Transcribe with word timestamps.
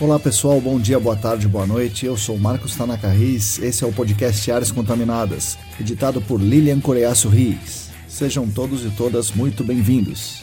Olá 0.00 0.18
pessoal, 0.18 0.58
bom 0.62 0.80
dia, 0.80 0.98
boa 0.98 1.14
tarde, 1.14 1.46
boa 1.46 1.66
noite. 1.66 2.06
Eu 2.06 2.16
sou 2.16 2.38
Marcos 2.38 2.74
Tanaka 2.74 3.08
Riz. 3.08 3.58
Esse 3.58 3.84
é 3.84 3.86
o 3.86 3.92
podcast 3.92 4.50
Áreas 4.50 4.72
Contaminadas, 4.72 5.58
editado 5.78 6.22
por 6.22 6.40
Lilian 6.40 6.80
Coreaço 6.80 7.28
Riz. 7.28 7.90
Sejam 8.08 8.48
todos 8.48 8.82
e 8.82 8.88
todas 8.96 9.30
muito 9.30 9.62
bem-vindos. 9.62 10.40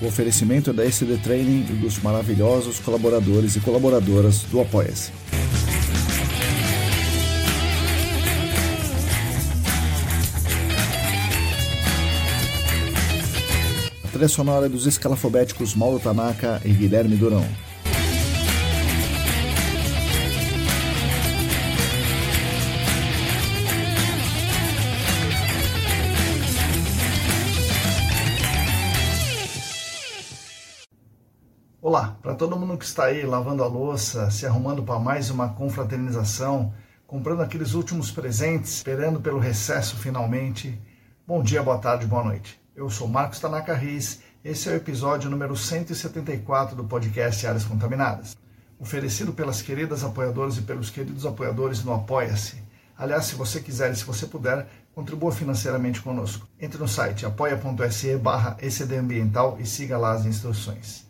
O 0.00 0.06
oferecimento 0.06 0.70
é 0.70 0.72
da 0.72 0.84
SD 0.84 1.16
Training 1.16 1.66
e 1.70 1.72
dos 1.72 1.98
maravilhosos 1.98 2.78
colaboradores 2.78 3.56
e 3.56 3.60
colaboradoras 3.60 4.42
do 4.42 4.60
Apoia-se. 4.60 5.23
Trilha 14.14 14.28
sonora 14.28 14.68
dos 14.68 14.86
escalafobéticos 14.86 15.74
Mauro 15.74 15.98
Tanaka 15.98 16.60
e 16.64 16.72
Guilherme 16.72 17.16
Durão. 17.16 17.44
Olá, 31.82 32.16
para 32.22 32.36
todo 32.36 32.56
mundo 32.56 32.78
que 32.78 32.84
está 32.84 33.06
aí 33.06 33.26
lavando 33.26 33.64
a 33.64 33.66
louça, 33.66 34.30
se 34.30 34.46
arrumando 34.46 34.84
para 34.84 35.00
mais 35.00 35.28
uma 35.28 35.48
confraternização, 35.48 36.72
comprando 37.04 37.42
aqueles 37.42 37.74
últimos 37.74 38.12
presentes, 38.12 38.76
esperando 38.76 39.20
pelo 39.20 39.40
recesso 39.40 39.96
finalmente. 39.96 40.80
Bom 41.26 41.42
dia, 41.42 41.64
boa 41.64 41.78
tarde, 41.78 42.06
boa 42.06 42.22
noite. 42.22 42.63
Eu 42.76 42.90
sou 42.90 43.06
Marcos 43.06 43.38
Tanaka 43.38 43.72
Riz, 43.72 44.20
esse 44.44 44.68
é 44.68 44.72
o 44.72 44.74
episódio 44.74 45.30
número 45.30 45.56
174 45.56 46.74
do 46.74 46.82
podcast 46.82 47.46
Áreas 47.46 47.64
Contaminadas, 47.64 48.36
oferecido 48.80 49.32
pelas 49.32 49.62
queridas 49.62 50.02
apoiadoras 50.02 50.58
e 50.58 50.62
pelos 50.62 50.90
queridos 50.90 51.24
apoiadores 51.24 51.84
no 51.84 51.94
Apoia-se. 51.94 52.60
Aliás, 52.98 53.26
se 53.26 53.36
você 53.36 53.60
quiser 53.60 53.92
e 53.92 53.96
se 53.96 54.04
você 54.04 54.26
puder, 54.26 54.66
contribua 54.92 55.30
financeiramente 55.30 56.02
conosco. 56.02 56.48
Entre 56.58 56.76
no 56.76 56.88
site 56.88 57.24
apoia.se 57.24 58.16
barra 58.16 58.56
ecdambiental 58.60 59.56
e 59.60 59.66
siga 59.66 59.96
lá 59.96 60.10
as 60.10 60.26
instruções. 60.26 61.06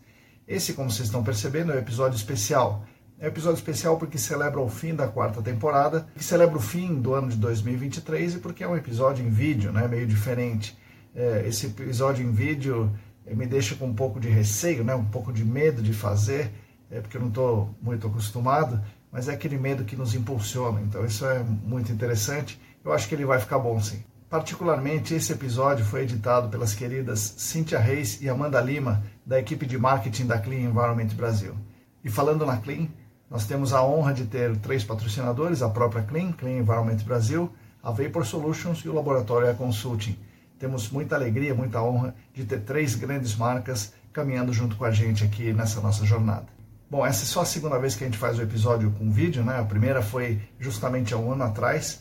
Esse, 0.46 0.74
como 0.74 0.90
vocês 0.90 1.08
estão 1.08 1.24
percebendo, 1.24 1.72
é 1.72 1.76
um 1.76 1.78
episódio 1.78 2.16
especial. 2.16 2.84
É 3.18 3.24
um 3.24 3.28
episódio 3.28 3.56
especial 3.56 3.96
porque 3.96 4.18
celebra 4.18 4.60
o 4.60 4.68
fim 4.68 4.94
da 4.94 5.08
quarta 5.08 5.40
temporada, 5.40 6.06
que 6.14 6.22
celebra 6.22 6.58
o 6.58 6.60
fim 6.60 7.00
do 7.00 7.14
ano 7.14 7.28
de 7.28 7.38
2023 7.38 8.34
e 8.34 8.38
porque 8.40 8.62
é 8.62 8.68
um 8.68 8.76
episódio 8.76 9.24
em 9.24 9.30
vídeo, 9.30 9.72
né, 9.72 9.88
meio 9.88 10.06
diferente. 10.06 10.76
É, 11.14 11.44
esse 11.46 11.66
episódio 11.66 12.26
em 12.26 12.32
vídeo 12.32 12.90
é, 13.24 13.34
me 13.34 13.46
deixa 13.46 13.74
com 13.74 13.86
um 13.86 13.94
pouco 13.94 14.18
de 14.18 14.28
receio, 14.28 14.82
né, 14.82 14.94
um 14.94 15.04
pouco 15.04 15.32
de 15.32 15.44
medo 15.44 15.80
de 15.80 15.92
fazer, 15.92 16.50
é, 16.90 17.00
porque 17.00 17.16
eu 17.16 17.20
não 17.20 17.28
estou 17.28 17.74
muito 17.80 18.06
acostumado, 18.06 18.82
mas 19.12 19.28
é 19.28 19.32
aquele 19.32 19.56
medo 19.56 19.84
que 19.84 19.96
nos 19.96 20.14
impulsiona. 20.14 20.80
Então 20.80 21.04
isso 21.04 21.24
é 21.24 21.38
muito 21.42 21.92
interessante. 21.92 22.60
Eu 22.84 22.92
acho 22.92 23.08
que 23.08 23.14
ele 23.14 23.24
vai 23.24 23.38
ficar 23.38 23.58
bom 23.58 23.80
sim. 23.80 24.02
Particularmente, 24.28 25.14
esse 25.14 25.32
episódio 25.32 25.84
foi 25.84 26.02
editado 26.02 26.48
pelas 26.48 26.74
queridas 26.74 27.34
Cíntia 27.36 27.78
Reis 27.78 28.20
e 28.20 28.28
Amanda 28.28 28.60
Lima, 28.60 29.04
da 29.24 29.38
equipe 29.38 29.64
de 29.64 29.78
marketing 29.78 30.26
da 30.26 30.38
Clean 30.38 30.68
Environment 30.68 31.06
Brasil. 31.14 31.54
E 32.02 32.10
falando 32.10 32.44
na 32.44 32.56
Clean, 32.56 32.88
nós 33.30 33.46
temos 33.46 33.72
a 33.72 33.84
honra 33.84 34.12
de 34.12 34.24
ter 34.24 34.56
três 34.56 34.82
patrocinadores, 34.82 35.62
a 35.62 35.68
própria 35.68 36.02
Clean, 36.02 36.32
Clean 36.32 36.58
Environment 36.58 36.96
Brasil, 37.04 37.50
a 37.82 37.92
Vapor 37.92 38.26
Solutions 38.26 38.80
e 38.80 38.88
o 38.88 38.94
Laboratório 38.94 39.54
Consulting. 39.54 40.18
Temos 40.64 40.88
muita 40.88 41.14
alegria, 41.14 41.54
muita 41.54 41.82
honra 41.82 42.14
de 42.32 42.42
ter 42.42 42.58
três 42.60 42.94
grandes 42.94 43.36
marcas 43.36 43.92
caminhando 44.14 44.50
junto 44.50 44.76
com 44.76 44.86
a 44.86 44.90
gente 44.90 45.22
aqui 45.22 45.52
nessa 45.52 45.78
nossa 45.78 46.06
jornada. 46.06 46.46
Bom, 46.90 47.04
essa 47.04 47.22
é 47.22 47.26
só 47.26 47.42
a 47.42 47.44
segunda 47.44 47.78
vez 47.78 47.94
que 47.94 48.02
a 48.02 48.06
gente 48.06 48.16
faz 48.16 48.38
o 48.38 48.42
episódio 48.42 48.90
com 48.92 49.12
vídeo, 49.12 49.44
né? 49.44 49.60
A 49.60 49.64
primeira 49.64 50.00
foi 50.00 50.40
justamente 50.58 51.12
há 51.12 51.18
um 51.18 51.32
ano 51.32 51.44
atrás, 51.44 52.00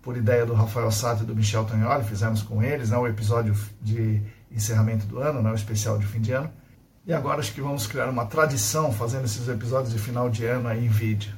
por 0.00 0.16
ideia 0.16 0.46
do 0.46 0.54
Rafael 0.54 0.92
Sato 0.92 1.24
e 1.24 1.26
do 1.26 1.34
Michel 1.34 1.64
Tognoli, 1.64 2.04
fizemos 2.04 2.40
com 2.40 2.62
eles 2.62 2.90
né, 2.90 2.96
o 2.96 3.08
episódio 3.08 3.52
de 3.82 4.22
encerramento 4.48 5.06
do 5.06 5.18
ano, 5.18 5.42
né, 5.42 5.50
o 5.50 5.56
especial 5.56 5.98
de 5.98 6.06
fim 6.06 6.20
de 6.20 6.30
ano. 6.30 6.52
E 7.04 7.12
agora 7.12 7.40
acho 7.40 7.52
que 7.52 7.60
vamos 7.60 7.84
criar 7.88 8.08
uma 8.08 8.26
tradição 8.26 8.92
fazendo 8.92 9.24
esses 9.24 9.48
episódios 9.48 9.92
de 9.92 9.98
final 9.98 10.30
de 10.30 10.46
ano 10.46 10.68
aí 10.68 10.86
em 10.86 10.88
vídeo. 10.88 11.34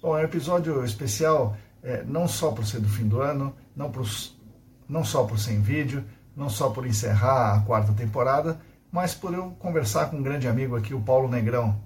Bom, 0.00 0.16
é 0.16 0.20
um 0.20 0.24
episódio 0.24 0.84
especial 0.84 1.56
é, 1.82 2.04
não 2.04 2.28
só 2.28 2.52
por 2.52 2.64
ser 2.64 2.78
do 2.78 2.88
fim 2.88 3.08
do 3.08 3.20
ano, 3.20 3.52
não, 3.74 3.90
por, 3.90 4.06
não 4.88 5.04
só 5.04 5.24
por 5.24 5.38
ser 5.38 5.52
em 5.52 5.60
vídeo, 5.60 6.04
não 6.34 6.48
só 6.48 6.70
por 6.70 6.86
encerrar 6.86 7.54
a 7.54 7.60
quarta 7.60 7.92
temporada, 7.92 8.60
mas 8.90 9.14
por 9.14 9.34
eu 9.34 9.50
conversar 9.58 10.10
com 10.10 10.18
um 10.18 10.22
grande 10.22 10.46
amigo 10.48 10.76
aqui, 10.76 10.94
o 10.94 11.00
Paulo 11.00 11.28
Negrão. 11.28 11.80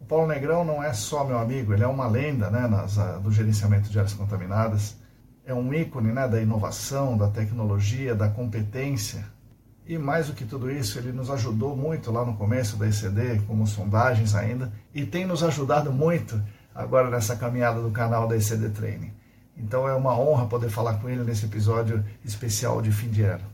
O 0.00 0.04
Paulo 0.04 0.26
Negrão 0.26 0.64
não 0.64 0.82
é 0.82 0.92
só 0.92 1.24
meu 1.24 1.38
amigo, 1.38 1.72
ele 1.72 1.84
é 1.84 1.86
uma 1.86 2.06
lenda 2.06 2.50
né, 2.50 2.66
nas, 2.66 2.96
do 3.22 3.30
gerenciamento 3.30 3.88
de 3.88 3.98
áreas 3.98 4.14
contaminadas 4.14 4.96
é 5.46 5.52
um 5.52 5.72
ícone 5.74 6.12
né, 6.12 6.26
da 6.26 6.40
inovação, 6.40 7.16
da 7.16 7.28
tecnologia, 7.28 8.14
da 8.14 8.28
competência. 8.28 9.26
E 9.86 9.98
mais 9.98 10.28
do 10.28 10.32
que 10.32 10.44
tudo 10.44 10.70
isso, 10.70 10.98
ele 10.98 11.12
nos 11.12 11.30
ajudou 11.30 11.76
muito 11.76 12.10
lá 12.10 12.24
no 12.24 12.34
começo 12.34 12.76
da 12.76 12.88
ECD, 12.88 13.40
como 13.46 13.66
sondagens 13.66 14.34
ainda, 14.34 14.72
e 14.94 15.04
tem 15.04 15.26
nos 15.26 15.42
ajudado 15.42 15.92
muito 15.92 16.42
agora 16.74 17.10
nessa 17.10 17.36
caminhada 17.36 17.82
do 17.82 17.90
canal 17.90 18.26
da 18.26 18.36
ECD 18.36 18.70
Training. 18.70 19.12
Então 19.56 19.88
é 19.88 19.94
uma 19.94 20.18
honra 20.18 20.46
poder 20.46 20.68
falar 20.68 20.94
com 20.94 21.08
ele 21.08 21.22
nesse 21.22 21.46
episódio 21.46 22.04
especial 22.24 22.82
de 22.82 22.90
fim 22.90 23.08
de 23.08 23.22
ano. 23.22 23.44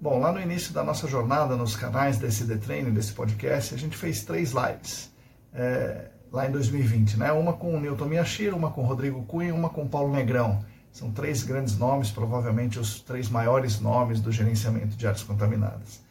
Bom, 0.00 0.18
lá 0.18 0.30
no 0.32 0.40
início 0.40 0.72
da 0.72 0.84
nossa 0.84 1.08
jornada 1.08 1.56
nos 1.56 1.74
canais 1.74 2.18
da 2.18 2.28
ECD 2.28 2.58
Training, 2.58 2.92
desse 2.92 3.12
podcast, 3.12 3.74
a 3.74 3.78
gente 3.78 3.96
fez 3.96 4.24
três 4.24 4.52
lives. 4.52 5.10
É, 5.52 6.10
lá 6.30 6.46
em 6.46 6.52
2020, 6.52 7.16
né? 7.16 7.32
Uma 7.32 7.54
com 7.54 7.74
o 7.74 7.80
Newton 7.80 8.04
Miyashiro, 8.04 8.56
uma 8.56 8.70
com 8.70 8.82
o 8.82 8.86
Rodrigo 8.86 9.22
Cunha 9.24 9.48
e 9.48 9.52
uma 9.52 9.70
com 9.70 9.84
o 9.84 9.88
Paulo 9.88 10.12
Negrão 10.12 10.62
são 10.96 11.10
três 11.10 11.42
grandes 11.42 11.76
nomes, 11.76 12.10
provavelmente 12.10 12.78
os 12.78 13.02
três 13.02 13.28
maiores 13.28 13.78
nomes 13.80 14.18
do 14.18 14.32
gerenciamento 14.32 14.96
de 14.96 15.06
áreas 15.06 15.22
contaminadas. 15.22 16.02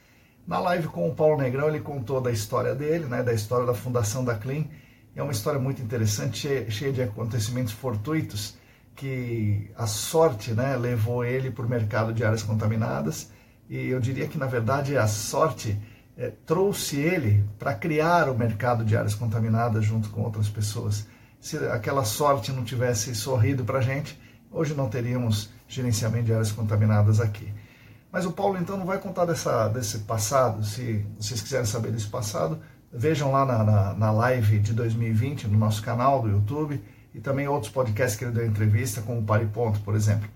Na 0.46 0.60
live 0.60 0.90
com 0.90 1.10
o 1.10 1.16
Paulo 1.16 1.42
Negrão, 1.42 1.70
ele 1.70 1.80
contou 1.80 2.22
da 2.22 2.30
história 2.30 2.76
dele, 2.76 3.06
né, 3.06 3.24
da 3.24 3.34
história 3.34 3.66
da 3.66 3.74
fundação 3.74 4.24
da 4.24 4.36
Clean. 4.36 4.66
É 5.16 5.24
uma 5.24 5.32
história 5.32 5.60
muito 5.60 5.82
interessante, 5.82 6.70
cheia 6.70 6.94
de 6.94 7.02
acontecimentos 7.02 7.74
fortuitos, 7.74 8.58
que 8.96 9.72
a 9.76 9.88
sorte 9.88 10.52
né, 10.52 10.76
levou 10.76 11.24
ele 11.24 11.52
para 11.52 11.66
o 11.66 11.70
mercado 11.70 12.14
de 12.14 12.24
áreas 12.24 12.44
contaminadas. 12.44 13.32
E 13.70 13.88
eu 13.88 14.00
diria 14.00 14.28
que, 14.28 14.38
na 14.38 14.46
verdade, 14.46 14.98
a 14.98 15.08
sorte 15.08 15.78
é, 16.18 16.32
trouxe 16.46 16.98
ele 16.98 17.44
para 17.60 17.74
criar 17.74 18.30
o 18.30 18.38
mercado 18.38 18.86
de 18.86 18.96
áreas 18.96 19.16
contaminadas 19.16 19.84
junto 19.84 20.10
com 20.10 20.22
outras 20.22 20.48
pessoas. 20.48 21.08
Se 21.40 21.58
aquela 21.58 22.06
sorte 22.06 22.52
não 22.52 22.64
tivesse 22.64 23.14
sorrido 23.14 23.64
para 23.66 23.80
a 23.80 23.82
gente, 23.82 24.18
Hoje 24.56 24.74
não 24.74 24.88
teríamos 24.88 25.50
gerenciamento 25.68 26.28
de 26.28 26.34
áreas 26.34 26.50
contaminadas 26.50 27.20
aqui. 27.20 27.54
Mas 28.10 28.26
o 28.26 28.32
Paulo 28.32 28.58
então 28.58 28.78
não 28.78 28.86
vai 28.86 28.98
contar 29.00 29.26
dessa, 29.26 29.68
desse 29.68 30.00
passado. 30.00 30.64
Se 30.64 31.06
vocês 31.20 31.42
quiserem 31.42 31.66
saber 31.66 31.92
desse 31.92 32.08
passado, 32.08 32.58
vejam 32.90 33.34
lá 33.34 33.46
na, 33.46 33.64
na, 33.66 33.94
na 33.94 34.12
live 34.12 34.60
de 34.60 34.72
2020 34.72 35.48
no 35.48 35.58
nosso 35.58 35.84
canal 35.84 36.22
do 36.22 36.30
YouTube 36.30 36.82
e 37.16 37.22
também 37.22 37.48
outros 37.48 37.72
podcasts 37.72 38.20
que 38.20 38.26
ele 38.26 38.34
deu 38.34 38.46
entrevista, 38.46 39.02
como 39.02 39.22
o 39.22 39.24
Pariponto, 39.24 39.80
por 39.80 39.96
exemplo. 39.96 40.30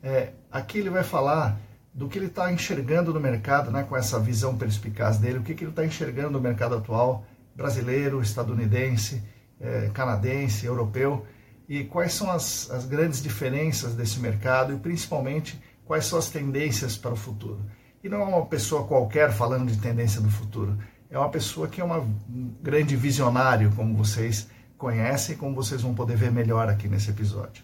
É, 0.00 0.30
aqui 0.50 0.78
ele 0.78 0.88
vai 0.88 1.02
falar 1.02 1.58
do 1.92 2.08
que 2.08 2.16
ele 2.16 2.26
está 2.26 2.52
enxergando 2.52 3.12
no 3.12 3.18
mercado, 3.18 3.72
né, 3.72 3.82
com 3.82 3.96
essa 3.96 4.20
visão 4.20 4.56
perspicaz 4.56 5.18
dele, 5.18 5.38
o 5.38 5.42
que, 5.42 5.54
que 5.54 5.64
ele 5.64 5.72
está 5.72 5.84
enxergando 5.84 6.30
no 6.30 6.40
mercado 6.40 6.76
atual, 6.76 7.26
brasileiro, 7.52 8.22
estadunidense, 8.22 9.20
é, 9.60 9.90
canadense, 9.92 10.66
europeu, 10.66 11.26
e 11.68 11.82
quais 11.82 12.14
são 12.14 12.30
as, 12.30 12.70
as 12.70 12.86
grandes 12.86 13.20
diferenças 13.20 13.96
desse 13.96 14.20
mercado 14.20 14.72
e 14.72 14.76
principalmente 14.78 15.60
quais 15.84 16.06
são 16.06 16.16
as 16.16 16.30
tendências 16.30 16.96
para 16.96 17.12
o 17.12 17.16
futuro. 17.16 17.60
E 18.04 18.08
não 18.08 18.20
é 18.20 18.24
uma 18.24 18.46
pessoa 18.46 18.86
qualquer 18.86 19.32
falando 19.32 19.68
de 19.68 19.78
tendência 19.78 20.20
do 20.20 20.30
futuro, 20.30 20.78
é 21.10 21.18
uma 21.18 21.28
pessoa 21.28 21.66
que 21.66 21.80
é 21.80 21.84
uma, 21.84 21.98
um 21.98 22.54
grande 22.62 22.94
visionário, 22.94 23.72
como 23.74 23.96
vocês 23.96 24.48
conhecem, 24.80 25.36
como 25.36 25.54
vocês 25.54 25.82
vão 25.82 25.94
poder 25.94 26.16
ver 26.16 26.32
melhor 26.32 26.66
aqui 26.66 26.88
nesse 26.88 27.10
episódio. 27.10 27.62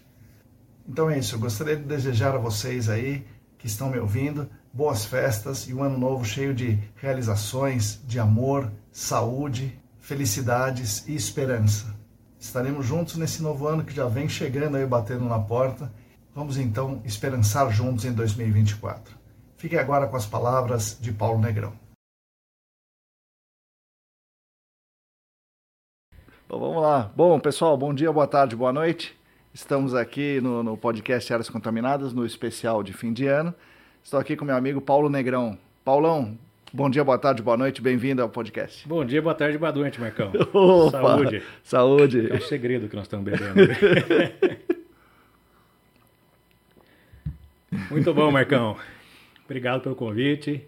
Então 0.87 1.09
é 1.09 1.17
isso, 1.17 1.33
eu 1.33 1.39
gostaria 1.39 1.75
de 1.75 1.83
desejar 1.83 2.35
a 2.35 2.37
vocês 2.37 2.87
aí 2.87 3.25
que 3.57 3.65
estão 3.65 3.89
me 3.89 3.97
ouvindo 3.97 4.47
boas 4.71 5.03
festas 5.03 5.67
e 5.67 5.73
um 5.73 5.81
ano 5.81 5.97
novo 5.97 6.23
cheio 6.23 6.53
de 6.53 6.77
realizações, 6.95 7.99
de 8.05 8.19
amor, 8.19 8.71
saúde, 8.91 9.77
felicidades 9.99 11.07
e 11.07 11.15
esperança. 11.15 11.97
Estaremos 12.39 12.85
juntos 12.85 13.15
nesse 13.17 13.41
novo 13.41 13.67
ano 13.67 13.83
que 13.83 13.95
já 13.95 14.07
vem 14.07 14.29
chegando 14.29 14.77
aí, 14.77 14.85
batendo 14.85 15.25
na 15.25 15.39
porta. 15.39 15.91
Vamos 16.35 16.55
então 16.55 17.01
esperançar 17.03 17.71
juntos 17.71 18.05
em 18.05 18.13
2024. 18.13 19.17
Fique 19.57 19.75
agora 19.75 20.05
com 20.05 20.15
as 20.15 20.27
palavras 20.27 20.95
de 21.01 21.11
Paulo 21.11 21.41
Negrão. 21.41 21.86
Bom, 26.49 26.59
vamos 26.59 26.81
lá. 26.81 27.11
Bom, 27.13 27.37
pessoal, 27.41 27.75
bom 27.75 27.93
dia, 27.93 28.09
boa 28.09 28.25
tarde, 28.25 28.55
boa 28.55 28.71
noite. 28.71 29.13
Estamos 29.53 29.93
aqui 29.93 30.39
no, 30.39 30.63
no 30.63 30.77
podcast 30.77 31.33
Áreas 31.33 31.49
Contaminadas, 31.49 32.13
no 32.13 32.25
especial 32.25 32.81
de 32.81 32.93
fim 32.93 33.11
de 33.11 33.27
ano. 33.27 33.53
Estou 34.01 34.17
aqui 34.17 34.33
com 34.37 34.45
meu 34.45 34.55
amigo 34.55 34.79
Paulo 34.79 35.09
Negrão. 35.09 35.57
Paulão, 35.83 36.37
Bom 36.71 36.89
dia, 36.89 37.03
boa 37.03 37.17
tarde, 37.17 37.41
boa 37.41 37.57
noite, 37.57 37.81
bem-vindo 37.81 38.21
ao 38.21 38.29
podcast. 38.29 38.87
Bom 38.87 39.03
dia, 39.03 39.21
boa 39.21 39.35
tarde, 39.35 39.57
boa 39.57 39.71
noite, 39.73 39.99
Marcão. 39.99 40.31
Opa, 40.53 41.01
Saúde. 41.01 41.43
Saúde. 41.63 42.31
É 42.31 42.35
um 42.35 42.41
segredo 42.41 42.87
que 42.87 42.95
nós 42.95 43.05
estamos 43.05 43.25
bebendo. 43.25 43.53
Muito 47.91 48.13
bom, 48.13 48.31
Marcão. 48.31 48.77
Obrigado 49.43 49.81
pelo 49.81 49.95
convite. 49.95 50.61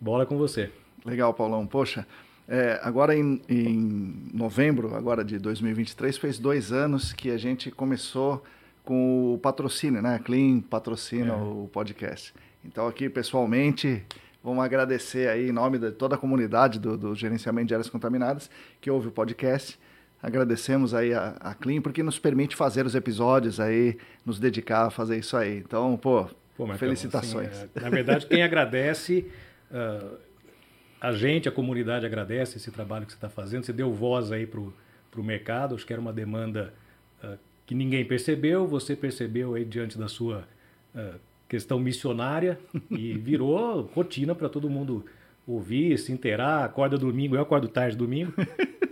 Bola 0.00 0.24
com 0.24 0.36
você. 0.36 0.70
Legal, 1.04 1.32
Paulão. 1.32 1.66
Poxa, 1.66 2.06
é, 2.48 2.78
agora 2.82 3.16
em, 3.16 3.42
em, 3.48 4.30
novembro, 4.32 4.94
agora 4.94 5.24
de 5.24 5.38
2023, 5.38 6.16
fez 6.16 6.38
dois 6.38 6.72
anos 6.72 7.12
que 7.12 7.30
a 7.30 7.36
gente 7.36 7.70
começou 7.72 8.42
com 8.84 9.34
o 9.34 9.38
patrocínio, 9.38 10.00
né? 10.00 10.14
A 10.14 10.18
Clean 10.20 10.60
patrocina 10.60 11.32
é. 11.32 11.36
o 11.36 11.68
podcast. 11.72 12.32
Então 12.64 12.86
aqui, 12.86 13.08
pessoalmente, 13.08 14.04
vamos 14.44 14.64
agradecer 14.64 15.28
aí 15.28 15.48
em 15.48 15.52
nome 15.52 15.76
de 15.76 15.90
toda 15.90 16.14
a 16.14 16.18
comunidade 16.18 16.78
do, 16.78 16.96
do 16.96 17.14
gerenciamento 17.16 17.66
de 17.66 17.74
áreas 17.74 17.90
contaminadas 17.90 18.48
que 18.80 18.88
ouve 18.88 19.08
o 19.08 19.10
podcast. 19.10 19.76
Agradecemos 20.22 20.94
aí 20.94 21.12
a, 21.12 21.36
a 21.40 21.52
Clean 21.52 21.80
porque 21.80 22.02
nos 22.02 22.18
permite 22.18 22.54
fazer 22.54 22.86
os 22.86 22.94
episódios 22.94 23.58
aí, 23.58 23.98
nos 24.24 24.38
dedicar 24.38 24.86
a 24.86 24.90
fazer 24.90 25.18
isso 25.18 25.36
aí. 25.36 25.58
Então, 25.58 25.96
pô, 25.96 26.26
pô 26.56 26.64
Marcão, 26.64 26.78
felicitações. 26.78 27.48
Assim, 27.48 27.68
na 27.74 27.90
verdade, 27.90 28.24
quem 28.26 28.44
agradece... 28.44 29.26
Uh, 29.68 30.25
a 31.00 31.12
gente, 31.12 31.48
a 31.48 31.52
comunidade 31.52 32.06
agradece 32.06 32.56
esse 32.56 32.70
trabalho 32.70 33.06
que 33.06 33.12
você 33.12 33.16
está 33.16 33.28
fazendo. 33.28 33.64
Você 33.64 33.72
deu 33.72 33.92
voz 33.92 34.32
aí 34.32 34.46
para 34.46 34.60
o 34.60 35.24
mercado. 35.24 35.74
Acho 35.74 35.86
que 35.86 35.92
era 35.92 36.00
uma 36.00 36.12
demanda 36.12 36.72
uh, 37.22 37.36
que 37.66 37.74
ninguém 37.74 38.04
percebeu. 38.04 38.66
Você 38.66 38.96
percebeu 38.96 39.54
aí 39.54 39.64
diante 39.64 39.98
da 39.98 40.08
sua 40.08 40.48
uh, 40.94 41.18
questão 41.48 41.78
missionária 41.78 42.58
e 42.90 43.12
virou 43.18 43.82
rotina 43.94 44.34
para 44.34 44.48
todo 44.48 44.70
mundo 44.70 45.04
ouvir, 45.46 45.98
se 45.98 46.12
inteirar. 46.12 46.64
Acorda 46.64 46.96
domingo, 46.98 47.36
eu 47.36 47.42
acordo 47.42 47.68
tarde 47.68 47.96
domingo. 47.96 48.32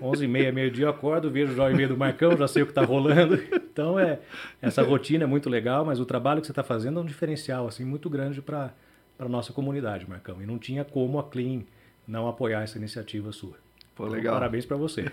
11 0.00 0.24
e 0.24 0.28
meia, 0.28 0.52
meio-dia 0.52 0.84
eu 0.84 0.90
acordo, 0.90 1.30
vejo 1.30 1.58
o 1.58 1.74
meio 1.74 1.88
do 1.88 1.96
Marcão, 1.96 2.36
já 2.36 2.46
sei 2.46 2.62
o 2.62 2.66
que 2.66 2.72
está 2.72 2.84
rolando. 2.84 3.36
Então, 3.74 3.98
é, 3.98 4.20
essa 4.60 4.82
rotina 4.82 5.24
é 5.24 5.26
muito 5.26 5.48
legal, 5.48 5.82
mas 5.82 5.98
o 5.98 6.04
trabalho 6.04 6.42
que 6.42 6.46
você 6.46 6.52
está 6.52 6.62
fazendo 6.62 6.98
é 6.98 7.02
um 7.02 7.06
diferencial 7.06 7.66
assim 7.66 7.84
muito 7.84 8.10
grande 8.10 8.42
para 8.42 8.70
a 9.18 9.28
nossa 9.28 9.52
comunidade, 9.52 10.08
Marcão. 10.08 10.42
E 10.42 10.46
não 10.46 10.58
tinha 10.58 10.84
como 10.84 11.18
a 11.18 11.24
Clean 11.24 11.62
não 12.06 12.28
apoiar 12.28 12.62
essa 12.62 12.78
iniciativa 12.78 13.32
sua. 13.32 13.54
Pô, 13.94 14.04
então, 14.04 14.16
legal. 14.16 14.34
Parabéns 14.34 14.66
para 14.66 14.76
você. 14.76 15.10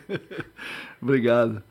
Obrigado. 1.02 1.62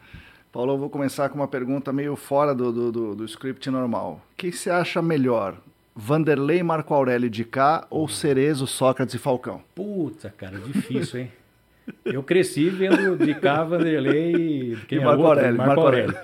Paulo, 0.53 0.73
eu 0.73 0.79
vou 0.79 0.91
começar 0.91 1.29
com 1.29 1.37
uma 1.37 1.49
pergunta 1.49 1.93
meio 1.93 2.17
fora 2.17 2.55
do, 2.55 2.73
do, 2.73 2.93
do, 2.93 3.15
do 3.17 3.25
script 3.25 3.71
normal. 3.71 4.21
O 4.33 4.37
que 4.37 4.51
você 4.51 4.71
acha 4.71 5.01
melhor? 5.01 5.57
Vanderlei, 5.95 6.63
Marco 6.63 6.95
Aurélio 6.95 7.29
de 7.29 7.45
cá 7.45 7.87
ou 7.91 8.09
Cerezo, 8.09 8.67
Sócrates 8.67 9.15
e 9.15 9.19
Falcão? 9.19 9.63
Puta, 9.75 10.33
cara, 10.37 10.59
difícil, 10.59 11.21
hein? 11.21 11.33
Eu 12.05 12.23
cresci 12.23 12.69
vendo 12.69 13.17
de 13.17 13.35
cá 13.35 13.65
Vanderlei 13.65 14.77
quem 14.89 14.99
e 14.99 15.01
é 15.01 15.05
Marco, 15.05 15.25
Aurélio, 15.25 15.57
Marco, 15.57 15.81
Aurélio. 15.81 16.17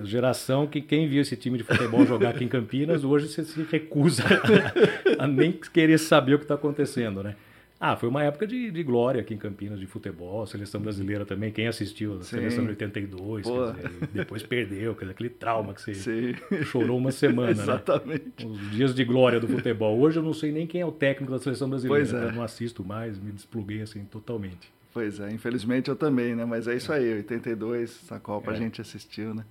A 0.00 0.02
geração 0.04 0.66
que 0.66 0.80
quem 0.80 1.08
viu 1.08 1.22
esse 1.22 1.36
time 1.36 1.58
de 1.58 1.64
futebol 1.64 2.06
jogar 2.06 2.30
aqui 2.30 2.44
em 2.44 2.48
Campinas, 2.48 3.04
hoje 3.04 3.28
você 3.28 3.44
se 3.44 3.62
recusa 3.64 4.24
a 5.18 5.26
nem 5.26 5.52
querer 5.52 5.98
saber 5.98 6.34
o 6.34 6.38
que 6.38 6.44
está 6.44 6.54
acontecendo, 6.54 7.22
né? 7.22 7.34
Ah, 7.82 7.96
foi 7.96 8.10
uma 8.10 8.22
época 8.22 8.46
de, 8.46 8.70
de 8.70 8.82
glória 8.82 9.22
aqui 9.22 9.32
em 9.32 9.38
Campinas, 9.38 9.80
de 9.80 9.86
futebol, 9.86 10.46
seleção 10.46 10.82
brasileira 10.82 11.24
também. 11.24 11.50
Quem 11.50 11.66
assistiu 11.66 12.18
a 12.18 12.22
seleção 12.22 12.62
de 12.64 12.70
82, 12.70 13.46
dizer, 13.46 14.08
depois 14.12 14.42
perdeu, 14.42 14.94
quer 14.94 15.06
dizer, 15.06 15.12
aquele 15.12 15.30
trauma 15.30 15.72
que 15.72 15.80
você 15.80 15.94
Sim. 15.94 16.34
chorou 16.64 16.98
uma 16.98 17.10
semana. 17.10 17.40
Né? 17.50 17.62
Exatamente. 17.62 18.46
Né? 18.46 18.52
Os 18.52 18.70
dias 18.70 18.94
de 18.94 19.02
glória 19.02 19.40
do 19.40 19.48
futebol. 19.48 19.98
Hoje 19.98 20.18
eu 20.18 20.22
não 20.22 20.34
sei 20.34 20.52
nem 20.52 20.66
quem 20.66 20.82
é 20.82 20.86
o 20.86 20.92
técnico 20.92 21.32
da 21.32 21.38
seleção 21.38 21.70
brasileira. 21.70 22.04
Pois 22.04 22.22
é. 22.22 22.26
Eu 22.26 22.32
não 22.32 22.42
assisto 22.42 22.84
mais, 22.84 23.18
me 23.18 23.32
despluguei 23.32 23.80
assim 23.80 24.04
totalmente. 24.04 24.70
Pois 24.92 25.18
é, 25.18 25.30
infelizmente 25.30 25.88
eu 25.88 25.96
também, 25.96 26.34
né? 26.36 26.44
Mas 26.44 26.68
é 26.68 26.76
isso 26.76 26.92
aí, 26.92 27.14
82, 27.14 28.02
essa 28.04 28.20
Copa 28.20 28.50
é. 28.50 28.54
a 28.54 28.58
gente 28.58 28.80
assistiu, 28.80 29.34
né? 29.34 29.44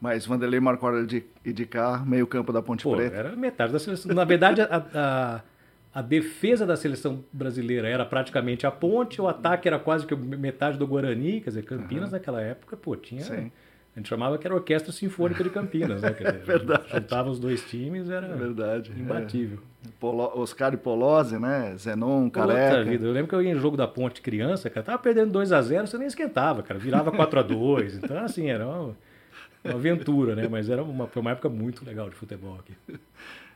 Mas 0.00 0.26
Vanderlei 0.26 0.58
Marco 0.58 0.84
Aurélio 0.84 1.06
de, 1.06 1.24
de 1.44 1.66
cá, 1.66 2.02
meio 2.04 2.26
campo 2.26 2.52
da 2.52 2.60
Ponte 2.60 2.82
Pô, 2.82 2.96
Preta. 2.96 3.14
Era 3.14 3.36
metade 3.36 3.72
da 3.72 3.78
seleção. 3.78 4.12
Na 4.12 4.24
verdade, 4.24 4.62
a, 4.62 4.86
a 4.94 5.40
a 5.92 6.02
defesa 6.02 6.64
da 6.64 6.76
seleção 6.76 7.24
brasileira 7.32 7.88
era 7.88 8.04
praticamente 8.04 8.66
a 8.66 8.70
ponte, 8.70 9.20
o 9.20 9.26
ataque 9.26 9.66
era 9.66 9.78
quase 9.78 10.06
que 10.06 10.14
metade 10.14 10.78
do 10.78 10.86
Guarani, 10.86 11.40
quer 11.40 11.50
dizer, 11.50 11.64
Campinas 11.64 12.10
uhum. 12.10 12.12
naquela 12.12 12.40
época, 12.40 12.76
pô, 12.76 12.94
tinha. 12.94 13.22
Sim. 13.22 13.50
A 13.94 13.98
gente 13.98 14.08
chamava 14.08 14.38
que 14.38 14.46
era 14.46 14.54
a 14.54 14.58
Orquestra 14.58 14.92
Sinfônica 14.92 15.42
de 15.42 15.50
Campinas, 15.50 16.00
né? 16.00 16.10
Dizer, 16.10 16.38
Verdade. 16.46 16.84
Juntava 16.92 17.28
os 17.28 17.40
dois 17.40 17.68
times, 17.68 18.08
era 18.08 18.28
Verdade. 18.36 18.92
imbatível. 18.96 19.58
É. 19.84 19.88
Polo, 19.98 20.30
Oscar 20.36 20.72
e 20.74 20.76
Polozzi, 20.76 21.38
né? 21.40 21.74
Zenon, 21.76 22.30
Careca. 22.30 22.78
Puta 22.78 22.84
vida. 22.84 23.06
Eu 23.06 23.12
lembro 23.12 23.28
que 23.28 23.34
eu 23.34 23.42
ia 23.42 23.50
em 23.50 23.58
jogo 23.58 23.76
da 23.76 23.88
Ponte 23.88 24.22
criança, 24.22 24.70
cara, 24.70 24.86
tava 24.86 24.98
perdendo 24.98 25.32
2 25.32 25.50
a 25.50 25.60
0 25.60 25.86
você 25.88 25.98
nem 25.98 26.06
esquentava, 26.06 26.62
cara. 26.62 26.78
Virava 26.78 27.10
4 27.10 27.40
a 27.40 27.42
2 27.42 27.96
Então, 27.96 28.16
assim, 28.18 28.48
era 28.48 28.64
uma, 28.64 28.96
uma 29.64 29.74
aventura, 29.74 30.34
né? 30.34 30.48
Mas 30.48 30.68
era 30.68 30.82
uma, 30.82 31.06
foi 31.06 31.22
uma 31.22 31.32
época 31.32 31.48
muito 31.48 31.84
legal 31.84 32.08
de 32.08 32.16
futebol 32.16 32.58
aqui. 32.58 32.98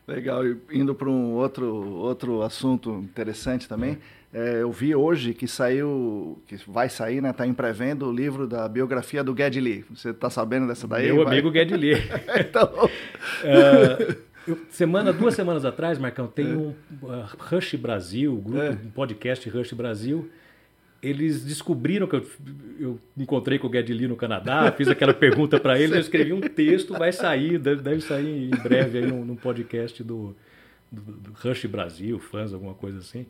Legal, 0.06 0.46
e 0.46 0.58
indo 0.70 0.94
para 0.94 1.08
um 1.08 1.32
outro, 1.32 1.66
outro 1.66 2.42
assunto 2.42 2.90
interessante 2.90 3.66
também, 3.66 3.98
é, 4.34 4.60
eu 4.60 4.70
vi 4.70 4.94
hoje 4.94 5.32
que 5.32 5.48
saiu, 5.48 6.42
que 6.46 6.56
vai 6.68 6.90
sair, 6.90 7.22
né? 7.22 7.30
Está 7.30 7.46
em 7.46 7.54
pré-venda 7.54 8.04
o 8.04 8.12
livro 8.12 8.46
da 8.46 8.68
biografia 8.68 9.24
do 9.24 9.34
Geddy 9.34 9.60
Lee. 9.60 9.84
Você 9.94 10.10
está 10.10 10.28
sabendo 10.28 10.66
dessa 10.66 10.86
daí? 10.86 11.06
Meu 11.06 11.24
vai? 11.24 11.34
amigo 11.34 11.52
Geddy 11.52 11.76
Lee. 11.76 11.94
então... 12.38 12.68
Uh, 12.84 14.34
eu, 14.46 14.58
semana, 14.68 15.10
duas 15.10 15.34
semanas 15.34 15.64
atrás, 15.64 15.98
Marcão, 15.98 16.26
tem 16.26 16.46
é. 16.46 16.48
um 16.48 16.74
uh, 17.02 17.26
Rush 17.38 17.76
Brasil, 17.76 18.36
grupo, 18.36 18.60
é. 18.60 18.70
um 18.70 18.90
podcast 18.90 19.48
Rush 19.48 19.72
Brasil, 19.72 20.28
eles 21.04 21.44
descobriram 21.44 22.06
que 22.06 22.16
eu, 22.16 22.26
eu 22.80 22.98
encontrei 23.16 23.58
com 23.58 23.68
o 23.68 23.72
Geddy 23.72 24.08
no 24.08 24.16
Canadá, 24.16 24.72
fiz 24.72 24.88
aquela 24.88 25.12
pergunta 25.12 25.60
para 25.60 25.78
eles, 25.78 25.92
eu 25.92 26.00
escrevi 26.00 26.32
um 26.32 26.40
texto, 26.40 26.94
vai 26.94 27.12
sair, 27.12 27.58
deve, 27.58 27.82
deve 27.82 28.00
sair 28.00 28.26
em 28.26 28.62
breve 28.62 28.98
aí 28.98 29.06
num, 29.06 29.24
num 29.24 29.36
podcast 29.36 30.02
do, 30.02 30.34
do, 30.90 31.00
do, 31.00 31.32
Rush 31.34 31.66
Brasil, 31.66 32.18
fãs, 32.18 32.52
alguma 32.54 32.74
coisa 32.74 32.98
assim. 32.98 33.26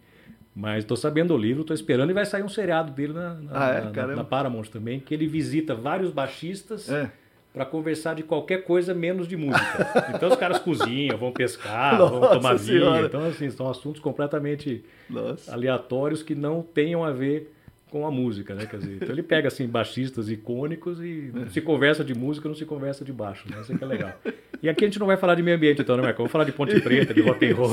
Mas 0.55 0.85
estou 0.85 0.97
sabendo 0.97 1.35
do 1.35 1.37
livro, 1.37 1.63
estou 1.63 1.75
esperando 1.75 2.11
e 2.11 2.15
vai 2.15 2.25
sair 2.25 2.45
um 2.45 2.49
seriado 2.49 2.93
dele 2.93 3.13
na, 3.13 3.35
na, 3.35 3.51
ah, 3.53 3.71
é? 3.71 4.07
na, 4.07 4.17
na 4.17 4.25
Paramount 4.25 4.67
também, 4.67 5.01
que 5.01 5.13
ele 5.13 5.27
visita 5.27 5.75
vários 5.75 6.13
baixistas. 6.13 6.89
É 6.89 7.11
para 7.55 7.65
conversar 7.65 8.17
de 8.17 8.25
qualquer 8.25 8.65
coisa 8.65 8.93
menos 8.93 9.29
de 9.29 9.37
música. 9.37 10.11
Então 10.13 10.29
os 10.29 10.35
caras 10.35 10.59
cozinham, 10.59 11.17
vão 11.17 11.31
pescar, 11.31 11.97
Nossa 11.97 12.19
vão 12.19 12.31
tomar 12.31 12.55
vinho. 12.55 13.07
Então, 13.07 13.25
assim, 13.27 13.49
são 13.49 13.71
assuntos 13.71 14.01
completamente 14.01 14.85
Nossa. 15.09 15.53
aleatórios 15.53 16.21
que 16.21 16.35
não 16.35 16.63
tenham 16.63 17.05
a 17.05 17.13
ver 17.13 17.54
com 17.95 18.05
a 18.05 18.11
música, 18.11 18.57
né? 18.57 18.67
Quer 18.67 18.79
dizer, 18.79 18.97
então 18.97 19.11
ele 19.11 19.23
pega 19.23 19.47
assim 19.47 19.69
baixistas 19.69 20.29
icônicos 20.29 20.99
e 21.01 21.33
se 21.53 21.61
conversa 21.61 22.03
de 22.03 22.13
música, 22.13 22.49
não 22.49 22.57
se 22.57 22.65
conversa 22.65 23.05
de 23.05 23.13
baixo, 23.13 23.49
né? 23.49 23.61
Isso 23.61 23.73
é 23.73 23.79
que 23.79 23.85
é 23.85 23.87
legal. 23.87 24.13
E 24.61 24.69
aqui 24.69 24.85
a 24.85 24.89
gente 24.89 24.99
não 24.99 25.07
vai 25.07 25.17
falar 25.17 25.37
de 25.37 25.45
meio 25.45 25.57
ambiente, 25.57 25.81
então, 25.81 25.97
né, 25.97 26.03
Marcão? 26.03 26.25
Vamos 26.25 26.33
falar 26.33 26.43
de 26.43 26.51
Ponte 26.51 26.81
Preta, 26.81 27.15
de 27.15 27.21
rock 27.21 27.49
and 27.49 27.55
roll. 27.55 27.69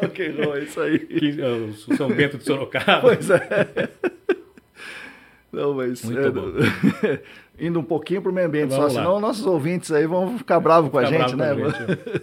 rock 0.00 0.22
and 0.22 0.42
roll, 0.42 0.58
isso 0.58 0.80
aí. 0.80 0.98
Que, 1.04 1.42
é, 1.42 1.46
o 1.46 1.74
São 1.94 2.08
Bento 2.08 2.38
de 2.38 2.44
Sorocaba. 2.44 3.02
Pois 3.02 3.28
é. 3.28 3.90
Não, 5.52 5.74
mas 5.74 6.02
é, 6.10 7.20
indo 7.60 7.78
um 7.78 7.84
pouquinho 7.84 8.22
para 8.22 8.30
o 8.30 8.34
meio 8.34 8.46
ambiente, 8.46 8.70
Vamos 8.70 8.92
só 8.92 8.98
lá. 8.98 9.04
senão 9.04 9.20
nossos 9.20 9.44
ouvintes 9.44 9.92
aí 9.92 10.06
vão 10.06 10.38
ficar 10.38 10.58
bravos 10.58 10.90
com 10.90 10.98
a 10.98 11.04
gente, 11.04 11.36
né? 11.36 11.54
Gente, 11.54 12.22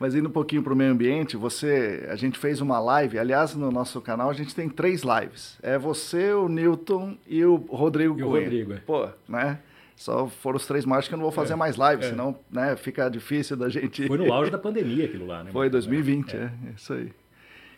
Mas 0.00 0.14
indo 0.14 0.30
um 0.30 0.32
pouquinho 0.32 0.62
para 0.62 0.72
o 0.72 0.76
meio 0.76 0.92
ambiente, 0.92 1.36
você, 1.36 2.08
a 2.10 2.16
gente 2.16 2.38
fez 2.38 2.62
uma 2.62 2.80
live, 2.80 3.18
aliás, 3.18 3.54
no 3.54 3.70
nosso 3.70 4.00
canal 4.00 4.30
a 4.30 4.32
gente 4.32 4.54
tem 4.54 4.66
três 4.66 5.02
lives. 5.02 5.58
É 5.62 5.76
você, 5.76 6.32
o 6.32 6.48
Newton 6.48 7.18
e 7.28 7.44
o 7.44 7.56
Rodrigo 7.56 8.18
e 8.18 8.22
o 8.22 8.30
Rodrigo, 8.30 8.72
é. 8.72 8.76
Pô, 8.78 9.06
né? 9.28 9.58
Só 9.94 10.26
foram 10.26 10.56
os 10.56 10.66
três 10.66 10.86
mais 10.86 11.06
que 11.06 11.12
eu 11.12 11.18
não 11.18 11.24
vou 11.24 11.30
fazer 11.30 11.52
é, 11.52 11.56
mais 11.56 11.76
lives, 11.76 12.06
é. 12.06 12.08
senão 12.08 12.34
né, 12.50 12.74
fica 12.76 13.10
difícil 13.10 13.58
da 13.58 13.68
gente. 13.68 14.06
Foi 14.06 14.16
no 14.16 14.32
auge 14.32 14.50
da 14.50 14.56
pandemia 14.56 15.04
aquilo 15.04 15.26
lá, 15.26 15.44
né? 15.44 15.52
Foi 15.52 15.68
2020, 15.68 16.34
é, 16.34 16.38
é, 16.44 16.50
isso 16.74 16.94
aí. 16.94 17.12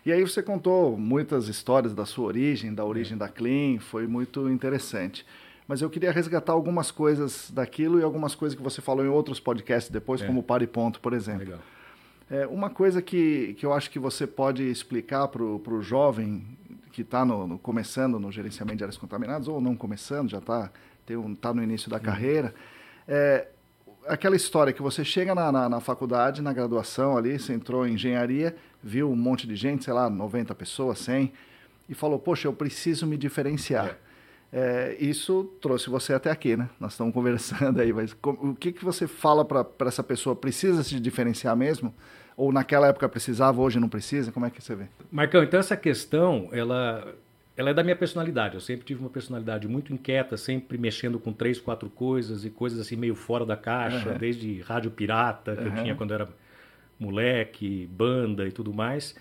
E 0.06 0.12
aí 0.12 0.22
você 0.22 0.40
contou 0.40 0.96
muitas 0.96 1.48
histórias 1.48 1.92
da 1.92 2.06
sua 2.06 2.26
origem, 2.26 2.72
da 2.72 2.84
origem 2.84 3.14
é. 3.14 3.18
da 3.18 3.28
Clean, 3.28 3.80
foi 3.80 4.06
muito 4.06 4.48
interessante. 4.48 5.26
Mas 5.66 5.82
eu 5.82 5.90
queria 5.90 6.12
resgatar 6.12 6.52
algumas 6.52 6.92
coisas 6.92 7.50
daquilo 7.50 7.98
e 7.98 8.04
algumas 8.04 8.36
coisas 8.36 8.56
que 8.56 8.62
você 8.62 8.80
falou 8.80 9.04
em 9.04 9.08
outros 9.08 9.40
podcasts 9.40 9.90
depois, 9.90 10.22
é. 10.22 10.26
como 10.26 10.40
Pare 10.40 10.68
Ponto, 10.68 11.00
por 11.00 11.14
exemplo. 11.14 11.40
Legal. 11.40 11.58
É, 12.32 12.46
uma 12.46 12.70
coisa 12.70 13.02
que, 13.02 13.52
que 13.58 13.66
eu 13.66 13.74
acho 13.74 13.90
que 13.90 13.98
você 13.98 14.26
pode 14.26 14.62
explicar 14.62 15.28
para 15.28 15.42
o 15.42 15.82
jovem 15.82 16.42
que 16.90 17.02
está 17.02 17.26
no, 17.26 17.46
no, 17.46 17.58
começando 17.58 18.18
no 18.18 18.32
gerenciamento 18.32 18.78
de 18.78 18.84
áreas 18.84 18.96
contaminadas, 18.96 19.48
ou 19.48 19.60
não 19.60 19.76
começando, 19.76 20.30
já 20.30 20.38
está 20.38 20.70
um, 21.10 21.34
tá 21.34 21.52
no 21.52 21.62
início 21.62 21.90
da 21.90 21.98
uhum. 21.98 22.02
carreira, 22.02 22.54
é 23.06 23.48
aquela 24.06 24.34
história 24.34 24.72
que 24.72 24.80
você 24.80 25.04
chega 25.04 25.34
na, 25.34 25.52
na, 25.52 25.68
na, 25.68 25.80
faculdade, 25.80 26.40
na 26.40 26.54
graduação 26.54 27.18
ali, 27.18 27.38
você 27.38 27.52
entrou 27.52 27.86
em 27.86 27.94
engenharia, 27.94 28.56
viu 28.82 29.10
um 29.10 29.16
monte 29.16 29.46
de 29.46 29.54
gente, 29.54 29.84
sei 29.84 29.92
lá, 29.92 30.08
90 30.08 30.54
pessoas, 30.54 31.00
100, 31.00 31.30
e 31.86 31.94
falou, 31.94 32.18
poxa, 32.18 32.48
eu 32.48 32.54
preciso 32.54 33.06
me 33.06 33.18
diferenciar. 33.18 33.88
É. 33.88 34.12
É, 34.54 34.96
isso 34.98 35.44
trouxe 35.60 35.90
você 35.90 36.14
até 36.14 36.30
aqui, 36.30 36.56
né? 36.56 36.68
Nós 36.80 36.92
estamos 36.92 37.12
conversando 37.14 37.78
aí, 37.78 37.92
mas 37.92 38.16
o 38.22 38.54
que, 38.54 38.72
que 38.72 38.82
você 38.82 39.06
fala 39.06 39.44
para 39.44 39.66
essa 39.86 40.02
pessoa? 40.02 40.34
Precisa 40.34 40.82
se 40.82 40.98
diferenciar 40.98 41.54
mesmo? 41.54 41.94
Ou 42.36 42.52
naquela 42.52 42.88
época 42.88 43.08
precisava, 43.08 43.60
hoje 43.60 43.78
não 43.78 43.88
precisa? 43.88 44.32
Como 44.32 44.46
é 44.46 44.50
que 44.50 44.62
você 44.62 44.74
vê? 44.74 44.86
Marcão, 45.10 45.42
então 45.42 45.60
essa 45.60 45.76
questão, 45.76 46.48
ela, 46.52 47.14
ela 47.56 47.70
é 47.70 47.74
da 47.74 47.82
minha 47.82 47.96
personalidade. 47.96 48.54
Eu 48.54 48.60
sempre 48.60 48.84
tive 48.86 49.00
uma 49.00 49.10
personalidade 49.10 49.68
muito 49.68 49.92
inquieta, 49.92 50.36
sempre 50.36 50.78
mexendo 50.78 51.18
com 51.18 51.32
três, 51.32 51.60
quatro 51.60 51.90
coisas 51.90 52.44
e 52.44 52.50
coisas 52.50 52.80
assim 52.80 52.96
meio 52.96 53.14
fora 53.14 53.44
da 53.44 53.56
caixa, 53.56 54.10
uhum. 54.10 54.18
desde 54.18 54.60
rádio 54.60 54.90
pirata 54.90 55.54
que 55.56 55.62
uhum. 55.62 55.76
eu 55.76 55.82
tinha 55.82 55.94
quando 55.94 56.14
era 56.14 56.28
moleque, 56.98 57.88
banda 57.92 58.46
e 58.46 58.52
tudo 58.52 58.72
mais. 58.72 59.14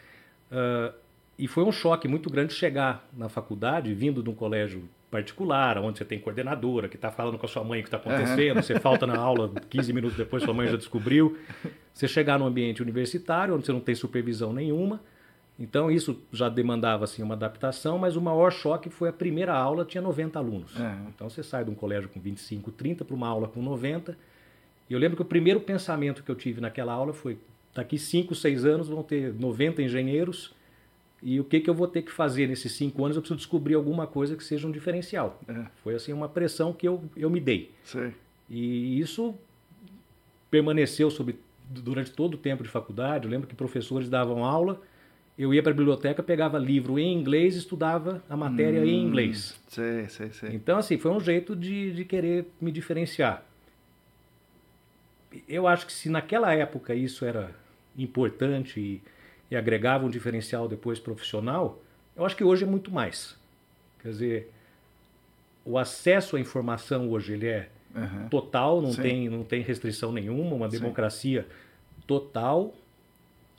Uh, 0.51 0.93
e 1.37 1.47
foi 1.47 1.63
um 1.63 1.71
choque 1.71 2.07
muito 2.07 2.29
grande 2.29 2.53
chegar 2.53 3.07
na 3.15 3.29
faculdade, 3.29 3.93
vindo 3.93 4.21
de 4.21 4.29
um 4.29 4.35
colégio 4.35 4.87
particular, 5.11 5.77
onde 5.77 5.97
você 5.97 6.05
tem 6.05 6.17
coordenadora 6.17 6.87
que 6.87 6.95
está 6.95 7.11
falando 7.11 7.37
com 7.37 7.45
a 7.45 7.49
sua 7.49 7.63
mãe 7.63 7.81
o 7.81 7.83
que 7.83 7.87
está 7.89 7.97
acontecendo, 7.97 8.55
uhum. 8.55 8.63
você 8.63 8.79
falta 8.79 9.05
na 9.05 9.17
aula 9.17 9.51
15 9.69 9.91
minutos 9.91 10.17
depois, 10.17 10.41
sua 10.41 10.53
mãe 10.53 10.67
já 10.67 10.77
descobriu. 10.77 11.37
Você 11.93 12.07
chegar 12.07 12.39
num 12.39 12.45
ambiente 12.45 12.81
universitário, 12.81 13.53
onde 13.53 13.65
você 13.65 13.73
não 13.73 13.81
tem 13.81 13.93
supervisão 13.93 14.53
nenhuma. 14.53 15.01
Então 15.59 15.91
isso 15.91 16.17
já 16.31 16.47
demandava 16.47 17.03
assim 17.03 17.21
uma 17.21 17.35
adaptação, 17.35 17.97
mas 17.97 18.15
o 18.15 18.21
maior 18.21 18.51
choque 18.51 18.89
foi 18.89 19.09
a 19.09 19.13
primeira 19.13 19.53
aula, 19.53 19.83
tinha 19.83 20.01
90 20.01 20.39
alunos. 20.39 20.75
Uhum. 20.75 21.07
Então 21.13 21.29
você 21.29 21.43
sai 21.43 21.65
de 21.65 21.69
um 21.69 21.75
colégio 21.75 22.09
com 22.09 22.19
25, 22.19 22.71
30 22.71 23.03
para 23.03 23.15
uma 23.15 23.27
aula 23.27 23.47
com 23.47 23.61
90. 23.61 24.17
E 24.89 24.93
eu 24.93 24.97
lembro 24.97 25.17
que 25.17 25.21
o 25.21 25.25
primeiro 25.25 25.59
pensamento 25.59 26.23
que 26.23 26.31
eu 26.31 26.35
tive 26.35 26.61
naquela 26.61 26.93
aula 26.93 27.13
foi: 27.13 27.37
daqui 27.75 27.97
5, 27.97 28.33
6 28.33 28.65
anos 28.65 28.87
vão 28.87 29.03
ter 29.03 29.33
90 29.33 29.81
engenheiros 29.83 30.55
e 31.23 31.39
o 31.39 31.43
que, 31.43 31.59
que 31.59 31.69
eu 31.69 31.73
vou 31.73 31.87
ter 31.87 32.01
que 32.01 32.11
fazer 32.11 32.47
nesses 32.47 32.71
cinco 32.71 33.03
anos? 33.05 33.15
Eu 33.15 33.21
preciso 33.21 33.37
descobrir 33.37 33.75
alguma 33.75 34.07
coisa 34.07 34.35
que 34.35 34.43
seja 34.43 34.67
um 34.67 34.71
diferencial. 34.71 35.39
É. 35.47 35.65
Foi 35.83 35.93
assim 35.93 36.11
uma 36.11 36.27
pressão 36.27 36.73
que 36.73 36.87
eu, 36.87 37.03
eu 37.15 37.29
me 37.29 37.39
dei. 37.39 37.71
Sim. 37.83 38.11
E 38.49 38.99
isso 38.99 39.35
permaneceu 40.49 41.11
sobre, 41.11 41.37
durante 41.69 42.11
todo 42.11 42.33
o 42.33 42.37
tempo 42.37 42.63
de 42.63 42.69
faculdade. 42.69 43.25
Eu 43.25 43.31
lembro 43.31 43.47
que 43.47 43.53
professores 43.53 44.09
davam 44.09 44.43
aula, 44.43 44.81
eu 45.37 45.53
ia 45.53 45.61
para 45.61 45.71
a 45.71 45.75
biblioteca, 45.75 46.23
pegava 46.23 46.57
livro 46.57 46.97
em 46.97 47.13
inglês, 47.13 47.55
estudava 47.55 48.23
a 48.27 48.35
matéria 48.35 48.81
hum, 48.81 48.85
em 48.85 49.03
inglês. 49.03 49.59
Sim, 49.67 50.07
sim, 50.09 50.31
sim. 50.31 50.47
Então, 50.53 50.79
assim, 50.79 50.97
foi 50.97 51.11
um 51.11 51.19
jeito 51.19 51.55
de, 51.55 51.93
de 51.93 52.03
querer 52.03 52.47
me 52.59 52.71
diferenciar. 52.71 53.45
Eu 55.47 55.67
acho 55.67 55.85
que 55.85 55.93
se 55.93 56.09
naquela 56.09 56.51
época 56.53 56.95
isso 56.95 57.23
era 57.23 57.51
importante 57.95 58.79
e 58.79 59.01
e 59.51 59.55
agregava 59.57 60.05
um 60.05 60.09
diferencial 60.09 60.67
depois 60.69 60.97
profissional, 60.97 61.81
eu 62.15 62.25
acho 62.25 62.37
que 62.37 62.43
hoje 62.43 62.63
é 62.63 62.67
muito 62.67 62.89
mais. 62.89 63.37
Quer 64.01 64.07
dizer, 64.07 64.51
o 65.65 65.77
acesso 65.77 66.37
à 66.37 66.39
informação 66.39 67.09
hoje 67.09 67.33
ele 67.33 67.47
é 67.47 67.69
uhum. 67.93 68.29
total, 68.29 68.81
não 68.81 68.95
tem, 68.95 69.29
não 69.29 69.43
tem 69.43 69.61
restrição 69.61 70.13
nenhuma, 70.13 70.55
uma 70.55 70.69
democracia 70.69 71.43
Sim. 71.43 72.03
total, 72.07 72.73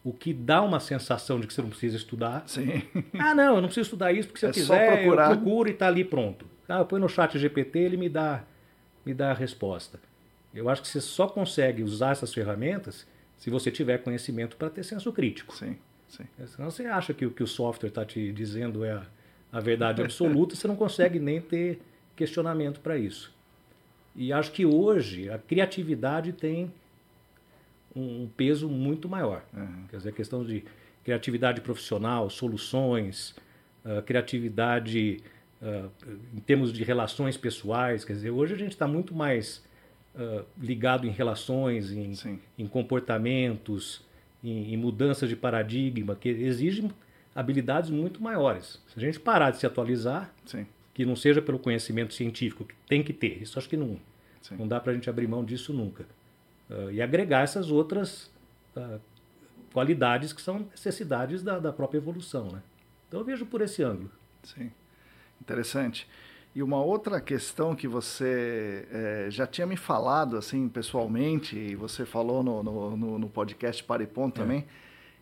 o 0.02 0.12
que 0.12 0.32
dá 0.32 0.62
uma 0.62 0.80
sensação 0.80 1.38
de 1.38 1.46
que 1.46 1.52
você 1.52 1.60
não 1.60 1.68
precisa 1.68 1.96
estudar. 1.96 2.42
Sim. 2.46 2.82
Ah, 3.18 3.34
não, 3.34 3.56
eu 3.56 3.60
não 3.60 3.68
preciso 3.68 3.86
estudar 3.86 4.12
isso 4.12 4.28
porque 4.28 4.40
se 4.40 4.46
é 4.46 4.48
eu 4.48 4.52
quiser, 4.52 5.06
eu 5.06 5.14
procuro 5.14 5.68
e 5.68 5.72
está 5.72 5.86
ali 5.86 6.04
pronto. 6.04 6.46
Ah, 6.66 6.78
eu 6.78 6.86
ponho 6.86 7.02
no 7.02 7.08
chat 7.08 7.38
GPT, 7.38 7.78
ele 7.78 7.96
me 7.98 8.08
dá, 8.08 8.44
me 9.04 9.12
dá 9.12 9.30
a 9.30 9.34
resposta. 9.34 10.00
Eu 10.54 10.70
acho 10.70 10.80
que 10.80 10.88
você 10.88 11.02
só 11.02 11.28
consegue 11.28 11.82
usar 11.82 12.12
essas 12.12 12.32
ferramentas 12.32 13.06
se 13.42 13.50
você 13.50 13.72
tiver 13.72 13.98
conhecimento 13.98 14.56
para 14.56 14.70
ter 14.70 14.84
senso 14.84 15.12
crítico. 15.12 15.52
Sim, 15.56 15.76
sim. 16.08 16.22
É, 16.38 16.46
senão 16.46 16.70
você 16.70 16.86
acha 16.86 17.12
que 17.12 17.26
o 17.26 17.30
que 17.32 17.42
o 17.42 17.46
software 17.46 17.88
está 17.88 18.04
te 18.04 18.30
dizendo 18.30 18.84
é 18.84 18.92
a, 18.92 19.02
a 19.50 19.58
verdade 19.58 20.00
absoluta, 20.00 20.54
você 20.54 20.68
não 20.68 20.76
consegue 20.76 21.18
nem 21.18 21.40
ter 21.40 21.80
questionamento 22.14 22.78
para 22.78 22.96
isso. 22.96 23.34
E 24.14 24.32
acho 24.32 24.52
que 24.52 24.64
hoje 24.64 25.28
a 25.28 25.38
criatividade 25.38 26.32
tem 26.32 26.72
um 27.96 28.28
peso 28.36 28.68
muito 28.68 29.08
maior. 29.08 29.44
Uhum. 29.52 29.86
Quer 29.90 29.96
dizer, 29.96 30.10
a 30.10 30.12
questão 30.12 30.44
de 30.44 30.62
criatividade 31.02 31.62
profissional, 31.62 32.30
soluções, 32.30 33.34
uh, 33.84 34.00
criatividade 34.02 35.20
uh, 35.60 35.90
em 36.32 36.38
termos 36.38 36.72
de 36.72 36.84
relações 36.84 37.36
pessoais. 37.36 38.04
Quer 38.04 38.12
dizer, 38.12 38.30
hoje 38.30 38.54
a 38.54 38.56
gente 38.56 38.70
está 38.70 38.86
muito 38.86 39.12
mais 39.12 39.64
uh, 40.14 40.44
ligado 40.60 41.06
em 41.06 41.10
relações, 41.10 41.92
em, 41.92 42.12
em 42.58 42.66
comportamentos, 42.66 44.02
em, 44.42 44.74
em, 44.74 44.76
mudanças 44.76 45.28
de 45.28 45.36
paradigma, 45.36 46.14
que 46.14 46.28
exigem 46.28 46.90
habilidades 47.34 47.90
muito 47.90 48.22
maiores. 48.22 48.80
Se 48.88 48.98
a 48.98 49.00
gente 49.00 49.20
parar 49.20 49.50
de 49.50 49.58
se 49.58 49.66
atualizar, 49.66 50.32
Sim. 50.44 50.66
que 50.92 51.04
não 51.04 51.16
seja 51.16 51.40
pelo 51.40 51.58
conhecimento 51.58 52.14
científico, 52.14 52.64
que 52.64 52.74
tem 52.86 53.02
que 53.02 53.12
ter, 53.12 53.42
isso 53.42 53.58
acho 53.58 53.68
que 53.68 53.76
não, 53.76 53.98
não 54.52 54.68
dá 54.68 54.80
para 54.80 54.92
a 54.92 54.94
gente 54.94 55.08
abrir 55.08 55.26
mão 55.26 55.44
disso 55.44 55.72
nunca. 55.72 56.06
Uh, 56.70 56.90
e 56.90 57.02
agregar 57.02 57.42
essas 57.42 57.70
outras 57.70 58.30
uh, 58.76 59.00
qualidades 59.72 60.32
que 60.32 60.40
são 60.40 60.60
necessidades 60.70 61.42
da, 61.42 61.58
da 61.58 61.72
própria 61.72 61.98
evolução. 61.98 62.48
Né? 62.48 62.62
Então 63.08 63.20
eu 63.20 63.24
vejo 63.24 63.46
por 63.46 63.60
esse 63.60 63.82
ângulo. 63.82 64.10
Sim, 64.42 64.70
interessante. 65.40 66.08
E 66.54 66.62
uma 66.62 66.82
outra 66.82 67.20
questão 67.20 67.74
que 67.74 67.88
você 67.88 68.86
é, 68.90 69.26
já 69.30 69.46
tinha 69.46 69.66
me 69.66 69.76
falado 69.76 70.36
assim 70.36 70.68
pessoalmente, 70.68 71.56
e 71.56 71.74
você 71.74 72.04
falou 72.04 72.42
no, 72.42 72.62
no, 72.62 73.18
no, 73.18 73.28
podcast 73.28 73.82
Paripom 73.82 74.28
é. 74.28 74.30
também, 74.30 74.64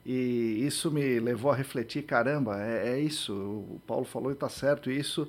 e 0.05 0.67
isso 0.67 0.91
me 0.91 1.21
levou 1.21 1.53
a 1.53 1.55
refletir, 1.55 2.03
caramba, 2.03 2.61
é, 2.61 2.95
é 2.95 2.99
isso, 2.99 3.33
o 3.33 3.81
Paulo 3.87 4.05
falou 4.05 4.31
e 4.31 4.35
está 4.35 4.49
certo, 4.49 4.91
e 4.91 4.99
isso 4.99 5.29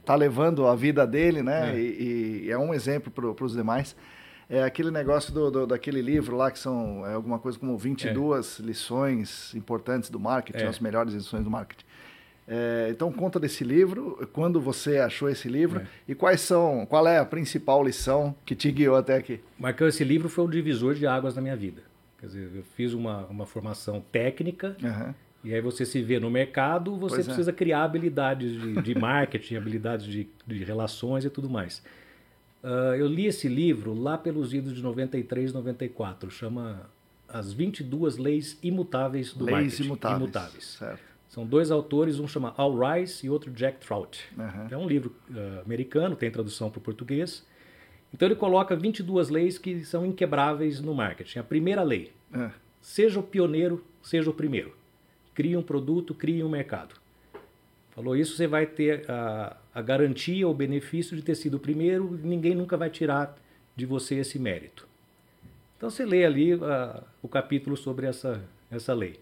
está 0.00 0.16
levando 0.16 0.66
a 0.66 0.74
vida 0.74 1.06
dele, 1.06 1.42
né? 1.42 1.74
É. 1.74 1.78
E, 1.78 2.42
e, 2.46 2.50
é 2.50 2.58
um 2.58 2.74
exemplo 2.74 3.10
para 3.12 3.44
os 3.44 3.52
demais. 3.52 3.94
É 4.48 4.64
aquele 4.64 4.90
negócio 4.90 5.32
do, 5.32 5.48
do, 5.48 5.66
daquele 5.68 6.02
livro 6.02 6.36
lá 6.36 6.50
que 6.50 6.58
são 6.58 7.06
é, 7.06 7.14
alguma 7.14 7.38
coisa 7.38 7.56
como 7.56 7.78
22 7.78 8.58
é. 8.58 8.62
lições 8.64 9.54
importantes 9.54 10.10
do 10.10 10.18
marketing, 10.18 10.64
as 10.64 10.80
melhores 10.80 11.14
lições 11.14 11.44
do 11.44 11.50
marketing. 11.50 11.84
É, 12.52 12.88
então 12.90 13.12
conta 13.12 13.38
desse 13.38 13.62
livro, 13.62 14.28
quando 14.32 14.60
você 14.60 14.98
achou 14.98 15.28
esse 15.28 15.48
livro 15.48 15.82
é. 15.82 15.86
e 16.08 16.16
quais 16.16 16.40
são, 16.40 16.84
qual 16.84 17.06
é 17.06 17.16
a 17.16 17.24
principal 17.24 17.84
lição 17.84 18.34
que 18.44 18.56
te 18.56 18.72
guiou 18.72 18.96
até 18.96 19.14
aqui? 19.14 19.38
Marcão, 19.56 19.86
esse 19.86 20.02
livro 20.02 20.28
foi 20.28 20.44
um 20.44 20.50
divisor 20.50 20.94
de 20.94 21.06
águas 21.06 21.36
na 21.36 21.40
minha 21.40 21.54
vida. 21.54 21.80
Quer 22.18 22.26
dizer, 22.26 22.50
eu 22.52 22.64
fiz 22.74 22.92
uma, 22.92 23.24
uma 23.26 23.46
formação 23.46 24.02
técnica 24.10 24.76
uhum. 24.82 25.14
e 25.44 25.54
aí 25.54 25.60
você 25.60 25.86
se 25.86 26.02
vê 26.02 26.18
no 26.18 26.28
mercado, 26.28 26.96
você 26.96 27.14
pois 27.14 27.26
é. 27.26 27.28
precisa 27.28 27.50
é. 27.52 27.54
criar 27.54 27.84
habilidades 27.84 28.60
de, 28.60 28.82
de 28.82 28.98
marketing, 28.98 29.54
habilidades 29.56 30.06
de, 30.06 30.28
de, 30.44 30.64
relações 30.64 31.24
e 31.24 31.30
tudo 31.30 31.48
mais. 31.48 31.80
Uh, 32.64 32.96
eu 32.98 33.06
li 33.06 33.26
esse 33.26 33.46
livro 33.46 33.94
lá 33.94 34.18
pelos 34.18 34.52
idos 34.52 34.74
de 34.74 34.82
93, 34.82 35.52
94, 35.52 36.28
chama 36.32 36.90
As 37.28 37.52
22 37.52 38.16
Leis 38.16 38.58
Imutáveis 38.60 39.32
do 39.32 39.44
leis 39.44 39.56
Marketing. 39.56 39.84
Imutáveis. 39.84 40.20
imutáveis. 40.20 40.64
Certo. 40.64 41.09
São 41.30 41.46
dois 41.46 41.70
autores, 41.70 42.18
um 42.18 42.26
chama 42.26 42.52
Al 42.56 42.76
Rice 42.76 43.24
e 43.24 43.30
outro 43.30 43.52
Jack 43.52 43.78
Trout. 43.78 44.28
Uhum. 44.36 44.66
É 44.68 44.76
um 44.76 44.84
livro 44.84 45.14
uh, 45.30 45.60
americano, 45.64 46.16
tem 46.16 46.28
tradução 46.28 46.68
para 46.68 46.80
o 46.80 46.82
português. 46.82 47.46
Então 48.12 48.26
ele 48.26 48.34
coloca 48.34 48.74
22 48.74 49.28
leis 49.28 49.56
que 49.56 49.84
são 49.84 50.04
inquebráveis 50.04 50.80
no 50.80 50.92
marketing. 50.92 51.38
A 51.38 51.44
primeira 51.44 51.84
lei, 51.84 52.12
uhum. 52.34 52.50
seja 52.80 53.20
o 53.20 53.22
pioneiro, 53.22 53.84
seja 54.02 54.28
o 54.28 54.34
primeiro. 54.34 54.74
Crie 55.32 55.56
um 55.56 55.62
produto, 55.62 56.12
crie 56.12 56.42
um 56.42 56.48
mercado. 56.48 56.96
Falou 57.92 58.16
isso, 58.16 58.34
você 58.34 58.48
vai 58.48 58.66
ter 58.66 59.08
a, 59.08 59.56
a 59.72 59.80
garantia, 59.80 60.48
o 60.48 60.54
benefício 60.54 61.16
de 61.16 61.22
ter 61.22 61.36
sido 61.36 61.58
o 61.58 61.60
primeiro, 61.60 62.18
ninguém 62.24 62.56
nunca 62.56 62.76
vai 62.76 62.90
tirar 62.90 63.38
de 63.76 63.86
você 63.86 64.16
esse 64.16 64.36
mérito. 64.36 64.84
Então 65.76 65.88
você 65.88 66.04
lê 66.04 66.24
ali 66.24 66.54
uh, 66.54 67.04
o 67.22 67.28
capítulo 67.28 67.76
sobre 67.76 68.06
essa, 68.06 68.42
essa 68.68 68.92
lei. 68.92 69.20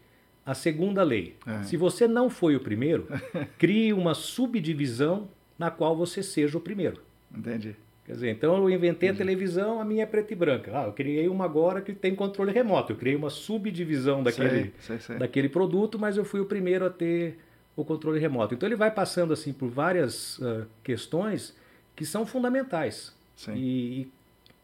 A 0.49 0.55
segunda 0.55 1.03
lei. 1.03 1.37
É. 1.47 1.63
Se 1.63 1.77
você 1.77 2.09
não 2.09 2.31
foi 2.31 2.57
o 2.57 2.61
primeiro, 2.61 3.07
crie 3.59 3.93
uma 3.93 4.15
subdivisão 4.15 5.29
na 5.59 5.71
qual 5.71 5.95
você 5.95 6.23
seja 6.23 6.57
o 6.57 6.61
primeiro. 6.61 7.03
Entendi. 7.37 7.77
Quer 8.07 8.13
dizer, 8.15 8.31
então 8.31 8.57
eu 8.57 8.71
inventei 8.71 9.11
Entendi. 9.11 9.23
a 9.23 9.27
televisão, 9.27 9.79
a 9.79 9.85
minha 9.85 10.05
é 10.05 10.07
preta 10.07 10.33
e 10.33 10.37
branca. 10.37 10.71
Ah, 10.75 10.87
eu 10.87 10.95
criei 10.95 11.29
uma 11.29 11.45
agora 11.45 11.83
que 11.83 11.93
tem 11.93 12.15
controle 12.15 12.51
remoto. 12.51 12.95
Eu 12.95 12.97
criei 12.97 13.15
uma 13.15 13.29
subdivisão 13.29 14.23
daquele, 14.23 14.73
sei, 14.81 14.97
sei, 14.97 15.01
sei. 15.01 15.19
daquele 15.19 15.51
produto, 15.51 15.99
mas 15.99 16.17
eu 16.17 16.25
fui 16.25 16.41
o 16.41 16.47
primeiro 16.47 16.87
a 16.87 16.91
ter 16.91 17.39
o 17.77 17.85
controle 17.85 18.19
remoto. 18.19 18.55
Então 18.55 18.67
ele 18.67 18.75
vai 18.75 18.91
passando 18.91 19.35
assim 19.35 19.53
por 19.53 19.69
várias 19.69 20.39
uh, 20.39 20.67
questões 20.83 21.55
que 21.95 22.07
são 22.07 22.25
fundamentais. 22.25 23.15
Sim. 23.37 23.53
E, 23.55 24.01
e 24.01 24.13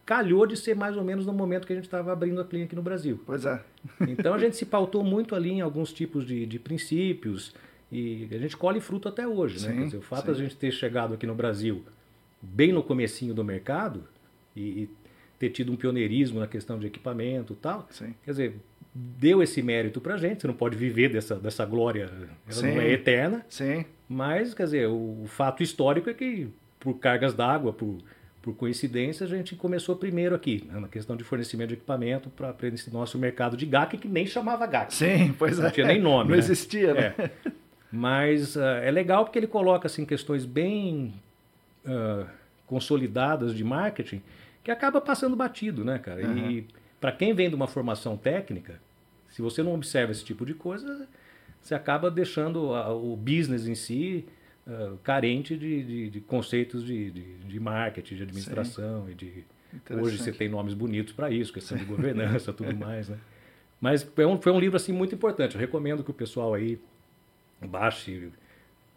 calhou 0.04 0.46
de 0.46 0.56
ser 0.56 0.74
mais 0.74 0.96
ou 0.96 1.04
menos 1.04 1.24
no 1.24 1.32
momento 1.32 1.66
que 1.66 1.72
a 1.72 1.76
gente 1.76 1.86
estava 1.86 2.12
abrindo 2.12 2.40
a 2.40 2.44
clínica 2.44 2.76
no 2.76 2.82
Brasil. 2.82 3.20
Pois 3.24 3.46
é. 3.46 3.60
então 4.06 4.34
a 4.34 4.38
gente 4.38 4.56
se 4.56 4.66
pautou 4.66 5.02
muito 5.02 5.34
ali 5.34 5.50
em 5.50 5.60
alguns 5.60 5.92
tipos 5.92 6.26
de, 6.26 6.44
de 6.46 6.58
princípios 6.58 7.54
e 7.90 8.28
a 8.30 8.38
gente 8.38 8.56
colhe 8.56 8.80
fruto 8.80 9.08
até 9.08 9.26
hoje, 9.26 9.54
né? 9.66 9.72
sim, 9.72 9.78
né? 9.78 9.84
Dizer, 9.86 9.96
o 9.98 10.02
fato 10.02 10.26
sim. 10.26 10.32
de 10.32 10.32
a 10.32 10.44
gente 10.44 10.56
ter 10.56 10.72
chegado 10.72 11.14
aqui 11.14 11.26
no 11.26 11.34
Brasil 11.34 11.84
bem 12.42 12.72
no 12.72 12.82
comecinho 12.82 13.32
do 13.32 13.42
mercado 13.42 14.04
e, 14.54 14.60
e 14.60 14.90
ter 15.38 15.50
tido 15.50 15.72
um 15.72 15.76
pioneirismo 15.76 16.40
na 16.40 16.46
questão 16.46 16.78
de 16.78 16.86
equipamento 16.86 17.54
e 17.54 17.56
tal, 17.56 17.86
sim. 17.90 18.14
quer 18.24 18.30
dizer, 18.30 18.56
deu 18.94 19.42
esse 19.42 19.62
mérito 19.62 20.00
para 20.00 20.14
a 20.14 20.16
gente. 20.16 20.42
Você 20.42 20.46
não 20.46 20.54
pode 20.54 20.76
viver 20.76 21.08
dessa, 21.08 21.36
dessa 21.36 21.64
glória, 21.64 22.10
ela 22.46 22.62
não 22.62 22.80
é 22.80 22.92
eterna. 22.92 23.44
Sim. 23.48 23.84
Mas, 24.08 24.54
quer 24.54 24.64
dizer, 24.64 24.88
o, 24.88 25.22
o 25.22 25.26
fato 25.26 25.62
histórico 25.62 26.08
é 26.10 26.14
que 26.14 26.48
por 26.78 26.98
cargas 26.98 27.34
d'água, 27.34 27.72
por 27.72 27.98
por 28.44 28.54
coincidência, 28.54 29.24
a 29.24 29.28
gente 29.28 29.56
começou 29.56 29.96
primeiro 29.96 30.34
aqui, 30.34 30.68
né, 30.70 30.78
na 30.78 30.86
questão 30.86 31.16
de 31.16 31.24
fornecimento 31.24 31.68
de 31.68 31.74
equipamento 31.76 32.28
para 32.28 32.54
esse 32.68 32.92
nosso 32.92 33.18
mercado 33.18 33.56
de 33.56 33.64
GAC, 33.64 33.96
que 33.96 34.06
nem 34.06 34.26
chamava 34.26 34.66
GAC. 34.66 34.92
Sim, 34.92 35.34
pois 35.38 35.56
não 35.56 35.64
é. 35.64 35.66
Não 35.68 35.72
tinha 35.72 35.86
nem 35.86 35.98
nome. 35.98 36.28
Não 36.28 36.36
né? 36.36 36.38
existia, 36.38 36.92
né? 36.92 37.14
É. 37.16 37.30
Mas 37.90 38.54
uh, 38.54 38.60
é 38.82 38.90
legal 38.90 39.24
porque 39.24 39.38
ele 39.38 39.46
coloca 39.46 39.86
assim, 39.86 40.04
questões 40.04 40.44
bem 40.44 41.14
uh, 41.86 42.26
consolidadas 42.66 43.54
de 43.54 43.64
marketing 43.64 44.20
que 44.62 44.70
acaba 44.70 45.00
passando 45.00 45.34
batido, 45.34 45.82
né, 45.82 45.98
cara? 45.98 46.20
Uhum. 46.26 46.50
E 46.50 46.66
para 47.00 47.12
quem 47.12 47.32
vem 47.32 47.48
de 47.48 47.54
uma 47.54 47.66
formação 47.66 48.14
técnica, 48.14 48.78
se 49.30 49.40
você 49.40 49.62
não 49.62 49.72
observa 49.72 50.12
esse 50.12 50.22
tipo 50.24 50.44
de 50.44 50.52
coisa, 50.52 51.08
você 51.62 51.74
acaba 51.74 52.10
deixando 52.10 52.74
a, 52.74 52.92
o 52.92 53.16
business 53.16 53.66
em 53.66 53.74
si 53.74 54.26
uh, 54.66 54.96
carente 54.98 55.56
de, 55.56 55.82
de, 55.84 56.10
de 56.10 56.20
conceitos 56.20 56.84
de, 56.84 57.10
de, 57.10 57.60
marketing, 57.60 58.16
de 58.16 58.22
administração 58.22 59.06
Sim. 59.06 59.12
e 59.12 59.14
de 59.14 59.44
hoje 59.90 60.18
você 60.18 60.32
tem 60.32 60.48
nomes 60.48 60.74
bonitos 60.74 61.12
para 61.12 61.30
isso, 61.30 61.52
questão 61.52 61.76
de 61.76 61.84
governança, 61.84 62.52
tudo 62.52 62.74
mais, 62.76 63.08
né? 63.08 63.18
Mas 63.80 64.02
foi 64.02 64.24
um, 64.24 64.40
foi 64.40 64.52
um 64.52 64.58
livro 64.58 64.76
assim 64.76 64.92
muito 64.92 65.14
importante. 65.14 65.56
Eu 65.56 65.60
recomendo 65.60 66.02
que 66.02 66.10
o 66.10 66.14
pessoal 66.14 66.54
aí 66.54 66.78
baixe, 67.60 68.30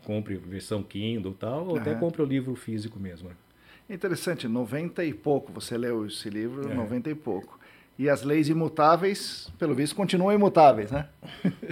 compre 0.04 0.38
versão 0.38 0.82
Kindle 0.82 1.34
tal, 1.34 1.66
ou 1.66 1.74
uhum. 1.74 1.82
até 1.82 1.94
compre 1.96 2.22
o 2.22 2.26
livro 2.26 2.56
físico 2.56 3.00
mesmo. 3.00 3.30
Né? 3.30 3.36
Interessante, 3.90 4.48
90 4.48 5.04
e 5.04 5.14
pouco. 5.14 5.52
Você 5.54 5.78
leu 5.78 6.06
esse 6.06 6.30
livro, 6.30 6.72
é. 6.72 6.74
90 6.74 7.10
e 7.10 7.16
pouco. 7.16 7.60
E 8.00 8.10
as 8.10 8.22
leis 8.22 8.48
imutáveis, 8.48 9.52
pelo 9.58 9.74
visto, 9.74 9.96
continuam 9.96 10.32
imutáveis, 10.32 10.92
né? 10.92 11.10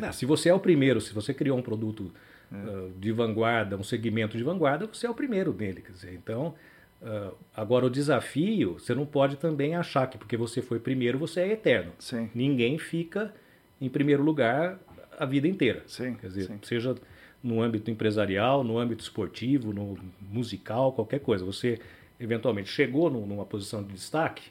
Não, 0.01 0.11
se 0.11 0.25
você 0.25 0.49
é 0.49 0.53
o 0.53 0.59
primeiro, 0.59 0.99
se 0.99 1.13
você 1.13 1.33
criou 1.33 1.57
um 1.57 1.61
produto 1.61 2.11
é. 2.11 2.34
Uh, 2.51 2.91
de 2.99 3.11
vanguarda, 3.11 3.77
um 3.77 3.83
segmento 3.83 4.37
de 4.37 4.43
vanguarda, 4.43 4.87
você 4.87 5.07
é 5.07 5.09
o 5.09 5.13
primeiro 5.13 5.51
dele. 5.51 5.81
Quer 5.81 5.91
dizer, 5.91 6.13
então, 6.13 6.55
uh, 7.01 7.35
agora 7.55 7.85
o 7.85 7.89
desafio, 7.89 8.73
você 8.79 8.93
não 8.93 9.05
pode 9.05 9.37
também 9.37 9.75
achar 9.75 10.07
que 10.07 10.17
porque 10.17 10.37
você 10.37 10.61
foi 10.61 10.79
primeiro, 10.79 11.17
você 11.17 11.41
é 11.41 11.51
eterno. 11.51 11.91
Sim. 11.99 12.29
Ninguém 12.33 12.77
fica 12.77 13.33
em 13.79 13.89
primeiro 13.89 14.23
lugar 14.23 14.79
a 15.17 15.25
vida 15.25 15.47
inteira. 15.47 15.83
Sim, 15.87 16.15
Quer 16.15 16.27
dizer, 16.27 16.47
sim. 16.47 16.59
seja 16.63 16.95
no 17.43 17.61
âmbito 17.61 17.91
empresarial, 17.91 18.63
no 18.63 18.79
âmbito 18.79 19.03
esportivo, 19.03 19.71
no 19.71 19.97
musical, 20.19 20.91
qualquer 20.93 21.19
coisa. 21.19 21.45
Você 21.45 21.79
eventualmente 22.19 22.69
chegou 22.69 23.09
numa 23.09 23.45
posição 23.45 23.83
de 23.83 23.93
destaque, 23.93 24.49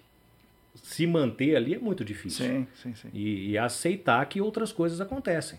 se 0.75 1.07
manter 1.07 1.57
ali 1.57 1.75
é 1.75 1.79
muito 1.79 2.05
difícil. 2.05 2.47
Sim, 2.47 2.67
sim, 2.75 2.95
sim. 2.95 3.09
E, 3.13 3.51
e 3.51 3.59
aceitar 3.59 4.25
que 4.27 4.41
outras 4.41 4.73
coisas 4.73 5.01
acontecem. 5.01 5.59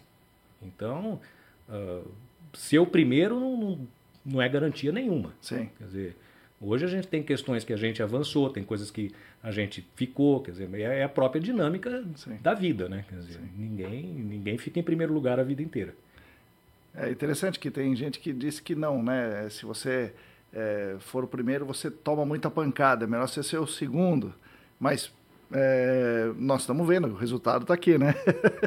Então, 0.62 1.20
uh, 1.70 2.10
ser 2.54 2.80
o 2.80 2.86
primeiro 2.86 3.40
não, 3.40 3.88
não, 4.26 4.42
é 4.42 4.50
garantia 4.50 4.92
nenhuma. 4.92 5.34
Sim. 5.42 5.70
Quer 5.78 5.86
dizer, 5.86 6.16
hoje 6.60 6.86
a 6.86 6.88
gente 6.88 7.08
tem 7.08 7.22
questões 7.24 7.64
que 7.64 7.74
a 7.74 7.78
gente 7.78 8.02
avançou, 8.02 8.50
tem 8.50 8.64
coisas 8.64 8.90
que 8.90 9.12
a 9.44 9.52
gente 9.52 9.86
ficou, 9.96 10.42
quer 10.42 10.52
dizer, 10.52 10.74
é 10.80 11.04
a 11.04 11.10
própria 11.10 11.42
dinâmica 11.42 12.04
sim. 12.16 12.38
da 12.42 12.54
vida, 12.54 12.90
né? 12.90 13.06
Quer 13.08 13.20
dizer, 13.20 13.40
ninguém, 13.56 14.04
ninguém 14.04 14.58
fica 14.58 14.80
em 14.80 14.84
primeiro 14.84 15.14
lugar 15.14 15.40
a 15.40 15.44
vida 15.44 15.62
inteira. 15.62 15.94
É 16.96 17.10
interessante 17.10 17.60
que 17.60 17.70
tem 17.70 17.96
gente 17.96 18.20
que 18.20 18.32
diz 18.32 18.60
que 18.60 18.74
não, 18.74 19.04
né? 19.04 19.50
Se 19.50 19.66
você 19.66 20.14
é, 20.54 20.96
for 21.00 21.26
o 21.26 21.28
primeiro, 21.28 21.66
você 21.66 21.92
toma 21.92 22.26
muita 22.26 22.50
pancada, 22.50 23.04
é 23.04 23.08
melhor 23.08 23.28
você 23.28 23.44
ser 23.44 23.58
o 23.58 23.68
segundo. 23.68 24.34
Mas 24.80 25.12
é, 25.52 26.32
nós 26.38 26.62
estamos 26.62 26.88
vendo, 26.88 27.08
o 27.10 27.16
resultado 27.16 27.64
está 27.64 27.74
aqui, 27.74 27.98
né? 27.98 28.16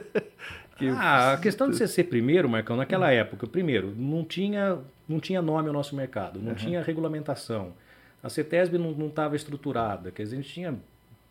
que... 0.78 0.88
ah, 0.88 1.32
a 1.32 1.36
questão 1.38 1.68
de 1.68 1.76
você 1.76 1.88
ser 1.88 2.04
primeiro, 2.04 2.48
Marcão, 2.48 2.76
naquela 2.76 3.10
época, 3.10 3.46
primeiro, 3.46 3.92
não 3.96 4.24
tinha, 4.24 4.78
não 5.08 5.18
tinha 5.18 5.42
nome 5.42 5.68
o 5.68 5.72
nosso 5.72 5.96
mercado, 5.96 6.40
não 6.40 6.50
uhum. 6.50 6.54
tinha 6.54 6.82
regulamentação. 6.82 7.72
A 8.22 8.28
CETESB 8.28 8.78
não 8.78 9.08
estava 9.08 9.36
estruturada, 9.36 10.10
quer 10.10 10.22
dizer, 10.22 10.36
a 10.36 10.40
gente 10.40 10.52
tinha 10.52 10.78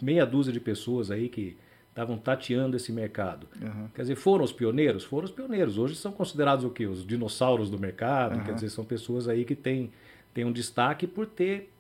meia 0.01 0.25
dúzia 0.25 0.53
de 0.53 0.59
pessoas 0.59 1.09
aí 1.09 1.29
que 1.29 1.57
estavam 1.89 2.17
tateando 2.17 2.77
esse 2.77 2.91
mercado. 2.91 3.47
Uhum. 3.60 3.88
Quer 3.95 4.03
dizer, 4.03 4.15
foram 4.15 4.45
os 4.45 4.53
pioneiros? 4.53 5.03
Foram 5.03 5.25
os 5.25 5.31
pioneiros. 5.31 5.79
Hoje 5.79 5.95
são 5.95 6.12
considerados 6.12 6.63
o 6.63 6.69
quê? 6.69 6.86
Os 6.86 7.05
dinossauros 7.05 7.71
do 7.71 7.79
mercado, 7.79 8.38
uhum. 8.38 8.43
quer 8.43 8.53
dizer, 8.53 8.69
são 8.69 8.86
pessoas 8.86 9.27
aí 9.27 9.43
que 9.43 9.55
têm, 9.55 9.91
têm 10.31 10.45
um 10.45 10.51
destaque 10.51 11.07
por 11.07 11.25
ter 11.25 11.71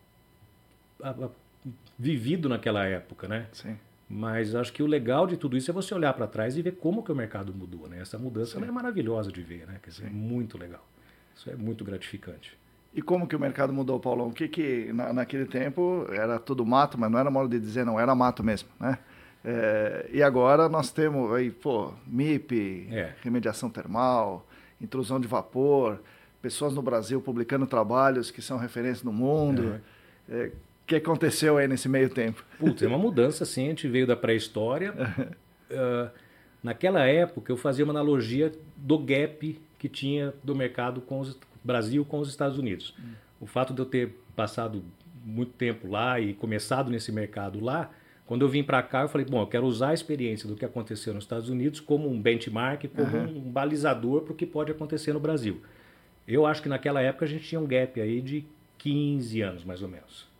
a, 1.03 1.11
a, 1.11 1.29
vivido 1.97 2.49
naquela 2.49 2.83
época, 2.83 3.27
né? 3.27 3.45
Sim. 3.51 3.77
Mas 4.09 4.55
acho 4.55 4.71
que 4.71 4.81
o 4.81 4.87
legal 4.87 5.27
de 5.27 5.35
tudo 5.35 5.57
isso 5.57 5.69
é 5.69 5.73
você 5.73 5.93
olhar 5.93 6.13
para 6.13 6.27
trás 6.27 6.57
e 6.57 6.61
ver 6.61 6.73
como 6.73 7.03
que 7.03 7.11
o 7.11 7.15
mercado 7.15 7.53
mudou, 7.53 7.89
né? 7.89 7.99
Essa 8.01 8.17
mudança 8.17 8.57
é 8.57 8.71
maravilhosa 8.71 9.31
de 9.31 9.41
ver, 9.41 9.67
né? 9.67 9.79
Quer 9.83 9.89
dizer, 9.89 10.07
Sim. 10.07 10.13
muito 10.13 10.57
legal. 10.57 10.85
Isso 11.35 11.49
é 11.49 11.55
muito 11.55 11.83
gratificante. 11.83 12.57
E 12.93 13.01
como 13.01 13.27
que 13.27 13.35
o 13.35 13.39
mercado 13.39 13.73
mudou, 13.73 13.99
Paulão? 13.99 14.29
O 14.29 14.33
que 14.33 14.47
que 14.47 14.91
na, 14.93 15.11
naquele 15.11 15.45
tempo 15.45 16.07
era 16.09 16.39
tudo 16.39 16.65
mato, 16.65 16.97
mas 16.97 17.11
não 17.11 17.19
era 17.19 17.29
modo 17.29 17.49
de 17.49 17.59
dizer 17.59 17.85
não, 17.85 17.99
era 17.99 18.15
mato 18.15 18.43
mesmo, 18.43 18.69
né? 18.79 18.97
É, 19.43 20.09
e 20.11 20.23
agora 20.23 20.67
nós 20.67 20.89
temos 20.89 21.31
aí, 21.33 21.51
pô, 21.51 21.93
MIP, 22.07 22.87
é. 22.91 23.13
remediação 23.21 23.69
termal, 23.69 24.47
intrusão 24.81 25.19
de 25.19 25.27
vapor, 25.27 26.01
pessoas 26.41 26.73
no 26.73 26.81
Brasil 26.81 27.21
publicando 27.21 27.67
trabalhos 27.67 28.31
que 28.31 28.41
são 28.41 28.57
referência 28.57 29.05
no 29.05 29.13
mundo. 29.13 29.79
É. 30.29 30.51
que 30.87 30.95
aconteceu 30.95 31.57
aí 31.57 31.67
nesse 31.67 31.89
meio 31.89 32.09
tempo? 32.09 32.43
Putz, 32.57 32.81
é 32.81 32.87
uma 32.87 32.97
mudança, 32.97 33.43
sim. 33.43 33.65
A 33.65 33.69
gente 33.69 33.87
veio 33.89 34.07
da 34.07 34.15
pré-história. 34.15 34.93
uh, 35.69 36.09
naquela 36.63 37.05
época, 37.05 37.51
eu 37.51 37.57
fazia 37.57 37.83
uma 37.83 37.91
analogia 37.91 38.53
do 38.77 38.97
gap 38.97 39.59
que 39.77 39.89
tinha 39.89 40.33
do 40.41 40.55
mercado 40.55 41.01
com 41.01 41.21
o 41.21 41.35
Brasil 41.63 42.05
com 42.05 42.19
os 42.19 42.29
Estados 42.29 42.57
Unidos. 42.57 42.95
Hum. 42.97 43.11
O 43.41 43.45
fato 43.45 43.73
de 43.73 43.81
eu 43.81 43.85
ter 43.85 44.17
passado 44.33 44.83
muito 45.25 45.51
tempo 45.51 45.89
lá 45.89 46.21
e 46.21 46.33
começado 46.33 46.89
nesse 46.89 47.11
mercado 47.11 47.59
lá, 47.59 47.91
quando 48.25 48.43
eu 48.43 48.49
vim 48.49 48.63
para 48.63 48.81
cá, 48.81 49.01
eu 49.01 49.09
falei, 49.09 49.27
bom, 49.27 49.41
eu 49.41 49.47
quero 49.47 49.65
usar 49.65 49.89
a 49.89 49.93
experiência 49.93 50.47
do 50.47 50.55
que 50.55 50.63
aconteceu 50.63 51.13
nos 51.13 51.25
Estados 51.25 51.49
Unidos 51.49 51.81
como 51.81 52.09
um 52.09 52.19
benchmark, 52.19 52.85
como 52.95 53.17
uhum. 53.17 53.37
um 53.37 53.51
balizador 53.51 54.21
para 54.21 54.31
o 54.31 54.35
que 54.35 54.45
pode 54.45 54.71
acontecer 54.71 55.11
no 55.11 55.19
Brasil. 55.19 55.61
Eu 56.25 56.45
acho 56.45 56.61
que 56.61 56.69
naquela 56.69 57.01
época 57.01 57.25
a 57.25 57.27
gente 57.27 57.45
tinha 57.45 57.59
um 57.59 57.67
gap 57.67 57.99
aí 57.99 58.21
de 58.21 58.45
15 58.77 59.41
anos, 59.41 59.63
mais 59.65 59.81
ou 59.81 59.89
menos. 59.89 60.36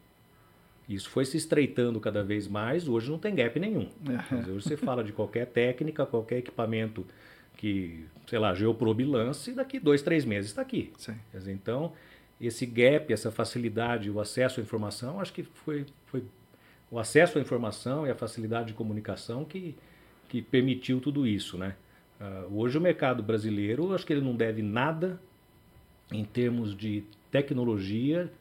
Isso 0.87 1.09
foi 1.09 1.25
se 1.25 1.35
estreitando 1.35 1.99
cada 1.99 2.23
vez 2.23 2.47
mais, 2.47 2.87
hoje 2.87 3.11
não 3.11 3.19
tem 3.19 3.35
gap 3.35 3.59
nenhum. 3.59 3.89
Uhum. 4.07 4.39
Hoje 4.39 4.51
você 4.51 4.77
fala 4.77 5.03
de 5.03 5.11
qualquer 5.11 5.47
técnica, 5.47 6.05
qualquer 6.05 6.37
equipamento 6.37 7.05
que, 7.57 8.05
sei 8.25 8.39
lá, 8.39 8.53
geoprobilance, 8.53 9.51
daqui 9.51 9.79
dois, 9.79 10.01
três 10.01 10.23
meses 10.23 10.51
está 10.51 10.61
aqui. 10.61 10.93
Dizer, 11.33 11.51
então, 11.51 11.91
esse 12.39 12.65
gap, 12.65 13.11
essa 13.11 13.31
facilidade, 13.31 14.09
o 14.09 14.19
acesso 14.19 14.59
à 14.59 14.63
informação, 14.63 15.19
acho 15.19 15.33
que 15.33 15.43
foi, 15.43 15.85
foi 16.05 16.23
o 16.89 16.99
acesso 16.99 17.37
à 17.37 17.41
informação 17.41 18.07
e 18.07 18.11
a 18.11 18.15
facilidade 18.15 18.67
de 18.67 18.73
comunicação 18.73 19.43
que, 19.43 19.75
que 20.29 20.41
permitiu 20.41 21.01
tudo 21.01 21.27
isso, 21.27 21.57
né? 21.57 21.75
Uh, 22.19 22.59
hoje 22.59 22.77
o 22.77 22.81
mercado 22.81 23.21
brasileiro, 23.21 23.93
acho 23.93 24.05
que 24.05 24.13
ele 24.13 24.21
não 24.21 24.35
deve 24.35 24.61
nada 24.61 25.19
em 26.11 26.23
termos 26.23 26.75
de 26.75 27.03
tecnologia, 27.29 28.31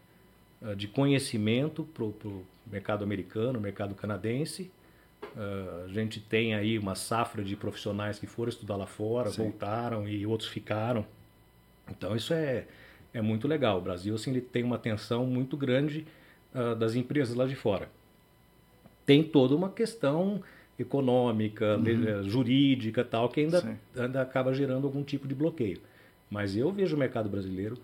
de 0.77 0.89
conhecimento 0.89 1.85
para 1.85 2.05
o 2.05 2.47
mercado 2.67 3.05
americano, 3.05 3.61
mercado 3.61 3.95
canadense. 3.95 4.71
Uh, 5.35 5.85
a 5.85 5.89
gente 5.89 6.21
tem 6.21 6.55
aí 6.55 6.79
uma 6.79 6.95
safra 6.95 7.43
de 7.43 7.57
profissionais 7.57 8.19
que 8.19 8.27
foram 8.27 8.49
estudar 8.49 8.77
lá 8.77 8.87
fora, 8.87 9.31
Sim. 9.31 9.43
voltaram 9.43 10.09
e 10.09 10.27
outros 10.27 10.49
ficaram. 10.49 11.05
Então 11.91 12.17
isso 12.17 12.33
é, 12.33 12.67
é 13.13 13.21
muito 13.21 13.47
legal. 13.47 13.79
O 13.79 13.81
Brasil 13.81 14.15
assim, 14.15 14.31
ele 14.31 14.41
tem 14.41 14.63
uma 14.63 14.77
atenção 14.77 15.27
muito 15.27 15.57
grande 15.57 16.07
das 16.79 16.95
empresas 16.95 17.37
lá 17.37 17.47
de 17.47 17.55
fora 17.55 17.87
tem 19.07 19.23
toda 19.23 19.55
uma 19.55 19.71
questão 19.71 20.43
econômica, 20.79 21.79
uhum. 21.79 22.29
jurídica 22.29 23.03
tal, 23.05 23.29
que 23.31 23.41
ainda, 23.41 23.79
ainda 23.97 24.21
acaba 24.21 24.53
gerando 24.53 24.87
algum 24.87 25.03
tipo 25.03 25.27
de 25.27 25.35
bloqueio. 25.35 25.81
Mas 26.29 26.57
eu 26.57 26.71
vejo 26.73 26.97
o 26.97 26.99
mercado 26.99 27.29
brasileiro. 27.29 27.79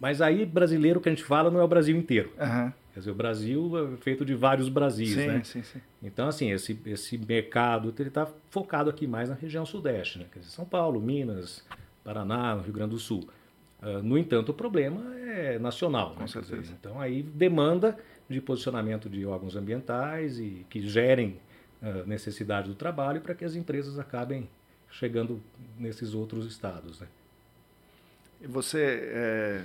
Mas 0.00 0.20
aí, 0.20 0.44
brasileiro 0.44 1.00
que 1.00 1.08
a 1.08 1.12
gente 1.12 1.24
fala 1.24 1.50
não 1.50 1.60
é 1.60 1.64
o 1.64 1.68
Brasil 1.68 1.96
inteiro. 1.96 2.32
Uhum. 2.38 2.72
Quer 2.94 3.00
dizer, 3.00 3.10
o 3.10 3.14
Brasil 3.14 3.72
é 3.76 3.96
feito 3.96 4.24
de 4.24 4.34
vários 4.34 4.68
Brasis, 4.68 5.14
sim, 5.14 5.26
né? 5.26 5.42
Sim, 5.42 5.64
sim. 5.64 5.80
Então, 6.00 6.28
assim, 6.28 6.52
esse, 6.52 6.78
esse 6.86 7.18
mercado 7.18 7.92
ele 7.98 8.08
está 8.08 8.24
focado 8.50 8.88
aqui 8.88 9.04
mais 9.04 9.28
na 9.28 9.34
região 9.34 9.66
sudeste, 9.66 10.20
né? 10.20 10.26
Quer 10.32 10.38
dizer, 10.38 10.52
São 10.52 10.64
Paulo, 10.64 11.00
Minas, 11.00 11.64
Paraná, 12.04 12.54
Rio 12.54 12.72
Grande 12.72 12.90
do 12.90 12.98
Sul. 12.98 13.28
Uh, 13.82 14.00
no 14.00 14.16
entanto, 14.16 14.50
o 14.50 14.54
problema 14.54 15.12
é 15.16 15.58
nacional. 15.58 16.14
Com 16.14 16.20
né? 16.20 16.26
certeza. 16.28 16.62
Dizer, 16.62 16.76
então, 16.78 17.00
aí 17.00 17.22
demanda 17.22 17.98
de 18.28 18.40
posicionamento 18.40 19.08
de 19.08 19.26
órgãos 19.26 19.56
ambientais 19.56 20.38
e 20.38 20.64
que 20.70 20.80
gerem 20.86 21.40
uh, 21.82 22.06
necessidade 22.06 22.68
do 22.68 22.76
trabalho 22.76 23.20
para 23.20 23.34
que 23.34 23.44
as 23.44 23.56
empresas 23.56 23.98
acabem 23.98 24.48
chegando 24.88 25.42
nesses 25.76 26.14
outros 26.14 26.46
estados. 26.46 27.00
Né? 27.00 27.08
Você 28.48 29.00
é, 29.02 29.62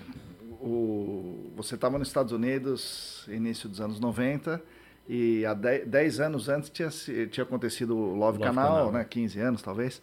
o, 0.61 1.51
você 1.55 1.75
estava 1.75 1.97
nos 1.97 2.07
Estados 2.07 2.31
Unidos 2.31 3.25
início 3.27 3.67
dos 3.67 3.81
anos 3.81 3.99
90 3.99 4.61
e 5.07 5.45
há 5.45 5.53
10 5.53 6.19
anos 6.19 6.49
antes 6.49 6.69
tinha, 6.69 6.89
tinha 7.27 7.43
acontecido 7.43 7.95
o 7.95 8.15
Love, 8.15 8.37
Love 8.37 8.39
Canal, 8.39 8.75
Canal, 8.75 8.91
né? 8.91 9.05
15 9.09 9.39
anos 9.39 9.61
talvez. 9.61 10.01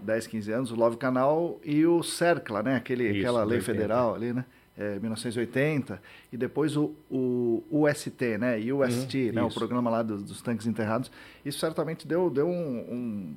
10, 0.00 0.26
15 0.26 0.52
anos, 0.52 0.70
o 0.72 0.74
Love 0.74 0.96
Canal 0.96 1.60
e 1.62 1.86
o 1.86 2.02
CERCLA, 2.02 2.62
né? 2.64 2.76
Aquele, 2.76 3.10
Isso, 3.10 3.20
aquela 3.20 3.44
lei 3.44 3.60
federal 3.60 4.14
ali, 4.14 4.32
né? 4.32 4.44
é, 4.76 4.98
1980, 4.98 6.00
e 6.32 6.36
depois 6.36 6.76
o, 6.76 6.94
o 7.10 7.62
UST, 7.70 8.38
né? 8.38 8.58
UST, 8.58 9.28
uhum, 9.28 9.32
né? 9.32 9.42
o 9.42 9.50
programa 9.50 9.90
lá 9.90 10.02
dos, 10.02 10.22
dos, 10.22 10.42
tanques 10.42 10.66
enterrados. 10.66 11.10
Isso 11.44 11.58
certamente 11.58 12.06
deu, 12.06 12.28
deu 12.28 12.48
um, 12.48 12.78
um 12.78 13.34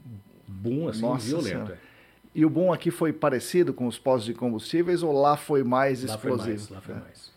boom 0.47 0.87
assim, 0.87 1.01
Nossa 1.01 1.27
violento. 1.27 1.49
Senhora. 1.49 1.79
E 2.37 2.45
o 2.45 2.49
boom 2.51 2.71
aqui 2.71 2.91
foi 2.91 3.11
parecido 3.11 3.73
com 3.73 3.87
os 3.87 3.97
postos 3.97 4.25
de 4.25 4.33
combustíveis 4.35 5.01
ou 5.01 5.11
lá 5.11 5.35
foi 5.35 5.63
mais 5.63 6.03
lá 6.03 6.13
explosivo? 6.13 6.45
Foi 6.45 6.51
mais, 6.53 6.69
lá 6.69 6.81
foi 6.81 6.95
é. 6.95 6.99
mais. 6.99 7.31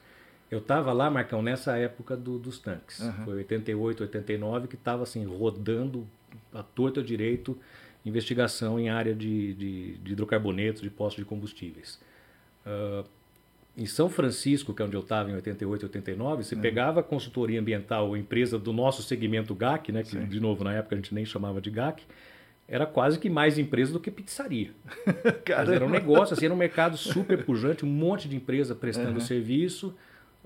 Eu 0.50 0.58
estava 0.58 0.92
lá, 0.92 1.10
Marcão, 1.10 1.40
nessa 1.40 1.78
época 1.78 2.14
do, 2.14 2.38
dos 2.38 2.58
tanques. 2.58 3.00
Uhum. 3.00 3.24
Foi 3.24 3.34
88, 3.36 4.02
89, 4.02 4.68
que 4.68 4.74
estava 4.74 5.04
assim, 5.04 5.24
rodando 5.24 6.06
a 6.52 6.62
torta 6.62 7.02
direito 7.02 7.56
investigação 8.04 8.78
em 8.78 8.90
área 8.90 9.14
de, 9.14 9.54
de, 9.54 9.92
de 9.98 10.12
hidrocarbonetos, 10.12 10.82
de 10.82 10.90
postos 10.90 11.24
de 11.24 11.28
combustíveis. 11.28 11.98
Uh, 12.66 13.08
em 13.76 13.86
São 13.86 14.10
Francisco, 14.10 14.74
que 14.74 14.82
é 14.82 14.84
onde 14.84 14.96
eu 14.96 15.00
estava 15.00 15.30
em 15.30 15.34
88, 15.34 15.84
89, 15.84 16.44
você 16.44 16.56
pegava 16.56 17.00
a 17.00 17.02
consultoria 17.02 17.58
ambiental, 17.58 18.14
empresa 18.16 18.58
do 18.58 18.72
nosso 18.72 19.02
segmento 19.02 19.54
GAC, 19.54 19.92
né, 19.92 20.02
que 20.02 20.10
Sim. 20.10 20.26
de 20.26 20.40
novo 20.40 20.64
na 20.64 20.74
época 20.74 20.94
a 20.94 20.98
gente 20.98 21.14
nem 21.14 21.24
chamava 21.24 21.60
de 21.60 21.70
GAC, 21.70 22.02
era 22.70 22.86
quase 22.86 23.18
que 23.18 23.28
mais 23.28 23.58
empresa 23.58 23.92
do 23.92 23.98
que 23.98 24.12
pizzaria. 24.12 24.70
era 25.44 25.84
um 25.84 25.90
negócio, 25.90 26.34
assim, 26.34 26.44
era 26.44 26.54
um 26.54 26.56
mercado 26.56 26.96
super 26.96 27.44
pujante, 27.44 27.84
um 27.84 27.88
monte 27.88 28.28
de 28.28 28.36
empresa 28.36 28.76
prestando 28.76 29.14
uhum. 29.14 29.20
serviço, 29.20 29.92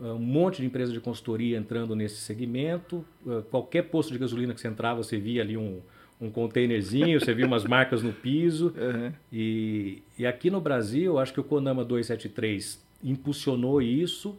ah, 0.00 0.14
um 0.14 0.18
monte 0.18 0.62
de 0.62 0.66
empresa 0.66 0.90
de 0.90 1.00
consultoria 1.00 1.58
entrando 1.58 1.94
nesse 1.94 2.16
segmento. 2.16 3.04
Ah, 3.28 3.42
qualquer 3.50 3.82
posto 3.82 4.10
de 4.10 4.18
gasolina 4.18 4.54
que 4.54 4.60
você 4.60 4.68
entrava, 4.68 5.02
você 5.02 5.18
via 5.18 5.42
ali 5.42 5.54
um, 5.54 5.82
um 6.18 6.30
containerzinho, 6.30 7.20
você 7.20 7.34
via 7.34 7.46
umas 7.46 7.64
marcas 7.64 8.02
no 8.02 8.12
piso. 8.12 8.74
Uhum. 8.84 9.12
E, 9.30 10.02
e 10.18 10.26
aqui 10.26 10.50
no 10.50 10.60
Brasil, 10.60 11.18
acho 11.18 11.32
que 11.32 11.40
o 11.40 11.44
Conama 11.44 11.84
273 11.84 12.82
impulsionou 13.02 13.82
isso 13.82 14.38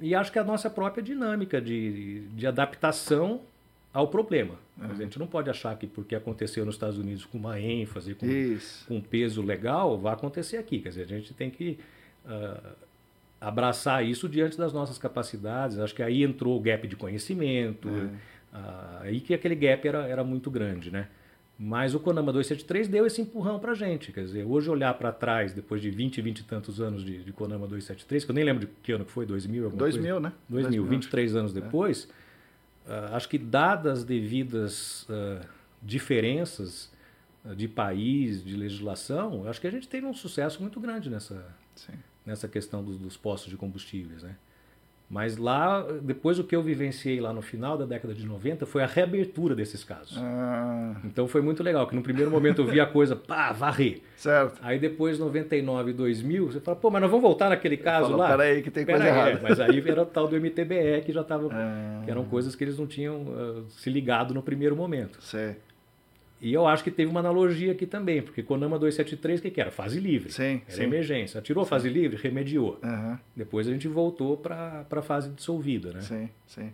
e 0.00 0.14
acho 0.14 0.32
que 0.32 0.38
a 0.38 0.44
nossa 0.44 0.68
própria 0.68 1.02
dinâmica 1.02 1.60
de, 1.60 2.22
de 2.34 2.46
adaptação 2.46 3.42
ao 3.94 4.08
problema. 4.08 4.56
Uhum. 4.76 4.90
A 4.90 4.94
gente 4.94 5.20
não 5.20 5.26
pode 5.26 5.48
achar 5.48 5.78
que 5.78 5.86
porque 5.86 6.16
aconteceu 6.16 6.66
nos 6.66 6.74
Estados 6.74 6.98
Unidos 6.98 7.24
com 7.24 7.38
uma 7.38 7.60
ênfase, 7.60 8.12
com, 8.16 8.26
com 8.88 8.96
um 8.96 9.00
peso 9.00 9.40
legal, 9.40 9.96
vai 9.96 10.12
acontecer 10.12 10.56
aqui. 10.56 10.80
Quer 10.80 10.88
dizer, 10.88 11.02
a 11.02 11.06
gente 11.06 11.32
tem 11.32 11.48
que 11.48 11.78
uh, 12.26 12.72
abraçar 13.40 14.04
isso 14.04 14.28
diante 14.28 14.58
das 14.58 14.72
nossas 14.72 14.98
capacidades. 14.98 15.78
Acho 15.78 15.94
que 15.94 16.02
aí 16.02 16.24
entrou 16.24 16.58
o 16.58 16.60
gap 16.60 16.88
de 16.88 16.96
conhecimento, 16.96 17.88
uhum. 17.88 18.06
uh, 18.52 19.02
aí 19.02 19.20
que 19.20 19.32
aquele 19.32 19.54
gap 19.54 19.86
era, 19.86 20.08
era 20.08 20.24
muito 20.24 20.50
grande, 20.50 20.90
né? 20.90 21.06
Mas 21.56 21.94
o 21.94 22.00
Conama 22.00 22.32
273 22.32 22.88
deu 22.88 23.06
esse 23.06 23.22
empurrão 23.22 23.60
para 23.60 23.70
a 23.70 23.74
gente. 23.76 24.10
Quer 24.10 24.24
dizer, 24.24 24.44
hoje 24.44 24.68
olhar 24.68 24.92
para 24.94 25.12
trás, 25.12 25.52
depois 25.52 25.80
de 25.80 25.88
20, 25.88 26.20
20 26.20 26.40
e 26.40 26.42
tantos 26.42 26.80
anos 26.80 27.04
de, 27.04 27.22
de 27.22 27.32
Conama 27.32 27.68
273, 27.68 28.24
que 28.24 28.30
eu 28.32 28.34
nem 28.34 28.42
lembro 28.42 28.66
de 28.66 28.72
que 28.82 28.90
ano 28.90 29.04
que 29.04 29.12
foi, 29.12 29.24
2000? 29.24 29.70
2000, 29.70 29.78
coisa? 29.78 30.20
né? 30.20 30.32
2000, 30.48 30.82
2000 30.82 30.84
23 30.84 31.30
acho. 31.30 31.38
anos 31.38 31.52
depois, 31.52 32.08
é. 32.10 32.23
Uh, 32.86 33.14
acho 33.14 33.28
que 33.28 33.38
dadas 33.38 34.00
as 34.00 34.04
devidas 34.04 35.02
uh, 35.04 35.46
diferenças 35.82 36.90
uh, 37.44 37.54
de 37.54 37.68
país, 37.68 38.44
de 38.44 38.56
legislação, 38.56 39.48
acho 39.48 39.60
que 39.60 39.66
a 39.66 39.70
gente 39.70 39.88
teve 39.88 40.06
um 40.06 40.14
sucesso 40.14 40.60
muito 40.60 40.80
grande 40.80 41.10
nessa, 41.10 41.44
nessa 42.24 42.48
questão 42.48 42.82
dos, 42.84 42.98
dos 42.98 43.16
postos 43.16 43.50
de 43.50 43.56
combustíveis, 43.56 44.22
né? 44.22 44.36
Mas 45.08 45.36
lá, 45.36 45.82
depois 46.02 46.38
o 46.38 46.44
que 46.44 46.56
eu 46.56 46.62
vivenciei 46.62 47.20
lá 47.20 47.32
no 47.32 47.42
final 47.42 47.76
da 47.76 47.84
década 47.84 48.14
de 48.14 48.24
90 48.26 48.64
foi 48.66 48.82
a 48.82 48.86
reabertura 48.86 49.54
desses 49.54 49.84
casos. 49.84 50.18
Ah. 50.18 50.96
Então 51.04 51.28
foi 51.28 51.42
muito 51.42 51.62
legal, 51.62 51.86
que 51.86 51.94
no 51.94 52.02
primeiro 52.02 52.30
momento 52.30 52.62
eu 52.62 52.66
vi 52.66 52.80
a 52.80 52.86
coisa, 52.86 53.14
pá, 53.14 53.52
varrer. 53.52 54.00
Certo. 54.16 54.58
Aí 54.62 54.78
depois, 54.78 55.18
99 55.18 55.90
e 55.90 55.94
2000, 55.94 56.52
você 56.52 56.60
fala, 56.60 56.76
pô, 56.76 56.90
mas 56.90 57.02
nós 57.02 57.10
vamos 57.10 57.22
voltar 57.22 57.50
naquele 57.50 57.76
caso 57.76 58.06
falo, 58.06 58.18
lá? 58.18 58.30
Peraí, 58.30 58.62
que 58.62 58.70
tem 58.70 58.84
Pera 58.84 58.98
coisa 58.98 59.12
aí, 59.12 59.18
errada. 59.18 59.38
É, 59.38 59.42
mas 59.42 59.60
aí 59.60 59.88
era 59.88 60.02
o 60.02 60.06
tal 60.06 60.26
do 60.26 60.36
MTBE 60.40 61.02
que 61.04 61.12
já 61.12 61.20
estava, 61.20 61.48
ah. 61.52 62.02
que 62.04 62.10
eram 62.10 62.24
coisas 62.24 62.56
que 62.56 62.64
eles 62.64 62.78
não 62.78 62.86
tinham 62.86 63.22
uh, 63.22 63.64
se 63.68 63.90
ligado 63.90 64.32
no 64.32 64.42
primeiro 64.42 64.74
momento. 64.74 65.22
Certo. 65.22 65.73
E 66.40 66.52
eu 66.52 66.66
acho 66.66 66.84
que 66.84 66.90
teve 66.90 67.10
uma 67.10 67.20
analogia 67.20 67.72
aqui 67.72 67.86
também, 67.86 68.20
porque 68.20 68.42
Conama 68.42 68.78
273, 68.78 69.40
o 69.40 69.42
que, 69.42 69.50
que 69.50 69.60
era? 69.60 69.70
Fase 69.70 69.98
livre. 69.98 70.30
Sim, 70.30 70.60
era 70.66 70.76
sim. 70.76 70.82
emergência. 70.82 71.40
Tirou 71.40 71.64
fase 71.64 71.88
livre, 71.88 72.18
remediou. 72.20 72.78
Uhum. 72.82 73.18
Depois 73.34 73.66
a 73.66 73.72
gente 73.72 73.88
voltou 73.88 74.36
para 74.36 74.84
a 74.90 75.02
fase 75.02 75.30
dissolvida, 75.30 75.92
né? 75.92 76.00
Sim, 76.00 76.28
sim. 76.46 76.72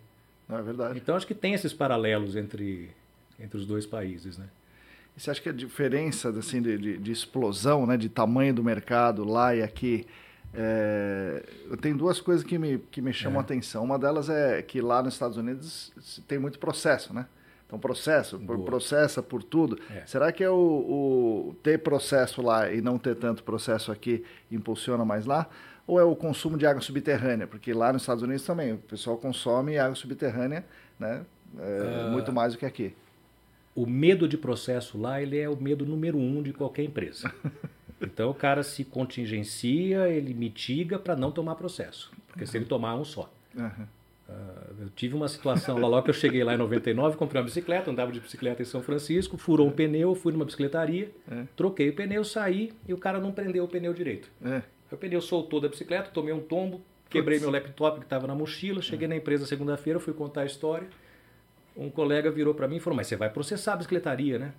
Não, 0.48 0.58
é 0.58 0.62
verdade. 0.62 0.98
Então 0.98 1.14
acho 1.14 1.26
que 1.26 1.34
tem 1.34 1.54
esses 1.54 1.72
paralelos 1.72 2.34
entre, 2.34 2.90
entre 3.38 3.56
os 3.58 3.66
dois 3.66 3.86
países, 3.86 4.36
né? 4.38 4.48
E 5.16 5.20
você 5.20 5.30
acha 5.30 5.40
que 5.40 5.48
a 5.48 5.52
diferença 5.52 6.30
assim, 6.30 6.60
de, 6.60 6.76
de, 6.76 6.98
de 6.98 7.12
explosão, 7.12 7.86
né, 7.86 7.96
de 7.96 8.08
tamanho 8.08 8.52
do 8.54 8.64
mercado 8.64 9.24
lá 9.24 9.54
e 9.54 9.62
aqui... 9.62 10.06
É, 10.52 11.44
eu 11.70 11.76
tenho 11.76 11.96
duas 11.96 12.20
coisas 12.20 12.44
que 12.44 12.58
me, 12.58 12.78
que 12.90 13.00
me 13.00 13.12
chamam 13.12 13.38
é. 13.38 13.42
a 13.42 13.42
atenção. 13.42 13.84
Uma 13.84 13.96
delas 13.96 14.28
é 14.28 14.60
que 14.62 14.80
lá 14.80 15.00
nos 15.00 15.14
Estados 15.14 15.36
Unidos 15.36 15.92
tem 16.26 16.40
muito 16.40 16.58
processo, 16.58 17.14
né? 17.14 17.26
Então, 17.70 17.78
processo, 17.78 18.36
por, 18.36 18.58
processa 18.64 19.22
por 19.22 19.44
tudo. 19.44 19.78
É. 19.94 20.04
Será 20.04 20.32
que 20.32 20.42
é 20.42 20.50
o, 20.50 20.54
o, 20.54 21.56
ter 21.62 21.78
processo 21.78 22.42
lá 22.42 22.68
e 22.72 22.80
não 22.80 22.98
ter 22.98 23.14
tanto 23.14 23.44
processo 23.44 23.92
aqui 23.92 24.24
impulsiona 24.50 25.04
mais 25.04 25.24
lá? 25.24 25.48
Ou 25.86 26.00
é 26.00 26.02
o 26.02 26.16
consumo 26.16 26.58
de 26.58 26.66
água 26.66 26.82
subterrânea? 26.82 27.46
Porque 27.46 27.72
lá 27.72 27.92
nos 27.92 28.02
Estados 28.02 28.24
Unidos 28.24 28.44
também 28.44 28.72
o 28.72 28.78
pessoal 28.78 29.16
consome 29.16 29.78
água 29.78 29.94
subterrânea 29.94 30.64
né, 30.98 31.24
é, 31.60 32.06
uh, 32.08 32.10
muito 32.10 32.32
mais 32.32 32.54
do 32.54 32.58
que 32.58 32.66
aqui. 32.66 32.92
O 33.72 33.86
medo 33.86 34.26
de 34.26 34.36
processo 34.36 34.98
lá 34.98 35.22
ele 35.22 35.38
é 35.38 35.48
o 35.48 35.54
medo 35.54 35.86
número 35.86 36.18
um 36.18 36.42
de 36.42 36.52
qualquer 36.52 36.82
empresa. 36.82 37.32
Então 38.02 38.30
o 38.30 38.34
cara 38.34 38.62
se 38.62 38.82
contingencia, 38.82 40.08
ele 40.08 40.32
mitiga 40.32 40.98
para 40.98 41.14
não 41.14 41.30
tomar 41.30 41.54
processo. 41.54 42.10
Porque 42.28 42.44
uhum. 42.44 42.46
se 42.46 42.56
ele 42.56 42.64
tomar 42.64 42.96
um 42.96 43.04
só. 43.04 43.30
Uhum. 43.54 43.86
Uh, 44.30 44.82
eu 44.82 44.90
tive 44.90 45.14
uma 45.14 45.26
situação 45.28 45.76
lá, 45.78 45.88
logo 45.88 46.04
que 46.04 46.10
eu 46.10 46.14
cheguei 46.14 46.44
lá 46.44 46.54
em 46.54 46.56
99, 46.56 47.16
comprei 47.16 47.40
uma 47.40 47.46
bicicleta, 47.46 47.90
andava 47.90 48.12
de 48.12 48.20
bicicleta 48.20 48.62
em 48.62 48.64
São 48.64 48.80
Francisco, 48.80 49.36
furou 49.36 49.66
um 49.66 49.70
pneu, 49.70 50.14
fui 50.14 50.32
numa 50.32 50.44
bicicletaria, 50.44 51.10
é. 51.30 51.44
troquei 51.56 51.88
o 51.88 51.92
pneu, 51.94 52.24
saí 52.24 52.72
e 52.86 52.94
o 52.94 52.98
cara 52.98 53.18
não 53.18 53.32
prendeu 53.32 53.64
o 53.64 53.68
pneu 53.68 53.92
direito. 53.92 54.30
É. 54.44 54.62
O 54.90 54.96
pneu 54.96 55.20
soltou 55.20 55.60
da 55.60 55.68
bicicleta, 55.68 56.10
tomei 56.10 56.32
um 56.32 56.40
tombo, 56.40 56.80
quebrei 57.08 57.38
Putz. 57.38 57.50
meu 57.50 57.60
laptop 57.60 57.98
que 57.98 58.06
estava 58.06 58.26
na 58.26 58.34
mochila, 58.34 58.80
cheguei 58.80 59.06
é. 59.06 59.08
na 59.08 59.16
empresa 59.16 59.44
segunda-feira, 59.46 59.98
fui 59.98 60.14
contar 60.14 60.42
a 60.42 60.46
história. 60.46 60.88
Um 61.76 61.90
colega 61.90 62.30
virou 62.30 62.54
para 62.54 62.68
mim 62.68 62.76
e 62.76 62.80
falou: 62.80 62.96
Mas 62.96 63.06
você 63.06 63.16
vai 63.16 63.30
processar 63.30 63.74
a 63.74 63.76
bicicletaria, 63.76 64.38
né? 64.38 64.52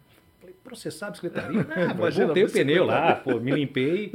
Processar 0.64 1.08
a 1.08 1.10
bicicletaria? 1.12 1.64
Não, 1.96 2.12
voltei 2.12 2.44
o 2.44 2.50
pneu 2.50 2.86
lá, 2.86 3.16
pô, 3.16 3.40
me 3.40 3.52
limpei. 3.52 4.14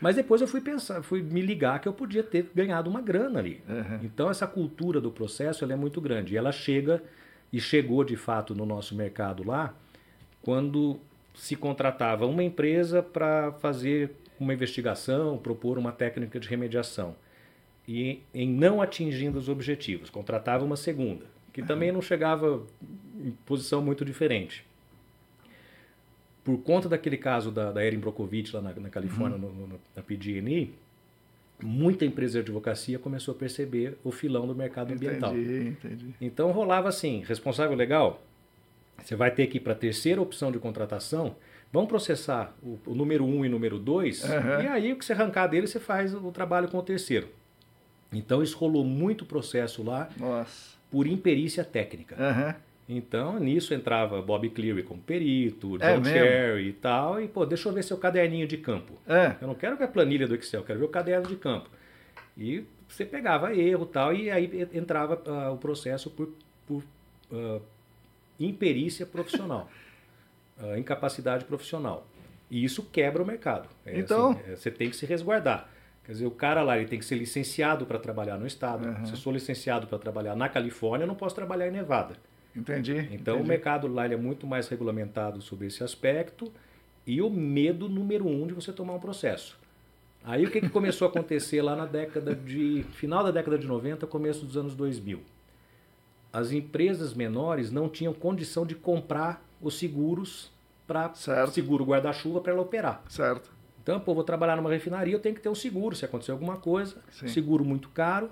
Mas 0.00 0.16
depois 0.16 0.40
eu 0.40 0.46
fui 0.46 0.60
pensar, 0.60 1.02
fui 1.02 1.22
me 1.22 1.40
ligar 1.40 1.80
que 1.80 1.88
eu 1.88 1.92
podia 1.92 2.22
ter 2.22 2.50
ganhado 2.54 2.88
uma 2.88 3.00
grana 3.00 3.40
ali. 3.40 3.60
Uhum. 3.68 4.00
Então 4.02 4.30
essa 4.30 4.46
cultura 4.46 5.00
do 5.00 5.10
processo 5.10 5.64
ela 5.64 5.72
é 5.72 5.76
muito 5.76 6.00
grande. 6.00 6.34
E 6.34 6.36
ela 6.36 6.52
chega 6.52 7.02
e 7.52 7.60
chegou 7.60 8.04
de 8.04 8.16
fato 8.16 8.54
no 8.54 8.64
nosso 8.64 8.94
mercado 8.94 9.44
lá 9.44 9.74
quando 10.40 11.00
se 11.34 11.56
contratava 11.56 12.26
uma 12.26 12.42
empresa 12.42 13.02
para 13.02 13.52
fazer 13.52 14.12
uma 14.38 14.54
investigação, 14.54 15.36
propor 15.36 15.78
uma 15.78 15.90
técnica 15.90 16.38
de 16.38 16.48
remediação. 16.48 17.16
E 17.86 18.22
em 18.32 18.48
não 18.48 18.80
atingindo 18.80 19.38
os 19.38 19.48
objetivos, 19.48 20.10
contratava 20.10 20.64
uma 20.64 20.76
segunda, 20.76 21.24
que 21.52 21.62
também 21.62 21.90
não 21.90 22.02
chegava 22.02 22.62
em 23.18 23.30
posição 23.44 23.82
muito 23.82 24.04
diferente 24.04 24.67
por 26.48 26.56
conta 26.62 26.88
daquele 26.88 27.18
caso 27.18 27.50
da, 27.50 27.70
da 27.70 27.84
Erin 27.84 27.98
Brockovich 27.98 28.56
lá 28.56 28.62
na, 28.62 28.72
na 28.72 28.88
Califórnia, 28.88 29.36
uhum. 29.36 29.52
no, 29.52 29.66
no, 29.66 29.80
na 29.94 30.02
PG&E, 30.02 30.72
muita 31.62 32.06
empresa 32.06 32.38
de 32.38 32.38
advocacia 32.38 32.98
começou 32.98 33.34
a 33.34 33.36
perceber 33.36 33.98
o 34.02 34.10
filão 34.10 34.46
do 34.46 34.54
mercado 34.54 34.94
entendi, 34.94 35.08
ambiental. 35.08 35.36
Entendi. 35.36 36.14
Então 36.18 36.50
rolava 36.50 36.88
assim, 36.88 37.22
responsável 37.26 37.76
legal, 37.76 38.22
você 38.96 39.14
vai 39.14 39.30
ter 39.30 39.46
que 39.48 39.58
ir 39.58 39.60
para 39.60 39.74
a 39.74 39.76
terceira 39.76 40.22
opção 40.22 40.50
de 40.50 40.58
contratação, 40.58 41.36
vamos 41.70 41.90
processar 41.90 42.56
o, 42.62 42.78
o 42.86 42.94
número 42.94 43.26
um 43.26 43.44
e 43.44 43.48
o 43.48 43.50
número 43.50 43.78
dois, 43.78 44.24
uhum. 44.24 44.62
e 44.62 44.68
aí 44.68 44.92
o 44.94 44.96
que 44.96 45.04
você 45.04 45.12
arrancar 45.12 45.48
dele, 45.48 45.66
você 45.66 45.78
faz 45.78 46.14
o 46.14 46.32
trabalho 46.32 46.68
com 46.68 46.78
o 46.78 46.82
terceiro. 46.82 47.28
Então 48.10 48.42
isso 48.42 48.56
rolou 48.56 48.86
muito 48.86 49.26
processo 49.26 49.82
lá 49.82 50.08
Nossa. 50.16 50.78
por 50.90 51.06
imperícia 51.06 51.62
técnica. 51.62 52.16
Uhum. 52.16 52.67
Então, 52.88 53.38
nisso 53.38 53.74
entrava 53.74 54.22
Bob 54.22 54.48
Cleary 54.48 54.82
como 54.82 55.00
perito, 55.02 55.76
é 55.76 55.94
John 55.94 56.08
é 56.08 56.12
Cherry 56.12 56.68
e 56.68 56.72
tal. 56.72 57.20
E, 57.20 57.28
pô, 57.28 57.44
deixa 57.44 57.68
eu 57.68 57.72
ver 57.72 57.84
seu 57.84 57.98
caderninho 57.98 58.46
de 58.46 58.56
campo. 58.56 58.94
É. 59.06 59.36
Eu 59.42 59.46
não 59.46 59.54
quero 59.54 59.76
ver 59.76 59.84
a 59.84 59.88
planilha 59.88 60.26
do 60.26 60.34
Excel, 60.34 60.60
eu 60.60 60.66
quero 60.66 60.78
ver 60.78 60.84
o 60.86 60.88
caderno 60.88 61.26
de 61.28 61.36
campo. 61.36 61.68
E 62.36 62.64
você 62.88 63.04
pegava 63.04 63.54
erro 63.54 63.84
e 63.84 63.92
tal, 63.92 64.14
e 64.14 64.30
aí 64.30 64.68
entrava 64.72 65.20
uh, 65.26 65.52
o 65.52 65.58
processo 65.58 66.10
por, 66.10 66.30
por 66.66 66.82
uh, 67.30 67.60
imperícia 68.40 69.04
profissional, 69.04 69.68
uh, 70.58 70.76
incapacidade 70.78 71.44
profissional. 71.44 72.06
E 72.50 72.64
isso 72.64 72.82
quebra 72.84 73.22
o 73.22 73.26
mercado. 73.26 73.68
É, 73.84 73.98
então. 73.98 74.30
Assim, 74.30 74.52
é, 74.52 74.56
você 74.56 74.70
tem 74.70 74.88
que 74.88 74.96
se 74.96 75.04
resguardar. 75.04 75.68
Quer 76.06 76.12
dizer, 76.12 76.26
o 76.26 76.30
cara 76.30 76.62
lá 76.62 76.78
ele 76.78 76.88
tem 76.88 76.98
que 76.98 77.04
ser 77.04 77.16
licenciado 77.16 77.84
para 77.84 77.98
trabalhar 77.98 78.38
no 78.38 78.46
estado. 78.46 78.88
Uhum. 78.88 79.04
Se 79.04 79.12
eu 79.12 79.18
sou 79.18 79.30
licenciado 79.30 79.86
para 79.86 79.98
trabalhar 79.98 80.34
na 80.34 80.48
Califórnia, 80.48 81.04
eu 81.04 81.08
não 81.08 81.14
posso 81.14 81.34
trabalhar 81.34 81.68
em 81.68 81.70
Nevada. 81.70 82.16
Entendi. 82.58 82.96
Então 83.12 83.34
entendi. 83.34 83.42
o 83.42 83.44
mercado 83.44 83.86
lá 83.86 84.06
é 84.06 84.16
muito 84.16 84.46
mais 84.46 84.68
regulamentado 84.68 85.40
sobre 85.40 85.66
esse 85.66 85.82
aspecto 85.82 86.52
e 87.06 87.22
o 87.22 87.30
medo 87.30 87.88
número 87.88 88.26
um 88.26 88.46
de 88.46 88.54
você 88.54 88.72
tomar 88.72 88.94
um 88.94 89.00
processo. 89.00 89.58
Aí 90.24 90.44
o 90.44 90.50
que, 90.50 90.60
que 90.60 90.68
começou 90.68 91.06
a 91.06 91.10
acontecer 91.10 91.62
lá 91.62 91.74
na 91.74 91.86
década 91.86 92.34
de. 92.34 92.84
final 92.92 93.24
da 93.24 93.30
década 93.30 93.58
de 93.58 93.66
90, 93.66 94.06
começo 94.06 94.44
dos 94.44 94.56
anos 94.56 94.74
2000? 94.74 95.20
As 96.32 96.52
empresas 96.52 97.14
menores 97.14 97.70
não 97.70 97.88
tinham 97.88 98.12
condição 98.12 98.66
de 98.66 98.74
comprar 98.74 99.42
os 99.60 99.78
seguros 99.78 100.52
para 100.86 101.14
seguro 101.14 101.84
guarda-chuva 101.84 102.40
para 102.40 102.52
ela 102.52 102.62
operar. 102.62 103.02
Certo. 103.08 103.50
Então, 103.82 103.98
pô, 103.98 104.14
vou 104.14 104.24
trabalhar 104.24 104.56
numa 104.56 104.70
refinaria, 104.70 105.14
eu 105.14 105.20
tenho 105.20 105.34
que 105.34 105.40
ter 105.40 105.48
um 105.48 105.54
seguro 105.54 105.96
se 105.96 106.04
acontecer 106.04 106.32
alguma 106.32 106.58
coisa. 106.58 106.96
Sim. 107.10 107.28
Seguro 107.28 107.64
muito 107.64 107.88
caro. 107.88 108.30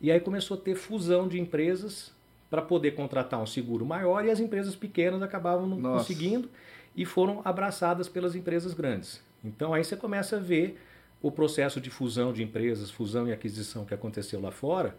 E 0.00 0.12
aí 0.12 0.20
começou 0.20 0.56
a 0.56 0.60
ter 0.60 0.74
fusão 0.74 1.26
de 1.26 1.40
empresas 1.40 2.12
para 2.50 2.62
poder 2.62 2.92
contratar 2.92 3.40
um 3.40 3.46
seguro 3.46 3.84
maior 3.84 4.24
e 4.24 4.30
as 4.30 4.40
empresas 4.40 4.74
pequenas 4.74 5.22
acabavam 5.22 5.66
não 5.66 5.76
Nossa. 5.78 5.98
conseguindo 5.98 6.48
e 6.96 7.04
foram 7.04 7.40
abraçadas 7.44 8.08
pelas 8.08 8.34
empresas 8.34 8.74
grandes. 8.74 9.22
Então 9.44 9.74
aí 9.74 9.84
você 9.84 9.96
começa 9.96 10.36
a 10.36 10.40
ver 10.40 10.80
o 11.22 11.30
processo 11.30 11.80
de 11.80 11.90
fusão 11.90 12.32
de 12.32 12.42
empresas, 12.42 12.90
fusão 12.90 13.28
e 13.28 13.32
aquisição 13.32 13.84
que 13.84 13.94
aconteceu 13.94 14.40
lá 14.40 14.50
fora. 14.50 14.96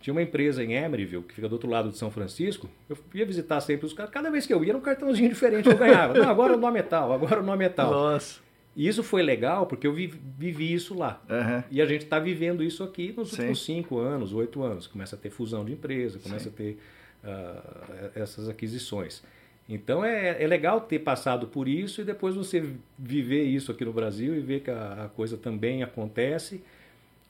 Tinha 0.00 0.12
uma 0.12 0.22
empresa 0.22 0.64
em 0.64 0.72
Emeryville, 0.72 1.22
que 1.22 1.34
fica 1.34 1.48
do 1.48 1.52
outro 1.52 1.68
lado 1.68 1.90
de 1.90 1.98
São 1.98 2.10
Francisco. 2.10 2.68
Eu 2.88 2.96
ia 3.12 3.26
visitar 3.26 3.60
sempre 3.60 3.86
os 3.86 3.92
caras. 3.92 4.10
Cada 4.10 4.30
vez 4.30 4.46
que 4.46 4.54
eu 4.54 4.64
ia, 4.64 4.70
era 4.70 4.78
um 4.78 4.80
cartãozinho 4.80 5.28
diferente 5.28 5.64
que 5.64 5.74
eu 5.74 5.78
ganhava. 5.78 6.14
Não, 6.14 6.28
agora 6.28 6.54
o 6.54 6.56
nome 6.56 6.80
é 6.80 6.82
tal, 6.82 7.12
agora 7.12 7.40
o 7.40 7.42
nome 7.42 7.64
é 7.66 7.68
tal. 7.68 7.90
Nossa. 7.90 8.40
E 8.80 8.88
isso 8.88 9.02
foi 9.02 9.22
legal 9.22 9.66
porque 9.66 9.86
eu 9.86 9.92
vivi, 9.92 10.18
vivi 10.38 10.72
isso 10.72 10.94
lá. 10.94 11.22
Uhum. 11.28 11.62
E 11.70 11.82
a 11.82 11.84
gente 11.84 12.04
está 12.04 12.18
vivendo 12.18 12.64
isso 12.64 12.82
aqui 12.82 13.12
nos 13.14 13.28
Sim. 13.28 13.36
últimos 13.36 13.62
cinco 13.62 13.98
anos, 13.98 14.32
oito 14.32 14.62
anos. 14.62 14.86
Começa 14.86 15.16
a 15.16 15.18
ter 15.18 15.28
fusão 15.28 15.66
de 15.66 15.72
empresa, 15.74 16.18
começa 16.18 16.44
Sim. 16.44 16.48
a 16.48 16.52
ter 16.56 16.78
uh, 17.22 18.10
essas 18.14 18.48
aquisições. 18.48 19.22
Então 19.68 20.02
é, 20.02 20.42
é 20.42 20.46
legal 20.46 20.80
ter 20.80 21.00
passado 21.00 21.46
por 21.46 21.68
isso 21.68 22.00
e 22.00 22.04
depois 22.04 22.34
você 22.34 22.72
viver 22.98 23.44
isso 23.44 23.70
aqui 23.70 23.84
no 23.84 23.92
Brasil 23.92 24.34
e 24.34 24.40
ver 24.40 24.60
que 24.60 24.70
a, 24.70 25.04
a 25.04 25.08
coisa 25.10 25.36
também 25.36 25.82
acontece. 25.82 26.64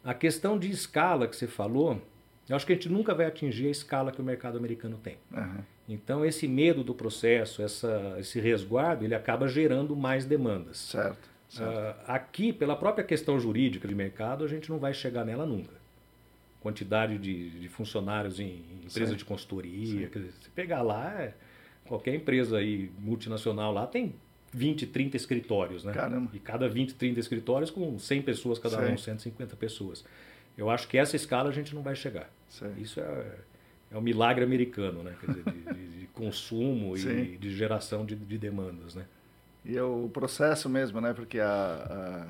A 0.05 0.15
questão 0.15 0.57
de 0.57 0.71
escala 0.71 1.27
que 1.27 1.35
você 1.35 1.49
falou, 1.49 2.01
eu 2.49 2.55
acho 2.55 2.65
que 2.65 2.75
a 2.75 2.77
gente 2.77 2.89
nunca 2.89 3.13
vai 3.13 3.27
atingir 3.27 3.67
a 3.67 3.71
escala 3.71 4.13
que 4.13 4.21
o 4.21 4.25
mercado 4.25 4.57
americano 4.57 5.01
tem. 5.03 5.17
Uhum. 5.33 5.65
Então 5.89 6.25
esse 6.25 6.47
medo 6.47 6.85
do 6.85 6.95
processo, 6.95 7.61
essa, 7.61 8.15
esse 8.21 8.39
resguardo, 8.39 9.05
ele 9.05 9.17
acaba 9.17 9.49
gerando 9.49 9.97
mais 9.97 10.25
demandas. 10.25 10.77
Certo. 10.77 11.40
Certo. 11.51 11.71
Uh, 11.71 12.03
aqui, 12.07 12.53
pela 12.53 12.75
própria 12.75 13.05
questão 13.05 13.39
jurídica 13.39 13.87
de 13.87 13.95
mercado, 13.95 14.45
a 14.45 14.49
gente 14.49 14.71
não 14.71 14.79
vai 14.79 14.95
chegar 14.95 15.25
nela 15.25 15.45
nunca. 15.45 15.75
Quantidade 16.61 17.19
de, 17.19 17.51
de 17.51 17.69
funcionários 17.69 18.41
em, 18.41 18.45
em 18.45 18.87
empresa 18.87 19.15
de 19.15 19.25
consultoria, 19.25 20.09
quer 20.09 20.21
dizer, 20.21 20.33
se 20.41 20.51
pegar 20.51 20.83
lá, 20.83 21.21
é, 21.21 21.35
Qualquer 21.91 22.15
empresa 22.15 22.59
aí 22.59 22.89
multinacional 23.01 23.73
lá 23.73 23.85
tem 23.85 24.15
20, 24.53 24.87
30 24.87 25.17
escritórios, 25.17 25.83
né? 25.83 25.93
Caramba. 25.93 26.31
E 26.33 26.39
cada 26.39 26.69
20, 26.69 26.95
30 26.95 27.19
escritórios 27.19 27.69
com 27.69 27.99
100 27.99 28.23
pessoas 28.23 28.61
cada 28.61 28.77
Sei. 28.77 28.95
um, 28.95 28.97
150 28.97 29.57
pessoas. 29.57 30.05
Eu 30.57 30.71
acho 30.71 30.87
que 30.87 30.97
essa 30.97 31.17
escala 31.17 31.49
a 31.49 31.53
gente 31.53 31.75
não 31.75 31.83
vai 31.83 31.97
chegar. 31.97 32.31
Isso 32.79 33.01
é, 33.01 33.27
é 33.91 33.99
um 33.99 34.01
milagre 34.01 34.45
americano, 34.45 35.03
né? 35.03 35.17
Quer 35.21 35.33
dizer, 35.33 35.45
de, 35.45 35.75
de, 35.75 35.99
de 35.99 36.07
consumo 36.07 36.97
e 36.97 37.37
de 37.37 37.51
geração 37.57 38.07
de, 38.07 38.15
de, 38.15 38.39
demandas, 38.39 38.95
né? 38.95 39.05
E 39.65 39.77
é 39.77 39.83
o 39.83 40.09
processo 40.13 40.69
mesmo, 40.69 41.01
né? 41.01 41.13
Porque 41.13 41.39
a, 41.39 42.27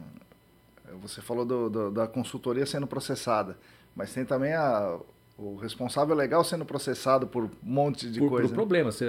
a 0.88 0.96
você 1.00 1.20
falou 1.20 1.44
do, 1.44 1.70
do, 1.70 1.90
da 1.90 2.06
consultoria 2.06 2.66
sendo 2.66 2.86
processada, 2.86 3.56
mas 3.94 4.12
tem 4.12 4.24
também 4.24 4.52
a 4.52 4.98
o 5.40 5.56
responsável 5.56 6.14
legal 6.14 6.44
sendo 6.44 6.66
processado 6.66 7.26
por 7.26 7.44
um 7.44 7.50
monte 7.62 8.10
de 8.10 8.20
por, 8.20 8.28
coisa. 8.28 8.48
Por 8.48 8.54
problemas. 8.54 9.00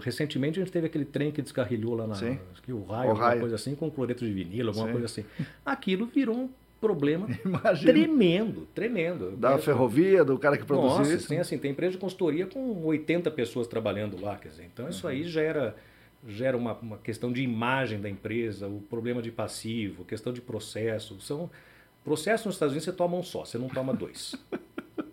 Recentemente 0.00 0.60
a 0.60 0.62
gente 0.62 0.72
teve 0.72 0.86
aquele 0.86 1.04
trem 1.04 1.32
que 1.32 1.42
descarrilhou 1.42 1.96
lá 1.96 2.06
na 2.06 2.14
Sim. 2.14 2.38
que 2.62 2.72
o 2.72 2.84
raio, 2.84 3.08
o 3.08 3.10
alguma 3.10 3.26
raio. 3.26 3.40
coisa 3.40 3.56
assim, 3.56 3.74
com 3.74 3.90
cloreto 3.90 4.24
de 4.24 4.32
vinilo, 4.32 4.68
alguma 4.68 4.86
Sim. 4.86 4.92
coisa 4.92 5.06
assim. 5.06 5.24
Aquilo 5.66 6.06
virou 6.06 6.36
um 6.36 6.48
problema 6.80 7.26
Imagina. 7.44 7.92
tremendo, 7.92 8.68
tremendo. 8.72 9.32
Da 9.32 9.58
ferrovia, 9.58 10.24
do 10.24 10.38
cara 10.38 10.56
que 10.56 10.64
produziu 10.64 10.98
Nossa, 10.98 11.12
isso. 11.12 11.26
Tem, 11.26 11.40
assim, 11.40 11.58
tem 11.58 11.72
empresa 11.72 11.92
de 11.92 11.98
consultoria 11.98 12.46
com 12.46 12.84
80 12.84 13.28
pessoas 13.32 13.66
trabalhando 13.66 14.20
lá, 14.20 14.36
quer 14.36 14.50
dizer, 14.50 14.70
então 14.72 14.88
isso 14.88 15.08
uhum. 15.08 15.12
aí 15.12 15.24
gera 15.24 15.74
gera 16.26 16.56
uma, 16.56 16.74
uma 16.74 16.98
questão 16.98 17.32
de 17.32 17.42
imagem 17.42 18.00
da 18.00 18.08
empresa, 18.08 18.66
o 18.66 18.80
problema 18.80 19.22
de 19.22 19.30
passivo, 19.30 20.04
questão 20.04 20.32
de 20.32 20.40
processo, 20.40 21.20
são 21.20 21.50
processos 22.04 22.46
nos 22.46 22.54
Estados 22.56 22.72
Unidos 22.72 22.84
você 22.84 22.92
toma 22.92 23.16
um 23.16 23.22
só, 23.22 23.44
você 23.44 23.58
não 23.58 23.68
toma 23.68 23.94
dois. 23.94 24.34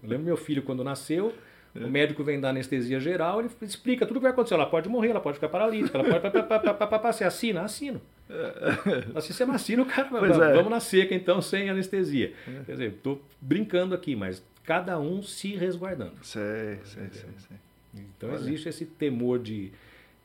Eu 0.04 0.10
lembro 0.12 0.26
meu 0.26 0.38
filho 0.38 0.62
quando 0.62 0.84
nasceu, 0.84 1.34
é. 1.76 1.84
o 1.84 1.89
médico 1.89 2.24
vem 2.24 2.39
dar 2.39 2.50
anestesia 2.50 3.00
geral, 3.00 3.39
ele 3.39 3.50
explica 3.62 4.06
tudo 4.06 4.17
o 4.17 4.20
que 4.20 4.24
vai 4.24 4.32
acontecer. 4.32 4.54
Ela 4.54 4.65
pode 4.65 4.88
morrer, 4.89 5.10
ela 5.10 5.20
pode 5.20 5.36
ficar 5.36 5.50
paralítica, 5.50 5.98
ela 5.98 6.20
pode. 6.20 7.17
Você 7.17 7.24
assina? 7.24 7.62
Assino. 7.62 8.02
Assim 9.15 9.34
você 9.34 9.43
assina 9.43 9.82
o 9.82 9.86
cara. 9.86 10.08
Pois 10.10 10.38
é. 10.38 10.54
Vamos 10.54 10.70
na 10.70 10.80
seca 10.80 11.13
então, 11.15 11.41
sem 11.41 11.70
anestesia. 11.70 12.34
É. 12.48 12.63
Quer 12.65 12.72
dizer, 12.74 12.91
estou 12.91 13.22
brincando 13.41 13.96
aqui, 13.96 14.15
mas 14.15 14.43
cada 14.63 15.00
um 15.00 15.22
se 15.22 15.56
resguardando. 15.56 16.13
Sei, 16.22 16.80
sei, 16.84 17.08
sei. 17.12 17.30
sei. 17.38 17.58
Então 17.96 18.30
Olha. 18.30 18.38
existe 18.38 18.70
esse 18.70 18.86
temor 18.86 19.39
de, 19.39 19.72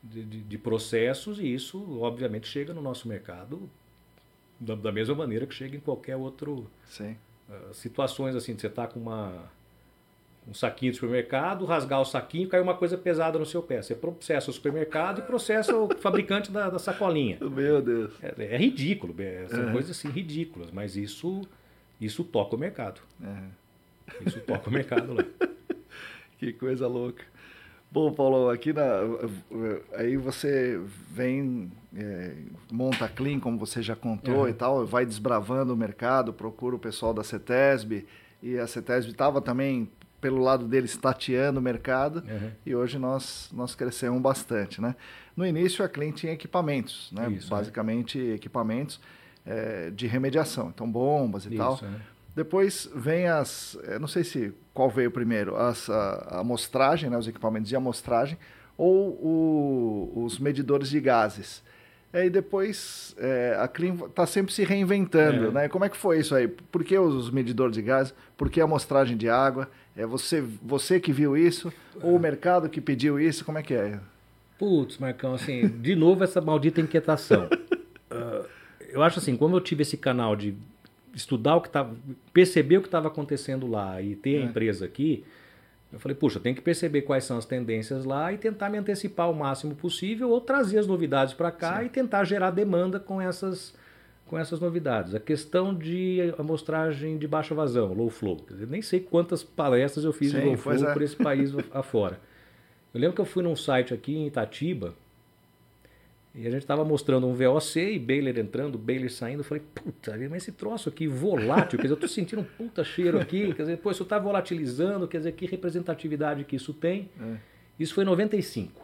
de, 0.02 0.24
de, 0.24 0.58
processos 0.58 1.38
e 1.38 1.54
isso, 1.54 2.00
obviamente, 2.00 2.48
chega 2.48 2.74
no 2.74 2.82
nosso 2.82 3.06
mercado 3.06 3.70
da, 4.58 4.74
da 4.74 4.92
mesma 4.92 5.14
maneira 5.14 5.46
que 5.46 5.54
chega 5.54 5.76
em 5.76 5.80
qualquer 5.80 6.16
outro. 6.16 6.68
Sim. 6.86 7.16
Uh, 7.48 7.72
situações 7.74 8.34
assim, 8.34 8.54
de 8.54 8.62
você 8.62 8.68
tá 8.68 8.86
com 8.86 8.98
uma 8.98 9.50
um 10.46 10.52
saquinho 10.52 10.90
de 10.90 10.98
supermercado, 10.98 11.64
rasgar 11.64 12.00
o 12.00 12.04
saquinho, 12.04 12.48
cai 12.48 12.60
uma 12.60 12.74
coisa 12.74 12.98
pesada 12.98 13.38
no 13.38 13.46
seu 13.46 13.62
pé. 13.62 13.80
Você 13.80 13.94
processa 13.94 14.50
o 14.50 14.52
supermercado 14.52 15.20
e 15.20 15.22
processa 15.22 15.76
o 15.76 15.88
fabricante 15.98 16.50
da, 16.50 16.68
da 16.68 16.78
sacolinha. 16.78 17.38
Meu 17.40 17.80
Deus. 17.80 18.12
É, 18.22 18.54
é 18.54 18.56
ridículo, 18.56 19.14
é, 19.20 19.46
são 19.48 19.70
coisas 19.70 19.92
assim 19.92 20.08
ridículas, 20.08 20.70
mas 20.72 20.96
isso, 20.96 21.42
isso 22.00 22.24
toca 22.24 22.56
o 22.56 22.58
mercado. 22.58 23.00
Isso 24.26 24.40
toca 24.40 24.68
o 24.68 24.72
mercado 24.72 25.14
lá. 25.14 25.24
que 26.38 26.52
coisa 26.52 26.88
louca. 26.88 27.24
Bom, 27.92 28.10
Paulo, 28.10 28.48
aqui 28.48 28.72
na, 28.72 29.00
aí 29.94 30.16
você 30.16 30.80
vem, 31.10 31.70
é, 31.94 32.32
monta 32.70 33.04
a 33.04 33.08
Clean, 33.08 33.38
como 33.38 33.58
você 33.58 33.82
já 33.82 33.94
contou 33.94 34.40
uhum. 34.44 34.48
e 34.48 34.54
tal, 34.54 34.86
vai 34.86 35.04
desbravando 35.04 35.74
o 35.74 35.76
mercado, 35.76 36.32
procura 36.32 36.74
o 36.74 36.78
pessoal 36.78 37.12
da 37.12 37.22
CETESB, 37.22 38.06
e 38.42 38.58
a 38.58 38.66
CETESB 38.66 39.10
estava 39.10 39.42
também 39.42 39.90
pelo 40.22 40.40
lado 40.40 40.66
deles 40.66 40.96
tateando 40.96 41.60
o 41.60 41.62
mercado 41.62 42.24
uhum. 42.26 42.50
e 42.64 42.74
hoje 42.74 42.98
nós, 42.98 43.50
nós 43.52 43.74
crescemos 43.74 44.22
bastante. 44.22 44.80
Né? 44.80 44.96
No 45.36 45.44
início 45.44 45.84
a 45.84 45.88
Clean 45.88 46.12
tinha 46.12 46.32
equipamentos, 46.32 47.10
né? 47.12 47.28
Isso, 47.30 47.50
basicamente 47.50 48.18
é. 48.18 48.34
equipamentos 48.34 49.00
é, 49.44 49.90
de 49.90 50.06
remediação, 50.06 50.70
então 50.74 50.90
bombas 50.90 51.44
e 51.44 51.48
Isso, 51.48 51.56
tal. 51.58 51.78
É. 51.82 52.11
Depois 52.34 52.90
vem 52.94 53.26
as, 53.26 53.78
não 54.00 54.08
sei 54.08 54.24
se 54.24 54.52
qual 54.72 54.88
veio 54.88 55.10
primeiro, 55.10 55.54
as, 55.56 55.90
a, 55.90 56.36
a 56.36 56.40
amostragem, 56.40 57.10
né, 57.10 57.18
os 57.18 57.28
equipamentos 57.28 57.68
de 57.68 57.76
amostragem 57.76 58.38
ou 58.76 59.10
o, 59.10 60.24
os 60.24 60.38
medidores 60.38 60.88
de 60.88 61.00
gases. 61.00 61.62
E 62.12 62.28
depois 62.28 63.14
é, 63.18 63.56
a 63.58 63.66
Clean 63.66 63.94
está 63.94 64.26
sempre 64.26 64.52
se 64.52 64.64
reinventando, 64.64 65.46
é. 65.46 65.50
né? 65.50 65.68
Como 65.68 65.84
é 65.84 65.88
que 65.88 65.96
foi 65.96 66.18
isso 66.18 66.34
aí? 66.34 66.46
Por 66.46 66.84
que 66.84 66.98
os 66.98 67.30
medidores 67.30 67.74
de 67.74 67.80
gás? 67.80 68.14
Por 68.36 68.50
que 68.50 68.60
a 68.60 68.64
amostragem 68.64 69.16
de 69.16 69.30
água? 69.30 69.70
É 69.96 70.04
você, 70.04 70.42
você 70.62 71.00
que 71.00 71.10
viu 71.10 71.36
isso? 71.36 71.72
Ou 72.02 72.16
o 72.16 72.20
mercado 72.20 72.68
que 72.68 72.82
pediu 72.82 73.18
isso? 73.18 73.44
Como 73.44 73.56
é 73.56 73.62
que 73.62 73.72
é? 73.72 73.98
Putz, 74.58 74.98
Marcão, 74.98 75.34
assim, 75.34 75.66
de 75.66 75.96
novo 75.96 76.22
essa 76.22 76.40
maldita 76.40 76.82
inquietação. 76.82 77.48
Uh, 78.10 78.46
eu 78.90 79.02
acho 79.02 79.18
assim, 79.18 79.34
como 79.34 79.56
eu 79.56 79.60
tive 79.60 79.82
esse 79.82 79.96
canal 79.96 80.36
de 80.36 80.54
estudar 81.14 81.56
o 81.56 81.60
que 81.60 81.68
estava, 81.68 81.94
perceber 82.32 82.78
o 82.78 82.80
que 82.80 82.88
estava 82.88 83.08
acontecendo 83.08 83.66
lá 83.66 84.00
e 84.00 84.14
ter 84.14 84.36
é. 84.36 84.42
a 84.42 84.44
empresa 84.44 84.84
aqui, 84.84 85.24
eu 85.92 86.00
falei, 86.00 86.16
puxa, 86.16 86.40
tem 86.40 86.54
que 86.54 86.62
perceber 86.62 87.02
quais 87.02 87.24
são 87.24 87.36
as 87.36 87.44
tendências 87.44 88.04
lá 88.04 88.32
e 88.32 88.38
tentar 88.38 88.70
me 88.70 88.78
antecipar 88.78 89.30
o 89.30 89.34
máximo 89.34 89.74
possível 89.74 90.30
ou 90.30 90.40
trazer 90.40 90.78
as 90.78 90.86
novidades 90.86 91.34
para 91.34 91.50
cá 91.50 91.80
Sim. 91.80 91.86
e 91.86 91.88
tentar 91.90 92.24
gerar 92.24 92.50
demanda 92.50 92.98
com 92.98 93.20
essas, 93.20 93.74
com 94.26 94.38
essas 94.38 94.58
novidades. 94.58 95.14
A 95.14 95.20
questão 95.20 95.74
de 95.74 96.32
amostragem 96.38 97.18
de 97.18 97.28
baixa 97.28 97.54
vazão, 97.54 97.92
low 97.92 98.08
flow. 98.08 98.42
Nem 98.68 98.80
sei 98.80 99.00
quantas 99.00 99.42
palestras 99.44 100.04
eu 100.04 100.12
fiz 100.14 100.32
Sim, 100.32 100.40
de 100.40 100.46
low 100.46 100.56
flow 100.56 100.88
é. 100.88 100.92
por 100.94 101.02
esse 101.02 101.16
país 101.16 101.52
afora. 101.72 102.18
Eu 102.94 103.00
lembro 103.00 103.14
que 103.14 103.20
eu 103.20 103.26
fui 103.26 103.42
num 103.42 103.56
site 103.56 103.92
aqui 103.92 104.14
em 104.14 104.26
Itatiba, 104.26 104.94
e 106.34 106.46
a 106.46 106.50
gente 106.50 106.62
estava 106.62 106.82
mostrando 106.82 107.26
um 107.26 107.34
VOC 107.34 107.78
e 107.78 107.98
Baylor 107.98 108.38
entrando, 108.38 108.78
Baylor 108.78 109.10
saindo. 109.10 109.40
Eu 109.40 109.44
falei, 109.44 109.62
puta, 109.74 110.16
mas 110.30 110.42
esse 110.42 110.52
troço 110.52 110.88
aqui 110.88 111.06
volátil, 111.06 111.78
quer 111.78 111.82
dizer, 111.82 111.92
eu 111.92 111.94
estou 111.94 112.08
sentindo 112.08 112.40
um 112.40 112.44
puta 112.44 112.82
cheiro 112.82 113.20
aqui. 113.20 113.52
Quer 113.52 113.62
dizer, 113.62 113.76
pô, 113.78 113.90
isso 113.90 114.02
está 114.02 114.18
volatilizando, 114.18 115.06
quer 115.06 115.18
dizer, 115.18 115.32
que 115.32 115.44
representatividade 115.44 116.44
que 116.44 116.56
isso 116.56 116.72
tem. 116.72 117.10
É. 117.20 117.36
Isso 117.78 117.94
foi 117.94 118.04
em 118.04 118.06
95. 118.06 118.80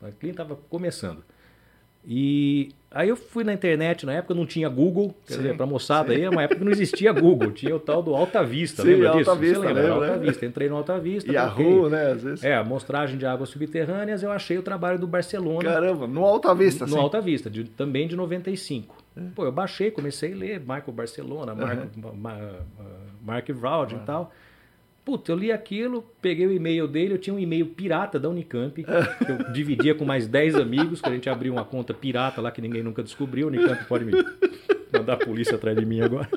A 0.00 0.10
cliente 0.10 0.40
estava 0.40 0.56
começando. 0.70 1.22
E 2.06 2.70
aí 2.96 3.08
eu 3.08 3.16
fui 3.16 3.44
na 3.44 3.52
internet, 3.52 4.06
na 4.06 4.14
época 4.14 4.34
não 4.34 4.46
tinha 4.46 4.68
Google, 4.68 5.14
quer 5.26 5.34
sim, 5.34 5.42
dizer, 5.42 5.56
para 5.56 5.66
moçada 5.66 6.08
sim. 6.08 6.16
aí, 6.16 6.22
é 6.24 6.30
uma 6.30 6.42
época 6.42 6.58
que 6.58 6.64
não 6.64 6.72
existia 6.72 7.12
Google, 7.12 7.52
tinha 7.52 7.76
o 7.76 7.78
tal 7.78 8.02
do 8.02 8.14
Alta 8.14 8.42
Vista, 8.42 8.82
sim, 8.82 8.88
lembra 8.88 9.10
Alta 9.10 9.18
disso? 9.18 9.36
Vista, 9.36 9.60
Você 9.60 9.66
lembra? 9.66 9.82
Lembra, 9.82 10.06
Alta 10.06 10.18
Vista, 10.18 10.46
entrei 10.46 10.68
no 10.68 10.76
Alta 10.76 10.98
Vista. 10.98 11.30
Yahoo, 11.30 11.90
né, 11.90 12.12
às 12.12 12.22
vezes. 12.22 12.44
É, 12.44 12.56
amostragem 12.56 13.18
de 13.18 13.26
águas 13.26 13.50
subterrâneas, 13.50 14.22
eu 14.22 14.32
achei 14.32 14.56
o 14.56 14.62
trabalho 14.62 14.98
do 14.98 15.06
Barcelona. 15.06 15.70
Caramba, 15.70 16.06
no 16.06 16.24
Alta 16.24 16.54
Vista, 16.54 16.86
No, 16.86 16.96
no 16.96 17.02
Alta 17.02 17.20
Vista, 17.20 17.50
de, 17.50 17.64
também 17.64 18.08
de 18.08 18.16
95. 18.16 18.96
Pô, 19.34 19.44
eu 19.44 19.52
baixei, 19.52 19.90
comecei 19.90 20.32
a 20.32 20.36
ler 20.36 20.60
Michael 20.60 20.92
Barcelona, 20.92 21.54
Mark, 21.54 21.78
uhum. 21.96 22.12
Mark 23.22 23.48
Vraud 23.50 23.94
uhum. 23.94 24.00
e 24.00 24.04
tal. 24.04 24.32
Puta, 25.06 25.30
eu 25.30 25.36
li 25.36 25.52
aquilo, 25.52 26.04
peguei 26.20 26.48
o 26.48 26.52
e-mail 26.52 26.88
dele, 26.88 27.14
eu 27.14 27.18
tinha 27.18 27.32
um 27.32 27.38
e-mail 27.38 27.64
pirata 27.64 28.18
da 28.18 28.28
Unicamp, 28.28 28.82
que 28.82 29.30
eu 29.30 29.52
dividia 29.52 29.94
com 29.94 30.04
mais 30.04 30.26
10 30.26 30.56
amigos, 30.56 31.00
que 31.00 31.08
a 31.08 31.12
gente 31.12 31.30
abriu 31.30 31.52
uma 31.52 31.64
conta 31.64 31.94
pirata 31.94 32.40
lá 32.40 32.50
que 32.50 32.60
ninguém 32.60 32.82
nunca 32.82 33.04
descobriu. 33.04 33.46
Unicamp 33.46 33.84
pode 33.84 34.04
me 34.04 34.10
mandar 34.92 35.12
a 35.12 35.16
polícia 35.16 35.54
atrás 35.54 35.78
de 35.78 35.86
mim 35.86 36.00
agora. 36.00 36.28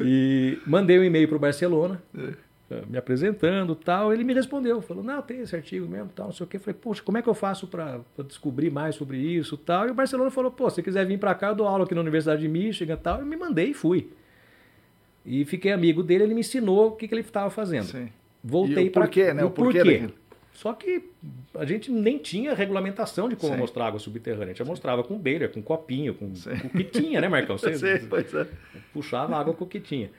E 0.00 0.58
mandei 0.66 0.98
um 0.98 1.04
e-mail 1.04 1.28
para 1.28 1.36
o 1.36 1.38
Barcelona, 1.38 2.02
é. 2.70 2.80
me 2.88 2.96
apresentando 2.96 3.74
tal. 3.74 4.10
Ele 4.10 4.24
me 4.24 4.32
respondeu, 4.32 4.80
falou: 4.80 5.04
Não, 5.04 5.20
tem 5.20 5.40
esse 5.40 5.54
artigo 5.54 5.86
mesmo, 5.86 6.08
tal, 6.14 6.28
não 6.28 6.32
sei 6.32 6.46
o 6.46 6.48
quê. 6.48 6.58
Falei: 6.58 6.80
Poxa, 6.80 7.02
como 7.02 7.18
é 7.18 7.22
que 7.22 7.28
eu 7.28 7.34
faço 7.34 7.66
para 7.66 8.00
descobrir 8.26 8.70
mais 8.70 8.94
sobre 8.94 9.18
isso 9.18 9.58
tal? 9.58 9.86
E 9.86 9.90
o 9.90 9.94
Barcelona 9.94 10.30
falou: 10.30 10.50
Pô, 10.50 10.70
se 10.70 10.82
quiser 10.82 11.04
vir 11.04 11.18
para 11.18 11.34
cá, 11.34 11.48
eu 11.48 11.54
dou 11.54 11.68
aula 11.68 11.84
aqui 11.84 11.94
na 11.94 12.00
Universidade 12.00 12.40
de 12.40 12.48
Michigan 12.48 12.96
tal. 12.96 13.20
Eu 13.20 13.26
me 13.26 13.36
mandei 13.36 13.72
e 13.72 13.74
fui. 13.74 14.08
E 15.24 15.44
fiquei 15.44 15.72
amigo 15.72 16.02
dele, 16.02 16.24
ele 16.24 16.34
me 16.34 16.40
ensinou 16.40 16.88
o 16.88 16.92
que, 16.92 17.08
que 17.08 17.14
ele 17.14 17.22
estava 17.22 17.50
fazendo. 17.50 17.84
Sim. 17.84 18.08
Voltei 18.42 18.90
para. 18.90 19.04
Por 19.04 19.10
quê, 19.10 19.32
né? 19.32 19.44
O 19.44 19.50
porquê. 19.50 19.78
porquê. 19.78 20.08
Só 20.52 20.72
que 20.72 21.10
a 21.54 21.64
gente 21.64 21.90
nem 21.90 22.16
tinha 22.16 22.54
regulamentação 22.54 23.28
de 23.28 23.34
como 23.34 23.54
Sim. 23.54 23.58
mostrar 23.58 23.86
água 23.86 23.98
subterrânea. 23.98 24.44
A 24.44 24.48
gente 24.48 24.58
já 24.58 24.64
mostrava 24.64 25.02
com 25.02 25.18
beira, 25.18 25.48
com 25.48 25.60
copinho, 25.60 26.14
com, 26.14 26.30
com 26.30 26.66
o 26.68 26.70
que 26.70 26.84
tinha, 26.84 27.20
né, 27.20 27.28
Marcão? 27.28 27.58
Você 27.58 27.74
Sim, 27.98 28.06
pois 28.08 28.32
é. 28.32 28.46
puxava 28.92 29.36
água 29.36 29.52
com 29.52 29.64
o 29.64 29.66
que 29.66 29.80
tinha. 29.80 30.10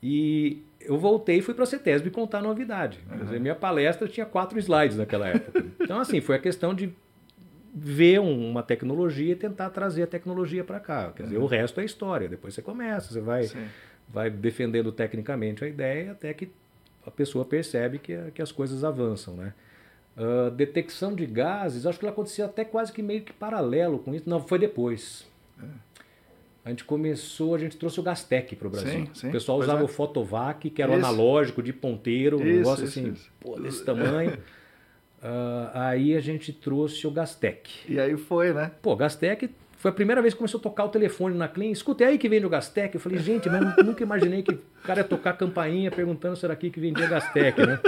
E 0.00 0.62
eu 0.80 0.96
voltei 0.96 1.38
e 1.38 1.42
fui 1.42 1.54
para 1.54 1.64
a 1.64 1.66
CETESB 1.66 2.10
contar 2.10 2.38
a 2.38 2.42
novidade. 2.42 3.00
Uhum. 3.10 3.18
Quer 3.18 3.24
dizer, 3.24 3.40
minha 3.40 3.54
palestra 3.54 4.06
tinha 4.06 4.24
quatro 4.24 4.58
slides 4.58 4.96
naquela 4.96 5.28
época. 5.28 5.64
Então, 5.80 5.98
assim, 5.98 6.20
foi 6.20 6.36
a 6.36 6.38
questão 6.38 6.72
de 6.72 6.92
ver 7.74 8.20
uma 8.20 8.62
tecnologia 8.62 9.32
e 9.32 9.36
tentar 9.36 9.70
trazer 9.70 10.04
a 10.04 10.06
tecnologia 10.06 10.62
para 10.62 10.78
cá. 10.78 11.10
Quer 11.16 11.24
dizer, 11.24 11.38
uhum. 11.38 11.44
o 11.44 11.46
resto 11.46 11.80
é 11.80 11.84
história. 11.84 12.28
Depois 12.28 12.54
você 12.54 12.62
começa, 12.62 13.12
você 13.12 13.20
vai, 13.20 13.50
vai 14.08 14.30
defendendo 14.30 14.92
tecnicamente 14.92 15.64
a 15.64 15.68
ideia 15.68 16.12
até 16.12 16.32
que 16.32 16.50
a 17.06 17.10
pessoa 17.10 17.44
percebe 17.44 17.98
que, 17.98 18.16
que 18.34 18.40
as 18.40 18.52
coisas 18.52 18.84
avançam, 18.84 19.34
né? 19.34 19.52
Uh, 20.16 20.50
detecção 20.52 21.14
de 21.14 21.26
gases, 21.26 21.86
acho 21.86 21.98
que 21.98 22.04
ela 22.04 22.12
acontecia 22.12 22.44
até 22.44 22.64
quase 22.64 22.92
que 22.92 23.02
meio 23.02 23.22
que 23.22 23.32
paralelo 23.32 23.98
com 23.98 24.14
isso. 24.14 24.30
Não, 24.30 24.40
foi 24.40 24.58
depois. 24.58 25.26
É. 25.60 25.66
A 26.64 26.70
gente 26.70 26.84
começou, 26.84 27.54
a 27.54 27.58
gente 27.58 27.76
trouxe 27.76 28.00
o 28.00 28.02
Gastec 28.02 28.56
para 28.56 28.68
o 28.68 28.70
Brasil. 28.70 28.90
Sim, 28.90 29.10
sim, 29.12 29.28
o 29.28 29.32
pessoal 29.32 29.58
usava 29.58 29.80
é. 29.80 29.84
o 29.84 29.88
Fotovac, 29.88 30.70
que 30.70 30.80
era 30.80 30.92
o 30.92 30.94
analógico 30.94 31.62
de 31.62 31.72
ponteiro, 31.72 32.40
um 32.40 32.44
negócio 32.44 32.84
isso, 32.84 33.00
assim, 33.00 33.12
isso. 33.12 33.30
Pô, 33.40 33.58
desse 33.58 33.84
tamanho. 33.84 34.32
uh, 34.34 35.70
aí 35.74 36.16
a 36.16 36.20
gente 36.20 36.52
trouxe 36.52 37.06
o 37.06 37.10
Gastec. 37.10 37.70
E 37.86 37.98
aí 37.98 38.16
foi, 38.16 38.54
né? 38.54 38.70
Pô, 38.80 38.96
Gastec 38.96 39.50
foi 39.84 39.90
a 39.90 39.94
primeira 39.94 40.22
vez 40.22 40.32
que 40.32 40.38
começou 40.38 40.58
a 40.58 40.62
tocar 40.62 40.84
o 40.86 40.88
telefone 40.88 41.36
na 41.36 41.46
Clean. 41.46 41.70
Escutei 41.70 42.06
aí 42.06 42.16
que 42.16 42.26
vende 42.26 42.46
o 42.46 42.48
Gastec. 42.48 42.94
Eu 42.94 43.00
falei, 43.02 43.18
gente, 43.18 43.50
mas 43.50 43.84
nunca 43.84 44.02
imaginei 44.02 44.42
que 44.42 44.50
o 44.50 44.58
cara 44.82 45.00
ia 45.00 45.04
tocar 45.04 45.34
campainha 45.34 45.90
perguntando 45.90 46.34
se 46.36 46.44
era 46.46 46.54
aqui 46.54 46.70
que 46.70 46.80
vendia 46.80 47.06
Gastec, 47.06 47.60
né? 47.66 47.78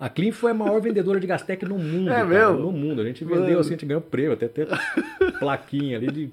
A 0.00 0.08
Clean 0.08 0.32
foi 0.32 0.52
a 0.52 0.54
maior 0.54 0.80
vendedora 0.80 1.20
de 1.20 1.26
Gastec 1.26 1.66
no 1.66 1.78
mundo. 1.78 2.08
É 2.08 2.14
cara, 2.14 2.52
No 2.54 2.72
mundo. 2.72 3.02
A 3.02 3.04
gente 3.04 3.26
vendeu, 3.26 3.58
assim, 3.58 3.68
a 3.68 3.72
gente 3.72 3.84
ganhou 3.84 4.00
prêmio, 4.00 4.32
até 4.32 4.48
ter 4.48 4.66
plaquinha 5.38 5.98
ali 5.98 6.10
de 6.10 6.30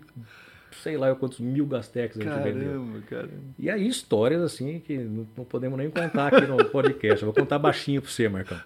sei 0.82 0.96
lá 0.96 1.14
quantos 1.14 1.42
mil 1.42 1.66
Gastecs 1.66 2.18
a 2.18 2.24
gente 2.24 2.30
caramba, 2.30 2.52
vendeu. 2.52 3.02
Caramba. 3.10 3.34
E 3.60 3.70
aí 3.70 3.86
histórias 3.86 4.42
assim 4.42 4.80
que 4.80 4.98
não 4.98 5.44
podemos 5.44 5.78
nem 5.78 5.90
contar 5.90 6.28
aqui 6.28 6.48
no 6.48 6.64
podcast. 6.64 7.22
Eu 7.22 7.34
vou 7.34 7.34
contar 7.34 7.60
baixinho 7.60 8.02
para 8.02 8.10
você, 8.10 8.30
Marcão. 8.30 8.58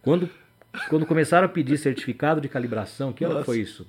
Quando, 0.00 0.30
quando 0.88 1.04
começaram 1.06 1.46
a 1.46 1.48
pedir 1.48 1.76
certificado 1.76 2.40
de 2.40 2.48
calibração, 2.48 3.12
que 3.12 3.24
ano 3.24 3.42
foi 3.42 3.58
isso? 3.58 3.84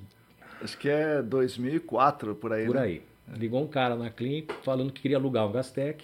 Acho 0.61 0.77
que 0.77 0.89
é 0.89 1.21
2004, 1.21 2.35
por 2.35 2.53
aí. 2.53 2.65
Por 2.65 2.75
né? 2.75 2.81
aí. 2.81 3.01
Ligou 3.37 3.63
um 3.63 3.67
cara 3.67 3.95
na 3.95 4.09
clínica 4.09 4.53
falando 4.63 4.91
que 4.91 5.01
queria 5.01 5.17
alugar 5.17 5.47
um 5.47 5.51
Gastec. 5.51 6.03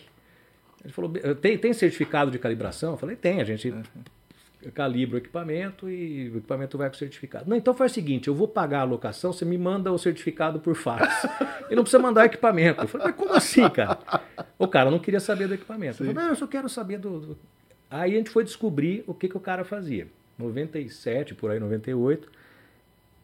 Ele 0.83 0.91
falou, 0.91 1.11
tem, 1.39 1.57
tem 1.57 1.73
certificado 1.73 2.31
de 2.31 2.39
calibração? 2.39 2.91
Eu 2.91 2.97
falei, 2.97 3.15
tem, 3.15 3.39
a 3.39 3.43
gente 3.43 3.69
uhum. 3.69 3.83
calibra 4.73 5.15
o 5.15 5.17
equipamento 5.19 5.87
e 5.87 6.29
o 6.29 6.37
equipamento 6.37 6.77
vai 6.77 6.89
com 6.89 6.95
certificado. 6.95 7.47
Não, 7.47 7.55
então 7.55 7.73
faz 7.73 7.91
o 7.91 7.95
seguinte, 7.95 8.27
eu 8.27 8.33
vou 8.33 8.47
pagar 8.47 8.81
a 8.81 8.83
locação, 8.83 9.31
você 9.31 9.45
me 9.45 9.59
manda 9.59 9.91
o 9.91 9.97
certificado 9.99 10.59
por 10.59 10.75
fax. 10.75 11.27
e 11.69 11.75
não 11.75 11.83
precisa 11.83 12.01
mandar 12.01 12.21
o 12.21 12.25
equipamento. 12.25 12.81
Eu 12.81 12.87
falei, 12.87 13.07
mas 13.07 13.15
como 13.15 13.33
assim, 13.33 13.69
cara? 13.69 13.99
O 14.57 14.67
cara 14.67 14.89
não 14.89 14.97
queria 14.97 15.19
saber 15.19 15.47
do 15.47 15.53
equipamento. 15.53 16.03
Eu 16.03 16.07
falei, 16.07 16.13
não, 16.13 16.29
eu 16.29 16.35
só 16.35 16.47
quero 16.47 16.67
saber 16.67 16.97
do, 16.97 17.19
do... 17.19 17.37
Aí 17.89 18.13
a 18.13 18.17
gente 18.17 18.31
foi 18.31 18.43
descobrir 18.43 19.03
o 19.05 19.13
que, 19.13 19.29
que 19.29 19.37
o 19.37 19.39
cara 19.39 19.63
fazia. 19.63 20.07
97, 20.39 21.35
por 21.35 21.51
aí, 21.51 21.59
98, 21.59 22.31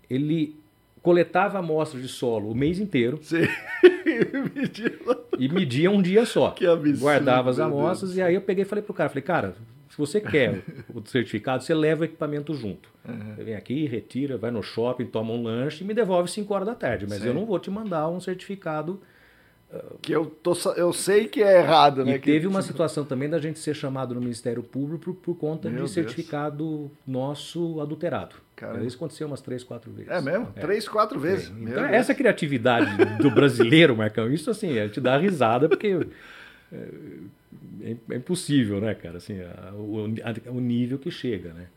ele 0.10 0.56
coletava 1.02 1.60
amostras 1.60 2.02
de 2.02 2.08
solo 2.08 2.52
o 2.52 2.56
mês 2.56 2.80
inteiro. 2.80 3.20
Sim. 3.22 3.48
e 5.38 5.50
media 5.50 5.92
um 5.92 6.02
dia 6.02 6.26
só. 6.26 6.52
Que 6.52 6.66
absurdo. 6.66 7.00
Guardava 7.00 7.50
as 7.50 7.60
amostras 7.60 8.16
e 8.16 8.22
aí 8.22 8.36
eu 8.36 8.42
peguei 8.42 8.64
e 8.64 8.68
falei 8.68 8.84
pro 8.84 8.94
cara, 8.94 9.10
falei, 9.10 9.24
cara, 9.24 9.56
se 9.90 9.98
você 9.98 10.22
quer 10.22 10.64
o 10.94 11.02
certificado, 11.08 11.64
você 11.64 11.74
leva 11.74 12.02
o 12.02 12.06
equipamento 12.06 12.54
junto. 12.54 12.90
Uhum. 13.08 13.36
Você 13.36 13.44
vem 13.44 13.56
aqui, 13.56 13.86
retira, 13.88 14.38
vai 14.38 14.52
no 14.52 14.62
shopping, 14.62 15.06
toma 15.06 15.34
um 15.34 15.42
lanche 15.42 15.84
e 15.84 15.88
me 15.88 15.94
devolve 15.94 16.30
5 16.30 16.54
horas 16.54 16.68
da 16.68 16.76
tarde. 16.76 17.06
Mas 17.08 17.22
Sim. 17.22 17.30
eu 17.30 17.34
não 17.34 17.46
vou 17.46 17.58
te 17.58 17.72
mandar 17.72 18.08
um 18.10 18.20
certificado 18.20 19.02
que 20.02 20.14
eu, 20.14 20.26
tô, 20.26 20.54
eu 20.78 20.94
sei 20.94 21.28
que 21.28 21.44
é 21.44 21.60
errado, 21.60 22.06
né? 22.06 22.16
E 22.16 22.20
teve 22.20 22.48
uma 22.48 22.62
situação 22.62 23.04
também 23.04 23.30
da 23.30 23.38
gente 23.38 23.60
ser 23.60 23.76
chamado 23.76 24.16
no 24.16 24.22
Ministério 24.22 24.64
Público 24.64 25.14
por, 25.14 25.16
por 25.16 25.36
conta 25.38 25.70
Meu 25.70 25.84
de 25.84 25.92
certificado 25.92 26.90
nosso 27.06 27.82
adulterado. 27.82 28.36
Cara. 28.56 28.84
Isso 28.84 28.96
aconteceu 28.96 29.28
umas 29.28 29.42
três, 29.42 29.64
quatro 29.64 29.92
vezes. 29.92 30.10
É 30.10 30.22
mesmo? 30.22 30.52
É. 30.56 30.62
Três, 30.62 30.88
quatro 30.88 31.20
vezes. 31.20 31.50
É. 31.50 31.62
Então, 31.62 31.86
essa 31.86 32.16
criatividade 32.16 32.90
do 33.22 33.30
brasileiro, 33.30 33.96
Marcão, 33.96 34.32
isso 34.32 34.50
assim, 34.50 34.78
é 34.78 34.88
te 34.88 35.02
dá 35.02 35.18
risada, 35.18 35.68
porque 35.68 36.08
é, 36.72 37.96
é, 38.10 38.16
impossível, 38.16 38.80
né, 38.80 38.96
cara? 38.96 39.18
Assim, 39.18 39.42
a, 39.42 39.74
o, 39.74 40.06
a, 40.24 40.52
o 40.52 40.62
nível 40.62 40.98
que 40.98 41.12
chega, 41.12 41.52
né? 41.54 41.68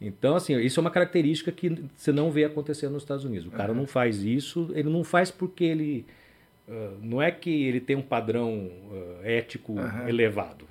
Então, 0.00 0.36
assim, 0.36 0.58
isso 0.58 0.80
é 0.80 0.82
uma 0.82 0.90
característica 0.90 1.52
que 1.52 1.84
você 1.94 2.12
não 2.12 2.30
vê 2.30 2.44
acontecer 2.44 2.88
nos 2.88 3.02
Estados 3.02 3.24
Unidos. 3.24 3.46
O 3.46 3.50
cara 3.50 3.72
uhum. 3.72 3.78
não 3.78 3.86
faz 3.86 4.22
isso, 4.22 4.70
ele 4.74 4.88
não 4.88 5.04
faz 5.04 5.30
porque 5.30 5.64
ele 5.64 6.06
Uh, 6.68 6.98
não 7.00 7.22
é 7.22 7.30
que 7.30 7.66
ele 7.66 7.80
tem 7.80 7.94
um 7.94 8.02
padrão 8.02 8.66
uh, 8.66 9.20
ético 9.22 9.72
uhum. 9.72 10.08
elevado. 10.08 10.66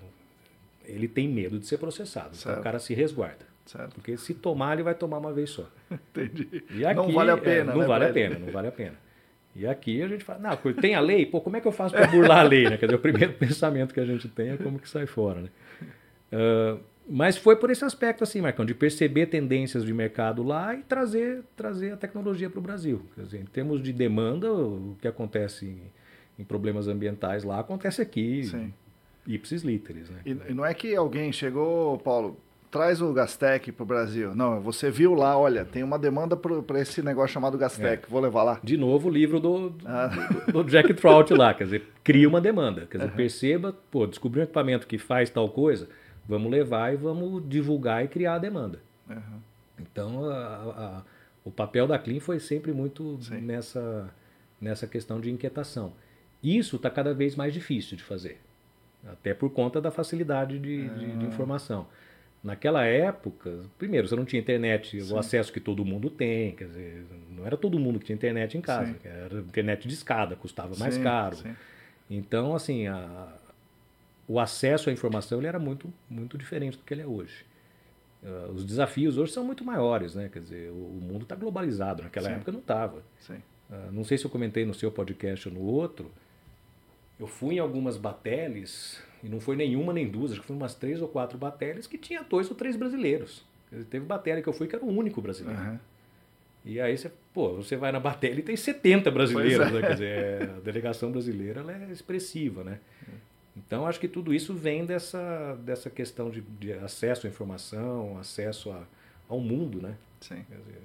Ele 0.84 1.08
tem 1.08 1.28
medo 1.28 1.58
de 1.58 1.66
ser 1.66 1.78
processado. 1.78 2.36
Então 2.38 2.60
o 2.60 2.62
cara 2.62 2.80
se 2.80 2.94
resguarda. 2.94 3.46
Certo. 3.66 3.96
Porque 3.96 4.16
se 4.18 4.34
tomar, 4.34 4.74
ele 4.74 4.84
vai 4.84 4.94
tomar 4.94 5.18
uma 5.18 5.34
vez 5.34 5.50
só. 5.50 5.68
Entendi. 5.92 6.64
Aqui, 6.86 6.96
não 6.96 7.12
vale 7.12 7.32
a 7.32 7.38
pena. 7.38 7.72
É, 7.72 7.76
não 7.76 7.82
né, 7.82 7.88
vale 7.88 8.06
a 8.06 8.14
pena, 8.14 8.40
não 8.40 8.52
vale 8.52 8.68
a 8.68 8.72
pena. 8.72 9.06
E 9.56 9.66
aqui 9.66 10.02
a 10.02 10.08
gente 10.08 10.24
fala, 10.24 10.40
não, 10.40 10.74
tem 10.74 10.96
a 10.96 11.00
lei, 11.00 11.26
pô, 11.26 11.40
como 11.40 11.56
é 11.56 11.62
que 11.62 11.68
eu 11.68 11.72
faço 11.72 11.96
para 11.96 12.08
burlar 12.08 12.40
a 12.40 12.44
lei? 12.44 12.66
Né? 12.66 12.78
Quer 12.78 12.88
dizer, 12.88 12.98
o 12.98 13.00
primeiro 13.00 13.34
pensamento 13.40 13.94
que 13.94 14.00
a 14.02 14.06
gente 14.06 14.28
tem 14.28 14.50
é 14.50 14.58
como 14.58 14.78
que 14.78 14.90
sai 14.90 15.06
fora. 15.06 15.42
Né? 15.42 15.50
Uh, 16.34 16.80
mas 17.08 17.38
foi 17.38 17.56
por 17.56 17.70
esse 17.70 17.86
aspecto, 17.86 18.24
assim, 18.24 18.42
Marcão, 18.42 18.66
de 18.66 18.74
perceber 18.74 19.28
tendências 19.28 19.86
de 19.86 19.94
mercado 19.94 20.42
lá 20.42 20.74
e 20.74 20.82
trazer, 20.82 21.44
trazer 21.56 21.94
a 21.94 21.98
tecnologia 21.98 22.50
para 22.50 22.60
o 22.60 22.62
Brasil. 22.62 23.02
Quer 23.16 23.22
dizer, 23.22 23.42
em 23.42 23.46
termos 23.46 23.82
de 23.82 23.94
demanda, 23.94 24.52
o 24.52 24.98
que 25.00 25.08
acontece 25.08 25.68
em, 25.68 25.82
em 26.40 26.44
problemas 26.44 26.88
ambientais 26.88 27.44
lá 27.44 27.60
acontece 27.60 28.02
aqui, 28.02 28.46
Sim. 28.46 28.74
ipsis 29.28 29.62
literis. 29.62 30.10
Né? 30.10 30.20
E, 30.26 30.32
e, 30.50 30.54
não 30.54 30.66
é 30.66 30.74
que 30.74 30.96
alguém 30.96 31.32
chegou, 31.32 32.00
Paulo, 32.00 32.40
traz 32.72 33.00
o 33.04 33.14
Gastec 33.14 33.72
para 33.72 33.84
o 33.84 33.86
Brasil. 33.86 34.34
Não, 34.34 34.60
você 34.60 34.90
viu 34.90 35.14
lá, 35.14 35.38
olha, 35.38 35.64
tem 35.64 35.84
uma 35.84 36.00
demanda 36.00 36.36
para 36.36 36.82
esse 36.82 37.04
negócio 37.04 37.36
chamado 37.36 37.56
Gastec, 37.56 38.04
é. 38.04 38.10
vou 38.10 38.20
levar 38.20 38.42
lá. 38.42 38.60
De 38.64 38.78
novo 38.78 39.10
o 39.10 39.12
livro 39.12 39.40
do, 39.40 39.70
do, 39.70 39.88
ah. 39.88 40.08
do, 40.48 40.64
do 40.64 40.72
Jack 40.72 40.92
Trout 40.96 41.32
lá, 41.36 41.54
quer 41.54 41.66
dizer, 41.66 41.84
cria 42.04 42.28
uma 42.28 42.42
demanda. 42.42 42.88
Quer 42.90 42.98
dizer, 42.98 43.10
uhum. 43.12 43.16
perceba, 43.16 43.76
pô, 43.92 44.08
descobri 44.08 44.40
um 44.40 44.44
equipamento 44.44 44.88
que 44.88 44.98
faz 44.98 45.30
tal 45.30 45.48
coisa 45.50 45.88
Vamos 46.28 46.52
levar 46.52 46.94
e 46.94 46.98
vamos 46.98 47.48
divulgar 47.48 48.04
e 48.04 48.08
criar 48.08 48.36
a 48.36 48.40
demanda. 48.40 48.80
Uhum. 49.10 49.40
Então, 49.80 50.30
a, 50.30 50.36
a, 50.36 51.04
o 51.44 51.52
papel 51.52 51.88
da 51.88 52.00
Clean 52.00 52.20
foi 52.20 52.40
sempre 52.40 52.72
muito 52.72 53.20
nessa, 53.42 54.10
nessa 54.60 54.88
questão 54.88 55.20
de 55.20 55.30
inquietação. 55.30 55.94
Isso 56.42 56.76
está 56.76 56.90
cada 56.90 57.14
vez 57.14 57.36
mais 57.36 57.54
difícil 57.54 57.98
de 57.98 58.04
fazer, 58.04 58.40
até 59.08 59.34
por 59.34 59.50
conta 59.52 59.82
da 59.82 59.92
facilidade 59.92 60.60
de, 60.60 60.80
uhum. 60.80 60.98
de, 60.98 61.18
de, 61.18 61.26
ah. 61.26 61.28
informação. 61.28 61.88
Naquela 62.44 62.86
época, 62.86 63.62
primeiro, 63.78 64.08
você 64.08 64.16
não 64.16 64.26
tinha 64.26 64.40
internet, 64.40 65.02
Sim. 65.02 65.14
o 65.14 65.18
acesso 65.18 65.52
que 65.52 65.60
todo 65.60 65.84
mundo 65.84 66.12
tem, 66.12 66.56
quer 66.56 66.68
dizer, 66.68 67.06
não 67.32 67.46
era 67.46 67.58
todo 67.58 67.80
mundo 67.80 68.00
que 68.00 68.06
tinha 68.06 68.16
internet 68.16 68.56
em 68.56 68.62
casa, 68.62 68.94
Sim. 68.94 69.00
era 69.04 69.40
internet 69.40 69.88
de 69.88 69.94
escada, 69.94 70.36
custava 70.36 70.76
mais 70.78 70.98
caro. 71.00 71.38
Então, 72.08 72.56
assim, 72.56 72.86
a, 72.86 73.34
o 74.28 74.40
acesso 74.40 74.90
à 74.90 74.94
informação 74.94 75.40
ele 75.40 75.48
era 75.48 75.60
muito, 75.60 75.94
muito 76.10 76.38
diferente 76.38 76.78
do 76.78 76.84
que 76.84 76.94
ele 76.94 77.02
é 77.02 77.08
hoje. 77.08 77.46
Uh, 78.24 78.52
os 78.52 78.66
desafios 78.66 79.18
hoje 79.18 79.32
são 79.32 79.44
muito 79.44 79.64
maiores, 79.64 80.16
né? 80.16 80.30
Quer 80.32 80.40
dizer, 80.40 80.72
o, 80.72 80.74
o 80.74 81.00
mundo 81.02 81.24
está 81.24 81.36
globalizado. 81.36 82.02
Naquela 82.02 82.30
Sim. 82.30 82.36
época 82.36 82.52
não 82.52 82.60
estava. 82.60 83.04
Uh, 83.30 83.92
não 83.92 84.04
sei 84.04 84.18
se 84.18 84.26
eu 84.26 84.32
comentei 84.32 84.66
no 84.66 84.74
seu 84.74 84.92
podcast 84.92 85.48
ou 85.48 85.54
no 85.54 85.62
outro. 85.62 86.12
Eu 87.20 87.28
fui 87.28 87.56
em 87.56 87.60
algumas 87.60 87.98
bateles, 87.98 89.02
e 89.24 89.30
não 89.30 89.40
foi 89.40 89.56
nenhuma 89.56 89.94
nem 89.94 90.08
duas, 90.08 90.32
acho 90.32 90.42
que 90.42 90.48
foi 90.48 90.56
umas 90.56 90.76
três 90.76 91.02
ou 91.02 91.08
quatro 91.08 91.38
bateles 91.38 91.88
que 91.88 91.98
tinha 91.98 92.24
dois 92.24 92.50
ou 92.50 92.56
três 92.56 92.76
brasileiros. 92.76 93.46
Dizer, 93.72 93.86
teve 93.86 94.06
bateria 94.06 94.42
que 94.42 94.50
eu 94.50 94.54
fui 94.54 94.68
que 94.68 94.76
era 94.76 94.84
o 94.84 94.90
único 94.90 95.22
brasileiro. 95.22 95.60
Uhum. 95.62 95.80
E 96.66 96.82
aí 96.82 96.98
você, 96.98 97.12
pô, 97.32 97.54
você 97.54 97.78
vai 97.78 97.92
na 97.92 98.00
Batel 98.00 98.40
e 98.40 98.42
tem 98.42 98.58
70 98.58 99.12
brasileiros, 99.12 99.68
é. 99.68 99.72
né? 99.72 99.82
Quer 99.82 99.94
dizer, 99.94 100.42
a 100.50 100.60
delegação 100.62 101.12
brasileira 101.12 101.64
é 101.72 101.92
expressiva, 101.92 102.64
né? 102.64 102.80
Então, 103.56 103.88
acho 103.88 104.00
que 104.00 104.08
tudo 104.08 104.34
isso 104.34 104.54
vem 104.54 104.86
dessa, 104.86 105.56
dessa 105.64 105.90
questão 105.90 106.30
de, 106.30 106.42
de 106.42 106.74
acesso 106.74 107.26
à 107.26 107.30
informação, 107.30 108.18
acesso 108.18 108.72
a, 108.72 108.84
ao 109.30 109.40
mundo, 109.40 109.82
né? 109.82 109.96
Sim. 110.20 110.44
Quer 110.50 110.58
dizer, 110.58 110.82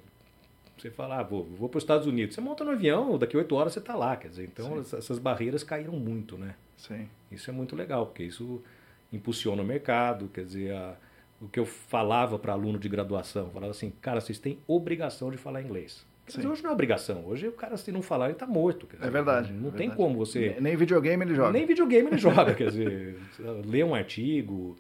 você 0.78 0.90
fala, 0.90 1.18
ah, 1.18 1.22
vou, 1.22 1.44
vou 1.44 1.68
para 1.68 1.78
os 1.78 1.84
Estados 1.84 2.06
Unidos. 2.06 2.34
Você 2.34 2.40
monta 2.40 2.64
no 2.64 2.70
avião, 2.70 3.18
daqui 3.18 3.36
oito 3.36 3.54
horas 3.54 3.72
você 3.72 3.80
está 3.80 3.94
lá. 3.94 4.16
Quer 4.16 4.28
dizer, 4.28 4.44
então 4.44 4.78
essas 4.78 5.18
barreiras 5.18 5.62
caíram 5.62 5.94
muito, 5.94 6.38
né? 6.38 6.54
Sim. 6.76 7.08
Isso 7.30 7.50
é 7.50 7.52
muito 7.52 7.76
legal, 7.76 8.06
porque 8.06 8.22
isso 8.22 8.62
impulsiona 9.12 9.62
o 9.62 9.64
mercado, 9.64 10.28
quer 10.28 10.44
dizer, 10.44 10.72
a, 10.72 10.96
o 11.40 11.48
que 11.48 11.58
eu 11.58 11.66
falava 11.66 12.38
para 12.38 12.52
aluno 12.52 12.78
de 12.78 12.88
graduação, 12.88 13.50
falava 13.50 13.72
assim, 13.72 13.90
cara, 14.00 14.20
vocês 14.20 14.38
têm 14.38 14.58
obrigação 14.66 15.30
de 15.30 15.36
falar 15.36 15.62
inglês. 15.62 16.06
Dizer, 16.26 16.46
hoje 16.46 16.62
não 16.62 16.70
é 16.70 16.72
obrigação. 16.72 17.26
Hoje 17.26 17.48
o 17.48 17.52
cara, 17.52 17.76
se 17.76 17.90
não 17.90 18.02
falar, 18.02 18.26
ele 18.26 18.34
está 18.34 18.46
morto. 18.46 18.86
Dizer, 18.86 19.04
é 19.04 19.10
verdade. 19.10 19.52
Não 19.52 19.68
é 19.68 19.72
tem 19.72 19.88
verdade. 19.88 19.96
como 19.96 20.16
você. 20.16 20.56
Nem 20.60 20.76
videogame 20.76 21.24
ele 21.24 21.34
joga. 21.34 21.52
Nem 21.52 21.66
videogame 21.66 22.08
ele 22.08 22.18
joga. 22.18 22.54
quer 22.54 22.68
dizer, 22.68 23.18
ler 23.66 23.84
um 23.84 23.94
artigo, 23.94 24.76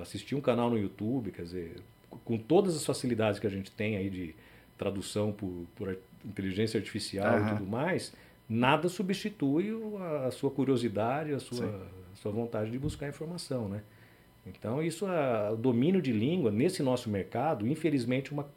assistir 0.00 0.34
um 0.34 0.40
canal 0.40 0.70
no 0.70 0.78
YouTube, 0.78 1.30
quer 1.30 1.42
dizer, 1.42 1.76
com 2.24 2.36
todas 2.36 2.76
as 2.76 2.84
facilidades 2.84 3.40
que 3.40 3.46
a 3.46 3.50
gente 3.50 3.70
tem 3.70 3.96
aí 3.96 4.10
de 4.10 4.34
tradução 4.76 5.32
por, 5.32 5.66
por 5.74 5.96
inteligência 6.24 6.78
artificial 6.78 7.38
uhum. 7.38 7.46
e 7.46 7.50
tudo 7.50 7.66
mais, 7.66 8.12
nada 8.48 8.88
substitui 8.88 9.70
a, 10.26 10.30
sua 10.30 10.50
curiosidade, 10.50 11.32
a 11.32 11.38
sua, 11.38 11.66
a 12.12 12.16
sua 12.16 12.32
vontade 12.32 12.70
de 12.70 12.78
buscar 12.78 13.08
informação, 13.08 13.68
né? 13.68 13.82
Então, 14.44 14.82
isso, 14.82 15.06
o 15.52 15.56
domínio 15.56 16.02
de 16.02 16.12
língua 16.12 16.50
nesse 16.50 16.82
nosso 16.82 17.08
mercado, 17.08 17.66
infelizmente, 17.66 18.32
uma 18.32 18.48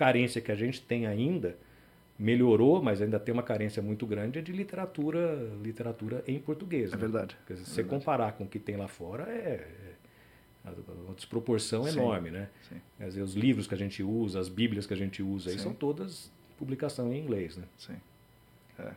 carência 0.00 0.40
que 0.40 0.50
a 0.50 0.54
gente 0.54 0.80
tem 0.80 1.06
ainda, 1.06 1.58
melhorou, 2.18 2.82
mas 2.82 3.02
ainda 3.02 3.20
tem 3.20 3.34
uma 3.34 3.42
carência 3.42 3.82
muito 3.82 4.06
grande, 4.06 4.38
é 4.38 4.42
de 4.42 4.50
literatura, 4.50 5.52
literatura 5.62 6.24
em 6.26 6.38
português. 6.38 6.90
É 6.90 6.96
né? 6.96 7.00
verdade. 7.02 7.36
Quer 7.46 7.52
dizer, 7.52 7.64
é 7.64 7.68
se 7.68 7.76
verdade. 7.76 7.90
você 7.90 7.96
comparar 7.96 8.32
com 8.32 8.44
o 8.44 8.48
que 8.48 8.58
tem 8.58 8.78
lá 8.78 8.88
fora, 8.88 9.24
é, 9.24 9.68
é 10.64 10.70
uma 11.04 11.14
desproporção 11.14 11.84
Sim. 11.84 11.98
enorme, 11.98 12.30
né? 12.30 12.48
Sim. 12.66 12.80
Quer 12.96 13.08
dizer, 13.08 13.20
os 13.20 13.34
livros 13.34 13.66
que 13.66 13.74
a 13.74 13.76
gente 13.76 14.02
usa, 14.02 14.40
as 14.40 14.48
bíblias 14.48 14.86
que 14.86 14.94
a 14.94 14.96
gente 14.96 15.22
usa, 15.22 15.50
aí 15.50 15.58
são 15.58 15.74
todas 15.74 16.32
publicação 16.56 17.12
em 17.12 17.18
inglês, 17.18 17.58
né? 17.58 17.64
Sim. 17.76 17.96
É. 18.78 18.92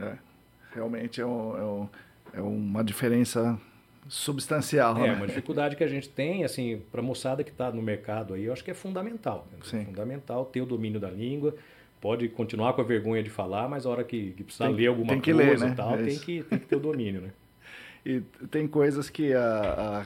É. 0.00 0.18
Realmente 0.74 1.18
é, 1.18 1.26
um, 1.26 1.56
é, 1.56 1.64
um, 1.64 1.88
é 2.34 2.40
uma 2.42 2.84
diferença 2.84 3.58
substancial. 4.10 4.96
É, 4.98 5.08
né? 5.08 5.14
uma 5.14 5.26
dificuldade 5.26 5.76
que 5.76 5.84
a 5.84 5.88
gente 5.88 6.08
tem, 6.08 6.44
assim, 6.44 6.82
para 6.90 7.00
a 7.00 7.02
moçada 7.04 7.44
que 7.44 7.50
está 7.50 7.70
no 7.70 7.80
mercado 7.80 8.34
aí, 8.34 8.44
eu 8.44 8.52
acho 8.52 8.62
que 8.64 8.70
é 8.70 8.74
fundamental. 8.74 9.46
né? 9.52 9.58
Sim. 9.62 9.78
É 9.80 9.84
fundamental 9.84 10.44
ter 10.44 10.60
o 10.60 10.66
domínio 10.66 10.98
da 11.00 11.08
língua. 11.10 11.54
Pode 12.00 12.28
continuar 12.28 12.72
com 12.72 12.80
a 12.80 12.84
vergonha 12.84 13.22
de 13.22 13.30
falar, 13.30 13.68
mas 13.68 13.86
a 13.86 13.90
hora 13.90 14.02
que, 14.02 14.32
que 14.32 14.42
precisar 14.42 14.66
Tem- 14.66 14.74
ler 14.74 14.86
alguma 14.88 15.08
tem 15.12 15.20
que 15.20 15.32
coisa 15.32 15.50
ler, 15.50 15.58
né? 15.60 15.68
e 15.72 15.74
tal, 15.76 15.94
É 15.94 16.02
tem 16.02 16.18
que, 16.18 16.42
tem 16.42 16.58
que 16.58 16.66
ter 16.66 16.76
o 16.76 16.80
domínio, 16.80 17.20
né? 17.22 17.30
E 18.04 18.22
tem 18.50 18.66
coisas 18.66 19.10
que 19.10 19.34
a, 19.34 19.42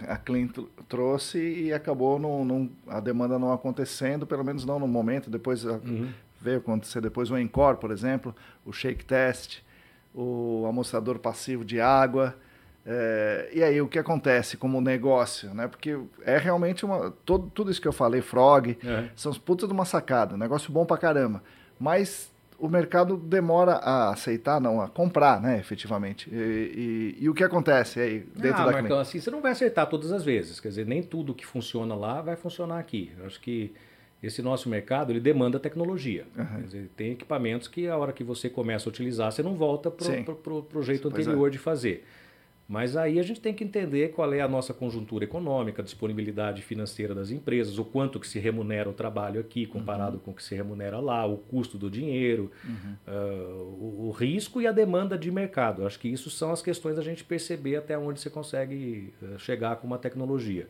a, 0.09 0.14
a 0.14 0.16
Clean 0.16 0.48
tr- 0.48 0.62
trouxe 0.88 1.38
e 1.38 1.72
acabou 1.72 2.18
não, 2.18 2.44
não- 2.44 2.68
a 2.88 2.98
demanda 2.98 3.38
não 3.38 3.52
acontecendo, 3.52 4.26
pelo 4.26 4.42
menos 4.44 4.64
não 4.66 4.80
no 4.80 4.88
momento. 4.88 5.30
Depois 5.30 5.64
a- 5.64 5.74
Uhum. 5.74 6.09
veio 6.40 6.59
acontecer 6.59 7.00
depois 7.00 7.30
o 7.30 7.38
Encore, 7.38 7.78
por 7.78 7.92
exemplo, 7.92 8.34
o 8.66 8.72
Shake 8.72 9.05
Test, 9.05 9.61
o 10.12 10.66
amostrador 10.68 11.20
passivo 11.20 11.64
de 11.64 11.80
água. 11.80 12.34
É, 12.87 13.49
e 13.53 13.62
aí 13.62 13.80
o 13.80 13.89
que 13.89 13.99
acontece 13.99 14.57
como 14.57 14.80
negócio, 14.80 15.55
né? 15.55 15.66
Porque 15.68 15.99
é 16.22 16.37
realmente 16.37 16.85
uma 16.85 17.11
todo, 17.24 17.51
tudo 17.55 17.70
isso 17.70 17.80
que 17.80 17.89
eu 17.89 17.93
falei, 17.93 18.20
Frog, 18.20 18.76
É. 18.85 19.09
são 19.16 19.32
os 19.32 19.39
putas 19.39 19.68
de 19.68 19.72
uma 19.74 19.85
sacada, 19.87 20.37
negócio 20.37 20.70
bom 20.72 20.85
pra 20.85 20.99
caramba. 20.99 21.43
Mas 21.80 22.30
o 22.59 22.68
mercado 22.68 23.16
demora 23.16 23.72
a 23.76 24.11
aceitar, 24.11 24.61
não, 24.61 24.80
a 24.80 24.89
comprar, 24.89 25.41
né, 25.41 25.59
efetivamente. 25.59 26.28
E, 26.32 26.37
e- 27.18 27.24
e 27.24 27.28
o 27.28 27.35
que 27.35 27.43
acontece 27.43 28.01
aí 28.01 28.20
dentro 28.37 28.62
ah, 28.62 28.66
da 28.66 28.72
Marcão, 28.72 28.99
assim, 28.99 29.18
você 29.18 29.30
não 29.30 29.41
vai 29.41 29.53
acertar 29.53 29.87
todas 29.89 30.12
as 30.12 30.22
vezes. 30.24 30.61
Quer 30.61 30.68
dizer, 30.68 30.87
nem 30.87 31.03
tudo 31.03 31.35
que 31.35 31.45
funciona 31.47 31.95
lá 31.95 32.20
vai 32.20 32.37
funcionar 32.37 32.78
aqui. 32.78 33.11
Eu 33.18 33.26
acho 33.26 33.41
que 33.41 33.72
esse 34.22 34.41
nosso 34.41 34.68
mercado, 34.68 35.11
ele 35.11 35.20
demanda 35.20 35.59
tecnologia. 35.59 36.24
Uhum. 36.37 36.62
Dizer, 36.62 36.91
tem 36.97 37.12
equipamentos 37.12 37.66
que 37.68 37.89
a 37.89 37.97
hora 37.97 38.12
que 38.12 38.22
você 38.24 38.49
começa 38.49 38.89
a 38.89 38.91
utilizar, 38.91 39.32
você 39.32 39.43
não 39.43 39.55
volta 39.55 39.91
para 39.91 40.07
o 40.07 40.82
jeito 40.82 41.11
Pois 41.11 41.26
é. 41.26 41.30
anterior 41.30 41.51
de 41.51 41.59
fazer. 41.59 42.05
Mas 42.66 42.96
aí 42.96 43.18
a 43.18 43.22
gente 43.22 43.40
tem 43.40 43.52
que 43.52 43.62
entender 43.62 44.12
qual 44.12 44.32
é 44.32 44.40
a 44.40 44.48
nossa 44.48 44.72
conjuntura 44.72 45.24
econômica, 45.24 45.82
a 45.82 45.84
disponibilidade 45.84 46.62
financeira 46.62 47.14
das 47.14 47.30
empresas, 47.30 47.78
o 47.78 47.84
quanto 47.84 48.18
que 48.18 48.26
se 48.26 48.38
remunera 48.38 48.88
o 48.88 48.92
trabalho 48.92 49.38
aqui 49.38 49.66
comparado 49.66 50.18
com 50.18 50.30
o 50.30 50.34
que 50.34 50.42
se 50.42 50.54
remunera 50.54 50.98
lá, 50.98 51.26
o 51.26 51.36
custo 51.36 51.76
do 51.76 51.90
dinheiro, 51.90 52.50
ah, 53.06 53.12
o, 53.12 54.06
o 54.08 54.10
risco 54.10 54.62
e 54.62 54.66
a 54.66 54.72
demanda 54.72 55.18
de 55.18 55.30
mercado. 55.30 55.86
Acho 55.86 55.98
que 55.98 56.08
isso 56.08 56.30
são 56.30 56.52
as 56.52 56.62
questões 56.62 56.96
da 56.96 57.02
gente 57.02 57.22
perceber 57.22 57.76
até 57.76 57.98
onde 57.98 58.18
você 58.20 58.30
consegue 58.30 59.12
eh, 59.22 59.38
chegar 59.38 59.76
com 59.76 59.86
uma 59.86 59.98
tecnologia. 59.98 60.66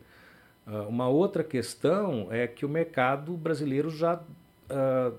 Ah, 0.67 0.81
uma 0.89 1.07
outra 1.07 1.45
questão 1.45 2.27
é 2.29 2.45
que 2.45 2.65
o 2.65 2.69
mercado 2.69 3.37
brasileiro 3.37 3.89
já 3.89 4.21
ah, 4.69 5.13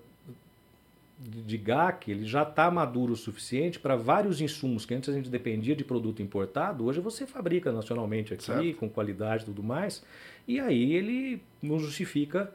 de 1.18 1.56
GAC, 1.56 2.10
ele 2.10 2.26
já 2.26 2.42
está 2.42 2.70
maduro 2.70 3.14
o 3.14 3.16
suficiente 3.16 3.78
para 3.80 3.96
vários 3.96 4.40
insumos 4.40 4.84
que 4.84 4.94
antes 4.94 5.08
a 5.08 5.12
gente 5.12 5.30
dependia 5.30 5.74
de 5.74 5.82
produto 5.82 6.20
importado, 6.22 6.84
hoje 6.84 7.00
você 7.00 7.26
fabrica 7.26 7.72
nacionalmente 7.72 8.34
aqui, 8.34 8.44
Certo. 8.44 8.74
com 8.76 8.88
qualidade 8.88 9.44
e 9.44 9.46
tudo 9.46 9.62
mais, 9.62 10.04
e 10.46 10.60
aí 10.60 10.92
ele 10.94 11.42
não 11.62 11.78
justifica 11.78 12.52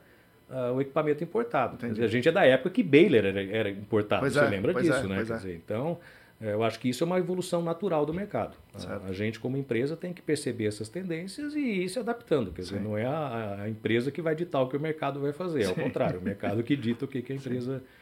ah, 0.50 0.72
o 0.74 0.82
equipamento 0.82 1.24
importado. 1.24 1.76
Dizer, 1.88 2.04
a 2.04 2.08
gente 2.08 2.28
é 2.30 2.32
da 2.32 2.46
época 2.46 2.70
que 2.70 2.84
Baylor 2.84 3.26
era, 3.26 3.42
era 3.44 3.70
importado, 3.72 4.22
Pois 4.22 4.34
você 4.34 4.40
é, 4.40 4.50
lembra 4.50 4.74
disso, 4.76 4.94
é, 4.94 5.08
né? 5.08 5.20
é. 5.22 5.24
dizer, 5.24 5.56
então, 5.56 5.98
eh, 6.40 6.54
eu 6.54 6.62
acho 6.64 6.80
que 6.80 6.88
isso 6.90 7.04
é 7.04 7.08
uma 7.08 7.18
evolução 7.18 7.64
natural 7.64 8.06
do 8.06 8.14
mercado. 8.14 8.56
A- 8.76 8.80
Certo. 8.80 9.06
A, 9.08 9.12
gente, 9.14 9.40
como 9.40 9.58
empresa, 9.58 9.96
tem 9.98 10.14
que 10.14 10.22
perceber 10.22 10.66
essas 10.66 10.88
tendências 10.88 11.56
e 11.56 11.60
ir 11.60 11.90
se 11.90 11.98
adaptando. 11.98 12.52
Quer 12.52 12.62
dizer, 12.62 12.78
Sim. 12.78 12.84
não 12.84 12.96
é 12.96 13.06
a, 13.08 13.62
a 13.64 13.70
empresa 13.70 14.12
que 14.12 14.22
vai 14.22 14.36
ditar 14.36 14.62
o 14.62 14.68
que 14.68 14.78
o 14.78 14.80
mercado 14.80 15.20
vai 15.20 15.34
fazer, 15.34 15.66
ao 15.66 15.74
Sim. 15.74 15.82
contrário, 15.82 16.20
o 16.20 16.24
mercado 16.24 16.62
que 16.62 16.76
dita 16.78 17.06
o 17.06 17.08
que, 17.08 17.24
que 17.24 17.34
a 17.34 17.36
empresa 17.36 17.78
o 17.78 18.01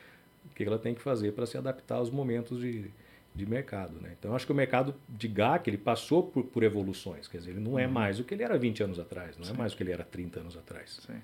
que 0.64 0.70
ela 0.70 0.80
tem 0.80 0.94
que 0.94 1.02
fazer 1.02 1.34
para 1.34 1.46
se 1.46 1.58
adaptar 1.58 1.96
aos 1.96 2.10
momentos 2.10 2.60
de, 2.60 2.92
de 3.34 3.46
mercado. 3.46 3.94
Né? 4.02 4.14
Então, 4.18 4.36
acho 4.36 4.46
que 4.46 4.52
o 4.52 4.56
mercado 4.56 4.94
de 5.08 5.28
GAC 5.28 5.70
ele 5.70 5.78
passou 5.78 6.24
por, 6.24 6.44
por 6.44 6.64
evoluções. 6.64 7.28
Quer 7.28 7.38
dizer, 7.38 7.52
ele 7.52 7.60
não 7.60 7.78
é 7.78 7.88
mais 7.88 8.20
o 8.20 8.24
que 8.24 8.34
ele 8.34 8.44
era 8.44 8.58
20 8.58 8.84
anos 8.84 9.00
atrás, 9.00 9.38
não 9.38 9.48
é 9.50 9.54
mais 9.54 9.74
o 9.74 9.78
que 9.78 9.84
ele 9.84 9.92
era 9.92 10.04
30 10.04 10.40
anos 10.40 10.58
atrás. 10.58 11.00
Sim. 11.06 11.16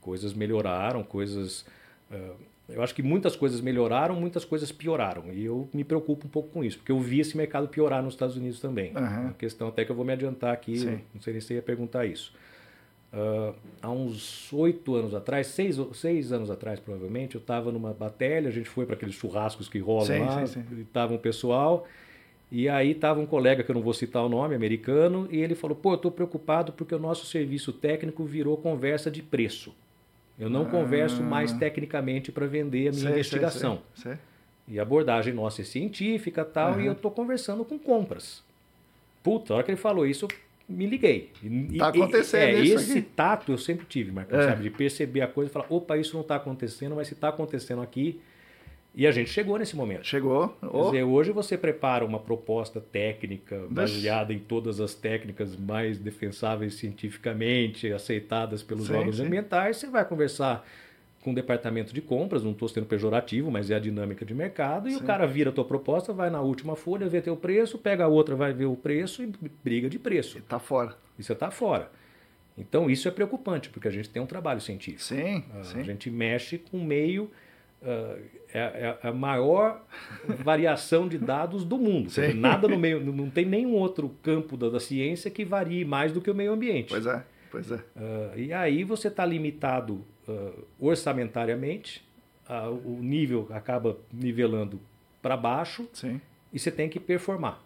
Coisas 0.00 0.34
melhoraram, 0.34 1.02
coisas. 1.02 1.64
ah, 2.10 2.34
eu 2.68 2.82
acho 2.82 2.94
que 2.94 3.02
muitas 3.02 3.36
coisas 3.36 3.60
melhoraram, 3.60 4.14
muitas 4.18 4.44
coisas 4.44 4.72
pioraram. 4.72 5.32
E 5.32 5.44
eu 5.44 5.68
me 5.72 5.84
preocupo 5.84 6.26
um 6.26 6.30
pouco 6.30 6.48
com 6.48 6.64
isso, 6.64 6.78
porque 6.78 6.92
eu 6.92 7.00
vi 7.00 7.20
esse 7.20 7.36
mercado 7.36 7.68
piorar 7.68 8.02
nos 8.02 8.14
Estados 8.14 8.36
Unidos 8.36 8.58
também. 8.58 8.92
É 8.94 8.98
uma 9.00 9.34
questão 9.34 9.68
até 9.68 9.84
que 9.84 9.90
eu 9.90 9.96
vou 9.96 10.04
me 10.04 10.12
adiantar 10.12 10.52
aqui, 10.52 10.78
Sim. 10.78 11.00
não 11.12 11.20
sei 11.20 11.34
nem 11.34 11.40
se 11.40 11.48
você 11.48 11.54
ia 11.54 11.62
perguntar 11.62 12.06
isso. 12.06 12.32
Ah, 13.16 13.54
há 13.80 13.90
uns 13.90 14.52
oito 14.52 14.96
anos 14.96 15.14
atrás, 15.14 15.46
seis, 15.46 15.76
seis 15.92 16.32
anos 16.32 16.50
atrás 16.50 16.80
provavelmente, 16.80 17.36
eu 17.36 17.40
estava 17.40 17.70
numa 17.70 17.92
batalha, 17.92 18.48
a 18.48 18.50
gente 18.50 18.68
foi 18.68 18.84
para 18.84 18.96
aqueles 18.96 19.14
churrascos 19.14 19.68
que 19.68 19.78
rolam 19.78 20.06
Sim, 20.06 20.18
lá, 20.18 20.46
sim, 20.46 20.64
sim. 20.68 20.86
tava 20.92 21.14
um 21.14 21.18
pessoal, 21.18 21.86
e 22.50 22.68
aí 22.68 22.90
estava 22.90 23.20
um 23.20 23.26
colega, 23.26 23.62
que 23.62 23.70
eu 23.70 23.74
não 23.74 23.82
vou 23.82 23.94
citar 23.94 24.24
o 24.24 24.28
nome, 24.28 24.56
americano, 24.56 25.28
e 25.30 25.38
ele 25.38 25.54
falou, 25.54 25.76
pô, 25.76 25.92
eu 25.92 25.96
estou 25.96 26.10
preocupado 26.10 26.72
porque 26.72 26.94
o 26.94 26.98
nosso 26.98 27.24
serviço 27.26 27.72
técnico 27.72 28.24
virou 28.24 28.56
conversa 28.56 29.10
de 29.10 29.22
preço. 29.22 29.72
Eu 30.36 30.50
não 30.50 30.62
Ah. 30.62 30.68
converso 30.68 31.22
mais 31.22 31.52
tecnicamente 31.52 32.32
para 32.32 32.46
vender 32.46 32.88
a 32.88 32.92
minha 32.92 33.10
investigação. 33.10 33.80
E 34.66 34.78
a 34.78 34.82
abordagem 34.82 35.32
nossa 35.32 35.62
é 35.62 35.64
científica 35.64 36.44
tal, 36.44 36.72
Aham. 36.72 36.82
e 36.82 36.86
eu 36.86 36.92
estou 36.94 37.10
conversando 37.12 37.64
com 37.64 37.78
compras. 37.78 38.42
Puta, 39.22 39.52
a 39.52 39.56
hora 39.56 39.64
que 39.64 39.70
ele 39.70 39.76
falou 39.78 40.04
isso, 40.04 40.24
eu 40.24 40.43
me 40.68 40.86
liguei. 40.86 41.30
E- 41.42 41.78
Tá 41.78 41.86
e- 41.94 41.98
acontecendo 42.02 42.42
é, 42.58 42.60
isso 42.60 42.74
Esse 42.76 42.98
aqui. 42.98 43.08
tato 43.14 43.52
eu 43.52 43.58
sempre 43.58 43.84
tive, 43.86 44.10
Marcão, 44.12 44.38
É. 44.40 44.48
sabe? 44.48 44.62
De 44.62 44.70
perceber 44.70 45.20
a 45.20 45.26
coisa 45.26 45.50
e 45.50 45.52
falar, 45.52 45.66
opa, 45.68 45.96
isso 45.98 46.14
não 46.14 46.22
está 46.22 46.36
acontecendo, 46.36 46.94
mas 46.96 47.08
se 47.08 47.14
está 47.14 47.28
acontecendo 47.28 47.82
aqui. 47.82 48.20
E 48.96 49.08
a 49.08 49.10
gente 49.10 49.28
chegou 49.28 49.58
nesse 49.58 49.74
momento. 49.74 50.06
Chegou. 50.06 50.50
Quer 50.60 50.68
Oh, 50.72 50.84
dizer, 50.84 51.02
hoje 51.02 51.32
você 51.32 51.58
prepara 51.58 52.04
uma 52.04 52.20
proposta 52.20 52.80
técnica 52.80 53.66
baseada 53.68 54.32
em 54.32 54.38
todas 54.38 54.78
as 54.80 54.94
técnicas 54.94 55.56
mais 55.56 55.98
defensáveis 55.98 56.74
cientificamente, 56.74 57.92
aceitadas 57.92 58.62
pelos 58.62 58.86
Sim, 58.86 58.94
órgãos 58.94 59.16
sim. 59.16 59.24
ambientais. 59.26 59.78
Você 59.78 59.88
vai 59.88 60.04
conversar 60.04 60.64
com 61.24 61.32
o 61.32 61.34
departamento 61.34 61.92
de 61.94 62.02
compras, 62.02 62.44
não 62.44 62.52
estou 62.52 62.68
sendo 62.68 62.84
pejorativo, 62.86 63.50
mas 63.50 63.70
é 63.70 63.74
a 63.76 63.78
dinâmica 63.78 64.24
de 64.26 64.34
mercado, 64.34 64.88
e 64.88 64.92
Sim. 64.92 64.98
o 64.98 65.02
cara 65.02 65.26
vira 65.26 65.48
a 65.48 65.52
tua 65.52 65.64
proposta, 65.64 66.12
vai 66.12 66.28
na 66.28 66.40
última 66.42 66.76
folha, 66.76 67.08
vê 67.08 67.20
teu 67.22 67.34
preço, 67.36 67.78
pega 67.78 68.04
a 68.04 68.08
outra, 68.08 68.36
vai 68.36 68.52
ver 68.52 68.66
o 68.66 68.76
preço 68.76 69.22
e 69.22 69.32
briga 69.64 69.88
de 69.88 69.98
preço. 69.98 70.40
tá 70.42 70.58
fora. 70.58 70.94
E 71.18 71.22
você 71.24 71.32
está 71.32 71.50
fora. 71.50 71.90
Então 72.58 72.88
isso 72.90 73.08
é 73.08 73.10
preocupante, 73.10 73.70
porque 73.70 73.88
a 73.88 73.90
gente 73.90 74.08
tem 74.10 74.22
um 74.22 74.26
trabalho 74.26 74.60
científico. 74.60 75.02
Sim, 75.02 75.42
Ah, 75.58 75.64
sim. 75.64 75.80
A 75.80 75.82
gente 75.82 76.10
mexe 76.10 76.58
com 76.58 76.76
o 76.78 76.84
meio. 76.84 77.30
ah, 77.82 78.16
é, 78.52 78.96
é 79.02 79.08
a 79.08 79.12
maior 79.12 79.82
variação 80.28 81.08
de 81.08 81.18
dados 81.18 81.64
do 81.64 81.76
mundo. 81.78 82.10
Sim. 82.10 82.34
Nada 82.34 82.68
no 82.68 82.78
meio. 82.78 83.00
Não 83.00 83.28
tem 83.28 83.44
nenhum 83.44 83.72
outro 83.74 84.08
campo 84.22 84.56
da, 84.56 84.68
da 84.70 84.78
ciência 84.78 85.30
que 85.30 85.44
varie 85.44 85.84
mais 85.84 86.12
do 86.12 86.20
que 86.20 86.30
o 86.30 86.34
meio 86.34 86.52
ambiente. 86.52 86.90
Pois 86.90 87.06
é, 87.06 87.24
pois 87.54 87.70
é. 87.70 87.84
Ah, 87.96 88.32
e 88.36 88.52
aí 88.52 88.84
você 88.84 89.08
está 89.08 89.24
limitado 89.24 90.04
ah, 90.28 90.52
orçamentariamente 90.78 92.04
a, 92.48 92.68
o 92.68 92.98
nível 93.02 93.46
acaba 93.50 93.96
nivelando 94.12 94.80
para 95.22 95.36
baixo 95.36 95.88
Sim. 95.92 96.20
e 96.52 96.58
você 96.58 96.70
tem 96.70 96.88
que 96.88 96.98
performar. 97.00 97.60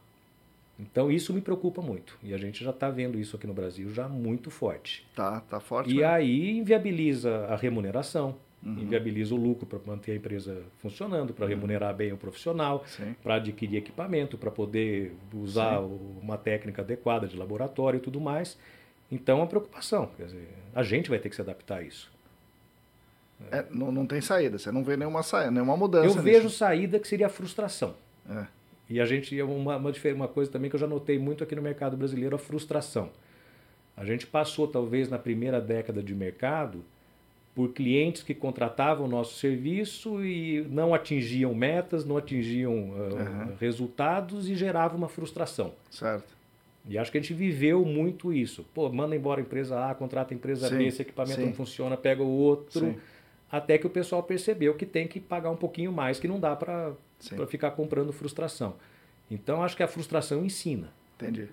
Então 0.79 1.11
isso 1.11 1.33
me 1.35 1.41
preocupa 1.41 1.83
muito. 1.83 2.17
E 2.23 2.33
a 2.33 2.39
gente 2.39 2.63
já 2.63 2.71
está 2.71 2.89
vendo 2.89 3.19
isso 3.19 3.35
aqui 3.37 3.47
no 3.47 3.55
Brasil 3.55 3.91
já 3.93 4.09
muito 4.09 4.51
forte. 4.51 5.05
Tá, 5.17 5.41
tá 5.41 5.59
forte. 5.59 5.91
E 5.93 5.99
né? 5.99 6.05
aí 6.05 6.57
inviabiliza 6.59 7.47
a 7.47 7.57
remuneração, 7.57 8.37
Uhum. 8.61 8.73
inviabiliza 8.81 9.33
o 9.37 9.39
lucro 9.39 9.65
para 9.67 9.79
manter 9.87 10.11
a 10.11 10.17
empresa 10.17 10.63
funcionando, 10.79 11.33
para 11.33 11.47
remunerar 11.47 11.95
bem 11.95 12.13
o 12.13 12.17
profissional, 12.17 12.83
Sim. 12.89 13.15
para 13.23 13.37
adquirir 13.37 13.77
equipamento, 13.77 14.37
para 14.37 14.51
poder 14.51 15.15
usar 15.33 15.79
o- 15.81 16.19
uma 16.21 16.37
técnica 16.37 16.83
adequada 16.83 17.29
de 17.29 17.37
laboratório 17.37 17.99
e 17.99 18.01
tudo 18.01 18.21
mais. 18.21 18.59
Então 19.11 19.39
é 19.39 19.41
uma 19.43 19.47
preocupação. 19.47 20.11
Quer 20.17 20.27
dizer, 20.27 20.49
a 20.75 20.83
gente 20.83 21.09
vai 21.11 21.19
ter 21.19 21.29
que 21.29 21.35
se 21.37 21.41
adaptar 21.43 21.79
a 21.79 21.83
isso. 21.83 22.11
É, 23.53 23.65
não, 23.71 23.93
não 23.93 24.05
tem 24.07 24.21
saída, 24.21 24.59
você 24.59 24.73
não 24.73 24.83
vê 24.83 24.97
nenhuma 24.97 25.23
saída, 25.23 25.51
nenhuma 25.53 25.77
mudança. 25.77 26.07
Eu 26.07 26.11
nisso. 26.11 26.23
vejo 26.23 26.51
saída 26.51 26.99
que 26.99 27.07
seria 27.07 27.27
a 27.27 27.31
frustração. 27.31 27.95
É. 28.29 28.47
E 28.91 29.01
a 29.01 29.05
gente, 29.07 29.41
uma, 29.43 29.77
uma, 29.77 29.93
difer- 29.93 30.15
uma 30.15 30.27
coisa 30.27 30.51
também 30.51 30.69
que 30.69 30.75
eu 30.77 30.81
já 30.81 30.87
notei 30.89 31.19
muito 31.19 31.45
aqui 31.45 31.55
no 31.55 31.63
mercado 31.63 31.97
brasileiro, 31.97 32.35
a 32.35 32.39
frustração. 32.39 33.11
A 33.97 34.05
gente 34.05 34.27
passou, 34.27 34.67
talvez, 34.67 35.09
na 35.09 35.19
primeira 35.19 35.61
década 35.61 36.03
de 36.03 36.15
mercado, 36.15 36.85
por 37.55 37.73
clientes 37.73 38.23
que 38.23 38.35
contratavam 38.35 39.07
o 39.07 39.09
nosso 39.09 39.37
serviço 39.39 40.25
e 40.25 40.63
não 40.71 40.93
atingiam 40.95 41.55
metas, 41.55 42.05
não 42.05 42.17
atingiam 42.17 42.93
ah, 42.95 43.15
Uhum. 43.49 43.57
resultados 43.61 44.49
e 44.49 44.55
gerava 44.55 44.97
uma 44.97 45.09
frustração. 45.09 45.73
Certo. 45.91 46.37
E 46.87 46.97
acho 46.97 47.11
que 47.11 47.19
a 47.19 47.21
gente 47.21 47.35
viveu 47.35 47.85
muito 47.85 48.33
isso. 48.33 48.65
Pô, 48.75 48.89
manda 48.91 49.15
embora 49.15 49.41
a 49.41 49.43
empresa 49.43 49.91
A, 49.91 49.95
contrata 49.95 50.33
a 50.33 50.37
empresa 50.37 50.69
Sim, 50.69 50.79
B, 50.79 50.87
esse 50.87 51.03
equipamento 51.03 51.41
sim. 51.41 51.47
não 51.47 51.53
funciona, 51.55 51.97
pega 51.97 52.23
o 52.23 52.29
outro. 52.29 52.81
Sim. 52.81 52.97
Até 53.51 53.79
que 53.79 53.87
o 53.87 53.91
pessoal 53.91 54.23
percebeu 54.23 54.75
que 54.75 54.87
tem 54.87 55.07
que 55.07 55.21
pagar 55.21 55.51
um 55.51 55.57
pouquinho 55.57 55.93
mais, 55.93 56.19
que 56.19 56.29
não 56.29 56.39
dá 56.39 56.55
para 56.57 56.93
ficar 57.49 57.71
comprando 57.73 58.13
frustração. 58.13 58.77
Então, 59.31 59.63
acho 59.63 59.77
que 59.77 59.83
a 59.83 59.89
frustração 59.89 60.45
ensina. 60.45 60.93
Entendi. 61.17 61.49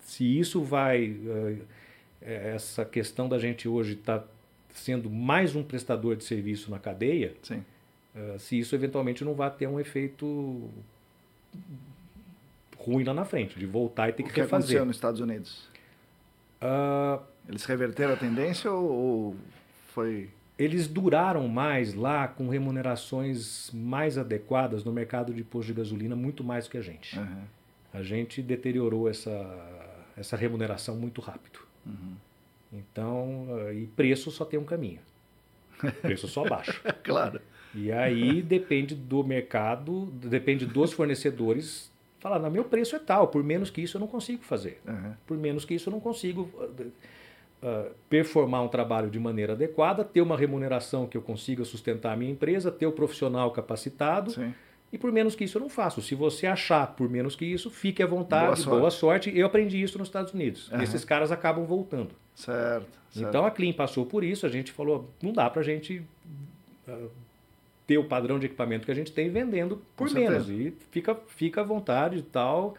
Se 0.00 0.38
isso 0.38 0.62
vai. 0.62 1.16
eh, 2.22 2.54
essa 2.54 2.84
questão 2.84 3.28
da 3.28 3.38
gente 3.38 3.68
hoje 3.68 3.94
estar 3.94 4.24
sendo 4.74 5.08
mais 5.08 5.54
um 5.54 5.62
prestador 5.62 6.16
de 6.16 6.24
serviço 6.24 6.70
na 6.70 6.78
cadeia, 6.78 7.34
eh, 8.14 8.36
se 8.38 8.58
isso 8.58 8.74
eventualmente 8.74 9.24
não 9.24 9.34
vai 9.34 9.50
ter 9.50 9.66
um 9.66 9.80
efeito 9.80 10.68
ruim 12.86 13.04
lá 13.04 13.12
na 13.14 13.24
frente, 13.24 13.58
de 13.58 13.66
voltar 13.66 14.08
e 14.08 14.12
ter 14.12 14.22
O 14.22 14.26
que, 14.26 14.32
que 14.32 14.40
aconteceu 14.40 14.68
refazer. 14.68 14.84
nos 14.86 14.96
Estados 14.96 15.20
Unidos? 15.20 15.68
Ah, 16.60 17.20
Eles 17.48 17.64
reverteram 17.64 18.14
a 18.14 18.16
tendência 18.16 18.70
ou, 18.70 19.36
foi. 19.88 20.30
eles 20.58 20.86
duraram 20.88 21.46
mais 21.48 21.94
lá 21.94 22.26
com 22.28 22.48
remunerações 22.48 23.70
mais 23.72 24.16
adequadas 24.18 24.84
no 24.84 24.92
mercado 24.92 25.32
de 25.34 25.42
posto 25.44 25.68
de 25.68 25.74
gasolina, 25.74 26.16
muito 26.16 26.42
mais 26.42 26.64
do 26.66 26.70
que 26.70 26.78
a 26.78 26.82
gente. 26.82 27.18
Aham. 27.18 27.42
A 27.94 28.02
gente 28.02 28.42
deteriorou 28.42 29.08
essa, 29.08 29.30
essa 30.16 30.36
remuneração 30.36 30.96
muito 30.96 31.20
rápido. 31.20 31.60
Uhum. 31.86 32.14
Então, 32.72 33.46
eh, 33.68 33.74
e 33.74 33.86
preço 33.86 34.30
só 34.30 34.44
tem 34.44 34.58
um 34.58 34.64
caminho. 34.64 35.00
Preço 36.02 36.26
só 36.28 36.44
baixa. 36.48 36.78
Claro. 37.02 37.40
E 37.74 37.92
aí 37.92 38.40
depende 38.42 38.94
do 38.94 39.22
mercado, 39.22 40.06
depende 40.06 40.64
dos 40.66 40.92
fornecedores. 40.92 41.90
Falar, 42.26 42.40
não, 42.40 42.50
meu 42.50 42.64
preço 42.64 42.96
é 42.96 42.98
tal, 42.98 43.28
por 43.28 43.44
menos 43.44 43.70
que 43.70 43.80
isso 43.80 43.98
eu 43.98 44.00
não 44.00 44.08
consigo 44.08 44.42
fazer. 44.42 44.80
Aham. 44.84 45.16
Por 45.24 45.38
menos 45.38 45.64
que 45.64 45.74
isso 45.74 45.88
eu 45.88 45.92
não 45.92 46.00
consigo 46.00 46.50
uh, 46.54 46.82
uh, 47.62 47.94
performar 48.08 48.64
um 48.64 48.68
trabalho 48.68 49.08
de 49.08 49.20
maneira 49.20 49.52
adequada, 49.52 50.02
ter 50.02 50.22
uma 50.22 50.36
remuneração 50.36 51.06
que 51.06 51.16
eu 51.16 51.22
consiga 51.22 51.64
sustentar 51.64 52.14
a 52.14 52.16
minha 52.16 52.32
empresa, 52.32 52.72
ter 52.72 52.84
o 52.84 52.90
profissional 52.90 53.52
capacitado. 53.52 54.32
Sim. 54.32 54.52
E 54.92 54.98
por 54.98 55.12
menos 55.12 55.36
que 55.36 55.44
isso 55.44 55.58
eu 55.58 55.62
não 55.62 55.68
faço. 55.68 56.02
Se 56.02 56.16
você 56.16 56.48
achar 56.48 56.96
por 56.96 57.08
menos 57.08 57.36
que 57.36 57.44
isso, 57.44 57.70
fique 57.70 58.02
à 58.02 58.06
vontade, 58.08 58.64
Boa 58.64 58.78
boa 58.80 58.90
sorte. 58.90 59.26
sorte. 59.26 59.38
Eu 59.38 59.46
aprendi 59.46 59.80
isso 59.80 59.96
nos 59.96 60.08
Estados 60.08 60.34
Unidos. 60.34 60.68
Aham. 60.72 60.82
Esses 60.82 61.04
caras 61.04 61.30
acabam 61.30 61.64
voltando. 61.64 62.10
Certo. 62.34 62.88
certo. 63.08 63.28
Então 63.28 63.46
a 63.46 63.52
Clean 63.52 63.72
passou 63.72 64.04
por 64.04 64.24
isso, 64.24 64.44
a 64.44 64.48
gente 64.48 64.72
falou, 64.72 65.08
não 65.22 65.32
dá 65.32 65.48
pra 65.48 65.62
gente 65.62 66.02
ah, 66.88 67.06
ter 67.86 67.98
o 67.98 68.04
padrão 68.04 68.38
de 68.38 68.46
equipamento 68.46 68.84
que 68.84 68.90
a 68.90 68.94
gente 68.94 69.12
tem 69.12 69.30
vendendo 69.30 69.80
por 69.96 70.08
Com 70.08 70.14
menos. 70.14 70.48
E 70.50 70.74
fica, 70.90 71.14
fica 71.14 71.60
à 71.60 71.64
vontade 71.64 72.18
e 72.18 72.22
tal. 72.22 72.74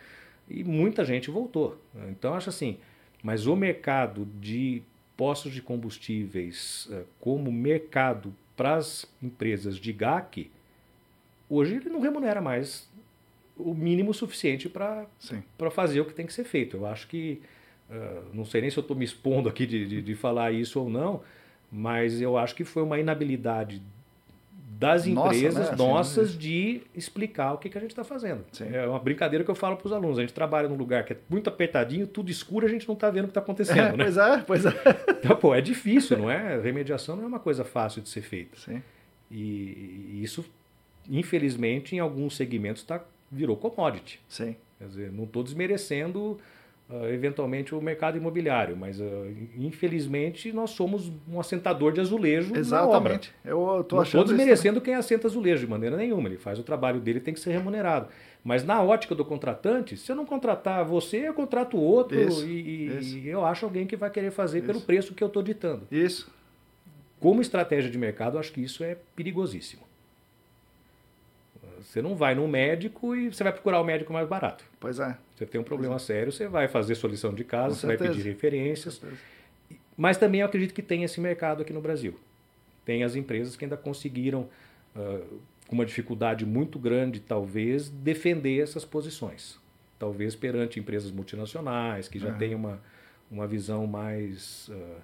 E 0.50 0.64
muita 0.64 1.06
gente 1.06 1.32
voltou. 1.32 1.80
Então 2.10 2.34
acho 2.34 2.50
assim, 2.50 2.78
mas 3.24 3.48
o 3.48 3.56
mercado 3.56 4.28
de 4.40 4.82
postos 5.16 5.52
de 5.52 5.62
combustíveis 5.62 6.88
ah, 6.92 7.04
como 7.20 7.52
mercado 7.52 8.34
para 8.56 8.76
as 8.76 9.06
empresas 9.22 9.78
de 9.78 9.94
GAC, 9.94 10.52
hoje 11.50 11.76
ele 11.76 11.90
não 11.90 12.02
remunera 12.02 12.42
mais 12.42 12.90
o 13.56 13.74
mínimo 13.74 14.14
suficiente 14.14 14.70
para 14.70 15.08
fazer 15.72 16.02
o 16.02 16.06
que 16.06 16.14
tem 16.14 16.26
que 16.26 16.34
ser 16.34 16.44
feito. 16.44 16.78
Eu 16.78 16.86
acho 16.86 17.08
que, 17.08 17.42
ah, 17.90 18.24
não 18.34 18.46
sei 18.46 18.62
nem 18.62 18.70
se 18.70 18.78
eu 18.78 18.82
estou 18.82 18.96
me 18.96 19.06
expondo 19.06 19.48
aqui 19.50 19.66
de, 19.66 19.88
de, 19.88 20.02
de 20.02 20.16
falar 20.16 20.52
isso 20.52 20.80
ou 20.80 20.90
não, 20.90 21.22
mas 21.72 22.22
eu 22.22 22.38
acho 22.38 22.56
que 22.56 22.64
foi 22.64 22.84
uma 22.84 23.00
inabilidade 23.00 23.82
das 24.78 25.08
Nossa, 25.08 25.36
empresas 25.36 25.72
né? 25.72 25.76
nossas 25.76 26.38
de 26.38 26.84
explicar 26.94 27.54
o 27.54 27.58
que, 27.58 27.68
que 27.68 27.78
a 27.78 27.82
gente 27.82 27.90
está 27.90 28.04
fazendo. 28.04 28.46
Sim. 28.52 28.68
É 28.72 28.86
uma 28.86 29.00
brincadeira 29.00 29.44
que 29.44 29.50
eu 29.50 29.56
falo 29.56 29.76
para 29.76 29.88
os 29.88 29.92
alunos. 29.92 30.20
A 30.20 30.22
gente 30.22 30.34
trabalha 30.34 30.70
num 30.70 30.76
lugar 30.76 31.04
que 31.04 31.14
é 31.14 31.18
muito 31.28 31.50
apertadinho, 31.50 32.06
tudo 32.06 32.30
escuro, 32.30 32.68
a 32.68 32.70
gente 32.70 32.88
não 32.88 32.94
está 32.94 33.10
vendo 33.10 33.24
o 33.24 33.28
que 33.28 33.32
está 33.32 33.42
acontecendo. 33.42 33.98
né? 33.98 34.04
Pois 34.04 34.18
é, 34.18 34.38
pois 34.46 34.66
é. 34.66 34.72
Então, 35.18 35.36
pô, 35.36 35.56
é 35.56 35.62
difícil, 35.62 36.16
não 36.20 36.30
é? 36.30 36.62
Remediação 36.62 37.16
não 37.16 37.24
é 37.24 37.28
uma 37.28 37.40
coisa 37.40 37.66
fácil 37.66 38.04
de 38.04 38.10
ser 38.10 38.22
feita. 38.22 38.56
Sim. 38.56 38.84
E, 39.32 40.14
e 40.14 40.22
isso, 40.22 40.46
infelizmente, 41.10 41.96
em 41.96 42.00
alguns 42.00 42.36
segmentos 42.36 42.84
tá, 42.84 43.04
virou 43.32 43.58
commodity. 43.58 44.20
Sim. 44.30 44.56
Quer 44.78 44.88
dizer, 44.88 45.12
não 45.12 45.24
estou 45.24 45.44
desmerecendo 45.44 46.38
ah, 46.90 47.10
eventualmente 47.10 47.76
o 47.76 47.82
mercado 47.82 48.18
imobiliário, 48.18 48.78
mas 48.78 49.02
ah, 49.02 49.06
infelizmente 49.58 50.54
nós 50.54 50.70
somos 50.70 51.12
um 51.28 51.38
assentador 51.40 51.92
de 51.92 52.00
azulejo 52.00 52.54
na 52.54 52.60
obra. 52.60 52.60
Exatamente. 52.60 53.34
Eu 53.44 53.84
tô 53.84 54.00
achando. 54.00 54.04
estou 54.04 54.24
isso 54.24 54.34
desmerecendo 54.34 54.80
quem 54.80 54.96
assenta 54.96 55.28
azulejo 55.28 55.66
de 55.66 55.70
maneira 55.70 55.98
nenhuma. 55.98 56.30
Ele 56.30 56.38
faz 56.38 56.58
o 56.60 56.64
trabalho 56.64 57.02
dele, 57.02 57.20
tem 57.20 57.34
que 57.34 57.40
ser 57.42 57.52
remunerado. 57.52 58.08
Mas 58.42 58.64
na 58.64 58.82
ótica 58.82 59.14
do 59.14 59.26
contratante, 59.26 59.98
se 59.98 60.10
eu 60.10 60.16
não 60.16 60.26
contratar 60.26 60.86
você, 60.86 61.28
eu 61.28 61.34
contrato 61.34 61.78
outro 61.78 62.18
Isso, 62.18 62.48
e, 62.48 62.88
isso. 62.88 63.18
e 63.18 63.28
eu 63.28 63.46
acho 63.46 63.66
alguém 63.66 63.86
que 63.86 63.98
vai 63.98 64.10
querer 64.10 64.32
fazer 64.32 64.62
pelo 64.62 64.78
Isso. 64.78 64.86
preço 64.86 65.14
que 65.14 65.22
eu 65.22 65.28
estou 65.28 65.44
ditando. 65.44 65.86
Isso. 65.92 66.32
Como 67.20 67.42
estratégia 67.42 67.92
de 67.92 67.98
mercado, 67.98 68.36
eu 68.36 68.40
acho 68.40 68.54
que 68.54 68.62
isso 68.62 68.84
é 68.84 68.96
perigosíssimo. 69.16 69.87
Você 71.88 72.02
não 72.02 72.18
vai 72.18 72.36
num 72.36 72.50
médico 72.50 73.16
e 73.16 73.34
você 73.34 73.46
vai 73.46 73.54
procurar 73.54 73.80
o 73.80 73.84
médico 73.84 74.12
mais 74.12 74.28
barato. 74.28 74.62
Pois 74.78 75.00
é. 75.00 75.18
Você 75.34 75.46
tem 75.46 75.60
um 75.60 75.64
problema 75.64 75.98
sério, 75.98 76.34
você 76.34 76.46
vai 76.46 76.68
fazer 76.68 76.96
sua 76.96 77.10
lição 77.10 77.34
de 77.34 77.46
casa, 77.46 77.76
Com 77.76 77.80
você 77.80 77.88
vai 77.88 77.98
pedir 77.98 78.24
referências. 78.24 79.02
Mas 79.96 80.18
também 80.18 80.42
eu 80.42 80.48
acredito 80.48 80.74
que 80.74 80.82
tem 80.82 81.04
esse 81.04 81.22
mercado 81.22 81.62
aqui 81.62 81.72
no 81.72 81.80
Brasil. 81.80 82.20
Tem 82.84 83.06
as 83.06 83.16
empresas 83.16 83.56
que 83.56 83.64
ainda 83.64 83.78
conseguiram, 83.78 84.50
ah, 84.94 85.22
com 85.66 85.76
uma 85.76 85.86
dificuldade 85.86 86.46
muito 86.46 86.78
grande, 86.78 87.22
talvez, 87.22 87.88
defender 87.88 88.62
essas 88.62 88.84
posições. 88.84 89.58
Talvez 89.98 90.36
perante 90.36 90.82
empresas 90.82 91.10
multinacionais, 91.10 92.10
que 92.10 92.20
já 92.20 92.30
Aham. 92.30 92.38
têm 92.38 92.54
uma, 92.54 92.82
uma 93.32 93.48
visão 93.48 93.88
mais, 93.88 94.70
ah, 94.74 95.02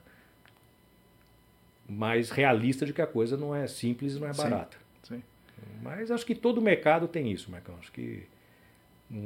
mais 1.88 2.30
realista 2.30 2.86
de 2.86 2.92
que 2.92 3.02
a 3.02 3.08
coisa 3.08 3.38
não 3.38 3.56
é 3.56 3.68
simples 3.68 4.16
e 4.16 4.20
não 4.20 4.28
é 4.28 4.34
barata. 4.34 4.78
Sim. 4.78 4.83
Mas 5.82 6.12
acho 6.12 6.26
que 6.26 6.36
todo 6.36 6.62
mercado 6.62 7.08
tem 7.08 7.32
isso, 7.32 7.52
Marcão. 7.52 7.76
Acho 7.80 7.92
que 7.92 8.24
não, 9.10 9.20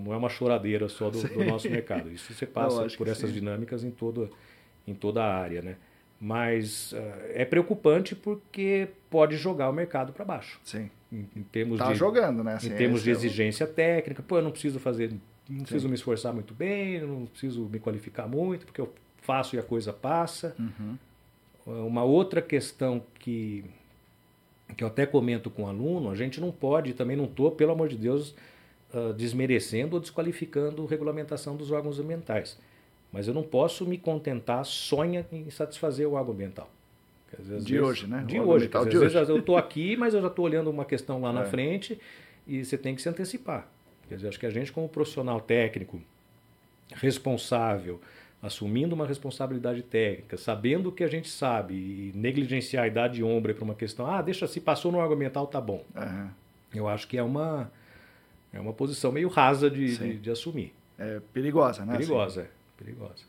não- 0.00 0.12
é 0.12 0.16
uma 0.16 0.28
choradeira 0.28 0.88
só 0.88 1.10
do, 1.10 1.20
do 1.22 1.44
nosso 1.44 1.68
mercado. 1.70 2.10
Isso 2.10 2.32
você 2.32 2.46
passa 2.46 2.86
por 2.96 3.08
essas 3.08 3.30
sim. 3.30 3.36
dinâmicas 3.36 3.84
em 3.84 3.90
toda, 3.90 4.30
em 4.86 4.94
toda 4.94 5.22
a 5.24 5.34
área, 5.36 5.62
né? 5.62 5.76
Mas 6.20 6.94
ah, 6.94 7.26
é 7.34 7.44
preocupante 7.44 8.14
porque 8.14 8.88
pode 9.10 9.36
jogar 9.36 9.68
o 9.68 9.72
mercado 9.72 10.12
para 10.12 10.24
baixo. 10.24 10.58
Sim. 10.64 10.90
Em, 11.12 11.28
em 11.36 11.42
termos 11.42 11.78
Tá 11.78 11.92
de, 11.92 11.98
jogando, 11.98 12.42
né? 12.42 12.54
Assim, 12.54 12.68
em 12.68 12.76
termos 12.76 13.02
de 13.02 13.10
esse 13.10 13.18
é 13.18 13.22
o- 13.22 13.26
exigência 13.26 13.66
técnica, 13.66 14.22
pô, 14.22 14.38
eu 14.38 14.42
não 14.42 14.50
preciso 14.50 14.80
fazer, 14.80 15.12
não 15.48 15.60
preciso 15.60 15.88
me 15.88 15.94
esforçar 15.94 16.32
muito 16.32 16.54
bem, 16.54 17.00
não 17.00 17.26
preciso 17.26 17.68
me 17.70 17.78
qualificar 17.78 18.26
muito, 18.26 18.64
porque 18.64 18.80
eu 18.80 18.92
faço 19.20 19.56
e 19.56 19.58
a 19.58 19.62
coisa 19.62 19.92
passa. 19.92 20.56
Uhum. 20.58 20.96
Uma 21.66 22.04
outra 22.04 22.40
questão 22.40 23.02
que, 23.18 23.64
que 24.74 24.82
eu 24.82 24.88
até 24.88 25.06
comento 25.06 25.50
com 25.50 25.64
o 25.64 25.66
aluno, 25.68 26.10
a 26.10 26.14
gente 26.14 26.40
não 26.40 26.50
pode, 26.50 26.92
também 26.94 27.16
não 27.16 27.24
estou, 27.26 27.50
pelo 27.52 27.72
amor 27.72 27.88
de 27.88 27.96
Deus, 27.96 28.34
ah, 28.92 29.12
desmerecendo 29.16 29.94
ou 29.96 30.00
desqualificando 30.00 30.84
a 30.84 30.88
regulamentação 30.88 31.56
dos 31.56 31.70
órgãos 31.70 31.98
ambientais. 32.00 32.58
Mas 33.12 33.28
eu 33.28 33.34
não 33.34 33.42
posso 33.42 33.86
me 33.86 33.96
contentar 33.96 34.64
só 34.64 35.04
em, 35.04 35.24
em 35.32 35.48
satisfazer 35.50 36.06
o 36.08 36.12
órgão 36.12 36.34
ambiental. 36.34 36.70
Às 37.38 37.64
De 37.64 37.80
hoje, 37.80 38.06
né? 38.06 38.24
De 38.26 38.38
O 38.40 38.48
hoje. 38.48 38.68
às 38.72 38.86
hoje. 38.86 38.98
vezes 38.98 39.28
eu 39.28 39.38
estou 39.38 39.56
aqui, 39.56 39.96
mas 39.96 40.14
eu 40.14 40.20
já 40.20 40.28
estou 40.28 40.44
olhando 40.44 40.70
uma 40.70 40.84
questão 40.84 41.20
lá 41.20 41.32
na 41.32 41.42
É. 41.42 41.44
frente 41.46 41.98
e 42.46 42.64
você 42.64 42.76
tem 42.78 42.94
que 42.94 43.02
se 43.02 43.08
antecipar. 43.08 43.68
Quer 44.08 44.16
dizer, 44.16 44.28
acho 44.28 44.38
que 44.38 44.46
a 44.46 44.50
gente, 44.50 44.72
como 44.72 44.88
profissional 44.88 45.40
técnico, 45.40 46.00
responsável, 46.94 48.00
assumindo 48.42 48.94
uma 48.94 49.06
responsabilidade 49.06 49.82
técnica, 49.82 50.36
sabendo 50.36 50.90
o 50.90 50.92
que 50.92 51.02
a 51.02 51.08
gente 51.08 51.28
sabe 51.28 51.74
e 51.74 52.12
negligenciar 52.14 52.84
a 52.84 52.86
idade 52.86 53.14
de 53.14 53.24
ombro 53.24 53.54
para 53.54 53.64
uma 53.64 53.74
questão, 53.74 54.06
ah, 54.06 54.20
deixa 54.22 54.46
se 54.46 54.60
passou 54.60 54.92
no 54.92 55.00
argumental, 55.00 55.46
tá 55.46 55.60
bom. 55.60 55.84
Uhum. 55.94 56.28
Eu 56.74 56.88
acho 56.88 57.08
que 57.08 57.16
é 57.16 57.22
uma 57.22 57.70
é 58.52 58.60
uma 58.60 58.72
posição 58.72 59.12
meio 59.12 59.28
rasa 59.28 59.70
de, 59.70 59.96
de, 59.96 60.18
de, 60.18 60.30
assumir. 60.30 60.72
É 60.98 61.20
perigosa, 61.32 61.84
né? 61.84 61.92
Perigosa, 61.92 62.42
assim. 62.42 62.50
é, 62.50 62.82
perigosa. 62.84 63.24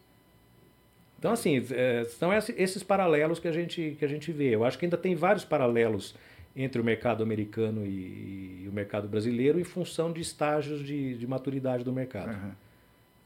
Então, 1.20 1.32
assim, 1.32 1.66
é, 1.72 2.05
são 2.05 2.32
esses 2.34 2.84
paralelos 2.84 3.39
que 3.39 3.47
a, 3.47 3.51
gente, 3.51 3.95
que 3.97 4.05
a 4.05 4.08
gente 4.08 4.32
vê. 4.32 4.55
Eu 4.55 4.64
acho 4.64 4.78
que 4.78 4.86
ainda 4.86 4.97
tem 4.97 5.16
vários 5.16 5.43
paralelos 5.43 6.16
entre 6.55 6.80
o 6.80 6.84
mercado 6.84 7.24
americano 7.24 7.86
e, 7.86 8.64
e 8.64 8.70
o 8.70 8.72
mercado 8.72 9.08
brasileiro 9.08 9.60
em 9.60 9.64
função 9.64 10.12
de 10.12 10.22
estágios 10.22 10.86
de, 10.86 11.16
de 11.18 11.28
maturidade 11.28 11.84
do 11.84 11.91
mercado. 11.91 12.30
Uhum. 12.30 12.51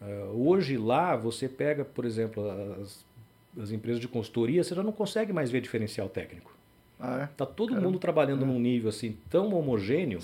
Uh, 0.01 0.47
hoje 0.49 0.77
lá, 0.77 1.15
você 1.15 1.47
pega, 1.47 1.85
por 1.85 2.05
exemplo, 2.05 2.43
as, 2.81 3.05
as, 3.61 3.71
empresas 3.71 4.01
de 4.01 4.07
consultoria, 4.07 4.63
você 4.63 4.73
já 4.73 4.81
não 4.81 4.91
consegue 4.91 5.31
mais 5.31 5.51
ver 5.51 5.61
diferencial 5.61 6.09
técnico. 6.09 6.51
Ah, 6.99 7.23
é? 7.23 7.29
Tá 7.37 7.45
todo 7.45 7.69
Caramba. 7.69 7.87
mundo 7.87 7.99
trabalhando 7.99 8.43
é. 8.43 8.47
num 8.47 8.59
nível 8.59 8.89
assim 8.89 9.15
tão 9.29 9.53
homogêneo. 9.53 10.19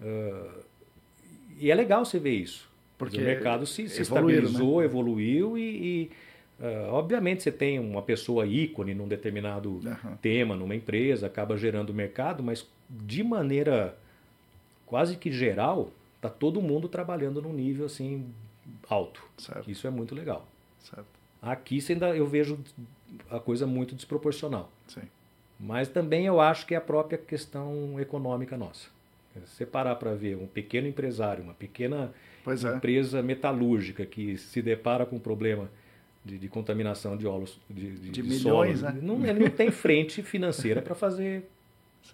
Uh, 0.00 0.62
e 1.58 1.70
é 1.70 1.74
legal 1.74 2.04
você 2.04 2.18
ver 2.18 2.34
isso. 2.34 2.70
Porque 2.98 3.18
o 3.18 3.20
mercado 3.20 3.66
se, 3.66 3.88
se 3.88 3.96
né? 3.96 4.02
estabilizou, 4.02 4.80
né? 4.80 4.84
evoluiu 4.84 5.58
e, 5.58 5.62
e 5.62 6.10
uh, 6.60 6.92
obviamente 6.92 7.42
você 7.42 7.50
tem 7.50 7.78
uma 7.78 8.02
pessoa 8.02 8.46
ícone 8.46 8.94
num 8.94 9.08
determinado 9.08 9.70
uhum. 9.70 10.16
tema, 10.20 10.54
numa 10.54 10.74
empresa, 10.74 11.26
acaba 11.26 11.56
gerando 11.56 11.92
mercado, 11.94 12.42
mas 12.42 12.66
de 12.88 13.24
maneira 13.24 13.96
quase 14.86 15.16
que 15.16 15.32
geral, 15.32 15.90
tá 16.20 16.28
todo 16.28 16.60
mundo 16.60 16.88
trabalhando 16.88 17.40
num 17.40 17.52
nível 17.52 17.86
assim 17.86 18.26
alto. 18.88 19.22
Certo. 19.38 19.70
Isso 19.70 19.86
é 19.86 19.90
muito 19.90 20.14
legal. 20.14 20.46
Certo. 20.80 21.06
Aqui 21.40 21.84
ainda 21.88 22.16
eu 22.16 22.26
vejo 22.26 22.58
a 23.30 23.40
coisa 23.40 23.66
muito 23.66 23.94
desproporcional. 23.94 24.70
Sim. 24.86 25.02
Mas 25.58 25.88
também 25.88 26.26
eu 26.26 26.40
acho 26.40 26.66
que 26.66 26.74
é 26.74 26.76
a 26.76 26.80
própria 26.80 27.18
questão 27.18 27.98
econômica 28.00 28.56
nossa. 28.56 28.88
Você 29.46 29.64
parar 29.64 29.94
para 29.96 30.14
ver 30.14 30.36
um 30.36 30.46
pequeno 30.46 30.86
empresário, 30.86 31.42
uma 31.42 31.54
pequena 31.54 32.12
é. 32.46 32.76
empresa 32.76 33.22
metalúrgica 33.22 34.04
que 34.04 34.36
se 34.36 34.60
depara 34.60 35.06
com 35.06 35.16
um 35.16 35.20
problema 35.20 35.70
de, 36.24 36.38
de 36.38 36.48
contaminação 36.48 37.16
de 37.16 37.26
óleos 37.26 37.58
de, 37.68 37.92
de, 37.92 37.96
de, 37.96 38.10
de 38.10 38.22
milhões, 38.22 38.80
solo, 38.80 38.92
né? 38.92 39.00
não, 39.02 39.26
ele 39.26 39.40
não 39.40 39.50
tem 39.50 39.70
frente 39.70 40.22
financeira 40.22 40.82
para 40.82 40.94
fazer 40.94 41.48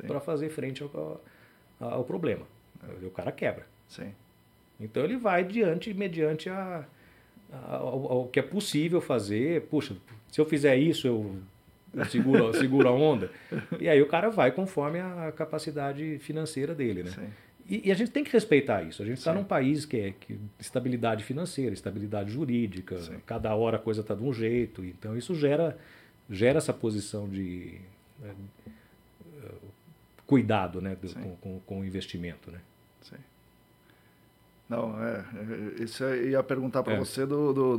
para 0.07 0.21
fazer 0.21 0.49
frente 0.51 0.83
ao, 0.83 1.21
ao, 1.81 1.91
ao 1.91 2.05
problema. 2.05 2.47
É. 3.03 3.07
O 3.07 3.11
cara 3.11 3.33
quebra. 3.33 3.67
Sim. 3.89 4.13
Então 4.81 5.05
ele 5.05 5.17
vai 5.17 5.45
diante, 5.45 5.93
mediante 5.93 6.49
a, 6.49 6.85
a, 7.53 7.77
ao, 7.77 8.13
ao, 8.13 8.29
que 8.29 8.39
é 8.39 8.43
possível 8.43 9.01
fazer. 9.01 9.63
Puxa, 9.63 9.97
se 10.31 10.41
eu 10.41 10.47
fizer 10.47 10.77
isso, 10.77 11.07
eu, 11.07 11.37
seguro, 12.09 12.89
a 12.89 12.93
onda. 12.93 13.31
E 13.81 13.89
aí 13.89 14.01
o 14.01 14.07
cara 14.07 14.31
vai 14.31 14.53
conforme 14.53 15.01
a 15.01 15.33
capacidade 15.33 16.19
financeira 16.21 16.75
dele, 16.75 17.03
né? 17.03 17.31
E, 17.69 17.89
e, 17.89 17.93
a 17.93 17.95
gente 17.95 18.11
tem 18.11 18.25
que 18.25 18.33
respeitar 18.33 18.83
isso. 18.83 19.03
A 19.03 19.05
gente 19.05 19.19
está 19.19 19.35
num 19.35 19.45
país 19.45 19.85
que 19.85 19.99
é 19.99 20.15
que, 20.19 20.41
estabilidade 20.59 21.23
financeira, 21.23 21.75
estabilidade 21.75 22.31
jurídica, 22.31 22.99
Sim. 22.99 23.19
cada 23.27 23.55
hora 23.55 23.77
a 23.77 23.81
coisa 23.81 24.01
está 24.01 24.15
de 24.15 24.23
um 24.23 24.33
jeito. 24.33 24.83
Então 24.83 25.15
isso 25.17 25.35
gera, 25.35 25.77
gera 26.31 26.57
essa 26.57 26.73
posição 26.73 27.29
de 27.29 27.79
é, 28.25 28.31
cuidado 30.27 30.81
né, 30.81 30.95
do, 30.95 31.13
com, 31.13 31.37
com, 31.37 31.61
com 31.61 31.81
o 31.81 31.85
investimento. 31.85 32.51
Né? 32.51 32.59
Sim. 33.03 33.17
Não, 34.69 35.03
é, 35.03 35.25
é, 35.79 35.83
isso 35.83 36.05
eu 36.05 36.31
ia 36.31 36.43
perguntar 36.43 36.83
para 36.83 36.95
é. 36.95 36.99
você 36.99 37.25
do, 37.25 37.53
do, 37.55 37.79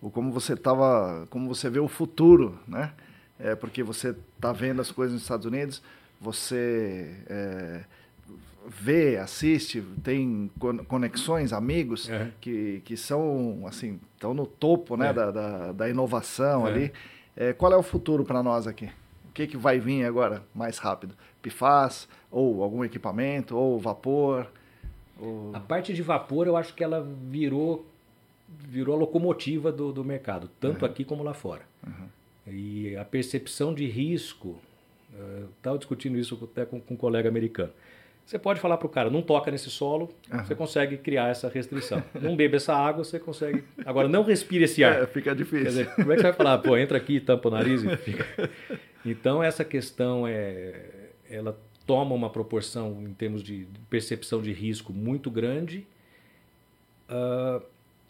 do, 0.00 0.10
como 0.10 0.32
você 0.32 0.56
tava, 0.56 1.26
como 1.28 1.46
você 1.46 1.68
vê 1.68 1.78
o 1.78 1.88
futuro, 1.88 2.58
né? 2.66 2.92
É, 3.38 3.54
porque 3.54 3.82
você 3.82 4.14
está 4.36 4.52
vendo 4.52 4.80
as 4.80 4.90
coisas 4.90 5.12
nos 5.12 5.22
Estados 5.22 5.44
Unidos, 5.44 5.82
você 6.20 7.16
é, 7.26 7.80
vê, 8.66 9.16
assiste, 9.18 9.82
tem 10.02 10.50
conexões, 10.88 11.52
amigos 11.52 12.08
é. 12.08 12.30
que, 12.40 12.80
que 12.84 12.96
são 12.96 13.64
assim, 13.66 14.00
estão 14.14 14.32
no 14.32 14.46
topo, 14.46 14.96
né, 14.96 15.10
é. 15.10 15.12
da, 15.12 15.30
da, 15.30 15.72
da, 15.72 15.90
inovação 15.90 16.64
ali. 16.64 16.92
qual 17.58 17.72
é 17.72 17.76
o 17.76 17.82
futuro 17.82 18.24
para 18.24 18.42
nós 18.42 18.66
aqui? 18.66 18.86
O 19.28 19.32
que, 19.34 19.46
que 19.46 19.56
vai 19.56 19.80
vir 19.80 20.04
agora 20.04 20.42
mais 20.54 20.78
rápido? 20.78 21.14
PFAS, 21.42 22.08
ou 22.30 22.62
algum 22.62 22.84
equipamento, 22.84 23.56
ou 23.56 23.80
vapor? 23.80 24.46
A 25.52 25.60
parte 25.60 25.92
de 25.94 26.02
vapor, 26.02 26.46
eu 26.46 26.56
acho 26.56 26.74
que 26.74 26.82
ela 26.82 27.06
virou 27.28 27.86
virou 28.48 28.96
a 28.96 28.98
locomotiva 28.98 29.72
do, 29.72 29.92
do 29.92 30.04
mercado, 30.04 30.50
tanto 30.60 30.84
uhum. 30.84 30.90
aqui 30.90 31.04
como 31.04 31.22
lá 31.22 31.32
fora. 31.32 31.62
Uhum. 31.86 32.08
E 32.46 32.96
a 32.96 33.04
percepção 33.04 33.72
de 33.72 33.86
risco, 33.86 34.58
estava 35.56 35.76
uh, 35.76 35.78
discutindo 35.78 36.18
isso 36.18 36.38
até 36.42 36.64
com, 36.64 36.80
com 36.80 36.94
um 36.94 36.96
colega 36.96 37.28
americano. 37.28 37.72
Você 38.24 38.38
pode 38.38 38.60
falar 38.60 38.76
para 38.76 38.86
o 38.86 38.90
cara, 38.90 39.10
não 39.10 39.20
toca 39.20 39.50
nesse 39.50 39.68
solo, 39.68 40.14
uhum. 40.32 40.44
você 40.44 40.54
consegue 40.54 40.96
criar 40.96 41.28
essa 41.28 41.48
restrição. 41.48 42.02
não 42.20 42.36
beba 42.36 42.56
essa 42.56 42.74
água, 42.74 43.04
você 43.04 43.18
consegue. 43.18 43.64
Agora, 43.84 44.08
não 44.08 44.22
respire 44.22 44.64
esse 44.64 44.82
ar. 44.84 45.02
É, 45.02 45.06
fica 45.06 45.34
difícil. 45.34 45.64
Dizer, 45.64 45.94
como 45.94 46.12
é 46.12 46.16
que 46.16 46.22
você 46.22 46.28
vai 46.28 46.32
falar? 46.32 46.58
Pô, 46.58 46.76
entra 46.76 46.96
aqui, 46.96 47.20
tampa 47.20 47.48
o 47.48 47.50
nariz 47.50 47.82
e 47.82 47.96
fica. 47.96 48.26
Então, 49.04 49.42
essa 49.42 49.64
questão 49.64 50.28
é, 50.28 51.08
ela 51.28 51.58
toma 51.86 52.14
uma 52.14 52.30
proporção 52.30 53.02
em 53.02 53.12
termos 53.12 53.42
de 53.42 53.66
percepção 53.90 54.40
de 54.40 54.52
risco 54.52 54.92
muito 54.92 55.30
grande. 55.30 55.86
Uh, 57.08 57.62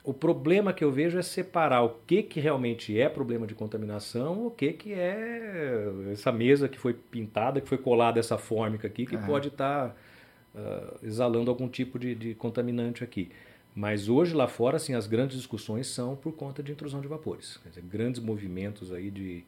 o 0.04 0.12
problema 0.12 0.72
que 0.72 0.82
eu 0.82 0.90
vejo 0.90 1.18
é 1.18 1.22
separar 1.22 1.82
o 1.82 1.90
que, 2.06 2.22
que 2.22 2.40
realmente 2.40 2.98
é 2.98 3.08
problema 3.08 3.46
de 3.46 3.54
contaminação, 3.54 4.46
o 4.46 4.50
que, 4.50 4.72
que 4.72 4.92
é 4.92 5.88
essa 6.10 6.32
mesa 6.32 6.68
que 6.68 6.78
foi 6.78 6.92
pintada, 6.92 7.60
que 7.60 7.68
foi 7.68 7.78
colada 7.78 8.18
essa 8.18 8.36
fórmica 8.36 8.88
aqui, 8.88 9.06
que 9.06 9.16
pode 9.16 9.48
estar 9.48 9.90
tá, 9.90 9.94
uh, 10.54 11.06
exalando 11.06 11.50
algum 11.50 11.68
tipo 11.68 11.98
de, 12.00 12.14
de, 12.16 12.34
contaminante 12.34 13.04
aqui. 13.04 13.30
Mas 13.74 14.08
hoje 14.08 14.34
lá 14.34 14.48
fora, 14.48 14.76
assim, 14.76 14.94
as 14.94 15.06
grandes 15.06 15.36
discussões 15.36 15.86
são 15.86 16.16
por 16.16 16.32
conta 16.32 16.62
de 16.62 16.72
intrusão 16.72 17.00
de 17.00 17.06
vapores. 17.06 17.60
Dizer, 17.64 17.82
grandes 17.82 18.20
movimentos 18.20 18.92
aí 18.92 19.08
de 19.08 19.44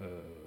uh, 0.00 0.45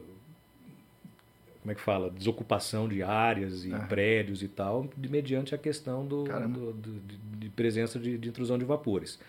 como 1.62 1.72
é 1.72 1.76
que 1.76 1.82
fala, 1.82 2.10
desocupação 2.10 2.88
de 2.88 3.04
áreas 3.04 3.66
e 3.66 3.70
prédios 3.88 4.42
e 4.42 4.48
tal, 4.48 4.90
de, 4.96 5.10
mediante 5.10 5.54
a 5.54 5.58
questão 5.58 6.06
do, 6.06 6.24
do, 6.24 6.74
do 6.74 7.02
de 7.38 7.50
presença 7.50 8.00
de, 8.00 8.18
de, 8.18 8.30
intrusão 8.30 8.58
de 8.58 8.66
vapores. 8.66 9.20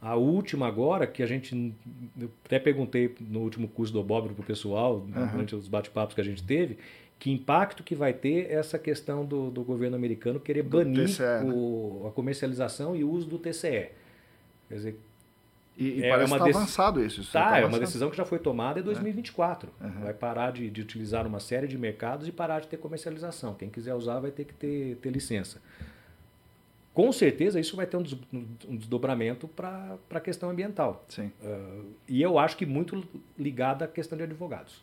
A 0.00 0.16
última 0.16 0.66
agora, 0.66 1.06
que 1.06 1.22
a 1.22 1.26
gente, 1.26 1.74
eu 2.20 2.30
até 2.44 2.58
perguntei 2.58 3.14
no 3.20 3.40
último 3.40 3.68
curso 3.68 3.92
do 3.92 4.00
Obóbrio 4.00 4.34
para 4.34 4.42
o 4.42 4.46
pessoal, 4.46 4.96
uhum. 4.96 5.26
durante 5.28 5.54
os 5.54 5.68
bate-papos 5.68 6.14
que 6.14 6.20
a 6.20 6.24
gente 6.24 6.42
teve, 6.42 6.78
que 7.18 7.30
impacto 7.30 7.82
que 7.82 7.94
vai 7.94 8.12
ter 8.12 8.50
essa 8.50 8.78
questão 8.78 9.24
do, 9.24 9.50
do 9.50 9.62
governo 9.62 9.96
americano 9.96 10.38
querer 10.40 10.62
banir 10.62 11.08
TCE, 11.08 11.22
o, 11.44 12.00
né? 12.02 12.08
a 12.08 12.12
comercialização 12.12 12.94
e 12.94 13.04
uso 13.04 13.26
do 13.26 13.38
TCE. 13.38 13.90
Quer 14.68 14.74
dizer, 14.74 15.00
e, 15.76 16.00
e 16.00 16.04
é 16.04 16.10
parece 16.10 16.32
uma 16.32 16.38
tá 16.38 16.44
avançado 16.44 17.04
isso. 17.04 17.24
tá, 17.32 17.50
tá 17.50 17.58
é 17.58 17.64
uma 17.64 17.78
decisão 17.80 18.08
que 18.08 18.16
já 18.16 18.24
foi 18.24 18.38
tomada 18.38 18.78
em 18.78 18.82
2024. 18.82 19.70
É. 19.80 19.84
Uhum. 19.84 19.90
Vai 20.02 20.14
parar 20.14 20.52
de, 20.52 20.70
de, 20.70 20.80
utilizar 20.80 21.26
uma 21.26 21.40
série 21.40 21.66
de 21.66 21.76
mercados 21.76 22.28
e 22.28 22.32
parar 22.32 22.60
de 22.60 22.68
ter 22.68 22.76
comercialização. 22.76 23.54
Quem 23.54 23.68
quiser 23.68 23.94
usar 23.94 24.20
vai 24.20 24.30
ter 24.30 24.44
que 24.44 24.54
ter, 24.54 24.96
ter 24.96 25.10
licença. 25.10 25.60
Com 26.92 27.10
certeza 27.10 27.58
isso 27.58 27.74
vai 27.74 27.86
ter 27.86 27.96
um, 27.96 28.04
desdobramento 28.76 29.48
para 29.48 29.98
a 30.10 30.20
questão 30.20 30.48
ambiental. 30.48 31.04
Sim. 31.08 31.32
Uh, 31.42 31.86
e 32.08 32.22
eu 32.22 32.38
acho 32.38 32.56
que 32.56 32.64
muito 32.64 33.04
ligado 33.36 33.82
à 33.82 33.88
questão 33.88 34.16
de 34.16 34.22
advogados. 34.22 34.80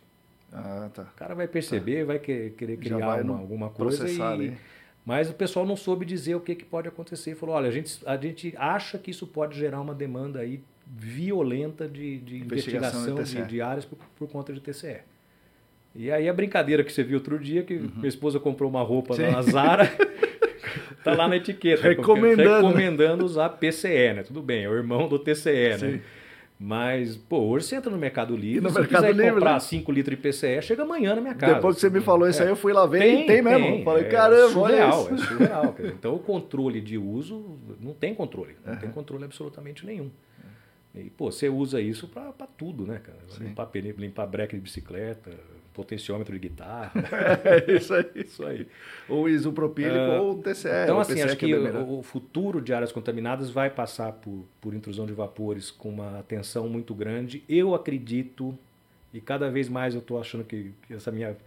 Ah, 0.52 0.90
tá. 0.94 1.04
O 1.04 1.16
cara 1.16 1.34
vai 1.34 1.48
perceber, 1.48 2.02
tá. 2.02 2.06
vai 2.08 2.20
querer 2.20 2.76
criar 2.76 2.98
uma, 3.24 3.38
alguma 3.40 3.70
coisa 3.70 4.10
e, 4.10 4.22
ali. 4.22 4.58
Mas 5.06 5.30
o 5.30 5.34
pessoal 5.34 5.66
não 5.66 5.78
soube 5.78 6.06
dizer 6.06 6.36
o 6.36 6.42
que, 6.42 6.54
que 6.54 6.66
pode 6.66 6.90
acontecer. 6.90 7.34
Falou, 7.36 7.56
olha, 7.56 7.70
a 7.70 7.72
gente, 7.72 7.98
a 8.06 8.18
gente 8.18 8.54
acha 8.58 8.98
que 8.98 9.10
isso 9.10 9.26
pode 9.26 9.58
gerar 9.58 9.80
uma 9.80 9.96
demanda 9.96 10.42
aí 10.42 10.62
violenta 10.94 11.88
de, 11.88 12.20
de 12.20 12.38
investigação, 12.38 13.02
investigação 13.02 13.44
de, 13.44 13.50
de, 13.50 13.62
áreas 13.62 13.86
por, 13.86 13.98
por, 14.18 14.28
conta 14.28 14.52
de 14.52 14.60
TCE. 14.60 14.98
E 15.96 16.12
aí 16.12 16.28
a 16.28 16.34
brincadeira 16.34 16.84
que 16.84 16.92
você 16.92 17.04
viu 17.04 17.18
outro 17.18 17.40
dia, 17.40 17.64
que 17.64 17.76
uhum. 17.76 17.92
minha 17.96 18.10
esposa 18.10 18.40
comprou 18.40 18.70
uma 18.70 18.82
roupa 18.82 19.16
Sim. 19.16 19.24
na 19.24 19.42
Zara, 19.42 19.92
tá 21.04 21.14
lá 21.14 21.28
na 21.28 21.38
etiqueta. 21.38 21.82
Recomendando. 21.82 22.68
Recomendando 22.68 23.26
usar 23.26 23.50
PCE, 23.50 24.14
né? 24.14 24.24
Tudo 24.24 24.42
bem, 24.42 24.66
é 24.66 24.70
o 24.70 24.74
irmão 24.74 25.08
do 25.08 25.18
TCE, 25.18 25.78
Sim. 25.78 25.86
né? 25.86 26.02
Mas, 26.64 27.18
pô, 27.18 27.40
hoje 27.40 27.66
você 27.66 27.78
entra 27.78 27.90
no 27.90 27.98
Mercado 27.98 28.36
Livre, 28.36 28.62
no 28.62 28.70
se 28.70 28.76
Mercado 28.76 29.02
quiser 29.02 29.16
Livre, 29.16 29.32
comprar 29.32 29.60
5 29.60 29.92
né? 29.92 29.96
litros 29.96 30.16
de 30.16 30.22
PCE, 30.22 30.62
chega 30.62 30.84
amanhã 30.84 31.16
na 31.16 31.22
minha 31.22 31.34
casa. 31.34 31.56
Depois 31.56 31.74
que 31.74 31.82
você 31.82 31.90
me 31.90 32.02
falou 32.02 32.30
isso 32.30 32.40
é. 32.40 32.46
aí, 32.46 32.52
eu 32.52 32.56
fui 32.56 32.72
lá 32.72 32.86
ver 32.86 33.00
tem, 33.00 33.24
e 33.24 33.26
tem 33.26 33.42
mesmo. 33.42 33.66
Tem, 33.66 33.84
Falei, 33.84 34.04
é 34.04 34.08
caramba, 34.08 34.52
surreal, 34.52 35.10
é 35.12 35.18
surreal. 35.18 35.76
então, 35.86 36.14
o 36.14 36.20
controle 36.20 36.80
de 36.80 37.00
uso, 37.00 37.58
não 37.80 37.94
tem 37.94 38.14
controle. 38.14 38.56
Não 38.64 38.74
uhum. 38.74 38.80
tem 38.80 38.92
controle 38.92 39.24
absolutamente 39.24 39.88
nenhum. 39.88 40.12
E, 40.94 41.10
pô, 41.10 41.32
você 41.32 41.48
usa 41.48 41.80
isso 41.80 42.08
para 42.08 42.32
tudo, 42.58 42.86
né, 42.86 43.00
cara? 43.00 43.20
Limpar, 43.40 43.70
limpar 43.74 44.26
breque 44.28 44.56
de 44.56 44.62
bicicleta, 44.62 45.32
potenciômetro 45.74 46.34
de 46.34 46.50
guitarra. 46.50 46.92
é 47.46 47.74
isso 47.74 47.94
aí. 47.94 48.06
isso 48.16 48.46
aí. 48.46 48.68
Ou 49.08 49.30
isopropílico 49.30 49.96
uh, 49.96 50.24
ou 50.24 50.38
TCE. 50.40 50.68
Então, 50.84 51.00
assim, 51.00 51.14
PCE 51.14 51.24
acho 51.24 51.38
que, 51.38 51.46
que 51.46 51.54
é 51.54 51.80
o, 51.80 52.04
futuro 52.04 52.62
de 52.62 52.74
áreas 52.74 52.92
contaminadas 52.92 53.50
vai 53.50 53.70
passar 53.70 54.12
por, 54.12 54.46
por 54.60 54.74
intrusão 54.74 55.06
de 55.06 55.14
vapores 55.14 55.72
com 55.72 55.90
uma 55.90 56.20
atenção 56.20 56.68
muito 56.68 56.94
grande. 56.94 57.44
Eu 57.48 57.74
acredito, 57.74 58.58
e 59.14 59.22
cada 59.22 59.50
vez 59.50 59.70
mais 59.70 59.94
eu 59.94 60.02
estou 60.02 60.20
achando 60.20 60.44
que, 60.44 60.74
que 60.88 60.94
essa 60.94 61.12
minha 61.12 61.38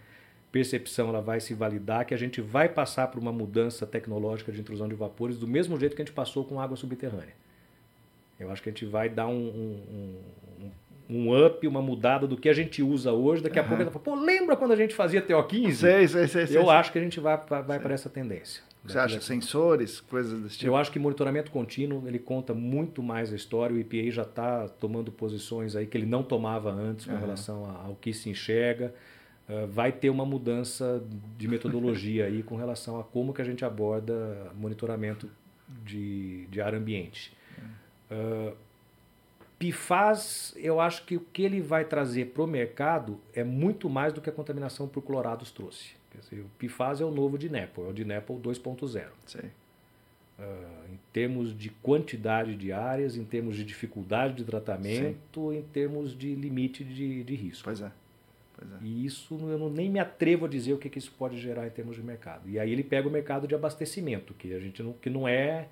percepção 0.51 1.09
ela 1.09 1.21
vai 1.21 1.41
se 1.41 1.53
validar, 1.53 2.07
que 2.07 2.15
a 2.15 2.17
gente 2.17 2.41
vai 2.41 2.69
passar 2.69 3.09
por 3.09 3.21
uma 3.21 3.33
mudança 3.33 3.85
tecnológica 3.87 4.53
de 4.53 4.61
intrusão 4.61 4.89
de 4.89 4.95
vapores 4.95 5.37
do 5.37 5.49
mesmo 5.49 5.79
jeito 5.79 5.97
que 5.97 6.03
a 6.03 6.05
gente 6.05 6.15
passou 6.15 6.45
com 6.45 6.61
água 6.61 6.77
subterrânea. 6.77 7.44
Eu 8.39 8.51
acho 8.51 8.63
que 8.63 8.69
a 8.69 8.73
gente 8.73 8.85
vai 8.85 9.09
dar 9.09 9.27
um, 9.27 9.33
um, 9.33 10.19
um, 10.61 10.71
um 11.09 11.47
up, 11.47 11.67
uma 11.67 11.83
mudada 11.83 12.27
do 12.27 12.37
que 12.37 12.49
a 12.49 12.53
gente 12.53 12.83
usa 12.83 13.13
hoje. 13.13 13.43
Daqui 13.43 13.59
a 13.59 13.63
uhum. 13.63 13.69
pouco 13.69 13.83
a 13.83 13.85
gente 13.85 13.93
fala, 13.93 14.05
pô, 14.05 14.15
lembra 14.15 14.57
quando 14.57 14.73
a 14.73 14.77
gente 14.77 14.95
fazia 14.95 15.23
TO15? 15.23 15.73
Sei, 15.73 16.09
sei, 16.09 16.27
sei. 16.27 16.43
Eu 16.43 16.47
sei, 16.47 16.69
acho 16.69 16.93
que 16.93 16.99
a 16.99 17.03
gente 17.03 17.21
vai, 17.21 17.39
vai, 17.47 17.79
para 17.79 17.95
essa 17.95 18.09
tendência. 18.09 18.63
Você 18.85 18.99
acha 18.99 19.19
sensores, 19.21 20.01
coisas 20.01 20.39
desse 20.43 20.59
tipo? 20.59 20.71
Eu 20.71 20.77
acho 20.77 20.93
que 20.93 20.99
monitoramento 20.99 21.51
contínuo 21.51 22.07
ele 22.07 22.19
conta 22.19 22.53
muito 22.53 23.03
mais 23.03 23.33
a 23.33 23.37
história. 23.37 23.75
O 23.75 23.79
EPA 23.79 24.11
já 24.11 24.23
está 24.23 24.69
tomando 24.69 25.11
posições 25.11 25.75
aí 25.75 25.87
que 25.87 25.97
ele 25.97 26.07
não 26.07 26.23
tomava 26.23 26.71
antes 26.71 27.07
com 27.07 27.13
uhum. 27.13 27.19
relação 27.19 27.65
ao 27.65 27.95
que 27.95 28.13
se 28.13 28.29
enxerga. 28.29 28.95
Uh, 29.49 29.67
vai 29.67 29.93
ter 29.93 30.11
uma 30.11 30.25
mudança 30.25 31.03
de 31.37 31.49
metodologia 31.49 32.27
aí 32.27 32.43
com 32.43 32.57
relação 32.57 32.99
a 32.99 33.05
como 33.05 33.33
que 33.33 33.43
a 33.43 33.45
gente 33.45 33.65
aborda 33.65 34.51
monitoramento 34.55 35.31
de, 35.85 36.47
de 36.47 36.61
ar 36.61 36.75
ambiente. 36.75 37.33
Uh, 38.11 38.55
PFAS, 39.59 40.53
eu 40.57 40.81
acho 40.81 41.05
que 41.05 41.17
o 41.17 41.21
que 41.21 41.43
ele 41.43 41.61
vai 41.61 41.85
trazer 41.85 42.27
para 42.27 42.43
o 42.43 42.47
mercado 42.47 43.19
é 43.33 43.45
muito 43.45 43.89
mais 43.89 44.13
do 44.13 44.21
que 44.21 44.29
a 44.29 44.33
contaminação 44.33 44.89
por 44.89 45.03
clorados 45.03 45.51
trouxe. 45.51 45.93
Dizer, 46.21 46.41
o 46.41 46.51
PFAS 46.59 47.01
é 47.01 47.05
o 47.05 47.11
novo 47.11 47.39
de 47.39 47.49
Nepal, 47.49 47.87
é 47.87 47.89
o 47.89 47.93
de 47.93 48.05
Nepal 48.05 48.39
2.0. 48.39 49.07
Uh, 50.37 50.43
em 50.93 50.99
termos 51.13 51.57
de 51.57 51.71
quantidade 51.71 52.57
de 52.57 52.73
áreas, 52.73 53.17
em 53.17 53.25
termos 53.25 53.57
de 53.57 53.65
dificuldade 53.65 54.35
de 54.35 54.45
tratamento, 54.45 55.51
Sim. 55.51 55.59
em 55.59 55.63
termos 55.63 56.17
de 56.17 56.35
limite 56.35 56.85
de, 56.85 57.23
de 57.23 57.35
risco. 57.35 57.65
Pois 57.65 57.81
é. 57.81 57.91
Pois 58.57 58.71
é. 58.71 58.77
E 58.83 59.07
isso 59.07 59.35
eu 59.49 59.59
não, 59.59 59.71
nem 59.71 59.89
me 59.89 59.99
atrevo 59.99 60.47
a 60.47 60.49
dizer 60.49 60.73
o 60.73 60.79
que, 60.79 60.89
que 60.89 60.99
isso 60.99 61.13
pode 61.17 61.39
gerar 61.41 61.67
em 61.67 61.71
termos 61.71 61.97
de 61.97 62.03
mercado. 62.03 62.49
E 62.49 62.59
aí 62.59 62.71
ele 62.71 62.83
pega 62.83 63.09
o 63.09 63.11
mercado 63.11 63.47
de 63.47 63.55
abastecimento, 63.55 64.35
que 64.35 64.53
a 64.53 64.59
gente 64.59 64.83
não, 64.83 64.93
que 64.93 65.09
não 65.09 65.27
é 65.27 65.69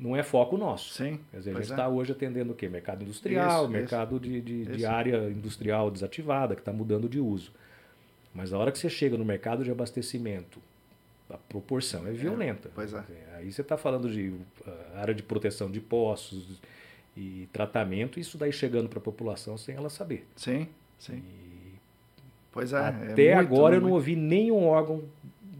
não 0.00 0.16
é 0.16 0.22
foco 0.22 0.56
nosso. 0.56 0.94
Sim. 0.94 1.20
Quer 1.30 1.38
dizer, 1.38 1.50
a 1.50 1.54
gente 1.54 1.70
está 1.70 1.84
é. 1.84 1.88
hoje 1.88 2.12
atendendo 2.12 2.52
o 2.52 2.54
quê? 2.56 2.68
Mercado 2.68 3.02
industrial, 3.02 3.64
isso, 3.64 3.72
mercado 3.72 4.16
isso. 4.16 4.24
de, 4.24 4.40
de, 4.40 4.64
de, 4.64 4.86
área 4.86 5.30
industrial 5.30 5.90
desativada, 5.90 6.54
que 6.54 6.62
está 6.62 6.72
mudando 6.72 7.08
de 7.08 7.20
uso. 7.20 7.52
Mas 8.34 8.52
a 8.52 8.58
hora 8.58 8.72
que 8.72 8.78
você 8.78 8.88
chega 8.88 9.18
no 9.18 9.24
mercado 9.24 9.62
de 9.62 9.70
abastecimento, 9.70 10.58
a 11.28 11.36
proporção 11.36 12.06
é 12.06 12.12
violenta. 12.12 12.68
É, 12.68 12.70
pois 12.74 12.94
é. 12.94 13.04
Aí 13.36 13.52
você 13.52 13.60
está 13.60 13.76
falando 13.76 14.10
de 14.10 14.28
uh, 14.28 14.40
área 14.96 15.14
de 15.14 15.22
proteção 15.22 15.70
de 15.70 15.80
poços 15.80 16.60
e 17.16 17.48
tratamento, 17.52 18.18
isso 18.18 18.38
daí 18.38 18.52
chegando 18.52 18.88
para 18.88 18.98
a 18.98 19.02
população 19.02 19.58
sem 19.58 19.74
ela 19.74 19.90
saber. 19.90 20.26
Sim, 20.34 20.66
sim. 20.98 21.16
E 21.16 21.74
pois 22.50 22.72
é. 22.72 22.76
é 22.76 23.12
até 23.12 23.26
é 23.26 23.34
muito, 23.36 23.54
agora 23.54 23.76
eu 23.76 23.80
não 23.80 23.92
ouvi 23.92 24.16
nenhum 24.16 24.64
órgão 24.66 25.02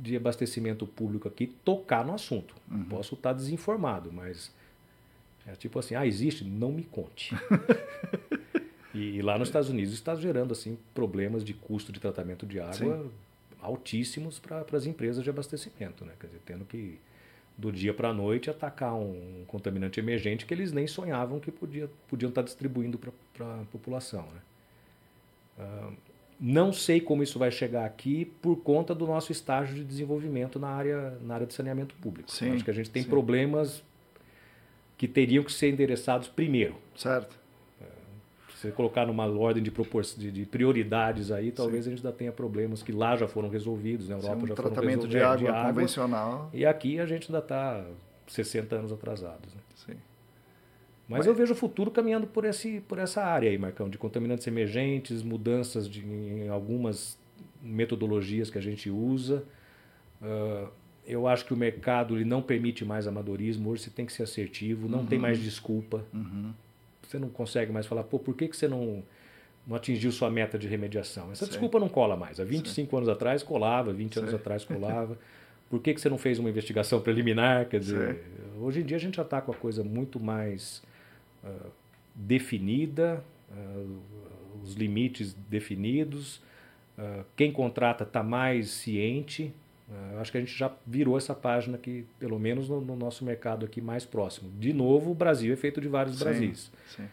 de 0.00 0.16
abastecimento 0.16 0.86
público 0.86 1.28
aqui 1.28 1.46
tocar 1.46 2.04
no 2.04 2.14
assunto. 2.14 2.54
Uhum. 2.70 2.84
Posso 2.84 3.14
estar 3.14 3.34
desinformado, 3.34 4.10
mas 4.10 4.50
é 5.46 5.52
tipo 5.52 5.78
assim, 5.78 5.94
ah, 5.94 6.06
existe? 6.06 6.42
Não 6.42 6.72
me 6.72 6.84
conte. 6.84 7.36
e, 8.94 9.16
e, 9.16 9.22
lá 9.22 9.38
nos 9.38 9.48
Estados 9.48 9.68
Unidos 9.68 9.92
está 9.92 10.14
gerando 10.14 10.52
assim 10.52 10.78
problemas 10.94 11.44
de 11.44 11.52
custo 11.52 11.92
de 11.92 12.00
tratamento 12.00 12.46
de 12.46 12.58
água 12.58 12.74
Sim. 13.02 13.10
altíssimos 13.60 14.38
para 14.38 14.64
as 14.72 14.86
empresas 14.86 15.22
de 15.22 15.28
abastecimento, 15.28 16.04
né? 16.04 16.14
Quer 16.18 16.28
dizer, 16.28 16.40
tendo 16.46 16.64
que 16.64 16.98
do 17.58 17.70
dia 17.70 17.92
para 17.92 18.08
a 18.08 18.14
noite 18.14 18.48
atacar 18.48 18.94
um 18.94 19.44
contaminante 19.46 20.00
emergente 20.00 20.46
que 20.46 20.54
eles 20.54 20.72
nem 20.72 20.86
sonhavam 20.86 21.38
que 21.38 21.50
podia, 21.50 21.90
podiam 22.08 22.30
estar 22.30 22.40
distribuindo 22.40 22.98
para 23.34 23.60
a 23.60 23.64
população. 23.70 24.26
Né? 24.26 24.40
Uh, 25.58 25.92
não 26.40 26.72
sei 26.72 27.00
como 27.00 27.22
isso 27.22 27.38
vai 27.38 27.50
chegar 27.50 27.84
aqui 27.84 28.24
por 28.24 28.56
conta 28.56 28.94
do 28.94 29.06
nosso 29.06 29.30
estágio 29.30 29.74
de 29.74 29.84
desenvolvimento 29.84 30.58
na 30.58 30.68
área, 30.68 31.18
na 31.20 31.34
área 31.34 31.46
de 31.46 31.52
saneamento 31.52 31.94
público. 31.96 32.30
Sim, 32.30 32.54
Acho 32.54 32.64
que 32.64 32.70
a 32.70 32.74
gente 32.74 32.90
tem 32.90 33.02
sim. 33.02 33.10
problemas 33.10 33.82
que 34.96 35.06
teriam 35.06 35.44
que 35.44 35.52
ser 35.52 35.68
endereçados 35.68 36.28
primeiro. 36.28 36.76
Certo. 36.96 37.36
É, 37.78 37.84
se 38.52 38.58
você 38.58 38.70
colocar 38.70 39.06
numa 39.06 39.26
ordem 39.26 39.62
de, 39.62 39.70
de, 39.70 40.32
de 40.32 40.46
prioridades 40.46 41.30
aí, 41.30 41.52
talvez 41.52 41.84
sim. 41.84 41.90
a 41.90 41.94
gente 41.94 42.06
ainda 42.06 42.16
tenha 42.16 42.32
problemas 42.32 42.82
que 42.82 42.90
lá 42.90 43.16
já 43.16 43.28
foram 43.28 43.50
resolvidos, 43.50 44.08
na 44.08 44.14
Europa 44.14 44.36
sim, 44.36 44.42
um 44.44 44.46
já 44.46 44.56
foram 44.56 44.70
resolvidos. 44.70 45.04
tratamento 45.04 45.08
de 45.08 45.18
água, 45.18 45.36
de 45.36 45.46
água 45.46 45.74
convencional. 45.74 46.50
E 46.54 46.64
aqui 46.64 46.98
a 46.98 47.04
gente 47.04 47.30
ainda 47.30 47.40
está 47.40 47.84
60 48.28 48.76
anos 48.76 48.92
atrasados. 48.92 49.54
Né? 49.54 49.60
Sim. 49.74 49.96
Mas 51.18 51.26
eu 51.26 51.34
vejo 51.34 51.52
o 51.52 51.56
futuro 51.56 51.90
caminhando 51.90 52.26
por, 52.26 52.44
esse, 52.44 52.80
por 52.86 52.98
essa 52.98 53.22
área 53.22 53.50
aí, 53.50 53.58
Marcão, 53.58 53.88
de 53.88 53.98
contaminantes 53.98 54.46
emergentes, 54.46 55.22
mudanças 55.22 55.88
de, 55.88 56.06
em 56.06 56.48
algumas 56.48 57.18
metodologias 57.60 58.48
que 58.48 58.56
a 58.56 58.60
gente 58.60 58.88
usa. 58.88 59.42
Uh, 60.22 60.68
eu 61.04 61.26
acho 61.26 61.44
que 61.44 61.52
o 61.52 61.56
mercado 61.56 62.16
ele 62.16 62.24
não 62.24 62.40
permite 62.40 62.84
mais 62.84 63.06
amadorismo, 63.08 63.70
hoje 63.70 63.82
você 63.82 63.90
tem 63.90 64.06
que 64.06 64.12
ser 64.12 64.22
assertivo, 64.22 64.88
não 64.88 65.00
uhum. 65.00 65.06
tem 65.06 65.18
mais 65.18 65.38
desculpa. 65.40 66.04
Uhum. 66.14 66.52
Você 67.02 67.18
não 67.18 67.28
consegue 67.28 67.72
mais 67.72 67.86
falar, 67.86 68.04
pô, 68.04 68.18
por 68.18 68.36
que, 68.36 68.46
que 68.46 68.56
você 68.56 68.68
não, 68.68 69.02
não 69.66 69.74
atingiu 69.74 70.12
sua 70.12 70.30
meta 70.30 70.56
de 70.56 70.68
remediação? 70.68 71.32
Essa 71.32 71.44
desculpa 71.44 71.80
não 71.80 71.88
cola 71.88 72.16
mais. 72.16 72.38
Há 72.38 72.44
25 72.44 72.88
Sei. 72.88 72.96
anos 72.96 73.08
atrás 73.08 73.42
colava, 73.42 73.92
20 73.92 74.12
Sei. 74.12 74.22
anos 74.22 74.34
atrás 74.34 74.64
colava. 74.64 75.18
Por 75.68 75.80
que, 75.80 75.94
que 75.94 76.00
você 76.00 76.08
não 76.08 76.18
fez 76.18 76.38
uma 76.38 76.48
investigação 76.48 77.00
preliminar? 77.00 77.68
Quer 77.68 77.80
dizer, 77.80 78.24
hoje 78.60 78.80
em 78.80 78.84
dia 78.84 78.96
a 78.96 79.00
gente 79.00 79.16
já 79.16 79.22
está 79.22 79.40
com 79.40 79.52
a 79.52 79.54
coisa 79.54 79.82
muito 79.82 80.20
mais 80.20 80.82
uh, 81.44 81.70
definida, 82.14 83.22
uh, 83.50 83.98
os 84.62 84.74
limites 84.74 85.32
definidos, 85.48 86.36
uh, 86.98 87.24
quem 87.36 87.52
contrata 87.52 88.04
está 88.04 88.22
mais 88.22 88.70
ciente. 88.70 89.52
acho 90.20 90.30
que 90.30 90.38
a 90.38 90.40
gente 90.40 90.56
já 90.56 90.70
virou 90.86 91.16
essa 91.16 91.34
página 91.34 91.76
aqui, 91.76 92.06
pelo 92.18 92.38
menos 92.38 92.68
no, 92.68 92.80
no, 92.80 92.96
nosso 92.96 93.24
mercado 93.24 93.66
aqui 93.66 93.80
mais 93.80 94.04
próximo. 94.04 94.50
De 94.58 94.72
novo, 94.72 95.10
o 95.10 95.14
Brasil 95.14 95.52
é 95.52 95.56
feito 95.56 95.80
de 95.80 95.88
vários 95.88 96.16
sim, 96.16 96.24
Brasis. 96.24 96.72
Sim. 96.96 97.08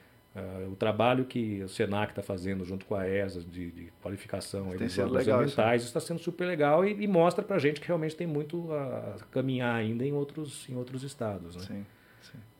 O 0.72 0.76
trabalho 0.76 1.26
que 1.26 1.64
o 1.64 1.68
Senac 1.68 2.12
está 2.12 2.22
fazendo 2.22 2.64
junto 2.64 2.86
com 2.86 2.94
a 2.94 3.10
ESA 3.10 3.42
de, 3.42 3.72
de 3.72 3.92
qualificação 4.04 4.70
dos 4.70 5.00
órgãos 5.00 5.28
ambientais 5.28 5.82
está 5.82 6.00
sendo 6.00 6.20
super 6.20 6.46
legal 6.46 6.86
e, 6.86 6.92
e 6.92 7.08
mostra 7.08 7.44
para 7.44 7.56
a 7.56 7.60
gente 7.60 7.82
que 7.82 7.88
realmente 7.88 8.16
tem 8.16 8.28
muito 8.28 8.72
a 8.72 9.16
caminhar 9.32 9.74
ainda 9.74 10.06
em 10.06 10.14
outros, 10.14 10.70
em 10.70 10.76
outros 10.76 11.02
estados. 11.02 11.56
Né? 11.56 11.62
Sim 11.64 11.86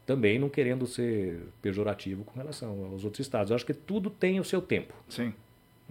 também 0.08 0.40
não 0.40 0.48
querendo 0.48 0.88
ser 0.88 1.42
pejorativo 1.62 2.24
com 2.24 2.40
relação 2.40 2.86
aos 2.86 3.04
outros 3.04 3.20
estados. 3.20 3.52
Eu 3.52 3.56
acho 3.56 3.66
que 3.66 3.74
tudo 3.74 4.10
tem 4.10 4.40
o 4.40 4.44
seu 4.44 4.62
tempo. 4.62 4.94
Sim. 5.10 5.34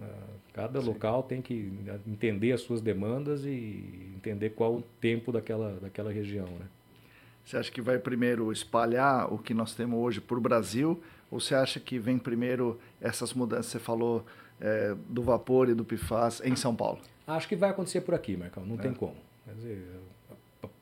Ah, 0.01 0.05
cada 0.53 0.81
Sim. 0.81 0.87
local 0.87 1.21
tem 1.21 1.39
que 1.39 1.71
entender 2.07 2.51
as 2.51 2.61
suas 2.61 2.81
demandas 2.81 3.45
e 3.45 4.11
entender 4.15 4.49
qual 4.49 4.77
o 4.77 4.81
tempo 4.99 5.31
daquela, 5.31 5.79
daquela 5.79 6.11
região. 6.11 6.47
Né? 6.47 6.65
Você 7.45 7.57
acha 7.57 7.71
que 7.71 7.79
vai 7.79 7.99
primeiro 7.99 8.51
espalhar 8.51 9.31
o 9.31 9.37
que 9.37 9.53
nós 9.53 9.75
temos 9.75 9.99
hoje 9.99 10.19
para 10.19 10.37
o 10.37 10.41
Brasil? 10.41 10.99
Ou 11.29 11.39
você 11.39 11.53
acha 11.53 11.79
que 11.79 11.99
vem 11.99 12.17
primeiro 12.17 12.79
essas 12.99 13.35
mudanças, 13.35 13.67
você 13.67 13.79
falou, 13.79 14.25
é, 14.59 14.95
do 15.07 15.21
vapor 15.21 15.69
e 15.69 15.75
do 15.75 15.85
PFAS 15.85 16.41
em 16.43 16.55
São 16.55 16.75
Paulo? 16.75 16.99
Acho 17.27 17.47
que 17.47 17.55
vai 17.55 17.69
acontecer 17.69 18.01
por 18.01 18.15
aqui, 18.15 18.35
Marcão. 18.35 18.65
Não 18.65 18.79
é. 18.79 18.79
tem 18.79 18.93
como. 18.95 19.15
Quer 19.45 19.53
dizer, 19.53 19.85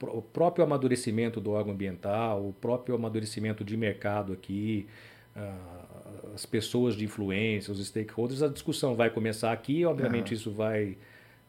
o 0.01 0.21
próprio 0.21 0.63
amadurecimento 0.63 1.39
do 1.39 1.51
órgão 1.51 1.73
ambiental, 1.73 2.47
o 2.47 2.53
próprio 2.53 2.95
amadurecimento 2.95 3.63
de 3.63 3.75
mercado 3.77 4.33
aqui, 4.33 4.87
uh, 5.35 6.33
as 6.33 6.45
pessoas 6.45 6.95
de 6.95 7.05
influência, 7.05 7.71
os 7.71 7.85
stakeholders, 7.85 8.41
a 8.41 8.47
discussão 8.47 8.95
vai 8.95 9.09
começar 9.09 9.51
aqui, 9.51 9.85
obviamente 9.85 10.29
uhum. 10.29 10.33
isso 10.33 10.51
vai 10.51 10.97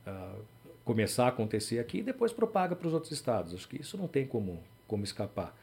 uh, 0.07 0.41
começar 0.85 1.25
a 1.25 1.29
acontecer 1.29 1.79
aqui 1.79 1.99
e 1.99 2.03
depois 2.03 2.33
propaga 2.33 2.77
para 2.77 2.87
os 2.87 2.95
outros 2.95 3.13
estados. 3.13 3.55
Acho 3.55 3.69
que 3.69 3.81
isso 3.81 3.99
não 3.99 4.07
tem 4.07 4.27
como, 4.27 4.63
como 4.87 5.03
escapar. 5.05 5.57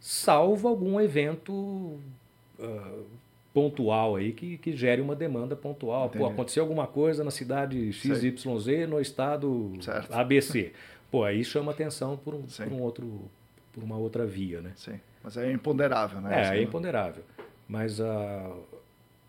Salvo 0.00 0.66
algum 0.66 0.98
evento 0.98 1.52
uh, 1.52 3.04
pontual 3.52 4.16
aí 4.16 4.32
que, 4.32 4.58
que 4.58 4.72
gere 4.76 5.02
uma 5.02 5.14
demanda 5.14 5.56
pontual. 5.56 6.08
Pô, 6.08 6.26
aconteceu 6.26 6.62
alguma 6.62 6.86
coisa 6.86 7.24
na 7.24 7.30
cidade 7.30 7.92
XYZ, 7.92 8.88
no 8.88 9.00
estado 9.00 9.72
certo. 9.80 10.12
ABC. 10.12 10.72
Pô, 11.10 11.24
aí 11.24 11.42
chama 11.44 11.72
atenção 11.72 12.16
por 12.16 12.34
um, 12.34 12.42
por 12.42 12.72
um 12.72 12.80
outro, 12.80 13.30
por 13.72 13.82
uma 13.82 13.96
outra 13.96 14.24
via, 14.24 14.60
né? 14.60 14.72
Sim, 14.76 15.00
mas 15.22 15.36
é 15.36 15.50
imponderável, 15.52 16.20
né? 16.20 16.52
É, 16.52 16.58
é 16.58 16.62
imponderável. 16.62 17.24
Mas 17.68 18.00
a, 18.00 18.52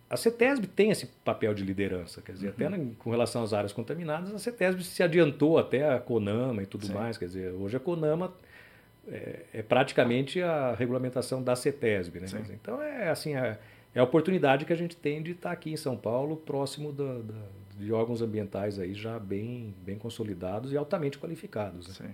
a 0.10 0.18
CETESB 0.18 0.68
tem 0.68 0.92
esse 0.92 1.08
papel 1.24 1.54
de 1.54 1.64
liderança, 1.64 2.22
quer 2.22 2.34
dizer, 2.34 2.48
uhum. 2.48 2.54
até 2.54 2.70
na, 2.70 2.78
com 3.00 3.10
relação 3.10 3.44
às 3.44 3.54
áreas 3.54 3.74
contaminadas, 3.74 4.34
a 4.34 4.40
CETESB 4.40 4.84
se 4.84 5.02
adiantou 5.02 5.58
até 5.58 5.90
a 5.90 6.00
CONAMA 6.00 6.64
e 6.64 6.66
tudo 6.66 6.86
Sim. 6.86 6.94
mais, 6.94 7.18
quer 7.18 7.26
dizer, 7.26 7.52
hoje 7.54 7.78
a 7.78 7.80
CONAMA 7.80 8.34
é, 9.08 9.40
é 9.54 9.62
praticamente 9.62 10.42
a 10.42 10.76
regulamentação 10.76 11.42
da 11.42 11.56
CETESB, 11.56 12.20
né? 12.20 12.26
Dizer, 12.26 12.54
então 12.54 12.82
é 12.82 13.10
assim, 13.10 13.36
é, 13.36 13.58
é 13.96 14.00
a 14.00 14.04
oportunidade 14.04 14.66
que 14.66 14.74
a 14.74 14.76
gente 14.76 14.96
tem 14.96 15.22
de 15.22 15.32
estar 15.32 15.52
aqui 15.52 15.72
em 15.72 15.78
São 15.78 15.98
Paulo, 15.98 16.38
próximo 16.38 16.92
da, 16.92 17.20
da, 17.20 17.46
de 17.82 17.92
órgãos 17.92 18.22
ambientais 18.22 18.80
aí 18.80 18.94
já 18.94 19.18
bem, 19.20 19.74
bem 19.84 19.98
consolidados 19.98 20.72
e 20.72 20.78
altamente 20.78 21.18
qualificados. 21.18 22.00
Né? 22.00 22.12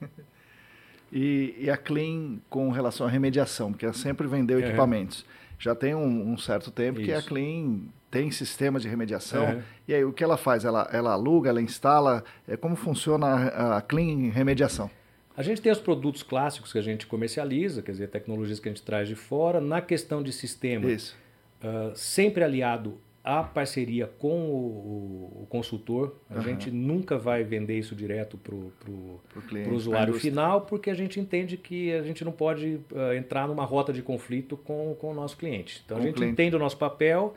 Sim. 0.00 0.06
e, 1.12 1.54
e, 1.58 1.70
a 1.70 1.76
Clean 1.76 2.38
com 2.48 2.70
relação 2.70 3.06
à 3.06 3.10
remediação, 3.10 3.72
porque 3.72 3.84
ela 3.84 3.94
sempre 3.94 4.26
vendeu 4.26 4.58
é. 4.58 4.66
equipamentos. 4.66 5.24
Já 5.58 5.74
tem 5.74 5.94
um, 5.94 6.32
um 6.32 6.38
certo 6.38 6.70
tempo 6.70 7.00
Isso. 7.00 7.06
que 7.06 7.12
a 7.12 7.22
Clean 7.22 7.80
tem 8.10 8.30
sistema 8.30 8.80
de 8.80 8.88
remediação. 8.88 9.44
É. 9.44 9.62
E 9.86 9.94
aí, 9.94 10.04
o 10.04 10.12
que 10.12 10.24
ela 10.24 10.36
faz? 10.36 10.64
Ela, 10.64 10.88
ela 10.92 11.12
aluga, 11.12 11.50
ela 11.50 11.60
instala? 11.60 12.24
É, 12.48 12.56
como 12.56 12.74
funciona 12.76 13.26
a, 13.26 13.76
a 13.76 13.82
Clean 13.82 14.30
Remediação? 14.30 14.90
A 15.36 15.42
gente 15.42 15.60
tem 15.60 15.70
os 15.70 15.78
produtos 15.78 16.22
clássicos 16.22 16.72
que 16.72 16.78
a 16.78 16.82
gente 16.82 17.06
comercializa, 17.06 17.82
quer 17.82 17.92
dizer, 17.92 18.08
tecnologias 18.08 18.58
que 18.58 18.68
a 18.68 18.72
gente 18.72 18.82
traz 18.82 19.08
de 19.08 19.14
fora. 19.14 19.60
Na 19.60 19.80
questão 19.80 20.22
de 20.22 20.32
sistema, 20.32 20.86
uh, 20.86 21.94
sempre 21.94 22.42
aliado 22.42 22.98
à 23.22 23.42
parceria 23.42 24.06
com 24.06 24.46
o, 24.50 25.42
o 25.42 25.46
consultor. 25.48 26.16
A 26.28 26.36
uhum. 26.36 26.40
gente 26.42 26.70
nunca 26.70 27.18
vai 27.18 27.44
vender 27.44 27.78
isso 27.78 27.94
direto 27.94 28.38
para 28.38 28.54
o 28.54 29.74
usuário 29.74 30.14
final, 30.14 30.62
porque 30.62 30.90
a 30.90 30.94
gente 30.94 31.20
entende 31.20 31.56
que 31.56 31.92
a 31.92 32.02
gente 32.02 32.24
não 32.24 32.32
pode 32.32 32.80
uh, 32.90 33.12
entrar 33.16 33.46
numa 33.46 33.64
rota 33.64 33.92
de 33.92 34.02
conflito 34.02 34.56
com, 34.56 34.96
com 34.98 35.10
o 35.10 35.14
nosso 35.14 35.36
cliente. 35.36 35.82
Então, 35.84 35.98
com 35.98 36.02
a 36.02 36.06
gente 36.06 36.24
entende 36.24 36.56
o 36.56 36.58
nosso 36.58 36.78
papel, 36.78 37.34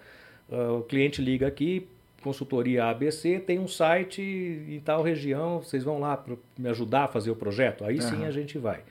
uh, 0.50 0.80
o 0.80 0.84
cliente 0.84 1.22
liga 1.22 1.48
aqui, 1.48 1.88
consultoria 2.22 2.86
ABC, 2.86 3.40
tem 3.40 3.60
um 3.60 3.68
site 3.68 4.22
em 4.22 4.80
tal 4.80 5.04
região, 5.04 5.62
vocês 5.62 5.84
vão 5.84 6.00
lá 6.00 6.24
me 6.58 6.70
ajudar 6.70 7.04
a 7.04 7.08
fazer 7.10 7.30
o 7.30 7.36
projeto? 7.36 7.84
Aí 7.84 7.96
uhum. 7.96 8.02
sim 8.02 8.26
a 8.26 8.32
gente 8.32 8.58
vai. 8.58 8.82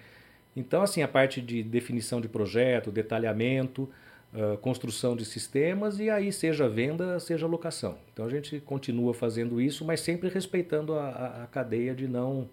Então, 0.54 0.82
assim, 0.82 1.02
a 1.02 1.08
parte 1.08 1.40
de 1.40 1.62
definição 1.62 2.20
de 2.20 2.28
projeto, 2.28 2.90
detalhamento, 2.90 3.88
uh, 4.32 4.56
construção 4.58 5.16
de 5.16 5.24
sistemas 5.24 5.98
e 5.98 6.10
aí 6.10 6.32
seja 6.32 6.68
venda, 6.68 7.18
seja 7.20 7.46
locação. 7.46 7.96
Então 8.12 8.26
a 8.26 8.30
gente 8.30 8.60
continua 8.60 9.14
fazendo 9.14 9.60
isso, 9.60 9.84
mas 9.84 10.00
sempre 10.00 10.28
respeitando 10.28 10.94
a, 10.94 11.08
a, 11.08 11.42
a 11.44 11.46
cadeia 11.46 11.94
de 11.94 12.08
não, 12.08 12.48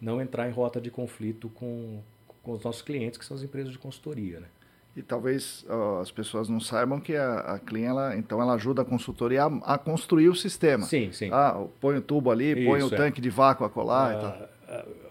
não 0.00 0.20
entrar 0.20 0.48
em 0.48 0.52
rota 0.52 0.80
de 0.80 0.90
conflito 0.90 1.48
com, 1.50 2.00
com 2.42 2.52
os 2.52 2.62
nossos 2.62 2.82
clientes, 2.82 3.18
que 3.18 3.24
são 3.24 3.36
as 3.36 3.42
empresas 3.42 3.72
de 3.72 3.78
consultoria, 3.78 4.40
né? 4.40 4.46
E 4.94 5.00
talvez 5.00 5.64
as 6.02 6.10
pessoas 6.10 6.50
não 6.50 6.60
saibam 6.60 7.00
que 7.00 7.16
a, 7.16 7.38
a 7.38 7.58
Clean, 7.58 7.88
ela, 7.88 8.14
então, 8.14 8.42
ela 8.42 8.52
ajuda 8.52 8.82
a 8.82 8.84
consultoria 8.84 9.44
a, 9.44 9.74
a, 9.74 9.78
construir 9.78 10.28
o 10.28 10.34
sistema. 10.34 10.84
Sim, 10.84 11.10
sim. 11.12 11.30
Ah, 11.32 11.64
põe 11.80 11.96
o 11.96 12.02
tubo 12.02 12.30
ali, 12.30 12.52
Isso, 12.52 12.70
põe 12.70 12.82
o 12.82 12.92
é. 12.92 12.96
tanque 12.96 13.18
de 13.18 13.30
vácuo 13.30 13.64
a 13.64 13.70
colar 13.70 14.10
ah, 14.10 14.12
e 14.12 14.20
tal. 14.20 14.48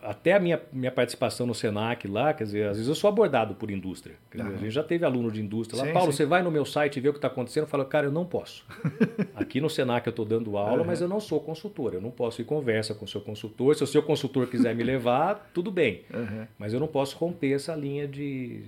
Até 0.01 0.33
a 0.33 0.39
minha, 0.39 0.59
minha 0.73 0.91
participação 0.91 1.45
no 1.45 1.53
Senac 1.53 2.07
lá, 2.07 2.33
quer 2.33 2.45
dizer, 2.45 2.67
às 2.67 2.77
vezes 2.77 2.87
eu 2.87 2.95
sou 2.95 3.07
abordado 3.07 3.53
por 3.53 3.69
indústria. 3.69 4.15
Dizer, 4.31 4.47
a 4.47 4.57
gente 4.57 4.71
já 4.71 4.83
teve 4.83 5.05
aluno 5.05 5.31
de 5.31 5.41
indústria 5.41 5.79
lá. 5.79 5.87
Sim, 5.87 5.93
Paulo, 5.93 6.11
sim. 6.11 6.17
você 6.17 6.25
vai 6.25 6.41
no 6.41 6.49
meu 6.49 6.65
site 6.65 6.97
e 6.97 6.99
vê 6.99 7.09
o 7.09 7.13
que 7.13 7.19
está 7.19 7.27
acontecendo? 7.27 7.63
Eu 7.63 7.67
falo, 7.67 7.85
cara, 7.85 8.07
eu 8.07 8.11
não 8.11 8.25
posso. 8.25 8.65
Aqui 9.35 9.61
no 9.61 9.69
Senac 9.69 10.07
eu 10.07 10.11
estou 10.11 10.25
dando 10.25 10.57
aula, 10.57 10.81
uhum. 10.81 10.87
mas 10.87 11.01
eu 11.01 11.07
não 11.07 11.19
sou 11.19 11.39
consultor. 11.39 11.93
Eu 11.93 12.01
não 12.01 12.09
posso 12.09 12.41
ir 12.41 12.45
conversa 12.45 12.95
com 12.95 13.05
o 13.05 13.07
seu 13.07 13.21
consultor. 13.21 13.75
Se 13.75 13.83
o 13.83 13.87
seu 13.87 14.01
consultor 14.01 14.47
quiser 14.47 14.73
me 14.73 14.83
levar, 14.83 15.51
tudo 15.53 15.69
bem. 15.69 16.01
Uhum. 16.11 16.47
Mas 16.57 16.73
eu 16.73 16.79
não 16.79 16.87
posso 16.87 17.15
romper 17.17 17.53
essa 17.53 17.75
linha 17.75 18.07
de 18.07 18.63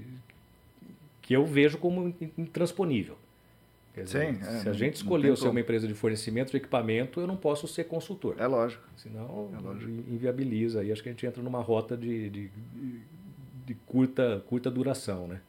que 1.24 1.34
eu 1.34 1.46
vejo 1.46 1.78
como 1.78 2.14
intransponível. 2.38 3.18
Dizer, 3.96 4.34
Sim, 4.34 4.39
é, 4.41 4.60
se 4.60 4.70
a 4.70 4.74
gente 4.74 4.96
escolheu 4.96 5.36
ser 5.36 5.48
uma 5.50 5.60
empresa 5.60 5.88
de 5.88 5.94
fornecimento 5.94 6.50
de 6.50 6.58
equipamento, 6.58 7.20
eu 7.20 7.28
não 7.28 7.36
posso 7.36 7.68
ser 7.68 7.84
consultor. 7.84 8.36
É 8.39 8.48
lógico. 8.48 8.84
Senão 8.98 9.52
é 9.56 9.62
lógico. 9.62 9.91
inviabiliza. 10.10 10.82
Aí 10.82 10.91
acho 10.91 11.04
que 11.04 11.10
a 11.10 11.12
gente 11.12 11.26
entra 11.26 11.44
numa 11.44 11.62
rota 11.62 11.96
de, 11.96 12.30
de, 12.30 12.50
de 13.66 13.74
curta, 13.86 14.44
curta 14.48 14.72
duração. 14.72 15.28
Né? 15.28 15.41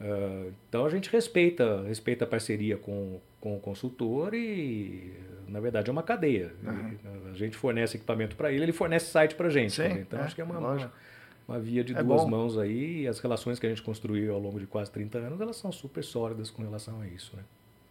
Uh, 0.00 0.52
então 0.68 0.86
a 0.86 0.90
gente 0.90 1.10
respeita, 1.10 1.82
respeita 1.82 2.24
a 2.24 2.28
parceria 2.28 2.76
com, 2.76 3.20
com 3.40 3.56
o 3.56 3.60
consultor 3.60 4.34
e, 4.34 5.12
na 5.48 5.58
verdade, 5.58 5.90
é 5.90 5.92
uma 5.92 6.04
cadeia. 6.04 6.52
Uhum. 6.62 7.30
A 7.32 7.34
gente 7.34 7.56
fornece 7.56 7.96
equipamento 7.96 8.36
para 8.36 8.52
ele, 8.52 8.62
ele 8.62 8.72
fornece 8.72 9.06
site 9.06 9.34
para 9.34 9.48
a 9.48 9.50
gente. 9.50 9.72
Sim, 9.72 10.00
então 10.00 10.20
é, 10.20 10.22
acho 10.22 10.34
que 10.36 10.40
é 10.40 10.44
uma, 10.44 10.58
uma 10.58 10.92
uma 11.46 11.58
via 11.58 11.82
de 11.82 11.94
é 11.94 12.02
duas 12.02 12.22
bom. 12.22 12.30
mãos 12.30 12.58
aí 12.58 13.02
e 13.02 13.08
as 13.08 13.18
relações 13.18 13.58
que 13.58 13.66
a 13.66 13.68
gente 13.68 13.82
construiu 13.82 14.34
ao 14.34 14.40
longo 14.40 14.58
de 14.58 14.66
quase 14.66 14.90
30 14.90 15.18
anos, 15.18 15.40
elas 15.40 15.56
são 15.56 15.72
super 15.72 16.02
sólidas 16.02 16.50
com 16.50 16.62
relação 16.62 17.00
a 17.00 17.06
isso, 17.06 17.36
né? 17.36 17.42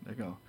Legal. 0.06 0.40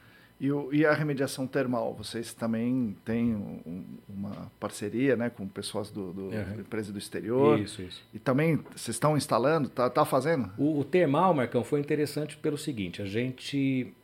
E, 0.40 0.50
o, 0.50 0.74
e 0.74 0.84
a 0.84 0.92
remediação 0.92 1.46
termal, 1.46 1.94
vocês 1.94 2.34
também 2.34 2.96
têm 3.05 3.32
um, 3.32 3.84
uma 4.09 4.50
parceria 4.59 5.14
né, 5.14 5.30
com 5.30 5.46
pessoas 5.46 5.88
do, 5.88 6.12
do, 6.12 6.22
uhum. 6.22 6.61
empresa 6.61 6.92
do 6.92 6.98
exterior. 6.98 7.61
Isso, 7.61 7.80
isso. 7.80 8.03
E 8.12 8.18
também 8.18 8.57
vocês 8.57 8.96
estão 8.96 9.16
instalando, 9.16 9.68
tá, 9.68 9.88
tá 9.88 10.05
fazendo? 10.05 10.50
O, 10.59 10.80
o 10.80 10.84
termal, 10.84 11.32
Marcão, 11.32 11.62
foi 11.62 11.78
interessante 11.78 12.36
pelo 12.36 12.59
seguinte, 12.59 13.00
a 13.00 13.07
gente, 13.07 13.94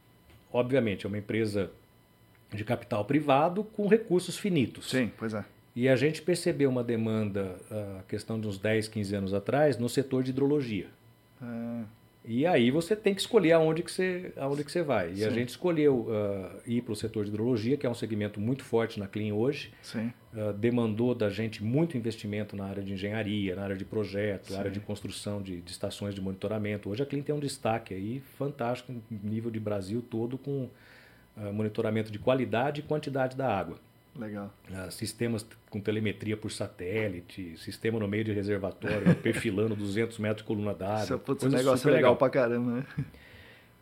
obviamente, 0.53 1.07
é 1.07 1.09
uma 1.09 1.19
empresa 1.19 1.73
de 2.55 2.65
capital 2.65 3.05
privado 3.05 3.65
com 3.65 3.89
recursos 3.89 4.39
finitos. 4.39 4.91
Sim, 4.91 5.11
pois 5.19 5.35
é. 5.35 5.45
E 5.79 5.89
a 5.89 5.95
gente 5.95 6.21
percebeu 6.23 6.69
uma 6.69 6.83
demanda, 6.83 7.55
a 7.71 8.03
questão 8.09 8.41
de 8.41 8.49
uns 8.49 8.59
10, 8.59 8.89
15 8.89 9.15
anos 9.15 9.33
atrás, 9.33 9.79
no 9.79 9.89
setor 9.89 10.25
de 10.25 10.31
hidrologia. 10.31 10.89
Ah. 11.41 11.85
E 12.25 12.45
aí 12.45 12.69
você 12.69 12.97
tem 12.97 13.15
que 13.15 13.21
escolher 13.21 13.53
aonde 13.53 13.85
que 13.85 13.93
você, 13.93 14.33
aonde 14.37 14.65
que 14.65 14.73
você 14.73 14.83
vai. 14.83 15.13
E 15.13 15.19
Sim. 15.19 15.27
a 15.27 15.31
gente 15.31 15.51
escolheu 15.51 16.01
uh, 16.01 16.61
ir 16.67 16.83
para 16.83 16.93
o 16.93 16.97
setor 16.97 17.23
de 17.23 17.31
hidrologia, 17.31 17.77
que 17.77 17.87
é 17.87 17.89
um 17.89 17.95
segmento 17.95 18.41
muito 18.41 18.65
forte 18.65 18.99
na 18.99 19.07
Clean 19.07 19.33
hoje. 19.33 19.73
Uh, 20.35 20.53
demandou 20.53 21.15
da 21.15 21.31
gente 21.31 21.63
muito 21.63 21.97
investimento 21.97 22.57
na 22.57 22.65
área 22.65 22.83
de 22.83 22.93
engenharia, 22.95 23.55
na 23.55 23.63
área 23.63 23.77
de 23.77 23.85
projeto, 23.85 24.53
na 24.53 24.59
área 24.59 24.73
de 24.73 24.81
construção 24.81 25.41
de, 25.41 25.61
de, 25.61 25.71
estações 25.71 26.13
de 26.13 26.21
monitoramento. 26.21 26.91
Hoje 26.91 27.05
a 27.05 27.07
Clean 27.07 27.23
tem 27.23 27.33
um 27.33 27.39
destaque 27.39 27.95
aí 27.95 28.21
fantástico, 28.37 28.93
nível 29.23 29.49
de 29.53 29.61
Brasil 29.61 30.03
todo, 30.03 30.37
com 30.37 30.69
uh, 31.37 31.53
monitoramento 31.53 32.11
de 32.11 32.19
qualidade 32.19 32.81
e 32.81 32.83
quantidade 32.83 33.37
da 33.37 33.47
água. 33.57 33.79
Legal. 34.19 34.53
Uh, 34.69 34.91
sistemas 34.91 35.47
com 35.71 35.81
telemetria 35.81 36.37
por 36.37 36.51
satélite, 36.51 37.57
sistema 37.59 37.99
no 38.01 38.09
meio 38.09 38.25
de 38.25 38.33
reservatório, 38.33 39.15
perfilando 39.17 39.75
200 39.77 40.19
metros 40.19 40.43
de 40.43 40.45
coluna 40.45 40.75
d'água. 40.75 41.05
Isso 41.05 41.13
é 41.13 41.47
um 41.47 41.51
negócio 41.51 41.87
legal, 41.87 42.13
legal 42.13 42.17
pra 42.17 42.29
caramba, 42.29 42.73
né? 42.73 42.85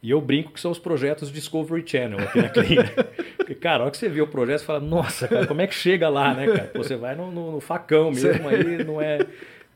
E 0.03 0.11
eu 0.11 0.21
brinco 0.21 0.53
que 0.53 0.61
são 0.61 0.71
os 0.71 0.79
projetos 0.79 1.33
Discovery 1.33 1.83
Channel 1.85 2.21
aqui 2.21 2.41
na 2.41 2.49
clínica. 2.49 3.05
Porque, 3.37 3.55
cara, 3.55 3.79
a 3.79 3.83
hora 3.83 3.91
que 3.91 3.97
você 3.97 4.09
vê 4.09 4.21
o 4.21 4.27
projeto, 4.27 4.61
você 4.61 4.65
fala, 4.67 4.81
nossa, 4.81 5.27
cara, 5.27 5.47
como 5.47 5.61
é 5.63 5.67
que 5.67 5.75
chega 5.75 6.09
lá, 6.09 6.35
né, 6.35 6.47
cara? 6.47 6.71
você 6.75 6.97
vai 6.97 7.15
no, 7.15 7.31
no, 7.33 7.53
no 7.53 7.61
facão 7.61 8.11
mesmo, 8.11 8.49
aí 8.49 8.83
não 8.85 9.01
é, 9.01 9.19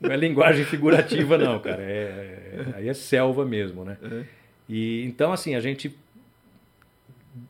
não 0.00 0.10
é 0.10 0.16
linguagem 0.16 0.64
figurativa, 0.64 1.38
não, 1.38 1.58
cara. 1.58 1.82
É, 1.82 1.94
é, 1.94 2.64
aí 2.76 2.88
é 2.88 2.94
selva 2.94 3.46
mesmo, 3.46 3.84
né? 3.84 3.96
Uhum. 4.02 4.24
E, 4.68 5.04
então, 5.04 5.32
assim, 5.32 5.54
a 5.54 5.60
gente 5.60 5.96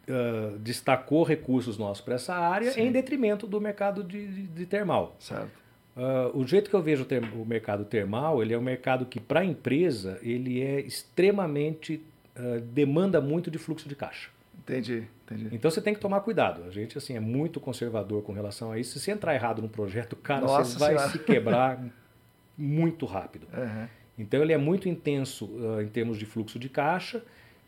uh, 0.09 0.59
destacou 0.59 1.22
recursos 1.22 1.78
nossos 1.78 2.05
para 2.05 2.14
essa 2.14 2.35
área 2.35 2.70
Sim. 2.70 2.83
em 2.83 2.93
detrimento 2.93 3.47
do 3.47 3.61
mercado 3.61 4.03
de, 4.03 4.26
de, 4.26 4.43
de 4.43 4.66
termal. 4.66 5.16
Certo. 5.18 5.61
Uh, 5.97 6.39
o 6.39 6.47
jeito 6.47 6.70
que 6.70 6.76
eu 6.76 6.83
vejo 6.83 7.03
o, 7.03 7.07
term, 7.07 7.24
o 7.35 7.45
mercado 7.45 7.85
termal, 7.85 8.43
ele 8.43 8.55
é 8.55 8.59
um 8.59 8.62
mercado 8.62 9.05
que 9.05 9.18
para 9.20 9.41
a 9.41 9.45
empresa 9.45 10.18
ele 10.22 10.62
é 10.62 10.81
extremamente 10.81 12.03
uh, 12.37 12.61
demanda 12.61 13.20
muito 13.20 13.51
de 13.51 13.59
fluxo 13.59 13.89
de 13.89 13.97
caixa. 13.97 14.31
Entendi, 14.59 15.05
entendi. 15.24 15.49
Então 15.53 15.70
você 15.70 15.81
tem 15.81 15.93
que 15.93 16.01
tomar 16.01 16.20
cuidado. 16.20 16.62
A 16.64 16.70
gente 16.70 16.97
assim 16.97 17.16
é 17.16 17.20
muito 17.20 17.59
conservador 17.59 18.22
com 18.22 18.33
relação 18.33 18.70
a 18.70 18.78
isso. 18.78 18.93
Se 18.93 19.01
você 19.01 19.11
entrar 19.11 19.35
errado 19.35 19.61
no 19.61 19.68
projeto, 19.68 20.14
cara, 20.14 20.43
Nossa 20.43 20.72
você 20.72 20.78
vai 20.78 20.91
senhora. 20.91 21.11
se 21.11 21.18
quebrar 21.18 21.85
muito 22.57 23.05
rápido. 23.05 23.49
Uhum. 23.53 23.89
Então 24.18 24.43
ele 24.43 24.53
é 24.53 24.59
muito 24.59 24.89
intenso 24.89 25.47
uh, 25.47 25.81
em 25.83 25.89
termos 25.89 26.18
de 26.18 26.26
fluxo 26.26 26.59
de 26.59 26.68
caixa 26.68 27.22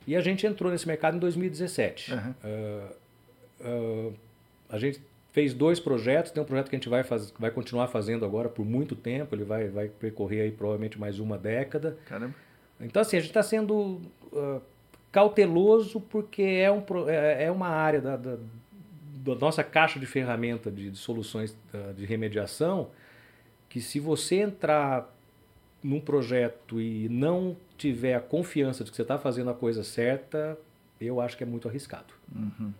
e 0.07 0.17
a 0.17 0.21
gente 0.21 0.47
entrou 0.47 0.71
nesse 0.71 0.87
mercado 0.87 1.17
em 1.17 1.21
2017. 1.21 2.13
Uhum. 2.13 2.35
Uh, 2.45 4.09
uh, 4.09 4.15
a 4.69 4.79
gente 4.79 5.01
fez 5.33 5.55
dois 5.55 5.81
projetos, 5.81 6.31
tem 6.31 6.43
um 6.43 6.47
projeto 6.47 6.69
que 6.69 6.77
a 6.77 6.79
gente 6.79 6.89
vai, 6.89 7.03
faz, 7.03 7.33
vai 7.39 7.51
continuar 7.51 7.89
fazendo 7.89 8.25
agora 8.25 8.49
por 8.49 8.65
muito 8.65 8.95
tempo, 8.95 9.35
ele 9.35 9.45
vai, 9.45 9.69
vai 9.69 9.89
percorrer 9.89 10.43
aí 10.43 10.51
provavelmente 10.51 10.99
mais 10.99 11.19
uma 11.19 11.39
década. 11.39 11.97
Caramba. 12.07 12.35
Então 12.81 13.01
assim, 13.01 13.17
a 13.17 13.21
gente 13.21 13.31
está 13.31 13.43
sendo 13.43 14.01
uh, 14.33 14.61
cauteloso 15.11 16.01
porque 16.01 16.43
é, 16.43 16.71
um, 16.71 16.83
é, 17.09 17.45
é 17.45 17.51
uma 17.51 17.69
área 17.69 18.01
da, 18.01 18.17
da, 18.17 18.37
da, 19.25 19.35
nossa 19.37 19.63
caixa 19.63 20.01
de 20.01 20.07
ferramenta 20.07 20.71
de, 20.71 20.91
de 20.91 20.99
soluções 20.99 21.57
de 21.97 22.05
remediação 22.05 22.91
que 23.69 23.81
se 23.81 23.99
você 23.99 24.37
entrar 24.37 25.11
num 25.83 26.01
projeto 26.01 26.81
e 26.81 27.09
não 27.09 27.57
tiver 27.77 28.15
a 28.15 28.21
confiança 28.21 28.85
de 28.85 28.91
que 28.91 28.97
você 28.97 29.03
está 29.03 29.19
fazendo 29.19 29.51
a 29.51 29.55
coisa 29.55 29.83
certa, 29.83 30.59
eu 31.01 31.21
acho 31.21 31.37
que 31.37 31.43
é 31.43 31.47
muito 31.47 31.69
arriscado. 31.69 32.15
Uhum. 32.35 32.73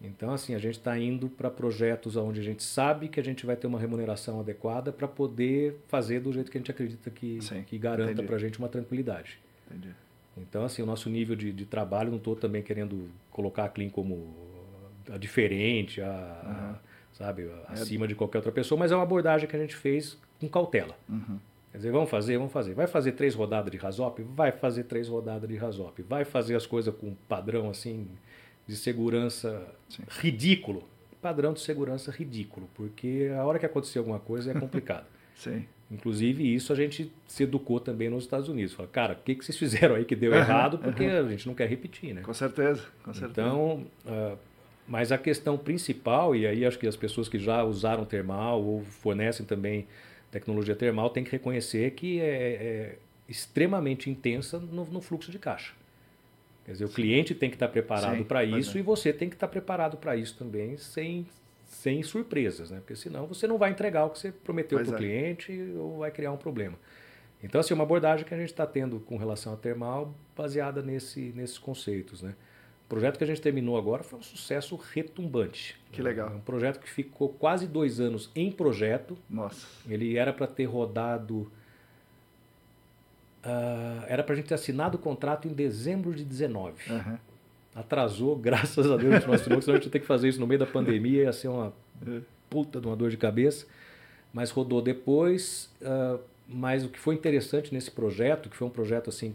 Então, 0.00 0.32
assim, 0.32 0.54
a 0.54 0.58
gente 0.58 0.78
está 0.78 0.98
indo 0.98 1.28
para 1.28 1.50
projetos 1.50 2.16
onde 2.16 2.40
a 2.40 2.42
gente 2.42 2.62
sabe 2.62 3.08
que 3.08 3.18
a 3.18 3.22
gente 3.24 3.46
vai 3.46 3.56
ter 3.56 3.66
uma 3.66 3.78
remuneração 3.78 4.40
adequada 4.40 4.92
para 4.92 5.08
poder 5.08 5.76
fazer 5.88 6.20
do 6.20 6.32
jeito 6.32 6.50
que 6.50 6.58
a 6.58 6.60
gente 6.60 6.70
acredita 6.70 7.10
que, 7.10 7.40
Sim, 7.40 7.62
que 7.62 7.78
garanta 7.78 8.22
para 8.22 8.36
a 8.36 8.38
gente 8.38 8.58
uma 8.58 8.68
tranquilidade. 8.68 9.38
Entendi. 9.66 9.94
Então, 10.36 10.64
assim, 10.64 10.82
o 10.82 10.86
nosso 10.86 11.08
nível 11.08 11.34
de, 11.34 11.50
de 11.50 11.64
trabalho, 11.64 12.10
não 12.10 12.18
estou 12.18 12.36
também 12.36 12.62
querendo 12.62 13.08
colocar 13.30 13.64
a 13.64 13.68
Clean 13.70 13.88
como 13.88 14.36
a 15.10 15.16
diferente, 15.16 16.00
a, 16.02 16.06
uhum. 16.06 16.50
a 16.52 16.78
sabe, 17.12 17.44
é. 17.44 17.72
acima 17.72 18.06
de 18.06 18.14
qualquer 18.14 18.38
outra 18.38 18.52
pessoa, 18.52 18.78
mas 18.78 18.92
é 18.92 18.94
uma 18.94 19.02
abordagem 19.02 19.48
que 19.48 19.56
a 19.56 19.58
gente 19.58 19.74
fez 19.74 20.18
com 20.38 20.48
cautela. 20.48 20.96
Uhum. 21.08 21.38
Quer 21.76 21.80
dizer, 21.80 21.92
vamos 21.92 22.08
fazer, 22.08 22.38
vamos 22.38 22.54
fazer. 22.54 22.72
Vai 22.72 22.86
fazer 22.86 23.12
três 23.12 23.34
rodadas 23.34 23.70
de 23.70 23.76
rasop? 23.76 24.22
Vai 24.22 24.50
fazer 24.50 24.84
três 24.84 25.08
rodadas 25.08 25.46
de 25.46 25.56
rasop. 25.56 26.00
Vai 26.04 26.24
fazer 26.24 26.56
as 26.56 26.64
coisas 26.64 26.94
com 26.94 27.14
padrão 27.28 27.68
assim 27.68 28.08
de 28.66 28.74
segurança 28.74 29.62
Sim. 29.86 30.02
ridículo. 30.08 30.88
Padrão 31.20 31.52
de 31.52 31.60
segurança 31.60 32.10
ridículo, 32.10 32.66
porque 32.72 33.30
a 33.36 33.44
hora 33.44 33.58
que 33.58 33.66
acontecer 33.66 33.98
alguma 33.98 34.18
coisa 34.18 34.52
é 34.52 34.54
complicado. 34.58 35.04
Sim. 35.36 35.66
Inclusive, 35.90 36.54
isso 36.54 36.72
a 36.72 36.76
gente 36.76 37.12
se 37.26 37.42
educou 37.42 37.78
também 37.78 38.08
nos 38.08 38.24
Estados 38.24 38.48
Unidos. 38.48 38.72
Fala, 38.72 38.88
cara, 38.88 39.12
o 39.12 39.16
que, 39.22 39.34
que 39.34 39.44
vocês 39.44 39.58
fizeram 39.58 39.96
aí 39.96 40.06
que 40.06 40.16
deu 40.16 40.32
errado? 40.32 40.78
Porque 40.78 41.04
a 41.04 41.28
gente 41.28 41.46
não 41.46 41.54
quer 41.54 41.68
repetir, 41.68 42.14
né? 42.14 42.22
Com 42.22 42.32
certeza, 42.32 42.86
com 43.02 43.12
certeza. 43.12 43.48
Então, 43.48 43.86
uh, 44.06 44.38
mas 44.88 45.12
a 45.12 45.18
questão 45.18 45.58
principal, 45.58 46.34
e 46.34 46.46
aí 46.46 46.64
acho 46.64 46.78
que 46.78 46.86
as 46.86 46.96
pessoas 46.96 47.28
que 47.28 47.38
já 47.38 47.62
usaram 47.62 48.06
termal 48.06 48.64
ou 48.64 48.82
fornecem 48.82 49.44
também 49.44 49.86
tecnologia 50.38 50.76
termal 50.76 51.10
tem 51.10 51.24
que 51.24 51.30
reconhecer 51.30 51.92
que 51.92 52.20
é, 52.20 52.24
é 52.24 52.98
extremamente 53.28 54.10
intensa 54.10 54.58
no, 54.58 54.84
no, 54.84 55.00
fluxo 55.00 55.30
de 55.30 55.38
caixa. 55.38 55.72
Quer 56.64 56.72
dizer, 56.72 56.84
o 56.84 56.88
cliente 56.88 57.34
tem 57.34 57.48
que 57.48 57.56
estar 57.56 57.68
preparado 57.68 58.24
para 58.24 58.44
isso 58.44 58.76
é. 58.76 58.80
e 58.80 58.82
você 58.82 59.12
tem 59.12 59.28
que 59.28 59.36
estar 59.36 59.48
preparado 59.48 59.96
para 59.96 60.16
isso 60.16 60.36
também, 60.36 60.76
sem, 60.76 61.26
sem 61.64 62.02
surpresas, 62.02 62.70
né? 62.70 62.78
Porque 62.78 62.96
senão 62.96 63.26
você 63.26 63.46
não 63.46 63.56
vai 63.56 63.70
entregar 63.70 64.04
o 64.04 64.10
que 64.10 64.18
você 64.18 64.32
prometeu 64.32 64.78
para 64.80 64.90
o 64.90 64.94
é. 64.94 64.98
cliente 64.98 65.52
ou 65.76 65.98
vai 65.98 66.10
criar 66.10 66.32
um 66.32 66.36
problema. 66.36 66.76
Então, 67.42 67.60
assim, 67.60 67.74
uma 67.74 67.84
abordagem 67.84 68.26
que 68.26 68.34
a 68.34 68.36
gente 68.36 68.50
está 68.50 68.66
tendo 68.66 68.98
com 69.00 69.16
relação 69.16 69.52
à 69.52 69.56
termal 69.56 70.14
baseada 70.36 70.82
nesse, 70.82 71.32
nesses 71.34 71.58
conceitos, 71.58 72.22
né? 72.22 72.34
O 72.86 72.88
projeto 72.88 73.18
que 73.18 73.24
a 73.24 73.26
gente 73.26 73.40
terminou 73.40 73.76
agora 73.76 74.04
foi 74.04 74.16
um 74.16 74.22
sucesso 74.22 74.76
retumbante. 74.76 75.76
Que 75.90 76.00
legal. 76.00 76.28
É 76.28 76.36
um 76.36 76.40
projeto 76.40 76.78
que 76.78 76.88
ficou 76.88 77.28
quase 77.30 77.66
dois 77.66 77.98
anos 77.98 78.30
em 78.32 78.48
projeto. 78.52 79.18
Nossa. 79.28 79.66
Ele 79.88 80.16
era 80.16 80.32
para 80.32 80.46
ter 80.46 80.66
rodado. 80.66 81.50
Uh, 83.44 84.04
era 84.06 84.22
para 84.22 84.34
a 84.34 84.36
gente 84.36 84.46
ter 84.46 84.54
assinado 84.54 84.96
o 84.96 85.00
contrato 85.00 85.48
em 85.48 85.52
dezembro 85.52 86.14
de 86.14 86.24
19. 86.24 86.92
Uhum. 86.92 87.18
Atrasou, 87.74 88.36
graças 88.38 88.88
a 88.88 88.96
Deus, 88.96 89.26
nós 89.26 89.40
senão 89.40 89.58
a 89.58 89.60
gente 89.60 89.84
ia 89.84 89.90
ter 89.90 89.98
que 89.98 90.06
fazer 90.06 90.28
isso 90.28 90.38
no 90.38 90.46
meio 90.46 90.60
da 90.60 90.66
pandemia, 90.66 91.24
ia 91.24 91.32
ser 91.32 91.48
uma 91.48 91.72
é. 92.06 92.20
puta 92.48 92.80
de 92.80 92.86
uma 92.86 92.94
dor 92.94 93.10
de 93.10 93.16
cabeça. 93.16 93.66
Mas 94.32 94.52
rodou 94.52 94.80
depois. 94.80 95.74
Uh, 95.82 96.20
mas 96.48 96.84
o 96.84 96.88
que 96.88 97.00
foi 97.00 97.16
interessante 97.16 97.74
nesse 97.74 97.90
projeto, 97.90 98.48
que 98.48 98.56
foi 98.56 98.68
um 98.68 98.70
projeto 98.70 99.10
assim 99.10 99.34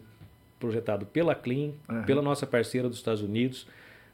projetado 0.62 1.06
pela 1.06 1.36
Clean, 1.36 1.72
uhum. 1.90 2.04
pela 2.04 2.22
nossa 2.22 2.46
parceira 2.46 2.88
dos 2.88 2.98
Estados 2.98 3.22
Unidos, 3.22 3.68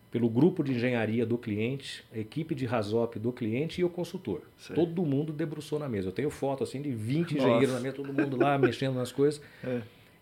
pelo 0.09 0.29
grupo 0.29 0.63
de 0.63 0.71
engenharia 0.71 1.25
do 1.25 1.37
cliente, 1.37 2.03
a 2.13 2.17
equipe 2.17 2.55
de 2.55 2.65
Rasop 2.65 3.19
do 3.19 3.31
cliente 3.31 3.81
e 3.81 3.83
o 3.83 3.89
consultor. 3.89 4.41
Sei. 4.57 4.75
Todo 4.75 5.05
mundo 5.05 5.33
debruçou 5.33 5.77
na 5.77 5.89
mesa. 5.89 6.07
Eu 6.07 6.13
tenho 6.13 6.29
foto 6.29 6.63
assim 6.63 6.81
de 6.81 6.91
20 6.91 7.35
nossa. 7.35 7.47
engenheiros 7.47 7.75
na 7.75 7.81
mesa, 7.81 7.95
todo 7.97 8.13
mundo 8.13 8.37
lá 8.37 8.57
mexendo 8.59 8.95
nas 8.95 9.11
coisas. 9.11 9.41
É. 9.63 9.81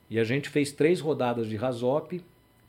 E 0.09 0.19
a 0.19 0.23
gente 0.23 0.49
fez 0.49 0.71
três 0.71 0.99
rodadas 0.99 1.47
de 1.47 1.55
Rasop, 1.55 2.21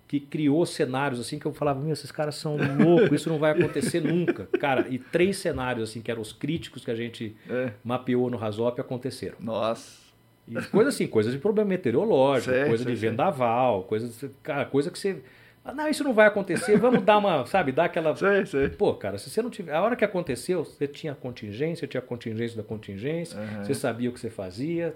que 0.07 0.21
criou 0.21 0.65
cenários 0.65 1.19
assim 1.19 1.39
que 1.39 1.47
eu 1.47 1.53
falava, 1.53 1.81
meu, 1.81 1.93
esses 1.93 2.13
caras 2.13 2.37
são 2.37 2.57
loucos, 2.57 3.21
isso 3.21 3.29
não 3.29 3.39
vai 3.39 3.53
acontecer 3.53 4.01
nunca. 4.01 4.47
Cara, 4.61 4.87
e 4.89 4.99
três 4.99 5.39
cenários 5.39 5.91
assim 5.91 6.01
que 6.01 6.11
eram 6.11 6.23
os 6.23 6.33
críticos 6.33 6.85
que 6.85 6.91
a 6.91 6.95
gente 6.95 7.35
é. 7.49 7.73
mapeou 7.83 8.31
no 8.31 8.37
Rasop 8.37 8.81
aconteceram. 8.81 9.37
Nossa. 9.41 10.06
E 10.49 10.63
coisa 10.67 10.91
assim, 10.91 11.07
coisas 11.07 11.33
de 11.33 11.39
problema 11.39 11.71
meteorológico, 11.71 12.53
sei, 12.53 12.67
coisa 12.67 12.85
sei, 12.85 12.95
de 12.95 13.01
vendaval, 13.01 13.83
coisa, 13.85 14.31
cara, 14.43 14.65
coisa 14.65 14.91
que 14.91 14.99
você. 14.99 15.21
Ah, 15.65 15.75
não, 15.75 15.89
isso 15.89 16.05
não 16.05 16.15
vai 16.15 16.29
acontecer, 16.29 16.79
vamos 16.79 17.03
dar 17.03 17.19
uma, 17.19 17.45
sabe, 17.47 17.73
dar 17.73 17.87
aquela. 17.87 18.15
Sei, 18.15 18.47
sei. 18.47 18.69
Pô, 18.69 18.95
cara, 18.95 19.19
se 19.19 19.29
você 19.29 19.43
não 19.43 19.51
tiver. 19.51 19.75
A 19.75 19.83
hora 19.83 19.97
que 19.97 20.05
aconteceu, 20.05 20.65
você 20.65 20.87
tinha 20.87 21.15
contingência, 21.15 21.89
tinha 21.89 22.01
contingência 22.01 22.57
da 22.57 22.63
contingência, 22.63 23.39
uhum. 23.39 23.65
você 23.65 23.75
sabia 23.75 24.09
o 24.09 24.13
que 24.13 24.21
você 24.21 24.31
fazia, 24.31 24.95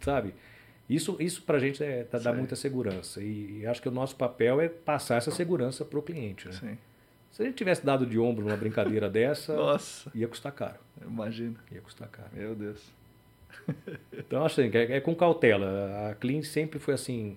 sabe? 0.00 0.32
Isso, 0.88 1.16
isso 1.18 1.42
para 1.42 1.56
a 1.56 1.60
gente 1.60 1.82
é, 1.82 2.04
tá, 2.04 2.18
dá 2.18 2.32
muita 2.32 2.54
segurança. 2.54 3.22
E, 3.22 3.60
e, 3.60 3.66
acho 3.66 3.80
que 3.80 3.88
o 3.88 3.92
nosso 3.92 4.14
papel 4.14 4.60
é 4.60 4.68
passar 4.68 5.16
essa 5.16 5.30
segurança 5.30 5.84
para 5.84 5.98
o 5.98 6.02
cliente. 6.02 6.46
Né? 6.46 6.52
Sim. 6.54 6.78
Se 7.30 7.42
a 7.42 7.46
gente 7.46 7.54
tivesse 7.54 7.84
dado 7.84 8.04
de 8.04 8.18
ombro 8.18 8.44
numa 8.44 8.56
brincadeira 8.56 9.08
dessa, 9.10 9.56
Nossa. 9.56 10.10
ia 10.14 10.28
custar 10.28 10.52
caro. 10.52 10.78
Imagina. 11.04 11.56
Ia 11.72 11.80
custar 11.80 12.08
caro. 12.08 12.28
Meu 12.32 12.54
Deus. 12.54 12.92
Então, 14.16 14.44
acho 14.44 14.60
assim, 14.60 14.70
é, 14.76 14.96
é, 14.96 15.00
com 15.00 15.14
cautela. 15.14 16.10
A 16.10 16.14
Clean 16.14 16.42
sempre 16.42 16.78
foi 16.78 16.94
assim, 16.94 17.36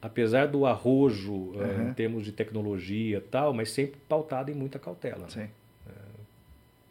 apesar 0.00 0.46
do 0.46 0.64
arrojo 0.66 1.32
uhum. 1.32 1.90
em 1.90 1.92
termos 1.92 2.24
de 2.24 2.32
tecnologia 2.32 3.18
e 3.18 3.20
tal, 3.20 3.52
mas 3.52 3.70
sempre 3.70 4.00
pautado 4.08 4.50
em 4.50 4.54
muita 4.54 4.78
cautela. 4.78 5.22
Né? 5.22 5.28
Sim. 5.28 5.40
Né? 5.40 5.48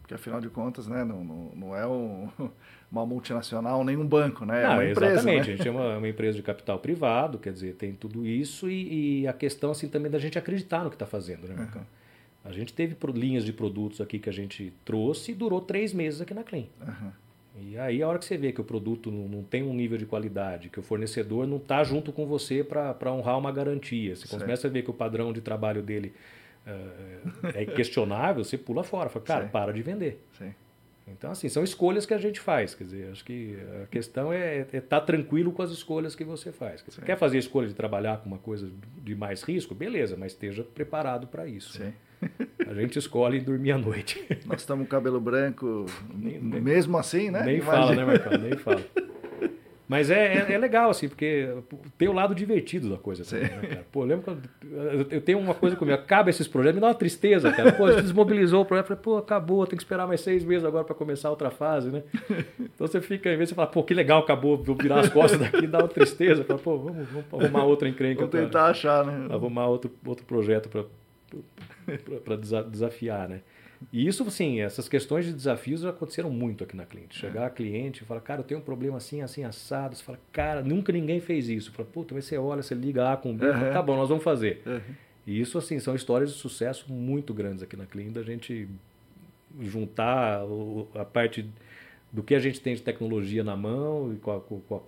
Porque, 0.02 0.14
afinal 0.14 0.42
de 0.42 0.50
contas, 0.50 0.88
né, 0.88 1.04
não, 1.04 1.24
não, 1.24 1.52
não 1.56 1.76
é 1.76 1.88
um, 1.88 2.30
uma 2.92 3.06
multinacional 3.06 3.84
nem 3.84 3.98
um 3.98 4.06
banco, 4.06 4.46
né? 4.46 4.64
É 4.64 4.68
uma 4.68 4.86
empresa, 4.86 5.14
exatamente. 5.14 5.48
Né? 5.48 5.54
A 5.54 5.58
gente 5.58 5.68
é 5.68 5.72
uma, 5.72 5.98
uma, 5.98 6.08
empresa 6.08 6.38
de 6.38 6.44
capital 6.44 6.80
privado, 6.80 7.40
quer 7.40 7.54
dizer, 7.54 7.76
tem 7.76 7.94
tudo 7.94 8.26
isso 8.26 8.70
e, 8.70 9.22
e 9.22 9.28
a 9.28 9.34
questão 9.34 9.72
assim 9.72 9.88
também 9.88 10.12
da 10.12 10.20
gente 10.20 10.38
acreditar 10.38 10.84
no 10.84 10.90
que 10.90 10.96
está 10.96 11.06
fazendo, 11.06 11.48
né, 11.48 11.70
Uhum. 11.76 11.82
A 12.44 12.52
gente 12.52 12.74
teve 12.74 12.98
linhas 13.14 13.46
de 13.46 13.54
produtos 13.54 14.02
aqui 14.02 14.18
que 14.18 14.28
a 14.28 14.34
gente 14.34 14.74
trouxe 14.84 15.32
e 15.32 15.36
durou 15.36 15.62
três 15.62 15.94
meses 15.94 16.22
aqui 16.22 16.34
na 16.34 16.44
Clean. 16.44 16.66
Uhum. 16.82 17.12
E 17.60 17.78
aí 17.78 18.02
a 18.02 18.08
hora 18.08 18.18
que 18.18 18.26
você 18.26 18.38
vê 18.38 18.52
que 18.52 18.62
o 18.62 18.64
produto 18.64 19.12
não, 19.12 19.28
não 19.28 19.44
tem 19.44 19.62
um 19.64 19.74
nível 19.74 19.98
de 19.98 20.06
qualidade, 20.06 20.70
que 20.70 20.80
o 20.80 20.84
fornecedor 20.84 21.46
não 21.46 21.58
está 21.58 21.84
junto 21.84 22.12
com 22.12 22.26
você 22.26 22.64
para 22.64 23.12
honrar 23.12 23.38
uma 23.38 23.52
garantia, 23.52 24.16
você 24.16 24.28
certo. 24.28 24.42
começa 24.42 24.68
a 24.68 24.70
ver 24.70 24.84
que 24.84 24.90
o 24.90 24.94
padrão 24.94 25.34
de 25.34 25.42
trabalho 25.42 25.82
dele 25.82 26.14
uh, 26.66 27.48
é 27.54 27.66
questionável, 27.66 28.44
você 28.44 28.58
pula 28.58 28.84
fora, 28.84 29.10
fala, 29.10 29.26
cara, 29.26 29.46
Sim. 29.46 29.52
para 29.52 29.74
de 29.74 29.82
vender. 29.82 30.24
Sim. 30.38 30.54
Então, 31.08 31.32
assim, 31.32 31.50
são 31.50 31.64
escolhas 31.64 32.06
que 32.06 32.14
a 32.14 32.18
gente 32.18 32.40
faz. 32.40 32.74
Quer 32.74 32.84
dizer, 32.86 33.12
acho 33.12 33.26
que 33.26 33.58
a 33.84 33.88
questão 33.88 34.32
é 34.32 34.62
estar 34.62 34.78
é 34.78 34.82
tá 34.82 35.02
tranquilo 35.02 35.52
com 35.52 35.62
as 35.62 35.72
escolhas 35.72 36.16
que 36.16 36.24
você 36.24 36.52
faz. 36.52 36.82
Você 36.88 37.02
quer 37.02 37.18
fazer 37.18 37.38
a 37.38 37.40
escolha 37.40 37.68
de 37.68 37.74
trabalhar 37.74 38.18
com 38.18 38.28
uma 38.28 38.38
coisa 38.38 38.70
de 39.04 39.16
mais 39.16 39.44
risco? 39.44 39.76
Beleza, 39.76 40.16
mas 40.18 40.32
esteja 40.32 40.64
preparado 40.64 41.28
para 41.28 41.48
isso. 41.48 41.80
Né? 41.80 41.94
A 42.72 42.82
gente 42.82 42.98
escolhe 42.98 43.42
dormir 43.42 43.74
à 43.74 43.78
noite. 43.78 44.26
Nós 44.48 44.62
estamos 44.62 44.86
com 44.86 44.90
cabelo 44.90 45.20
branco, 45.20 45.86
nem, 46.16 46.40
mesmo 46.40 46.98
assim, 46.98 47.30
né? 47.30 47.44
Nem 47.44 47.58
Imagina. 47.58 47.78
fala, 47.78 47.96
né, 47.96 48.06
Marcão? 48.06 48.38
Nem 48.38 48.58
fala. 48.58 48.82
Mas 49.90 50.10
é, 50.10 50.38
é, 50.38 50.54
é, 50.54 50.58
legal, 50.58 50.90
assim, 50.90 51.10
porque 51.10 51.50
tem 51.98 52.08
o 52.08 52.14
lado 52.14 52.34
divertido 52.34 52.90
da 52.90 52.96
coisa 52.96 53.26
também, 53.26 53.50
né, 53.50 53.68
cara? 53.68 53.86
Pô, 53.92 54.06
lembro 54.06 54.24
quando. 54.24 54.42
Eu 55.12 55.20
tenho 55.20 55.38
uma 55.38 55.54
coisa 55.54 55.76
comigo, 55.76 55.98
acaba 55.98 56.30
esses 56.30 56.48
projetos, 56.48 56.76
me 56.76 56.82
dá 56.82 56.88
uma 56.88 56.96
tristeza, 56.96 57.52
cara. 57.52 57.74
Pô, 57.74 57.92
desmobilizou 57.92 58.62
o 58.62 58.66
projeto, 58.66 58.88
falei, 58.88 59.04
pô, 59.04 59.18
acabou, 59.18 59.68
tem 59.68 59.76
que 59.76 59.84
esperar 59.84 60.08
mais 60.08 60.22
seis 60.22 60.46
meses 60.46 60.64
agora 60.64 60.86
para 60.86 60.96
começar 60.96 61.30
outra 61.30 61.52
fase, 61.52 61.90
né? 61.90 62.04
Então 62.58 62.88
você 62.88 63.02
fica, 63.02 63.34
em 63.34 63.36
vez 63.36 63.50
de 63.50 63.56
falar, 63.56 63.68
pô, 63.68 63.84
que 63.84 63.94
legal, 63.94 64.22
acabou, 64.22 64.56
vou 64.64 64.78
virar 64.78 65.02
as 65.02 65.10
costas 65.10 65.38
daqui, 65.38 65.68
dá 65.68 65.80
uma 65.80 65.90
tristeza. 65.90 66.46
Fala, 66.46 66.58
pô, 66.58 66.78
vamos, 66.78 67.06
vamos 67.10 67.44
arrumar 67.46 67.66
outra 67.66 67.90
encrenca. 67.90 68.26
Vamos 68.26 68.32
tentar 68.32 68.50
pra, 68.50 68.64
achar, 68.68 69.06
né? 69.06 69.28
Arrumar 69.30 69.68
outro, 69.68 69.92
outro 70.06 70.26
projeto 70.26 70.70
para 70.70 70.86
para 72.24 72.36
desafiar, 72.36 73.30
né? 73.30 73.42
E 73.92 74.06
isso, 74.06 74.24
assim, 74.28 74.62
essas 74.62 74.88
questões 74.88 75.26
de 75.26 75.34
desafios 75.34 75.84
aconteceram 75.84 76.30
muito 76.30 76.64
aqui 76.64 76.76
na 76.76 76.86
cliente. 76.86 77.18
Chegar 77.18 77.44
é. 77.44 77.46
a 77.46 77.50
cliente 77.50 78.04
e 78.04 78.06
falar, 78.06 78.22
cara, 78.22 78.42
eu 78.42 78.44
tenho 78.44 78.60
um 78.60 78.64
problema 78.64 78.98
assim, 78.98 79.22
assim, 79.22 79.44
assado. 79.44 79.96
Você 79.96 80.04
fala, 80.04 80.20
cara, 80.32 80.62
nunca 80.62 80.94
ninguém 80.94 81.20
fez 81.20 81.50
isso. 81.50 81.72
Fala, 81.72 81.88
puta, 81.92 82.14
mas 82.14 82.26
você 82.26 82.38
olha, 82.38 82.62
você 82.62 82.76
liga 82.76 83.04
lá 83.04 83.18
com 83.18 83.32
o 83.32 83.34
bico, 83.34 83.48
uhum. 83.48 83.74
tá 83.74 83.82
bom, 83.82 83.96
nós 83.96 84.10
vamos 84.10 84.24
fazer. 84.24 84.62
Uhum. 84.66 84.82
E 85.26 85.40
isso, 85.40 85.58
assim, 85.58 85.80
são 85.80 85.96
histórias 85.96 86.32
de 86.32 86.38
sucesso 86.38 86.92
muito 86.92 87.34
grandes 87.34 87.64
aqui 87.64 87.76
na 87.76 87.86
cliente, 87.86 88.12
da 88.12 88.24
gente 88.24 88.68
juntar 89.60 90.42
a 90.96 91.06
parte 91.06 91.50
do 92.12 92.22
que 92.22 92.36
a 92.36 92.40
gente 92.40 92.60
tem 92.62 92.76
de 92.76 92.82
tecnologia 92.82 93.44
na 93.44 93.56
mão 93.56 94.14
e 94.14 94.18
com 94.18 94.32
a, 94.32 94.40
com 94.42 94.76
a, 94.76 94.80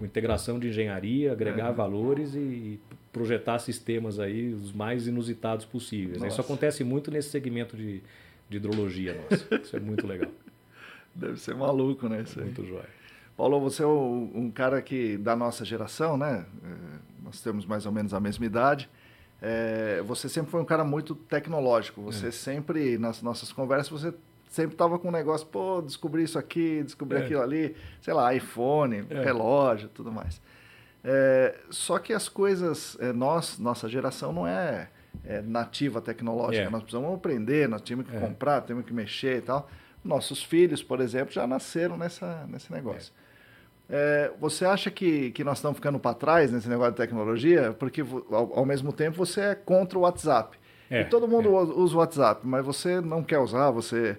com 0.00 0.06
integração 0.06 0.58
de 0.58 0.68
engenharia, 0.68 1.30
agregar 1.30 1.68
uhum. 1.68 1.74
valores 1.74 2.34
e 2.34 2.80
projetar 3.12 3.58
sistemas 3.58 4.18
aí 4.18 4.50
os 4.54 4.72
mais 4.72 5.06
inusitados 5.06 5.66
possíveis. 5.66 6.22
Né? 6.22 6.28
Isso 6.28 6.40
acontece 6.40 6.82
muito 6.82 7.10
nesse 7.10 7.28
segmento 7.28 7.76
de, 7.76 8.02
de 8.48 8.56
hidrologia 8.56 9.14
nossa. 9.14 9.56
Isso 9.62 9.76
é 9.76 9.80
muito 9.80 10.06
legal. 10.06 10.30
Deve 11.14 11.38
ser 11.38 11.54
maluco, 11.54 12.08
né? 12.08 12.22
Isso 12.22 12.40
muito 12.40 12.64
jóia. 12.64 12.88
Paulo, 13.36 13.60
você 13.60 13.82
é 13.82 13.86
um 13.86 14.50
cara 14.54 14.80
que 14.80 15.18
da 15.18 15.36
nossa 15.36 15.66
geração, 15.66 16.16
né? 16.16 16.46
É, 16.64 16.98
nós 17.22 17.42
temos 17.42 17.66
mais 17.66 17.84
ou 17.84 17.92
menos 17.92 18.14
a 18.14 18.20
mesma 18.20 18.46
idade. 18.46 18.88
É, 19.42 20.02
você 20.06 20.30
sempre 20.30 20.50
foi 20.50 20.62
um 20.62 20.64
cara 20.64 20.82
muito 20.82 21.14
tecnológico. 21.14 22.00
Você 22.02 22.28
é. 22.28 22.30
sempre, 22.30 22.96
nas 22.96 23.20
nossas 23.20 23.52
conversas, 23.52 23.88
você 23.90 24.14
sempre 24.50 24.74
estava 24.74 24.98
com 24.98 25.08
um 25.08 25.12
negócio, 25.12 25.46
pô, 25.46 25.80
descobri 25.80 26.24
isso 26.24 26.38
aqui, 26.38 26.82
descobri 26.82 27.18
é. 27.18 27.22
aquilo 27.22 27.40
ali, 27.40 27.76
sei 28.02 28.12
lá, 28.12 28.34
iPhone, 28.34 29.06
é. 29.08 29.22
relógio, 29.22 29.88
tudo 29.88 30.10
mais. 30.12 30.42
É, 31.02 31.56
só 31.70 31.98
que 31.98 32.12
as 32.12 32.28
coisas, 32.28 32.98
é, 33.00 33.12
nós, 33.12 33.58
nossa 33.58 33.88
geração 33.88 34.32
não 34.32 34.46
é, 34.46 34.88
é 35.24 35.40
nativa 35.40 36.00
tecnológica, 36.00 36.66
é. 36.66 36.70
nós 36.70 36.82
precisamos 36.82 37.14
aprender, 37.14 37.68
nós 37.68 37.80
temos 37.80 38.06
que 38.06 38.14
é. 38.14 38.20
comprar, 38.20 38.60
temos 38.62 38.84
que 38.84 38.92
mexer 38.92 39.38
e 39.38 39.42
tal. 39.42 39.70
Nossos 40.04 40.42
filhos, 40.42 40.82
por 40.82 41.00
exemplo, 41.00 41.32
já 41.32 41.46
nasceram 41.46 41.96
nessa, 41.96 42.44
nesse 42.48 42.72
negócio. 42.72 43.12
É. 43.92 44.30
você 44.38 44.64
acha 44.64 44.88
que, 44.90 45.30
que 45.32 45.42
nós 45.42 45.58
estamos 45.58 45.76
ficando 45.76 45.98
para 45.98 46.14
trás 46.14 46.52
nesse 46.52 46.68
negócio 46.68 46.92
de 46.92 46.96
tecnologia? 46.96 47.72
Porque, 47.78 48.00
ao, 48.00 48.58
ao, 48.58 48.64
mesmo 48.64 48.92
tempo, 48.92 49.16
você 49.16 49.40
é 49.40 49.54
contra 49.54 49.98
o 49.98 50.02
WhatsApp. 50.02 50.58
e 50.90 51.04
todo 51.04 51.28
mundo 51.28 51.52
usa 51.52 51.94
o 51.94 51.98
WhatsApp, 51.98 52.40
mas 52.44 52.64
você 52.64 53.00
não 53.00 53.22
quer 53.22 53.38
usar, 53.38 53.70
você 53.70 54.18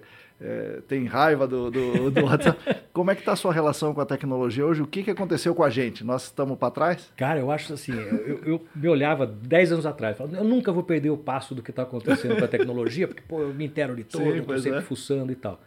tem 0.88 1.04
raiva 1.06 1.46
do, 1.46 1.70
do, 1.70 2.10
do 2.10 2.24
WhatsApp. 2.26 2.58
Como 2.92 3.10
é 3.10 3.14
que 3.14 3.20
está 3.20 3.32
a 3.32 3.36
sua 3.36 3.52
relação 3.52 3.94
com 3.94 4.00
a 4.00 4.06
tecnologia 4.06 4.66
hoje? 4.66 4.82
O 4.82 4.86
que, 4.86 5.02
que 5.02 5.10
aconteceu 5.10 5.54
com 5.54 5.62
a 5.62 5.70
gente? 5.70 6.04
Nós 6.04 6.24
estamos 6.24 6.58
para 6.58 6.70
trás? 6.70 7.12
Cara, 7.16 7.40
eu 7.40 7.50
acho 7.50 7.72
assim, 7.72 7.92
eu, 7.92 8.44
eu, 8.44 8.66
me 8.74 8.88
olhava 8.88 9.26
10 9.26 9.72
anos 9.72 9.86
atrás, 9.86 10.16
falava, 10.16 10.36
eu 10.36 10.44
nunca 10.44 10.72
vou 10.72 10.82
perder 10.82 11.10
o 11.10 11.16
passo 11.16 11.54
do 11.54 11.62
que 11.62 11.70
está 11.70 11.82
acontecendo 11.82 12.36
com 12.36 12.44
a 12.44 12.48
tecnologia, 12.48 13.06
porque 13.06 13.22
pô, 13.26 13.40
eu 13.40 13.54
me 13.54 13.64
entero 13.64 13.94
de 13.94 14.04
todo, 14.04 14.36
estou 14.36 14.58
sempre 14.58 14.78
é. 14.80 14.82
fuçando 14.82 15.32
e 15.32 15.36
tal. 15.36 15.60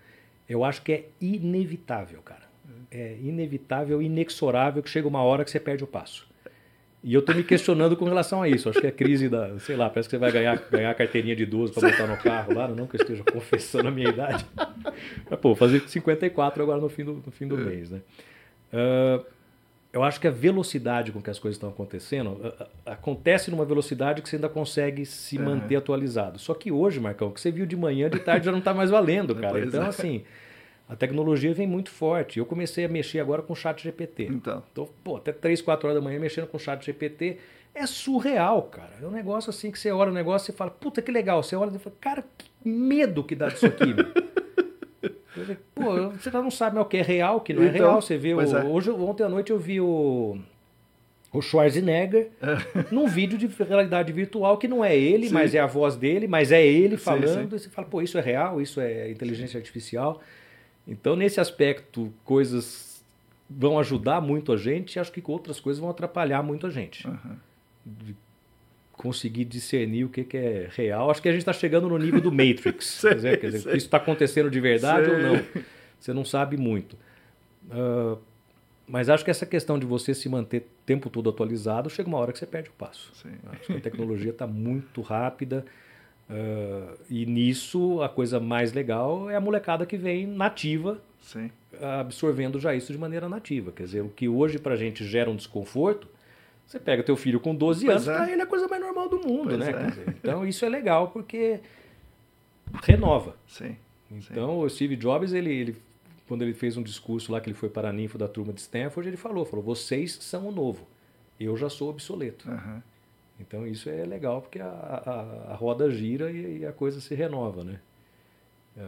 Eu 0.48 0.64
acho 0.64 0.82
que 0.82 0.92
é 0.92 1.06
inevitável, 1.20 2.22
cara. 2.22 2.46
É 2.92 3.18
inevitável, 3.22 4.02
inexorável 4.02 4.84
que 4.84 4.90
chega 4.90 5.08
uma 5.08 5.22
hora 5.22 5.44
que 5.44 5.52
você 5.52 5.60
perde 5.60 5.84
o 5.84 5.88
passo. 5.88 6.28
E 7.06 7.14
eu 7.14 7.20
estou 7.20 7.36
me 7.36 7.44
questionando 7.44 7.96
com 7.96 8.04
relação 8.06 8.42
a 8.42 8.50
isso. 8.50 8.68
Acho 8.68 8.82
que 8.82 8.88
é 8.88 8.90
a 8.90 8.92
crise 8.92 9.30
da, 9.30 9.60
sei 9.60 9.76
lá, 9.76 9.88
parece 9.92 10.10
que 10.10 10.16
você 10.16 10.18
vai 10.18 10.32
ganhar, 10.32 10.60
ganhar 10.72 10.92
carteirinha 10.96 11.36
de 11.36 11.44
idoso 11.44 11.72
para 11.72 11.92
botar 11.92 12.08
no 12.08 12.18
carro 12.18 12.56
lá, 12.56 12.68
não 12.68 12.88
que 12.88 12.96
eu 12.96 13.02
esteja 13.02 13.24
confessando 13.32 13.88
a 13.90 13.92
minha 13.92 14.10
idade. 14.10 14.44
Mas, 15.30 15.40
pô, 15.40 15.56
fazer 15.56 15.88
54 15.88 16.64
agora 16.64 16.82
no 16.82 16.90
fim 16.90 17.06
do, 17.06 17.22
no 17.24 17.32
fim 17.32 17.48
do 17.48 17.62
é. 17.62 17.64
mês, 17.64 17.92
né? 17.92 18.02
Uh, 18.74 19.24
eu 19.94 20.02
acho 20.04 20.20
que 20.20 20.28
a 20.28 20.32
velocidade 20.32 21.12
com 21.12 21.22
que 21.22 21.30
as 21.30 21.38
coisas 21.38 21.58
estão 21.58 21.70
acontecendo 21.70 22.32
uh, 22.32 22.66
acontece 22.88 23.52
numa 23.52 23.66
velocidade 23.66 24.24
que 24.24 24.28
você 24.28 24.38
ainda 24.38 24.50
consegue 24.50 25.06
se 25.06 25.38
manter 25.38 25.76
atualizado. 25.76 26.40
Só 26.40 26.56
que 26.56 26.72
hoje, 26.72 27.00
Marcão, 27.00 27.28
o 27.28 27.32
que 27.32 27.40
você 27.40 27.52
viu 27.52 27.68
de 27.68 27.78
manhã, 27.78 28.10
de 28.10 28.18
tarde 28.18 28.48
já 28.48 28.52
não 28.52 28.60
está 28.60 28.74
mais 28.74 28.90
valendo, 28.90 29.36
cara. 29.40 29.52
Pois 29.52 29.68
então, 29.68 29.84
é. 29.84 29.90
assim 29.90 30.24
a 30.88 30.96
tecnologia 30.96 31.54
vem 31.54 31.68
muito 31.68 31.90
forte. 31.90 32.40
Eu 32.40 32.46
comecei 32.46 32.86
a 32.86 32.88
mexer 32.88 33.20
agora 33.20 33.42
com 33.42 33.54
o 33.54 33.56
chat 33.56 33.82
GPT. 33.82 34.26
Então. 34.26 34.64
Tô, 34.74 34.86
pô, 35.04 35.18
até 35.18 35.32
3, 35.32 35.62
4 35.62 35.88
horas 35.88 36.00
da 36.00 36.04
manhã 36.04 36.20
mexendo 36.20 36.48
com 36.48 36.58
o 36.58 36.60
chat 36.60 36.86
GPT. 36.86 37.38
É 37.74 37.86
surreal, 37.86 38.64
cara. 38.64 38.94
É 39.02 39.06
um 39.06 39.12
negócio 39.12 39.50
assim 39.50 39.72
que 39.72 39.80
você 39.80 39.92
olha 39.92 40.12
o 40.12 40.14
negócio 40.14 40.52
e 40.52 40.56
fala, 40.56 40.72
puta 40.72 41.02
que 41.02 41.12
legal. 41.12 41.42
Você 41.42 41.56
olha 41.56 41.76
e 41.76 41.80
fala, 41.80 41.96
cara, 42.00 42.24
que 42.38 42.50
medo 42.64 43.24
que 43.24 43.36
dá 43.36 43.50
disso 43.50 43.66
aqui, 43.66 43.94
Pô, 45.76 46.12
você 46.12 46.32
não 46.32 46.50
sabe 46.50 46.80
o 46.80 46.86
que 46.86 46.96
é 46.96 47.02
real, 47.02 47.38
o 47.38 47.42
que 47.42 47.54
não 47.54 47.64
é 47.64 47.68
então, 47.68 47.80
real. 47.80 48.02
Você 48.02 48.18
vê 48.18 48.34
o, 48.34 48.40
é. 48.40 48.64
hoje, 48.64 48.90
ontem 48.90 49.24
à 49.24 49.28
noite 49.28 49.52
eu 49.52 49.60
vi 49.60 49.82
o 49.82 50.40
o 51.36 51.42
Schwarzenegger 51.42 52.30
é. 52.42 52.86
num 52.92 53.08
vídeo 53.08 53.38
de 53.38 53.48
realidade 53.62 54.14
virtual 54.14 54.58
que 54.58 54.68
não 54.68 54.84
é 54.84 54.96
ele, 54.96 55.28
sim. 55.28 55.34
mas 55.34 55.54
é 55.54 55.60
a 55.60 55.66
voz 55.66 55.98
dele, 55.98 56.28
mas 56.28 56.52
é 56.52 56.66
ele 56.66 56.96
falando. 56.96 57.28
Sim, 57.28 57.50
sim. 57.50 57.56
E 57.56 57.60
você 57.60 57.70
fala, 57.70 57.88
pô, 57.88 58.02
isso 58.02 58.18
é 58.18 58.22
real, 58.22 58.62
isso 58.62 58.80
é 58.80 59.12
inteligência 59.12 59.58
artificial. 59.58 60.22
Então, 60.88 61.16
nesse 61.16 61.40
aspecto, 61.40 62.14
coisas 62.24 63.04
vão 63.50 63.80
ajudar 63.80 64.22
muito 64.22 64.52
a 64.52 64.58
gente 64.58 64.96
e 64.96 65.00
acho 65.00 65.12
que 65.12 65.24
outras 65.26 65.60
coisas 65.60 65.80
vão 65.80 65.90
atrapalhar 65.90 66.44
muito 66.44 66.68
a 66.68 66.70
gente. 66.70 67.08
Uhum. 67.08 68.16
Conseguir 68.94 69.46
discernir 69.46 70.06
o 70.06 70.10
que, 70.10 70.24
que 70.24 70.38
é 70.38 70.70
real. 70.72 71.12
Acho 71.12 71.22
que 71.22 71.30
a 71.30 71.32
gente 71.32 71.42
está 71.42 71.54
chegando 71.54 71.88
no 71.90 71.98
nível 71.98 72.22
do 72.22 72.32
Matrix. 72.32 72.86
sei, 72.86 73.12
quer 73.12 73.16
dizer, 73.16 73.38
quer 73.40 73.48
dizer 73.48 73.70
isso 73.70 73.86
está 73.86 73.98
acontecendo 73.98 74.50
de 74.50 74.60
verdade 74.60 75.06
sei. 75.06 75.16
ou 75.16 75.22
não. 75.22 75.44
Você 76.00 76.14
não 76.14 76.26
sabe 76.26 76.58
muito. 76.58 76.98
Uh, 77.66 78.18
mas 78.88 79.10
acho 79.10 79.26
que 79.26 79.32
essa 79.32 79.46
questão 79.46 79.80
de 79.80 79.86
você 79.86 80.14
se 80.14 80.30
manter 80.30 80.62
o 80.62 80.66
tempo 80.86 81.10
todo 81.10 81.30
atualizado, 81.30 81.90
chega 81.90 82.08
uma 82.08 82.20
hora 82.20 82.32
que 82.32 82.38
você 82.38 82.46
perde 82.46 82.70
o 82.70 82.74
passo. 82.74 83.12
Sim. 83.16 83.32
Acho 83.48 83.66
que 83.66 83.74
a 83.74 83.82
tecnologia 83.82 84.30
está 84.30 84.46
muito 84.46 85.02
rápida. 85.02 85.66
Uh, 86.30 86.98
e 87.10 87.26
nisso, 87.26 88.02
a 88.02 88.10
coisa 88.10 88.40
mais 88.40 88.74
legal 88.74 89.30
é 89.30 89.36
a 89.36 89.42
molecada 89.42 89.86
que 89.86 89.96
vem 89.96 90.26
nativa, 90.26 91.00
Sim. 91.22 91.52
absorvendo 92.00 92.60
já 92.60 92.74
isso 92.74 92.92
de 92.92 92.98
maneira 92.98 93.30
nativa. 93.30 93.72
Quer 93.72 93.84
dizer, 93.84 94.02
o 94.02 94.10
que 94.10 94.28
hoje 94.28 94.58
para 94.58 94.74
a 94.74 94.78
gente 94.78 95.06
gera 95.06 95.30
um 95.30 95.36
desconforto, 95.36 96.08
você 96.66 96.80
pega 96.80 97.04
teu 97.04 97.16
filho 97.16 97.40
com 97.40 97.54
12 97.54 97.86
pois 97.86 97.96
anos, 97.96 98.08
é. 98.08 98.14
para 98.16 98.32
ele 98.32 98.42
é 98.42 98.44
a 98.44 98.48
coisa 98.48 98.68
mais 98.68 98.82
normal 98.82 99.08
do 99.08 99.20
mundo, 99.20 99.50
pois 99.50 99.60
né? 99.60 99.70
É. 99.70 99.90
Dizer, 99.90 100.10
então 100.10 100.48
isso 100.48 100.66
é 100.66 100.70
legal 100.70 101.10
porque 101.10 101.60
renova. 102.84 103.36
Sim. 103.48 103.76
Então 104.12 104.50
Sim. 104.50 104.66
o 104.66 104.70
Steve 104.70 104.96
Jobs, 104.96 105.32
ele, 105.32 105.54
ele, 105.54 105.76
quando 106.28 106.42
ele 106.42 106.54
fez 106.54 106.76
um 106.76 106.84
discurso 106.84 107.32
lá 107.32 107.40
que 107.40 107.50
ele 107.50 107.56
foi 107.56 107.70
para 107.70 107.90
a 107.90 107.94
ninfa 107.94 108.18
da 108.18 108.28
turma 108.28 108.52
de 108.52 108.62
Stanford, 108.62 109.08
ele 109.08 109.18
falou, 109.18 109.46
falou, 109.46 109.64
vocês 109.64 110.18
são 110.22 110.48
o 110.48 110.52
novo, 110.52 110.88
eu 111.40 111.56
já 111.56 111.70
sou 111.70 111.90
obsoleto. 111.90 112.50
Uhum. 112.50 112.82
Então 113.40 113.68
isso 113.68 113.90
é 113.90 114.06
legal 114.06 114.42
porque 114.42 114.60
a, 114.60 114.66
a, 114.66 115.52
a 115.52 115.56
roda 115.56 115.90
gira 115.90 116.32
e, 116.32 116.60
e, 116.60 116.66
a 116.66 116.72
coisa 116.72 117.02
se 117.02 117.14
renova, 117.14 117.64
né? 117.64 117.80
É, 118.78 118.84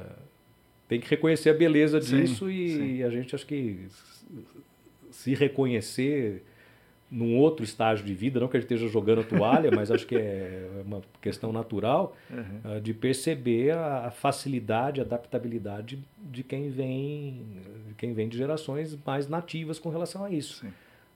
tem 0.88 1.00
que 1.00 1.10
reconhecer 1.10 1.50
a 1.50 1.54
beleza 1.54 2.00
disso 2.00 2.48
sim, 2.48 2.52
e, 2.52 2.70
sim. 2.76 3.04
a 3.04 3.10
gente 3.10 3.36
acho 3.36 3.46
que 3.46 3.88
se 5.12 5.34
reconhecer 5.34 6.44
num 7.10 7.38
outro 7.38 7.64
estágio 7.64 8.06
de 8.06 8.14
vida, 8.14 8.40
não 8.40 8.48
que 8.48 8.58
a 8.58 8.60
gente 8.60 8.72
esteja 8.72 8.92
jogando 8.92 9.22
a 9.22 9.24
toalha, 9.24 9.72
mas 9.72 9.90
acho 9.90 10.06
que 10.06 10.16
é 10.16 10.70
uma 10.86 11.02
questão 11.22 11.54
natural 11.54 12.16
uhum. 12.30 12.78
uh, 12.78 12.82
de 12.82 12.94
perceber 12.94 13.72
a 13.72 14.12
facilidade, 14.12 15.00
a 15.00 15.04
adaptabilidade 15.04 16.00
de 16.18 16.44
quem 16.44 16.70
vem, 16.70 17.46
de 17.88 17.94
quem 17.96 18.14
vem 18.14 18.28
de 18.28 18.38
gerações 18.38 18.98
mais 19.06 19.30
nativas 19.30 19.80
com 19.80 19.90
relação 19.90 20.24
a 20.24 20.30
isso. 20.30 20.66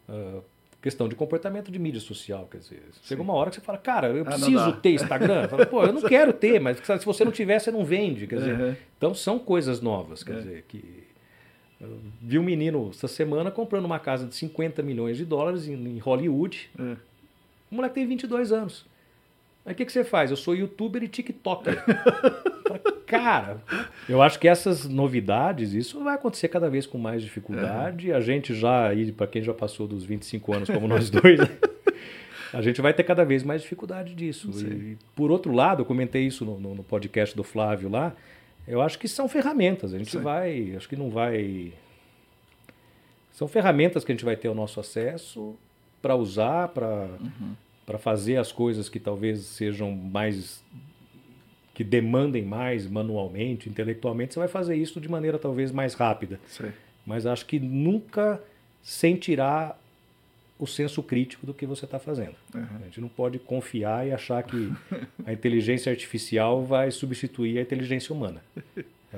Uh, 0.07 0.41
questão 0.81 1.07
de 1.07 1.15
comportamento 1.15 1.71
de 1.71 1.77
mídia 1.77 2.01
social. 2.01 2.47
Quer 2.49 2.57
dizer, 2.57 2.83
chega 3.03 3.21
uma 3.21 3.33
hora 3.33 3.49
que 3.49 3.57
você 3.57 3.61
fala, 3.61 3.77
cara, 3.77 4.07
eu 4.09 4.23
ah, 4.23 4.25
preciso 4.25 4.73
ter 4.77 4.93
Instagram. 4.93 5.47
Fala, 5.47 5.65
Pô, 5.65 5.83
eu 5.83 5.93
não 5.93 6.01
quero 6.07 6.33
ter, 6.33 6.59
mas 6.59 6.77
se 6.77 7.05
você 7.05 7.23
não 7.23 7.31
tiver, 7.31 7.59
você 7.59 7.71
não 7.71 7.85
vende. 7.85 8.25
Quer 8.25 8.37
dizer, 8.37 8.59
uhum. 8.59 8.75
então 8.97 9.13
são 9.13 9.37
coisas 9.37 9.79
novas. 9.79 10.23
Quer 10.23 10.33
é. 10.33 10.39
dizer, 10.39 10.65
que. 10.67 11.03
vi 12.21 12.39
um 12.39 12.43
menino 12.43 12.89
essa 12.89 13.07
semana 13.07 13.51
comprando 13.51 13.85
uma 13.85 13.99
casa 13.99 14.25
de 14.25 14.35
50 14.35 14.81
milhões 14.81 15.17
de 15.17 15.25
dólares 15.25 15.67
em, 15.67 15.99
Hollywood. 15.99 16.69
É. 16.77 16.95
O 17.71 17.75
moleque 17.75 17.95
tem 17.95 18.07
22 18.07 18.51
anos. 18.51 18.85
Aí 19.63 19.73
o 19.73 19.75
que, 19.75 19.85
que 19.85 19.91
você 19.91 20.03
faz? 20.03 20.31
Eu 20.31 20.37
sou 20.37 20.55
youtuber 20.55 21.03
e 21.03 21.07
tiktoker. 21.07 21.83
Cara, 23.11 23.61
eu 24.07 24.21
acho 24.21 24.39
que 24.39 24.47
essas 24.47 24.87
novidades, 24.87 25.73
isso 25.73 26.03
vai 26.03 26.15
acontecer 26.15 26.47
cada 26.47 26.69
vez 26.69 26.85
com 26.85 26.97
mais 26.97 27.21
dificuldade. 27.21 28.11
É. 28.11 28.15
A 28.15 28.21
gente 28.21 28.53
já, 28.55 28.89
para 29.15 29.27
quem 29.27 29.43
já 29.43 29.53
passou 29.53 29.87
dos 29.87 30.03
25 30.03 30.53
anos 30.53 30.69
como 30.69 30.87
nós 30.87 31.09
dois, 31.09 31.39
a 32.53 32.61
gente 32.61 32.81
vai 32.81 32.93
ter 32.93 33.03
cada 33.03 33.23
vez 33.23 33.43
mais 33.43 33.61
dificuldade 33.61 34.15
disso. 34.15 34.49
E, 34.65 34.97
por 35.15 35.29
outro 35.29 35.51
lado, 35.51 35.81
eu 35.81 35.85
comentei 35.85 36.25
isso 36.25 36.45
no, 36.45 36.59
no, 36.59 36.75
no, 36.75 36.83
podcast 36.83 37.35
do 37.35 37.43
Flávio 37.43 37.89
lá, 37.89 38.13
eu 38.67 38.81
acho 38.81 38.97
que 38.97 39.07
são 39.07 39.27
ferramentas. 39.27 39.93
A 39.93 39.97
gente 39.97 40.11
Sim. 40.11 40.21
vai, 40.21 40.73
acho 40.75 40.87
que 40.87 40.95
não 40.95 41.09
vai... 41.09 41.73
São 43.31 43.47
ferramentas 43.47 44.03
que 44.03 44.11
a 44.11 44.15
gente 44.15 44.25
vai 44.25 44.35
ter 44.35 44.47
ao 44.47 44.55
nosso 44.55 44.79
acesso 44.79 45.55
para 46.01 46.15
usar, 46.15 46.69
para... 46.69 47.09
Uhum 47.19 47.55
para 47.91 47.97
fazer 47.97 48.37
as 48.37 48.53
coisas 48.53 48.87
que 48.87 48.99
talvez 48.99 49.41
sejam 49.41 49.91
mais 49.91 50.63
que 51.81 51.83
demandem 51.83 52.45
mais 52.45 52.85
manualmente, 52.85 53.67
intelectualmente, 53.67 54.35
você 54.35 54.39
vai 54.39 54.47
fazer 54.47 54.75
isso 54.75 55.01
de 55.01 55.09
maneira 55.09 55.39
talvez 55.39 55.71
mais 55.71 55.95
rápida. 55.95 56.39
Sim. 56.45 56.71
Mas 57.03 57.25
acho 57.25 57.43
que 57.47 57.59
nunca 57.59 58.39
sem 58.83 59.15
tirar 59.15 59.81
o 60.59 60.67
senso 60.67 61.01
crítico 61.01 61.43
do 61.43 61.55
que 61.55 61.65
você 61.65 61.85
está 61.85 61.97
fazendo. 61.97 62.35
Uhum. 62.53 62.67
A 62.81 62.83
gente 62.85 63.01
não 63.01 63.09
pode 63.09 63.39
confiar 63.39 64.05
e 64.05 64.11
achar 64.11 64.43
que 64.43 64.71
a 65.25 65.33
inteligência 65.33 65.91
artificial 65.91 66.63
vai 66.63 66.91
substituir 66.91 67.57
a 67.57 67.61
inteligência 67.61 68.13
humana. 68.13 68.43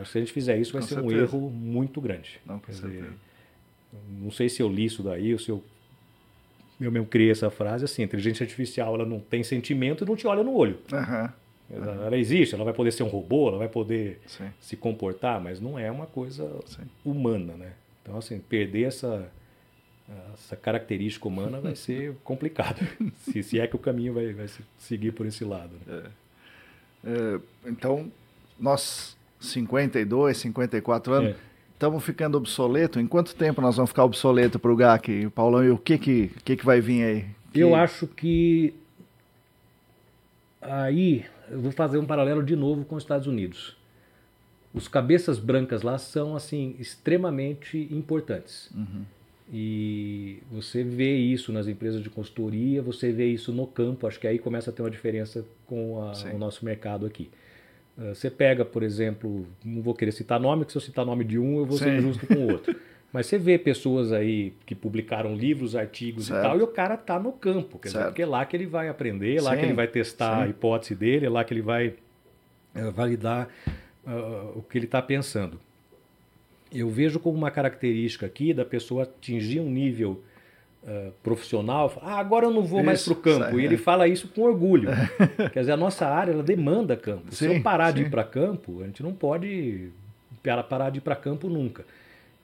Se 0.05 0.17
a 0.17 0.21
gente 0.21 0.31
fizer 0.31 0.57
isso, 0.57 0.71
vai 0.71 0.81
com 0.81 0.87
ser 0.87 0.95
certeza. 0.95 1.15
um 1.15 1.19
erro 1.19 1.49
muito 1.49 1.99
grande. 1.99 2.39
Não, 2.45 2.61
dizer, 2.65 3.11
não 4.21 4.31
sei 4.31 4.47
se 4.47 4.61
eu 4.61 4.69
li 4.69 4.85
isso 4.85 5.03
daí 5.03 5.33
ou 5.33 5.39
se 5.39 5.49
eu 5.49 5.61
eu 6.79 6.91
mesmo 6.91 7.07
criei 7.07 7.29
essa 7.29 7.49
frase 7.49 7.85
assim, 7.85 8.01
a 8.01 8.05
inteligência 8.05 8.43
artificial 8.43 8.95
ela 8.95 9.05
não 9.05 9.19
tem 9.19 9.43
sentimento 9.43 10.03
e 10.03 10.07
não 10.07 10.15
te 10.15 10.25
olha 10.25 10.43
no 10.43 10.53
olho. 10.53 10.79
Uhum. 10.91 11.29
Ela, 11.71 12.17
existe, 12.17 12.53
ela 12.53 12.63
vai 12.63 12.73
poder 12.73 12.91
ser 12.91 13.03
um 13.03 13.07
robô, 13.07 13.47
ela 13.47 13.57
vai 13.57 13.67
poder 13.67 14.19
Sim. 14.27 14.49
se 14.59 14.75
comportar, 14.75 15.41
mas 15.41 15.59
não 15.59 15.79
é 15.79 15.89
uma 15.89 16.05
coisa 16.05 16.47
Sim. 16.65 16.83
humana, 17.03 17.53
né? 17.53 17.73
Então, 18.01 18.17
assim, 18.17 18.37
perder 18.39 18.83
essa, 18.83 19.31
essa 20.33 20.55
característica 20.55 21.27
humana 21.27 21.59
vai 21.59 21.75
ser 21.75 22.15
complicado, 22.23 22.85
se, 23.21 23.41
se 23.41 23.59
é 23.59 23.65
que 23.65 23.75
o 23.75 23.79
caminho 23.79 24.13
vai, 24.13 24.33
vai 24.33 24.47
seguir 24.77 25.13
por 25.13 25.25
esse 25.25 25.43
lado. 25.43 25.71
Né? 25.85 26.03
É. 26.05 26.23
É, 27.05 27.39
então, 27.65 28.11
nós, 28.59 29.17
52, 29.39 30.37
54 30.37 31.13
anos, 31.13 31.31
é 31.31 31.53
estamos 31.83 32.03
ficando 32.03 32.37
obsoleto. 32.37 32.99
Em 32.99 33.07
quanto 33.07 33.35
tempo 33.35 33.61
nós 33.61 33.75
vamos 33.75 33.89
ficar 33.89 34.05
obsoleto 34.05 34.57
para 34.57 34.71
o 34.71 34.75
GAC, 34.75 35.29
Paulão? 35.29 35.63
E 35.65 35.69
o 35.69 35.77
que 35.77 35.97
que, 35.97 36.31
que, 36.45 36.55
que 36.55 36.65
vai 36.65 36.79
vir 36.79 37.03
aí? 37.03 37.25
Que... 37.51 37.59
Eu 37.59 37.75
acho 37.75 38.07
que 38.07 38.73
aí 40.61 41.25
eu 41.53 41.61
vou 41.61 41.71
fazer 41.71 41.97
um 41.97 42.05
paralelo 42.05 42.43
de 42.43 42.55
novo 42.55 42.83
com 42.85 42.95
os 42.95 43.03
Estados 43.03 43.27
Unidos. 43.27 43.77
Os 44.73 44.87
cabeças 44.87 45.37
brancas 45.37 45.83
lá 45.83 45.97
são 45.97 46.35
assim 46.35 46.75
extremamente 46.79 47.87
importantes. 47.91 48.69
Uhum. 48.75 49.03
E 49.51 50.39
você 50.51 50.83
vê 50.83 51.15
isso 51.15 51.51
nas 51.51 51.67
empresas 51.67 52.01
de 52.01 52.09
consultoria, 52.09 52.81
você 52.81 53.11
vê 53.11 53.27
isso 53.27 53.51
no 53.51 53.67
campo. 53.67 54.07
Acho 54.07 54.19
que 54.19 54.27
aí 54.27 54.39
começa 54.39 54.71
a 54.71 54.73
ter 54.73 54.81
uma 54.81 54.89
diferença 54.89 55.45
com 55.67 56.01
a, 56.01 56.13
o 56.33 56.37
nosso 56.37 56.65
mercado 56.65 57.05
aqui. 57.05 57.29
Eh, 57.99 58.13
você 58.13 58.29
pega, 58.29 58.65
por 58.65 58.81
exemplo, 58.81 59.45
não 59.63 59.81
vou 59.81 59.93
querer 59.93 60.11
citar 60.11 60.39
nome, 60.39 60.63
porque 60.63 60.71
se 60.71 60.77
eu 60.77 60.81
citar 60.81 61.05
nome 61.05 61.23
de 61.23 61.37
um, 61.37 61.59
eu 61.59 61.65
vou 61.65 61.77
Sim. 61.77 61.85
ser 61.85 62.01
justo 62.01 62.25
com 62.25 62.35
o 62.35 62.51
outro. 62.51 62.75
Mas 63.13 63.27
você 63.27 63.37
vê 63.37 63.59
pessoas 63.59 64.11
aí 64.11 64.53
que 64.65 64.73
publicaram 64.73 65.35
livros, 65.35 65.75
artigos 65.75 66.25
certo. 66.25 66.39
e 66.39 66.47
tal, 66.47 66.59
e 66.59 66.63
o 66.63 66.67
cara 66.67 66.97
tá 66.97 67.19
no 67.19 67.31
campo. 67.31 67.77
Quer 67.77 67.89
dizer, 67.89 68.05
porque 68.05 68.23
é 68.23 68.25
lá 68.25 68.43
que 68.43 68.57
ele 68.57 68.65
vai 68.65 68.89
aprender, 68.89 69.37
é 69.37 69.41
lá 69.41 69.51
Sim. 69.51 69.57
que 69.59 69.65
ele 69.65 69.73
vai 69.73 69.87
testar 69.87 70.37
Sim. 70.37 70.43
a 70.43 70.47
hipótese 70.47 70.95
dele, 70.95 71.27
é 71.27 71.29
lá 71.29 71.43
que 71.43 71.53
ele 71.53 71.61
vai 71.61 71.89
uh, 72.75 72.91
validar 72.91 73.47
uh, 74.07 74.57
o 74.57 74.65
que 74.67 74.79
ele 74.79 74.85
está 74.85 74.99
pensando. 74.99 75.59
eu 76.71 76.89
vejo 76.89 77.19
como 77.19 77.37
uma 77.37 77.51
característica 77.51 78.25
aqui 78.25 78.51
da 78.51 78.65
pessoa 78.65 79.03
atingir 79.03 79.59
um 79.59 79.69
nível 79.69 80.23
uh, 80.81 81.11
profissional. 81.21 81.95
Ah, 82.01 82.17
agora 82.17 82.47
eu 82.47 82.51
não 82.51 82.63
vou 82.63 82.79
isso, 82.79 82.85
mais 82.87 83.03
para 83.03 83.13
o 83.13 83.15
campo. 83.17 83.59
E 83.59 83.63
ele 83.63 83.77
fala 83.77 84.07
isso 84.07 84.27
com 84.27 84.41
orgulho. 84.41 84.89
Quer 85.53 85.59
dizer, 85.59 85.73
a 85.73 85.77
nossa 85.77 86.07
área 86.07 86.31
ela 86.31 86.41
demanda 86.41 86.97
campo. 86.97 87.27
Sim, 87.29 87.35
Se 87.35 87.45
eu 87.45 87.61
parar 87.61 87.89
sim. 87.89 87.97
de 87.99 88.01
ir 88.07 88.09
para 88.09 88.23
campo, 88.23 88.81
a 88.81 88.87
gente 88.87 89.03
não 89.03 89.13
pode 89.13 89.91
parar 90.67 90.89
de 90.89 90.97
ir 90.97 91.01
para 91.01 91.15
campo 91.15 91.47
nunca. 91.47 91.85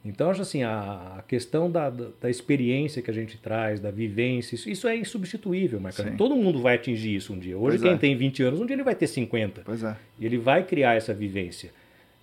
Então, 0.03 0.29
acho 0.29 0.41
assim, 0.41 0.63
a, 0.63 1.21
questão 1.27 1.69
da, 1.69 1.89
da, 1.89 2.07
da, 2.21 2.29
experiência 2.29 3.01
que 3.01 3.11
a 3.11 3.13
gente 3.13 3.37
traz, 3.37 3.81
da 3.81 3.91
vivência, 3.91 4.55
isso, 4.55 4.69
isso 4.69 4.87
é 4.87 4.95
insubstituível, 4.95 5.79
Marcelo. 5.79 6.15
Todo 6.15 6.35
mundo 6.35 6.61
vai 6.61 6.75
atingir 6.75 7.15
isso 7.15 7.33
um 7.33 7.39
dia. 7.39 7.57
Hoje, 7.57 7.77
pois 7.77 7.81
quem 7.81 7.91
é. 7.91 7.97
tem 7.97 8.15
20 8.15 8.43
anos, 8.43 8.61
um 8.61 8.65
dia 8.65 8.75
ele 8.75 8.83
vai 8.83 8.95
ter 8.95 9.07
50. 9.07 9.61
Pois 9.65 9.83
é. 9.83 9.97
E 10.17 10.25
ele 10.25 10.37
vai 10.37 10.63
criar 10.63 10.95
essa 10.95 11.13
vivência. 11.13 11.71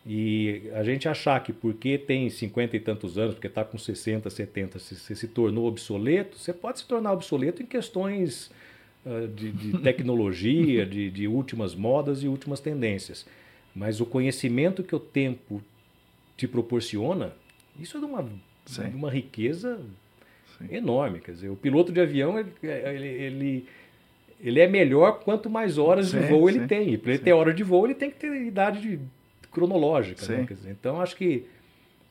E 0.07 0.71
a 0.73 0.83
gente 0.85 1.09
achar 1.09 1.43
que 1.43 1.53
porque 1.53 1.99
tem 1.99 2.31
50 2.31 2.77
e 2.77 2.81
tantos 2.81 3.19
anos, 3.19 3.35
porque 3.35 3.49
está 3.49 3.65
com 3.65 3.77
60, 3.77 4.31
70, 4.31 4.79
você 4.79 4.95
se, 4.95 5.17
se 5.17 5.29
tornou 5.29 5.67
obsoleto, 5.67 6.39
você 6.39 6.53
pode 6.53 6.79
se 6.79 6.87
tornar 6.87 7.13
obsoleto 7.13 7.61
em 7.61 7.67
questões 7.67 8.51
uh, 9.05 9.27
de, 9.29 9.51
de, 9.51 9.79
tecnologia, 9.83 10.87
de, 10.87 11.11
de 11.11 11.27
últimas 11.27 11.75
modas 11.75 12.23
e 12.23 12.29
últimas 12.29 12.61
tendências. 12.61 13.27
Mas 13.75 14.01
o 14.01 14.07
conhecimento 14.07 14.83
que 14.83 14.95
o 14.95 15.01
tempo 15.01 15.61
te 16.37 16.47
proporciona, 16.47 17.33
isso 17.81 17.97
é 17.97 18.01
de 18.01 18.07
uma, 18.07 18.23
de 18.23 18.97
uma 18.97 19.11
riqueza 19.11 19.81
Sim. 20.59 20.75
enorme. 20.75 21.21
Quer 21.21 21.33
dizer, 21.33 21.49
o 21.49 21.57
piloto 21.57 21.93
de 21.93 22.01
avião, 22.01 22.39
ele, 22.39 22.53
ele, 22.63 23.07
ele, 23.07 23.69
ele 24.41 24.61
é 24.61 24.69
melhor 24.69 25.21
quanto 25.21 25.49
mais 25.51 25.79
horas 25.79 26.09
sim, 26.09 26.21
de 26.21 26.27
voo 26.27 26.49
ele 26.49 26.67
tem. 26.67 26.93
E 26.93 26.99
para 26.99 27.13
ele 27.13 27.23
ter 27.23 27.33
hora 27.33 27.53
de 27.53 27.63
voo, 27.63 27.87
ele 27.87 27.95
tem 27.95 28.11
que 28.11 28.17
ter 28.17 28.35
idade 28.43 28.81
de, 28.81 29.01
cronológica. 29.57 30.27
Né? 30.27 30.47
Dizer, 30.49 30.71
então, 30.71 31.01
acho 31.01 31.17
que 31.17 31.47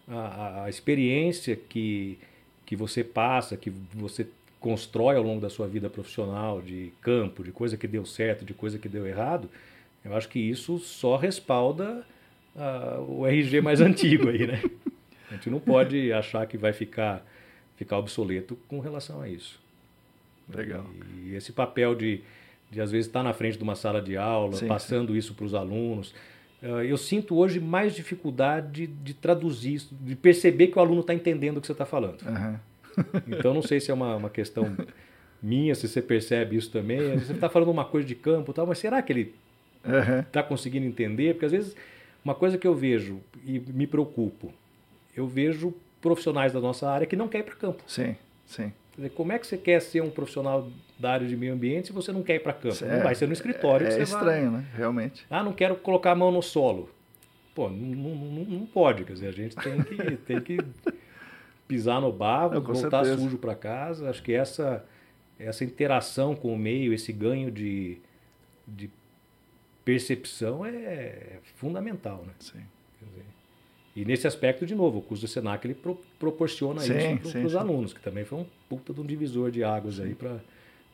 a, 0.07 0.63
a, 0.63 0.69
experiência 0.69 1.55
que, 1.55 2.17
que 2.65 2.75
você 2.75 3.03
passa, 3.03 3.55
que 3.55 3.71
você 3.93 4.27
constrói 4.59 5.15
ao 5.15 5.23
longo 5.23 5.39
da 5.39 5.49
sua 5.49 5.67
vida 5.67 5.87
profissional, 5.87 6.59
de 6.59 6.91
campo, 7.01 7.43
de 7.43 7.51
coisa 7.51 7.77
que 7.77 7.87
deu 7.87 8.03
certo, 8.03 8.43
de 8.43 8.53
coisa 8.55 8.79
que 8.79 8.89
deu 8.89 9.05
errado, 9.05 9.47
eu 10.03 10.15
acho 10.15 10.27
que 10.27 10.39
isso 10.39 10.79
só 10.79 11.17
respalda 11.17 12.03
uh, 12.55 13.01
o 13.07 13.27
RG 13.27 13.61
mais 13.61 13.79
antigo 13.81 14.29
aí, 14.29 14.47
né? 14.47 14.63
A 15.35 15.37
gente 15.37 15.49
não 15.49 15.59
pode 15.59 16.11
achar 16.13 16.45
que 16.47 16.57
vai 16.57 16.73
ficar, 16.73 17.25
ficar 17.75 17.97
obsoleto 17.97 18.57
com 18.67 18.79
relação 18.79 19.21
a 19.21 19.29
isso. 19.29 19.59
Legal. 20.53 20.85
E 21.23 21.35
esse 21.35 21.51
papel 21.51 21.95
de, 21.95 22.21
de 22.71 22.81
às 22.81 22.91
vezes, 22.91 23.07
estar 23.07 23.23
na 23.23 23.33
frente 23.33 23.57
de 23.57 23.63
uma 23.63 23.75
sala 23.75 24.01
de 24.01 24.15
aula, 24.15 24.53
sim, 24.53 24.67
passando 24.67 25.11
sim. 25.13 25.19
isso 25.19 25.33
para 25.33 25.45
os 25.45 25.53
alunos. 25.53 26.13
Uh, 26.61 26.81
eu 26.81 26.97
sinto 26.97 27.35
hoje 27.35 27.59
mais 27.59 27.93
dificuldade 27.93 28.87
de, 28.87 29.13
traduzir 29.13 29.73
isso, 29.75 29.95
de 29.99 30.15
perceber 30.15 30.67
que 30.67 30.77
o 30.77 30.81
aluno 30.81 31.01
está 31.01 31.13
entendendo 31.13 31.57
o 31.57 31.61
que 31.61 31.67
você 31.67 31.73
está 31.73 31.85
falando. 31.85 32.21
Uhum. 32.21 32.59
então, 33.27 33.53
não 33.53 33.61
sei 33.61 33.79
se 33.79 33.91
é 33.91 33.93
uma, 33.93 34.15
uma 34.15 34.29
questão 34.29 34.75
minha, 35.41 35.75
se 35.75 35.87
você 35.87 36.01
percebe 36.01 36.55
isso 36.55 36.71
também. 36.71 37.17
Você 37.19 37.33
está 37.33 37.49
falando 37.49 37.69
uma 37.69 37.85
coisa 37.85 38.07
de 38.07 38.15
campo 38.15 38.53
tal, 38.53 38.65
mas 38.65 38.77
será 38.79 39.01
que 39.01 39.11
ele 39.11 39.35
está 40.25 40.41
uhum. 40.41 40.47
conseguindo 40.47 40.85
entender? 40.85 41.33
Porque 41.33 41.45
às 41.45 41.51
vezes, 41.51 41.75
uma 42.23 42.33
coisa 42.33 42.57
que 42.57 42.65
eu 42.65 42.73
vejo 42.73 43.19
e 43.45 43.59
me 43.59 43.85
preocupo, 43.85 44.51
eu 45.15 45.27
vejo 45.27 45.73
profissionais 46.01 46.53
da 46.53 46.59
nossa 46.59 46.89
área 46.89 47.07
que 47.07 47.15
não 47.15 47.27
querem 47.27 47.45
ir 47.45 47.49
para 47.49 47.55
campo. 47.55 47.83
Sim, 47.87 48.15
sim. 48.45 48.71
Dizer, 48.95 49.09
como 49.09 49.31
é 49.31 49.39
que 49.39 49.47
você 49.47 49.57
quer 49.57 49.81
ser 49.81 50.01
um 50.01 50.09
profissional 50.09 50.69
da 50.97 51.11
área 51.11 51.27
de 51.27 51.35
meio 51.35 51.53
ambiente 51.53 51.87
se 51.87 51.93
você 51.93 52.11
não 52.11 52.23
quer 52.23 52.35
ir 52.35 52.39
para 52.39 52.53
campo? 52.53 52.83
É, 52.83 52.95
não 52.97 53.03
vai 53.03 53.15
ser 53.15 53.27
no 53.27 53.33
escritório. 53.33 53.87
É, 53.87 53.99
é 53.99 54.03
estranho, 54.03 54.51
vai... 54.51 54.61
né? 54.61 54.67
Realmente. 54.73 55.25
Ah, 55.29 55.43
não 55.43 55.51
quero 55.51 55.75
colocar 55.75 56.11
a 56.11 56.15
mão 56.15 56.31
no 56.31 56.41
solo. 56.41 56.89
Pô, 57.53 57.69
não, 57.69 58.15
não, 58.15 58.45
não 58.45 58.65
pode. 58.65 59.03
Quer 59.03 59.13
dizer, 59.13 59.27
a 59.27 59.31
gente 59.31 59.55
tem 59.55 59.81
que, 59.83 60.17
tem 60.27 60.41
que 60.41 60.57
pisar 61.67 61.99
no 61.99 62.11
barro, 62.11 62.61
voltar 62.61 63.03
certeza. 63.03 63.17
sujo 63.17 63.37
para 63.37 63.55
casa. 63.55 64.09
Acho 64.09 64.23
que 64.23 64.33
essa, 64.33 64.85
essa 65.39 65.63
interação 65.63 66.35
com 66.35 66.53
o 66.53 66.57
meio, 66.57 66.93
esse 66.93 67.11
ganho 67.11 67.51
de, 67.51 67.97
de 68.67 68.89
percepção 69.83 70.65
é 70.65 71.39
fundamental, 71.55 72.23
né? 72.25 72.33
Sim. 72.39 72.61
Dizer, 73.01 73.25
e 73.95 74.03
nesse 74.03 74.27
aspecto, 74.27 74.65
de 74.65 74.75
novo, 74.75 74.99
o 74.99 75.01
curso 75.01 75.25
do 75.25 75.27
Senac 75.27 75.65
ele 75.65 75.73
pro, 75.73 75.97
proporciona 76.19 76.81
sim, 76.81 77.19
isso 77.23 77.31
para 77.31 77.45
os 77.45 77.55
alunos, 77.55 77.93
que 77.93 78.01
também 78.01 78.25
foi 78.25 78.39
um 78.39 78.45
puta 78.67 78.93
de 78.93 78.99
um 78.99 79.05
divisor 79.05 79.49
de 79.49 79.63
águas 79.63 79.95
sim. 79.95 80.03
aí 80.03 80.15
para 80.15 80.37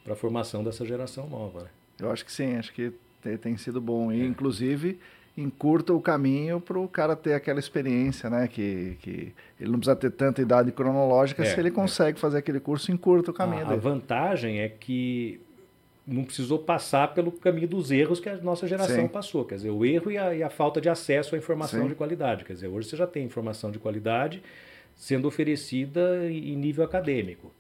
a 0.08 0.16
formação 0.16 0.64
dessa 0.64 0.86
geração 0.86 1.28
nova. 1.28 1.64
Né? 1.64 1.70
Eu 2.00 2.12
acho 2.12 2.24
que 2.24 2.32
sim, 2.32 2.56
acho 2.56 2.72
que 2.72 2.94
tem, 3.22 3.38
tem 3.38 3.58
sido 3.58 3.82
bom. 3.82 4.12
E, 4.12 4.22
é. 4.22 4.26
inclusive, 4.26 5.00
encurta 5.36 5.94
o 5.94 6.00
caminho 6.00 6.62
para 6.62 6.78
o 6.78 6.88
cara 6.88 7.16
ter 7.16 7.34
aquela 7.34 7.60
experiência, 7.60 8.30
né? 8.30 8.48
Que, 8.48 8.98
que 9.02 9.34
ele 9.60 9.72
não 9.72 9.80
precisa 9.80 9.96
ter 9.96 10.12
tanta 10.12 10.40
idade 10.42 10.72
cronológica, 10.72 11.42
é, 11.42 11.46
se 11.46 11.60
ele 11.60 11.70
é. 11.70 11.72
consegue 11.72 12.18
é. 12.18 12.22
fazer 12.22 12.38
aquele 12.38 12.60
curso, 12.60 12.92
encurta 12.92 13.32
o 13.32 13.34
caminho. 13.34 13.66
A, 13.66 13.74
a 13.74 13.76
vantagem 13.78 14.60
é 14.60 14.70
que 14.70 15.42
não 16.12 16.24
precisou 16.24 16.60
passar 16.60 17.14
pelo 17.14 17.32
caminho 17.32 17.68
dos 17.68 17.90
erros 17.90 18.20
que 18.20 18.28
a 18.28 18.36
nossa 18.38 18.68
geração 18.68 19.04
Sim. 19.04 19.08
passou. 19.08 19.46
Quer 19.46 19.56
dizer, 19.56 19.70
o 19.70 19.86
erro 19.86 20.12
e 20.12 20.18
a, 20.18 20.36
e 20.36 20.44
a 20.44 20.50
falta 20.50 20.82
de 20.82 20.90
acesso 20.90 21.36
à 21.36 21.38
informação 21.38 21.84
Sim. 21.84 21.88
de 21.88 21.96
qualidade. 21.96 22.44
Quer 22.44 22.54
dizer, 22.54 22.68
hoje 22.68 22.90
você 22.90 22.98
já 22.98 23.08
tem 23.08 23.24
informação 23.24 23.72
de 23.72 23.80
qualidade 23.80 24.44
sendo 24.96 25.28
oferecida 25.28 26.30
em 26.30 26.56
nível 26.56 26.84
acadêmico. 26.84 27.52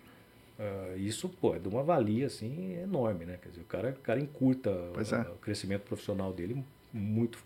Uh, 0.59 0.97
isso 0.99 1.27
pô, 1.27 1.55
é 1.55 1.59
de 1.59 1.67
uma 1.67 1.81
valia 1.81 2.27
assim, 2.27 2.77
enorme, 2.83 3.25
né? 3.25 3.39
Quer 3.41 3.49
dizer, 3.49 3.61
o 3.61 3.65
cara, 3.65 3.89
o 3.89 4.01
cara 4.01 4.19
encurta 4.19 4.69
é. 4.69 5.29
o, 5.29 5.33
o, 5.33 5.37
crescimento 5.37 5.81
profissional 5.81 6.31
dele 6.31 6.63
muito, 6.93 7.39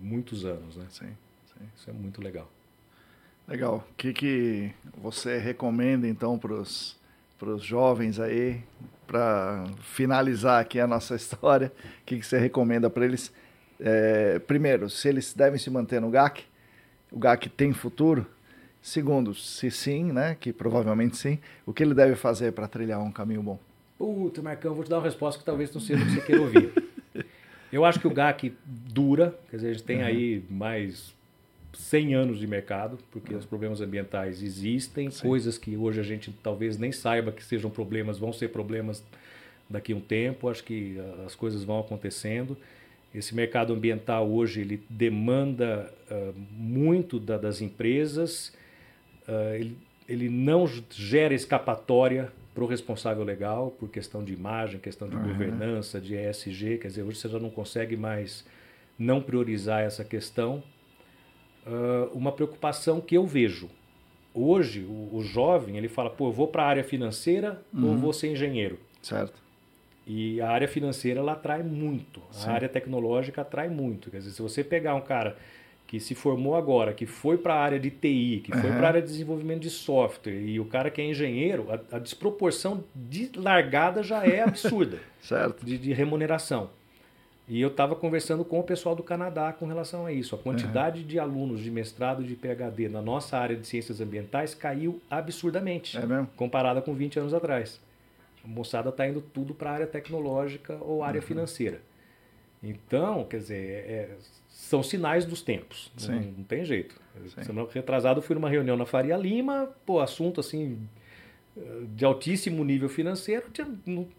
muitos 0.00 0.44
anos, 0.44 0.76
né? 0.76 0.86
Sim, 0.88 1.14
sim. 1.46 1.64
Isso 1.76 1.90
é 1.90 1.92
muito 1.92 2.20
legal. 2.20 2.50
Legal. 3.46 3.86
O 3.90 3.94
que, 3.94 4.12
que 4.12 4.72
você 4.96 5.38
recomenda 5.38 6.08
então 6.08 6.36
para 6.36 6.52
os 6.52 6.97
jovens 7.58 8.18
aí 8.20 8.62
para 9.06 9.64
finalizar 9.80 10.60
aqui 10.60 10.78
a 10.78 10.86
nossa 10.86 11.14
história, 11.16 11.72
o 12.02 12.04
que, 12.04 12.18
que 12.18 12.26
você 12.26 12.38
recomenda 12.38 12.90
para 12.90 13.04
eles? 13.04 13.32
É, 13.80 14.38
primeiro, 14.40 14.90
se 14.90 15.08
eles 15.08 15.32
devem 15.32 15.58
se 15.58 15.70
manter 15.70 16.00
no 16.00 16.10
GAC, 16.10 16.44
o 17.10 17.18
GAC 17.18 17.48
tem 17.48 17.72
futuro. 17.72 18.26
Segundo, 18.80 19.34
se 19.34 19.70
sim, 19.70 20.12
né, 20.12 20.36
que 20.38 20.52
provavelmente 20.52 21.16
sim, 21.16 21.38
o 21.66 21.72
que 21.72 21.82
ele 21.82 21.94
deve 21.94 22.14
fazer 22.14 22.52
para 22.52 22.68
trilhar 22.68 23.00
um 23.00 23.10
caminho 23.10 23.42
bom? 23.42 23.58
Puta, 23.98 24.40
Marcão, 24.40 24.74
vou 24.74 24.84
te 24.84 24.90
dar 24.90 24.98
uma 24.98 25.04
resposta 25.04 25.38
que 25.38 25.44
talvez 25.44 25.72
não 25.74 25.80
seja 25.80 26.02
o 26.02 26.06
que 26.06 26.12
você 26.12 26.20
queira 26.20 26.42
ouvir. 26.42 26.72
Eu 27.72 27.84
acho 27.84 28.00
que 28.00 28.06
o 28.06 28.10
GAC 28.10 28.54
dura, 28.64 29.38
quer 29.50 29.56
dizer, 29.56 29.68
a 29.68 29.72
gente 29.72 29.84
tem 29.84 29.98
uhum. 29.98 30.06
aí 30.06 30.44
mais 30.48 31.14
100 31.72 32.14
anos 32.14 32.38
de 32.38 32.46
mercado, 32.46 32.98
porque 33.10 33.34
os 33.34 33.44
problemas 33.44 33.80
ambientais 33.80 34.42
existem, 34.42 35.10
Sim. 35.10 35.28
coisas 35.28 35.58
que 35.58 35.76
hoje 35.76 36.00
a 36.00 36.02
gente 36.02 36.32
talvez 36.42 36.78
nem 36.78 36.92
saiba 36.92 37.30
que 37.30 37.44
sejam 37.44 37.70
problemas, 37.70 38.18
vão 38.18 38.32
ser 38.32 38.48
problemas 38.48 39.02
daqui 39.68 39.92
a 39.92 39.96
um 39.96 40.00
tempo, 40.00 40.48
acho 40.48 40.64
que 40.64 40.96
as 41.26 41.34
coisas 41.34 41.62
vão 41.64 41.78
acontecendo. 41.78 42.56
Esse 43.14 43.34
mercado 43.34 43.72
ambiental 43.72 44.28
hoje 44.30 44.60
ele 44.60 44.82
demanda 44.88 45.92
uh, 46.10 46.34
muito 46.52 47.18
da, 47.18 47.36
das 47.36 47.60
empresas, 47.60 48.52
uh, 49.26 49.54
ele, 49.54 49.76
ele 50.08 50.28
não 50.28 50.66
gera 50.90 51.34
escapatória 51.34 52.32
para 52.54 52.64
o 52.64 52.66
responsável 52.66 53.22
legal 53.22 53.70
por 53.70 53.88
questão 53.88 54.24
de 54.24 54.32
imagem, 54.32 54.80
questão 54.80 55.08
de 55.08 55.16
uhum. 55.16 55.28
governança, 55.28 56.00
de 56.00 56.14
ESG, 56.16 56.78
quer 56.78 56.88
dizer, 56.88 57.02
hoje 57.02 57.18
você 57.18 57.28
já 57.28 57.38
não 57.38 57.50
consegue 57.50 57.96
mais 57.96 58.44
não 58.98 59.22
priorizar 59.22 59.82
essa 59.82 60.04
questão 60.04 60.62
uh, 61.68 62.10
uma 62.16 62.32
preocupação 62.32 63.00
que 63.00 63.16
eu 63.16 63.26
vejo. 63.26 63.68
Hoje, 64.34 64.80
o, 64.80 65.16
o 65.16 65.22
jovem, 65.22 65.76
ele 65.76 65.88
fala, 65.88 66.10
pô, 66.10 66.28
eu 66.28 66.32
vou 66.32 66.48
para 66.48 66.62
a 66.62 66.66
área 66.66 66.84
financeira 66.84 67.60
uhum. 67.72 67.90
ou 67.90 67.96
vou 67.96 68.12
ser 68.12 68.32
engenheiro? 68.32 68.78
Certo. 69.02 69.34
E 70.06 70.40
a 70.40 70.48
área 70.48 70.66
financeira, 70.66 71.20
ela 71.20 71.32
atrai 71.32 71.62
muito. 71.62 72.22
Sim. 72.30 72.48
A 72.48 72.52
área 72.52 72.68
tecnológica 72.68 73.42
atrai 73.42 73.68
muito. 73.68 74.10
Quer 74.10 74.18
dizer, 74.18 74.30
se 74.30 74.40
você 74.40 74.64
pegar 74.64 74.94
um 74.94 75.02
cara 75.02 75.36
que 75.86 75.98
se 75.98 76.14
formou 76.14 76.54
agora, 76.54 76.92
que 76.92 77.06
foi 77.06 77.38
para 77.38 77.54
a 77.54 77.60
área 77.60 77.80
de 77.80 77.90
TI, 77.90 78.42
que 78.44 78.52
uhum. 78.52 78.60
foi 78.60 78.70
para 78.70 78.82
a 78.82 78.88
área 78.88 79.02
de 79.02 79.08
desenvolvimento 79.08 79.60
de 79.60 79.70
software, 79.70 80.34
e 80.34 80.60
o 80.60 80.64
cara 80.66 80.90
que 80.90 81.00
é 81.00 81.04
engenheiro, 81.04 81.66
a, 81.70 81.96
a 81.96 81.98
desproporção 81.98 82.84
de 82.94 83.30
largada 83.34 84.02
já 84.02 84.24
é 84.24 84.42
absurda. 84.42 84.98
certo. 85.20 85.64
De, 85.64 85.78
de 85.78 85.92
remuneração. 85.92 86.70
E 87.48 87.60
eu 87.62 87.68
estava 87.68 87.96
conversando 87.96 88.44
com 88.44 88.60
o 88.60 88.62
pessoal 88.62 88.94
do 88.94 89.02
Canadá 89.02 89.54
com 89.54 89.64
relação 89.64 90.04
a 90.04 90.12
isso. 90.12 90.34
A 90.34 90.38
quantidade 90.38 91.00
uhum. 91.00 91.06
de 91.06 91.18
alunos 91.18 91.60
de 91.60 91.70
mestrado 91.70 92.22
de 92.22 92.36
PhD 92.36 92.90
na 92.90 93.00
nossa 93.00 93.38
área 93.38 93.56
de 93.56 93.66
ciências 93.66 94.02
ambientais 94.02 94.54
caiu 94.54 95.00
absurdamente, 95.10 95.96
é 95.96 96.04
mesmo? 96.04 96.28
comparada 96.36 96.82
com 96.82 96.94
20 96.94 97.20
anos 97.20 97.32
atrás. 97.32 97.80
A 98.44 98.48
moçada 98.48 98.90
está 98.90 99.08
indo 99.08 99.22
tudo 99.22 99.54
para 99.54 99.70
a 99.70 99.74
área 99.74 99.86
tecnológica 99.86 100.76
ou 100.82 101.02
área 101.02 101.20
uhum. 101.20 101.26
financeira. 101.26 101.80
Então, 102.62 103.24
quer 103.24 103.38
dizer, 103.38 103.56
é, 103.56 104.10
são 104.48 104.82
sinais 104.82 105.24
dos 105.24 105.40
tempos. 105.40 105.90
Não, 106.06 106.16
não, 106.16 106.44
tem 106.44 106.64
jeito. 106.64 107.00
Sim. 107.28 107.44
Semana 107.44 107.68
retrasada 107.72 108.18
eu 108.18 108.22
fui 108.22 108.34
numa 108.34 108.50
reunião 108.50 108.76
na 108.76 108.84
Faria 108.84 109.16
Lima, 109.16 109.70
pô, 109.86 110.00
assunto 110.00 110.40
assim 110.40 110.86
de 111.94 112.04
altíssimo 112.04 112.64
nível 112.64 112.88
financeiro, 112.88 113.46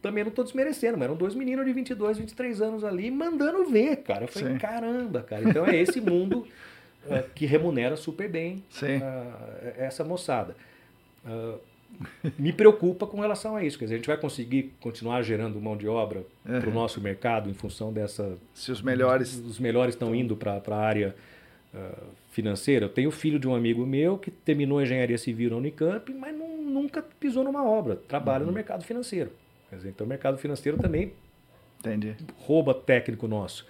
também 0.02 0.24
não 0.24 0.30
estou 0.30 0.44
desmerecendo, 0.44 0.98
mas 0.98 1.06
eram 1.06 1.16
dois 1.16 1.34
meninos 1.36 1.66
de 1.66 1.74
22, 1.74 2.18
23 2.18 2.62
anos 2.62 2.84
ali 2.84 3.10
mandando 3.10 3.66
ver, 3.66 3.98
cara. 3.98 4.26
Eu 4.26 4.28
falei, 4.28 4.54
Sim. 4.54 4.60
caramba, 4.60 5.22
cara. 5.22 5.50
Então 5.50 5.66
é 5.66 5.76
esse 5.76 6.02
mundo 6.02 6.46
uh, 7.06 7.30
que 7.36 7.46
remunera 7.46 7.96
super 7.96 8.30
bem 8.30 8.64
uh, 8.82 9.74
essa 9.78 10.04
moçada. 10.04 10.56
Uh, 11.26 11.60
me 12.38 12.54
preocupa 12.54 13.08
com 13.08 13.20
relação 13.20 13.56
a 13.56 13.64
isso. 13.64 13.78
Quer 13.78 13.86
dizer, 13.86 13.96
a 13.96 13.98
gente 13.98 14.08
vai 14.08 14.18
conseguir 14.18 14.74
continuar 14.80 15.22
gerando 15.22 15.60
mão 15.60 15.76
de 15.76 15.88
obra 15.88 16.24
uhum. 16.46 16.60
para 16.60 16.70
o 16.70 16.74
nosso 16.74 17.02
mercado 17.02 17.50
em 17.50 17.54
função 17.54 17.92
dessa. 17.92 18.38
Se 18.54 18.72
os 18.72 18.82
melhores. 18.82 19.36
Os 19.36 19.60
melhores 19.60 19.96
estão 19.96 20.14
indo 20.14 20.36
para 20.36 20.62
a 20.68 20.76
área 20.76 21.16
uh, 21.74 22.08
financeira. 22.30 22.86
Eu 22.86 22.90
tenho 22.90 23.12
filho 23.12 23.40
de 23.40 23.48
um 23.48 23.56
amigo 23.56 23.86
meu 23.86 24.18
que 24.18 24.32
terminou 24.32 24.82
engenharia 24.82 25.18
civil 25.18 25.52
na 25.52 25.58
Unicamp, 25.58 26.14
mas 26.14 26.36
não, 26.36 26.58
nunca 26.62 27.02
pisou 27.02 27.44
numa 27.44 27.64
obra. 27.64 27.96
Trabalha 27.96 28.42
uhum. 28.42 28.48
no 28.48 28.54
mercado 28.54 28.84
financeiro. 28.84 29.32
Então 29.86 30.06
o 30.06 30.10
mercado 30.10 30.38
financeiro 30.38 30.78
também 30.78 31.14
Entendi. 31.80 32.16
rouba 32.38 32.74
técnico 32.74 33.28
nosso. 33.28 33.66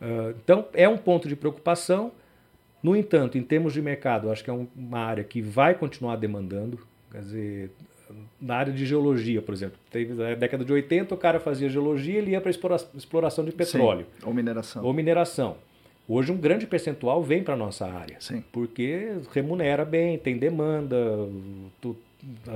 Uh, 0.00 0.34
então 0.42 0.66
é 0.72 0.88
um 0.88 0.96
ponto 0.96 1.28
de 1.28 1.36
preocupação. 1.36 2.12
No 2.82 2.94
entanto, 2.94 3.36
em 3.36 3.42
termos 3.42 3.72
de 3.72 3.82
mercado, 3.82 4.30
acho 4.30 4.44
que 4.44 4.50
é 4.50 4.52
uma 4.52 5.00
área 5.00 5.24
que 5.24 5.40
vai 5.40 5.74
continuar 5.74 6.16
demandando. 6.16 6.78
Quer 7.10 7.20
dizer, 7.20 7.70
na 8.40 8.56
área 8.56 8.72
de 8.72 8.86
geologia, 8.86 9.42
por 9.42 9.52
exemplo. 9.52 9.78
Teve 9.90 10.14
na 10.14 10.34
década 10.34 10.64
de 10.64 10.72
80, 10.72 11.14
o 11.14 11.18
cara 11.18 11.40
fazia 11.40 11.68
geologia, 11.68 12.18
ele 12.18 12.32
ia 12.32 12.40
para 12.40 12.50
exploração 12.50 13.44
de 13.44 13.52
petróleo. 13.52 14.06
Sim, 14.20 14.26
ou 14.26 14.34
mineração. 14.34 14.84
Ou 14.84 14.92
mineração. 14.92 15.56
Hoje 16.08 16.30
um 16.30 16.36
grande 16.36 16.66
percentual 16.66 17.22
vem 17.22 17.42
para 17.42 17.54
a 17.54 17.56
nossa 17.56 17.86
área. 17.86 18.16
Sim. 18.20 18.42
Porque 18.52 19.14
remunera 19.32 19.84
bem, 19.84 20.18
tem 20.18 20.38
demanda, 20.38 20.96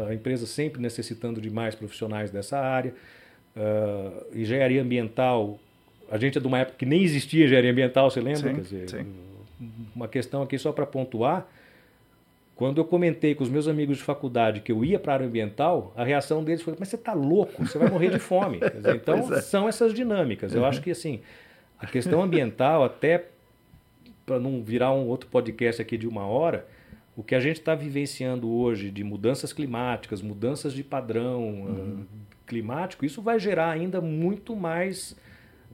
a 0.09 0.14
empresa 0.14 0.47
sempre 0.47 0.81
necessitando 0.81 1.40
de 1.40 1.51
mais 1.51 1.74
profissionais 1.74 2.31
dessa 2.31 2.59
área. 2.59 2.94
Uh, 3.56 4.39
engenharia 4.39 4.81
ambiental, 4.81 5.59
a 6.10 6.16
gente 6.16 6.39
é 6.39 6.40
de 6.40 6.47
uma 6.47 6.59
época 6.59 6.78
que 6.78 6.86
nem 6.86 7.02
existia 7.02 7.44
engenharia 7.44 7.72
ambiental, 7.72 8.10
você 8.10 8.20
lembra? 8.20 8.51
Sim, 8.51 8.55
Quer 8.55 8.60
dizer, 8.60 8.90
sim. 8.90 9.06
Uma 9.94 10.09
questão 10.09 10.43
aqui 10.43 10.56
só 10.56 10.72
para 10.72 10.86
pontuar, 10.86 11.47
quando 12.55 12.78
eu 12.78 12.85
comentei 12.85 13.35
com 13.35 13.43
os 13.43 13.48
meus 13.48 13.66
amigos 13.66 13.98
de 13.98 14.02
faculdade 14.02 14.60
que 14.60 14.70
eu 14.70 14.85
ia 14.85 14.98
para 14.98 15.12
a 15.12 15.14
área 15.14 15.27
ambiental, 15.27 15.93
a 15.97 16.05
reação 16.05 16.44
deles 16.44 16.62
foi: 16.62 16.74
mas 16.78 16.89
você 16.89 16.97
está 16.97 17.12
louco, 17.12 17.66
você 17.66 17.78
vai 17.78 17.90
morrer 17.90 18.10
de 18.10 18.18
fome. 18.18 18.60
Dizer, 18.60 18.97
então, 18.97 19.35
é. 19.35 19.40
são 19.40 19.68
essas 19.68 19.93
dinâmicas. 19.93 20.55
Eu 20.55 20.60
uhum. 20.60 20.66
acho 20.68 20.81
que 20.81 20.90
assim, 20.90 21.20
a 21.78 21.86
questão 21.86 22.20
ambiental, 22.22 22.85
até 22.85 23.27
para 24.31 24.39
não 24.39 24.62
virar 24.62 24.93
um 24.93 25.09
outro 25.09 25.28
podcast 25.28 25.82
aqui 25.82 25.98
de 25.98 26.07
uma 26.07 26.24
hora, 26.24 26.65
o 27.16 27.23
que 27.24 27.35
a 27.35 27.40
gente 27.40 27.59
está 27.59 27.74
vivenciando 27.74 28.48
hoje 28.48 28.89
de 28.89 29.02
mudanças 29.02 29.52
climáticas, 29.52 30.23
mudanças 30.23 30.73
de 30.73 30.85
padrão 30.85 31.43
uhum. 31.43 32.02
uh, 32.02 32.07
climático, 32.47 33.05
isso 33.05 33.20
vai 33.20 33.40
gerar 33.40 33.70
ainda 33.70 34.01
muito 34.01 34.55
mais 34.55 35.16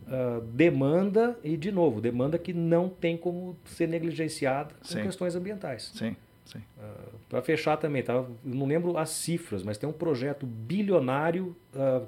uh, 0.06 0.40
demanda 0.40 1.38
e, 1.44 1.54
de 1.54 1.70
novo, 1.70 2.00
demanda 2.00 2.38
que 2.38 2.54
não 2.54 2.88
tem 2.88 3.14
como 3.14 3.58
ser 3.66 3.88
negligenciada 3.88 4.74
Sim. 4.80 5.00
com 5.00 5.02
questões 5.02 5.36
ambientais. 5.36 5.92
Sim. 5.94 6.16
Uh, 6.54 7.18
Para 7.28 7.42
fechar 7.42 7.76
também, 7.76 8.02
tá? 8.02 8.24
não 8.42 8.64
lembro 8.64 8.96
as 8.96 9.10
cifras, 9.10 9.62
mas 9.62 9.76
tem 9.76 9.86
um 9.86 9.92
projeto 9.92 10.46
bilionário 10.46 11.54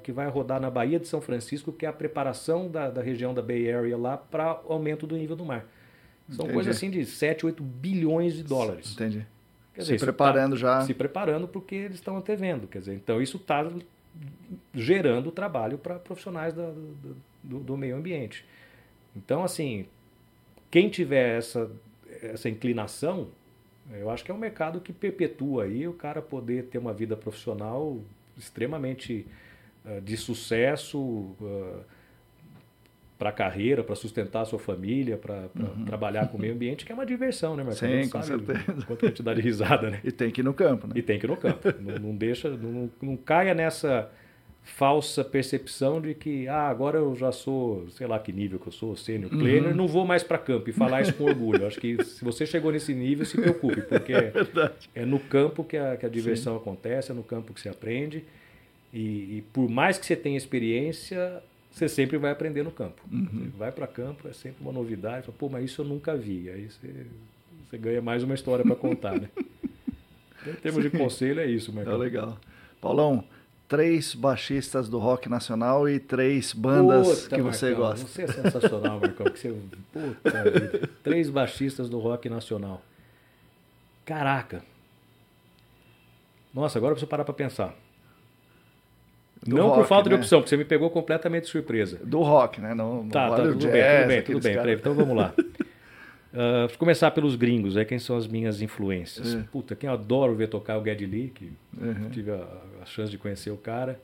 que 0.01 0.11
vai 0.11 0.27
rodar 0.27 0.59
na 0.59 0.71
Baía 0.71 0.99
de 0.99 1.07
São 1.07 1.21
Francisco, 1.21 1.71
que 1.71 1.85
é 1.85 1.89
a 1.89 1.93
preparação 1.93 2.67
da, 2.71 2.89
da 2.89 3.03
região 3.03 3.35
da 3.35 3.41
Bay 3.43 3.71
Area 3.71 3.95
lá 3.95 4.17
para 4.17 4.59
aumento 4.67 5.05
do 5.05 5.15
nível 5.15 5.35
do 5.35 5.45
mar. 5.45 5.67
São 6.29 6.45
Entendi. 6.45 6.53
coisas 6.53 6.75
assim 6.75 6.89
de 6.89 7.05
7, 7.05 7.45
8 7.45 7.63
bilhões 7.63 8.35
de 8.35 8.43
dólares. 8.43 8.93
Entendi. 8.93 9.25
Quer 9.73 9.81
se 9.81 9.93
dizer, 9.93 10.05
preparando 10.05 10.55
tá, 10.55 10.61
já. 10.61 10.81
Se 10.85 10.93
preparando 10.93 11.47
porque 11.47 11.75
eles 11.75 11.95
estão 11.95 12.17
antevendo. 12.17 12.67
Quer 12.67 12.79
dizer, 12.79 12.95
então 12.95 13.21
isso 13.21 13.37
está 13.37 13.69
gerando 14.73 15.31
trabalho 15.31 15.77
para 15.77 15.95
profissionais 15.95 16.53
da, 16.53 16.71
do, 17.43 17.59
do 17.59 17.77
meio 17.77 17.95
ambiente. 17.95 18.45
Então, 19.15 19.43
assim, 19.43 19.85
quem 20.69 20.89
tiver 20.89 21.37
essa, 21.37 21.69
essa 22.21 22.49
inclinação 22.49 23.29
eu 23.91 24.09
acho 24.09 24.23
que 24.23 24.31
é 24.31 24.33
um 24.33 24.37
mercado 24.37 24.79
que 24.79 24.93
perpetua 24.93 25.63
aí 25.63 25.87
o 25.87 25.93
cara 25.93 26.21
poder 26.21 26.65
ter 26.65 26.77
uma 26.77 26.93
vida 26.93 27.17
profissional 27.17 27.99
extremamente 28.37 29.25
uh, 29.83 29.99
de 30.01 30.15
sucesso 30.15 30.99
uh, 30.99 31.83
para 33.19 33.29
a 33.29 33.33
carreira, 33.33 33.83
para 33.83 33.95
sustentar 33.95 34.43
a 34.43 34.45
sua 34.45 34.57
família, 34.57 35.17
para 35.17 35.49
uhum. 35.59 35.83
trabalhar 35.83 36.29
com 36.29 36.37
o 36.37 36.39
meio 36.39 36.53
ambiente, 36.53 36.85
que 36.85 36.91
é 36.93 36.95
uma 36.95 37.05
diversão, 37.05 37.53
né, 37.53 37.63
Marcelo? 37.65 38.01
Sim, 38.01 38.09
com 38.09 38.21
certeza. 38.21 38.85
Quanto 38.87 39.05
a 39.05 39.09
gente 39.09 39.21
dá 39.21 39.33
de 39.33 39.41
risada, 39.41 39.89
né? 39.89 39.99
E 40.05 40.11
tem 40.11 40.31
que 40.31 40.39
ir 40.39 40.43
no 40.43 40.53
campo, 40.53 40.87
né? 40.87 40.93
E 40.95 41.01
tem 41.01 41.19
que 41.19 41.25
ir 41.25 41.29
no 41.29 41.35
campo. 41.35 41.67
não, 41.81 41.95
não, 41.95 42.15
deixa, 42.15 42.49
não, 42.49 42.89
não 43.01 43.17
caia 43.17 43.53
nessa 43.53 44.09
falsa 44.63 45.21
percepção 45.25 45.99
de 45.99 46.13
que 46.13 46.47
ah, 46.47 46.69
agora 46.69 46.99
eu 46.99 47.13
já 47.13 47.31
sou, 47.31 47.89
sei 47.89 48.07
lá 48.07 48.17
que 48.19 48.31
nível 48.31 48.57
que 48.57 48.67
eu 48.67 48.71
sou, 48.71 48.95
sênior 48.95 49.33
uhum. 49.33 49.39
player, 49.39 49.75
não 49.75 49.87
vou 49.87 50.05
mais 50.05 50.23
para 50.23 50.37
campo 50.37 50.69
e 50.69 50.73
falar 50.73 51.01
isso 51.01 51.13
com 51.13 51.25
orgulho. 51.25 51.67
Acho 51.67 51.81
que 51.81 52.01
se 52.01 52.23
você 52.23 52.45
chegou 52.45 52.71
nesse 52.71 52.93
nível, 52.93 53.25
se 53.25 53.35
preocupe, 53.35 53.81
porque 53.81 54.13
é, 54.15 54.31
é 54.95 55.05
no 55.05 55.19
campo 55.19 55.61
que 55.65 55.75
a, 55.75 55.97
que 55.97 56.05
a 56.05 56.09
diversão 56.09 56.53
Sim. 56.53 56.61
acontece, 56.61 57.11
é 57.11 57.13
no 57.13 57.23
campo 57.23 57.53
que 57.53 57.59
se 57.59 57.67
aprende. 57.67 58.23
E, 58.93 59.37
e, 59.37 59.43
por 59.53 59.69
mais 59.69 59.97
que 59.97 60.05
você 60.05 60.15
tenha 60.15 60.37
experiência, 60.37 61.43
você 61.71 61.87
sempre 61.87 62.17
vai 62.17 62.31
aprender 62.31 62.63
no 62.63 62.71
campo. 62.71 63.01
Uhum. 63.11 63.51
vai 63.57 63.71
para 63.71 63.87
campo, 63.87 64.27
é 64.27 64.33
sempre 64.33 64.61
uma 64.61 64.71
novidade. 64.71 65.25
Fala, 65.25 65.37
Pô, 65.37 65.49
mas 65.49 65.65
isso 65.65 65.81
eu 65.81 65.85
nunca 65.85 66.15
vi. 66.15 66.49
Aí 66.49 66.69
você, 66.69 67.05
você 67.69 67.77
ganha 67.77 68.01
mais 68.01 68.23
uma 68.23 68.33
história 68.33 68.65
para 68.65 68.75
contar, 68.75 69.19
né? 69.19 69.29
Então, 70.41 70.53
em 70.53 70.55
termos 70.55 70.83
Sim. 70.83 70.89
de 70.89 70.97
conselho, 70.97 71.41
é 71.41 71.45
isso, 71.45 71.73
Marcão. 71.73 71.95
É 71.95 71.97
legal. 71.97 72.37
Paulão, 72.79 73.25
três 73.67 74.15
baixistas 74.15 74.87
do 74.87 74.97
rock 74.97 75.27
nacional 75.27 75.87
e 75.89 75.99
três 75.99 76.53
bandas 76.53 77.23
Puta, 77.23 77.35
que 77.35 77.41
você 77.41 77.65
Marcão, 77.71 77.85
gosta. 77.87 78.07
Você 78.07 78.21
é 78.21 78.27
sensacional, 78.27 79.01
Marcão. 79.01 79.25
Que 79.29 79.37
você... 79.37 79.53
Puta 79.91 80.43
vida. 80.49 80.89
Três 81.03 81.29
baixistas 81.29 81.89
do 81.89 81.99
rock 81.99 82.29
nacional. 82.29 82.81
Caraca. 84.05 84.63
Nossa, 86.53 86.79
agora 86.79 86.91
eu 86.91 86.95
preciso 86.95 87.09
parar 87.09 87.25
para 87.25 87.33
pensar. 87.33 87.75
Do 89.45 89.55
não 89.55 89.67
rock, 89.67 89.79
por 89.79 89.87
falta 89.87 90.09
né? 90.09 90.15
de 90.15 90.21
opção, 90.21 90.39
porque 90.39 90.49
você 90.49 90.57
me 90.57 90.65
pegou 90.65 90.89
completamente 90.89 91.43
de 91.43 91.49
surpresa. 91.49 91.99
Do 92.03 92.21
rock, 92.21 92.59
né? 92.59 92.73
Não, 92.73 93.03
não 93.03 93.09
tá, 93.09 93.29
tá, 93.29 93.35
tudo 93.37 93.55
jazz, 93.55 93.71
bem, 93.71 93.81
tudo 93.81 94.07
bem, 94.07 94.21
tudo 94.23 94.43
bem. 94.43 94.55
Cara... 94.55 94.73
Então 94.73 94.93
vamos 94.93 95.15
lá. 95.15 95.33
Uh, 95.37 96.67
vou 96.67 96.77
começar 96.77 97.11
pelos 97.11 97.35
gringos, 97.35 97.77
é 97.77 97.85
quem 97.85 97.99
são 97.99 98.17
as 98.17 98.27
minhas 98.27 98.61
influências. 98.61 99.35
É. 99.35 99.43
Puta, 99.51 99.75
quem 99.75 99.87
eu 99.87 99.93
adoro 99.93 100.35
ver 100.35 100.49
tocar 100.49 100.73
é 100.73 100.77
o 100.77 100.83
Geddy 100.83 101.05
Lee, 101.05 101.31
que 101.33 101.51
uhum. 101.79 102.09
tive 102.11 102.31
a, 102.31 102.47
a, 102.81 102.85
chance 102.85 103.09
de 103.09 103.17
conhecer 103.17 103.51
o 103.51 103.57
cara. 103.57 103.99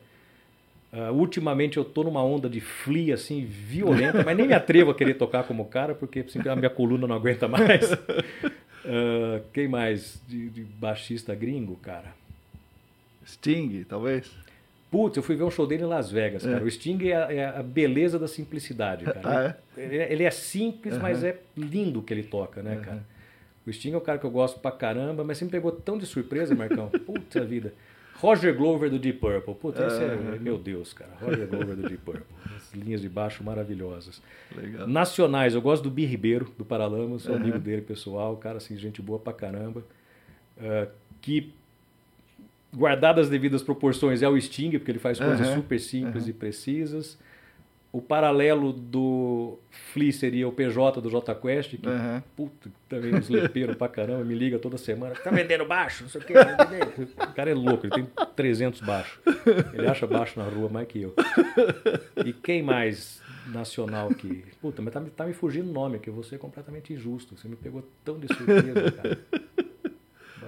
Uh, 0.94 1.12
ultimamente 1.12 1.76
eu 1.76 1.84
tô 1.84 2.06
numa 2.06 2.24
onda 2.24 2.50
de 2.50 2.62
flea 2.62 3.16
assim 3.16 3.44
violenta, 3.44 4.24
mas 4.24 4.38
nem 4.38 4.48
me 4.48 4.54
atrevo 4.54 4.92
a 4.92 4.96
querer 4.96 5.16
tocar 5.16 5.44
como 5.44 5.64
o 5.64 5.66
cara, 5.66 5.94
porque 5.94 6.24
sempre 6.30 6.48
a 6.48 6.56
minha 6.56 6.70
coluna 6.70 7.06
não 7.06 7.16
aguenta 7.16 7.50
mais. 7.50 7.92
Uh, 7.92 9.44
quem 9.52 9.68
mais 9.68 10.22
de, 10.26 10.50
de 10.50 10.64
baixista 10.64 11.36
gringo, 11.36 11.76
cara? 11.76 12.16
Sting, 13.26 13.84
talvez. 13.90 14.32
Putz, 14.96 15.18
eu 15.18 15.24
fui 15.24 15.36
ver 15.36 15.44
um 15.44 15.52
show 15.52 15.68
dele 15.68 15.84
em 15.84 15.88
Las 15.88 16.10
Vegas, 16.10 16.48
é. 16.48 16.54
cara. 16.54 16.64
O 16.64 16.72
Sting 16.72 17.10
é 17.10 17.16
a, 17.18 17.34
é 17.34 17.46
a, 17.60 17.62
beleza 17.62 18.18
da 18.18 18.30
simplicidade, 18.30 19.04
cara. 19.12 19.22
Ah, 19.26 19.56
é? 19.78 19.84
ele, 19.84 19.98
ele, 19.98 20.24
é 20.24 20.32
simples, 20.32 20.96
uhum. 20.96 21.02
mas 21.02 21.22
é 21.22 21.38
lindo 21.58 22.02
que 22.02 22.14
ele 22.14 22.24
toca, 22.24 22.64
né, 22.64 22.78
uhum. 22.78 22.82
cara? 22.82 23.04
O 23.68 23.74
Sting 23.74 23.92
é 23.92 23.98
um 23.98 24.00
cara 24.00 24.18
que 24.18 24.26
eu 24.26 24.32
gosto 24.32 24.58
pra 24.62 24.72
caramba, 24.72 25.22
mas 25.26 25.38
sempre 25.38 25.58
pegou 25.58 25.74
tão 25.74 25.98
de 25.98 26.06
surpresa, 26.06 26.56
Marcão. 26.56 26.88
Puta 27.06 27.44
vida. 27.44 27.74
Roger 28.14 28.56
Glover 28.56 28.90
do 28.90 28.98
Deep 28.98 29.20
Purple. 29.20 29.56
Puta, 29.56 29.86
esse 29.86 30.02
é, 30.02 30.40
meu 30.40 30.58
Deus, 30.58 30.94
cara. 30.94 31.12
Roger 31.20 31.46
Glover 31.46 31.76
do 31.76 31.82
Deep 31.82 31.98
Purple. 31.98 32.24
As 32.56 32.74
linhas 32.74 33.02
de 33.02 33.10
baixo 33.10 33.44
maravilhosas. 33.44 34.22
Legal. 34.56 34.88
Nacionais, 34.88 35.56
eu 35.56 35.62
gosto 35.62 35.84
do 35.84 35.92
Bi 35.92 36.06
Ribeiro, 36.06 36.50
do 36.58 36.64
Paralamas, 36.64 37.24
sou 37.24 37.36
uhum. 37.36 37.42
amigo 37.42 37.60
dele 37.60 37.82
pessoal, 37.82 38.38
cara 38.38 38.60
assim, 38.60 38.78
gente 38.78 39.02
boa 39.02 39.20
pra 39.20 39.34
caramba. 39.34 39.84
Uh, 40.58 40.90
que 41.20 41.54
guardadas 42.76 43.26
as 43.26 43.30
devidas 43.30 43.64
proporções, 43.64 44.22
é 44.22 44.28
o 44.28 44.40
Sting, 44.40 44.72
porque 44.72 44.92
ele 44.92 45.00
faz 45.00 45.18
coisas 45.18 45.48
uhum, 45.48 45.56
super 45.56 45.80
simples 45.80 46.24
uhum. 46.26 46.30
e 46.30 46.34
precisas. 46.34 47.18
O 47.92 48.02
paralelo 48.02 48.74
do 48.74 49.58
Flea 49.94 50.12
seria 50.12 50.48
o 50.50 50.52
PJ 50.52 51.00
do 51.00 51.10
J 51.10 51.34
Quest, 51.34 51.78
que 51.78 51.88
uhum. 51.88 52.22
puta, 52.36 52.70
também 52.90 53.16
uns 53.16 53.30
lepeiros 53.32 53.78
pra 53.78 53.88
caramba, 53.88 54.24
me 54.26 54.36
liga 54.36 54.60
toda 54.60 54.78
semana. 54.78 55.16
Tá 55.16 55.32
vendendo 55.32 55.66
baixo, 55.66 56.04
não 56.04 56.10
sei 56.10 56.20
o 56.20 56.24
quê. 56.26 56.34
o 57.18 57.34
cara 57.34 57.52
é 57.52 57.54
louco, 57.54 57.86
ele 57.86 57.94
tem 57.96 58.08
300 58.36 58.82
baixos. 58.82 59.18
Ele 59.74 59.88
acha 59.88 60.06
baixo 60.06 60.38
na 60.38 60.46
rua 60.46 60.68
mais 60.68 60.88
que 60.88 61.04
eu. 61.04 61.16
E 62.26 62.34
quem 62.34 62.62
mais 62.62 63.22
nacional 63.48 64.10
que... 64.10 64.44
Puta, 64.60 64.82
mas 64.82 64.94
tá, 64.94 65.02
tá 65.16 65.26
me 65.26 65.34
fugindo 65.34 65.70
o 65.70 65.74
nome 65.74 65.96
aqui, 65.96 66.10
eu 66.10 66.14
vou 66.14 66.24
ser 66.24 66.38
completamente 66.38 66.92
injusto. 66.92 67.38
Você 67.38 67.48
me 67.48 67.56
pegou 67.56 67.88
tão 68.04 68.20
de 68.20 68.28
surpresa, 68.28 68.92
cara 68.92 69.20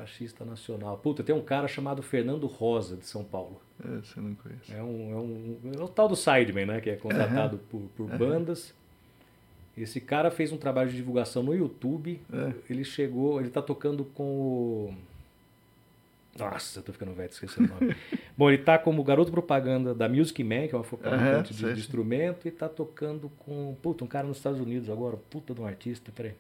baixista 0.07 0.45
nacional. 0.45 0.97
Puta, 0.97 1.21
tem 1.21 1.35
um 1.35 1.41
cara 1.41 1.67
chamado 1.67 2.01
Fernando 2.01 2.47
Rosa, 2.47 2.95
de 2.95 3.05
São 3.05 3.23
Paulo. 3.23 3.61
É, 3.84 3.97
você 3.97 4.19
não 4.19 4.34
conhece. 4.35 4.73
É, 4.73 4.81
um, 4.81 5.11
é, 5.11 5.15
um, 5.15 5.71
é 5.79 5.84
o 5.84 5.88
tal 5.89 6.07
do 6.07 6.15
Sideman, 6.15 6.65
né? 6.65 6.81
Que 6.81 6.89
é 6.89 6.95
contratado 6.95 7.57
uhum. 7.57 7.63
por, 7.69 8.07
por 8.07 8.11
uhum. 8.11 8.17
bandas. 8.17 8.73
Esse 9.77 10.01
cara 10.01 10.31
fez 10.31 10.51
um 10.51 10.57
trabalho 10.57 10.89
de 10.89 10.95
divulgação 10.95 11.43
no 11.43 11.53
YouTube. 11.53 12.19
É. 12.34 12.53
Ele 12.69 12.84
chegou, 12.84 13.39
ele 13.39 13.49
tá 13.49 13.61
tocando 13.61 14.05
com 14.05 14.23
o. 14.23 14.93
Nossa, 16.39 16.79
eu 16.79 16.84
tô 16.84 16.93
ficando 16.93 17.13
velho, 17.13 17.29
esqueci 17.29 17.59
o 17.59 17.67
nome. 17.67 17.95
Bom, 18.38 18.49
ele 18.49 18.61
tá 18.61 18.77
como 18.77 19.03
garoto 19.03 19.31
propaganda 19.31 19.93
da 19.93 20.07
Music 20.07 20.43
Man, 20.43 20.67
que 20.67 20.75
é 20.75 20.77
uma 20.77 20.84
fabricante 20.84 21.51
uhum, 21.51 21.69
de, 21.69 21.73
de, 21.73 21.79
instrumento, 21.79 22.47
e 22.47 22.51
tá 22.51 22.69
tocando 22.69 23.29
com. 23.39 23.75
Puta, 23.81 24.03
um 24.03 24.07
cara 24.07 24.27
nos 24.27 24.38
Estados 24.38 24.59
Unidos 24.59 24.89
agora, 24.89 25.17
puta 25.29 25.53
de 25.53 25.61
um 25.61 25.65
artista, 25.65 26.11
peraí. 26.15 26.34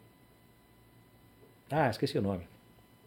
Ah, 1.69 1.89
esqueci 1.89 2.17
o 2.17 2.21
nome. 2.21 2.43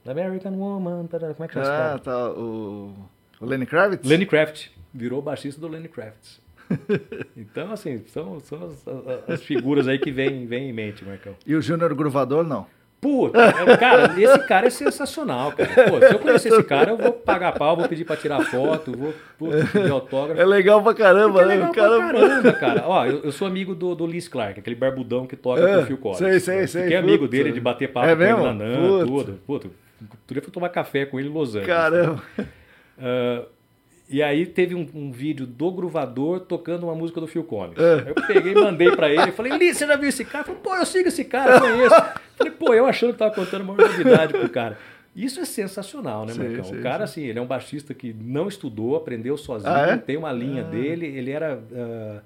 American 0.07 0.53
Woman. 0.53 1.09
Como 1.09 1.45
é 1.45 1.49
que 1.49 1.55
chama 1.55 1.95
Ah, 1.95 1.99
tá. 1.99 2.31
O, 2.31 2.95
o 3.41 3.47
Lenny 3.47 3.67
Kravitz? 3.67 4.09
Lenny 4.09 4.27
Kravitz. 4.27 4.71
Virou 4.93 5.23
baixista 5.23 5.61
do 5.61 5.69
Lenny 5.69 5.89
Kravitz. 5.89 6.41
então, 7.37 7.73
assim, 7.73 8.03
são, 8.07 8.39
são 8.41 8.65
as, 8.65 8.87
as, 8.87 9.31
as, 9.31 9.43
figuras 9.43 9.89
aí 9.89 9.99
que 9.99 10.11
vêm 10.11 10.47
vem 10.47 10.71
em 10.71 10.73
mente, 10.73 11.05
Marcão. 11.05 11.35
E 11.45 11.55
o 11.55 11.61
Júnior 11.61 11.95
Gruvador, 11.95 12.45
não? 12.45 12.67
Puta, 13.01 13.39
cara, 13.79 14.21
esse 14.21 14.39
cara 14.41 14.67
é 14.67 14.71
sensacional, 14.71 15.53
cara. 15.53 15.91
Pô, 15.91 15.99
se 15.99 16.13
eu 16.13 16.19
conhecer 16.19 16.49
esse 16.53 16.63
cara, 16.63 16.91
eu 16.91 16.99
vou 16.99 17.13
pagar 17.13 17.53
pau, 17.53 17.75
vou 17.75 17.89
pedir 17.89 18.05
pra 18.05 18.15
tirar 18.15 18.45
foto, 18.45 18.93
vou, 18.95 19.15
vou 19.39 19.51
pedir 19.73 19.91
autógrafo. 19.91 20.39
É 20.39 20.45
legal 20.45 20.83
pra 20.83 20.93
caramba, 20.93 21.41
é 21.41 21.47
né? 21.47 21.55
legal 21.55 21.73
pra 21.73 22.13
caramba, 22.13 22.53
cara. 22.53 22.85
Ó, 22.87 23.07
eu, 23.07 23.21
eu, 23.25 23.33
sou 23.33 23.49
amigo 23.49 23.75
do, 23.75 23.95
do 23.95 24.07
Liz 24.07 24.29
Clark, 24.29 24.61
aquele 24.61 24.77
barbudão 24.77 25.27
que 25.27 25.35
toca 25.35 25.63
é, 25.63 25.77
com 25.77 25.83
o 25.83 25.87
Phil 25.87 25.97
Collins. 25.97 26.19
Sei, 26.19 26.41
sei, 26.41 26.67
sei. 26.67 26.83
Fiquei 26.83 26.99
amigo 26.99 27.27
dele 27.27 27.53
de 27.53 27.61
bater 27.61 27.91
papo 27.91 28.07
é 28.07 28.15
com 28.15 28.23
ele 28.23 28.33
na 28.33 28.53
NAN, 28.53 29.07
tudo. 29.07 29.41
Puta, 29.47 29.71
outro 30.03 30.43
fui 30.43 30.53
tomar 30.53 30.69
café 30.69 31.07
com 31.07 31.19
ele 31.19 31.29
em 31.29 31.33
Los 31.33 31.51
Angeles. 31.51 31.67
Caramba. 31.67 32.23
Uh, 32.39 33.47
e 34.09 34.23
aí 34.23 34.47
teve 34.47 34.75
um, 34.75 34.87
um, 34.95 35.11
vídeo 35.11 35.47
do 35.47 35.71
Gruvador 35.71 36.41
tocando 36.41 36.85
uma 36.85 36.95
música 36.95 37.21
do 37.21 37.27
Phil 37.27 37.45
Collins. 37.45 37.79
É. 37.79 38.11
Eu 38.11 38.15
peguei, 38.27 38.55
mandei 38.55 38.95
para 38.95 39.11
ele, 39.11 39.33
falei, 39.33 39.57
Li, 39.57 39.75
você 39.75 39.87
já 39.87 39.97
viu 39.97 40.09
esse 40.09 40.25
cara? 40.25 40.45
Falei, 40.45 40.61
pô, 40.63 40.75
eu 40.75 40.87
sigo 40.87 41.09
esse 41.09 41.25
cara, 41.25 41.61
conheço. 41.61 41.95
falei, 42.37 42.53
pô, 42.53 42.75
eu 42.75 42.87
achando 42.87 43.13
que 43.13 43.19
tava 43.19 43.35
contando 43.35 43.63
uma 43.63 43.75
novidade 43.75 44.33
pro 44.33 44.49
cara. 44.49 44.79
Isso 45.15 45.41
é 45.41 45.45
sensacional, 45.45 46.25
né, 46.25 46.35
Marcão? 46.35 46.65
Sim, 46.65 46.79
o 46.79 46.83
cara, 46.83 47.07
sim. 47.07 47.21
assim, 47.21 47.29
ele 47.29 47.39
é 47.39 47.43
um 47.43 47.47
baixista 47.47 47.93
que 47.93 48.13
não 48.13 48.47
estudou, 48.47 48.97
aprendeu 48.97 49.37
sozinho, 49.37 49.73
ah, 49.73 49.89
é? 49.89 49.97
tem 49.97 50.17
uma 50.17 50.33
linha 50.33 50.63
ah. 50.63 50.71
dele, 50.71 51.07
ele 51.07 51.31
era 51.31 51.57
uh, 51.57 52.21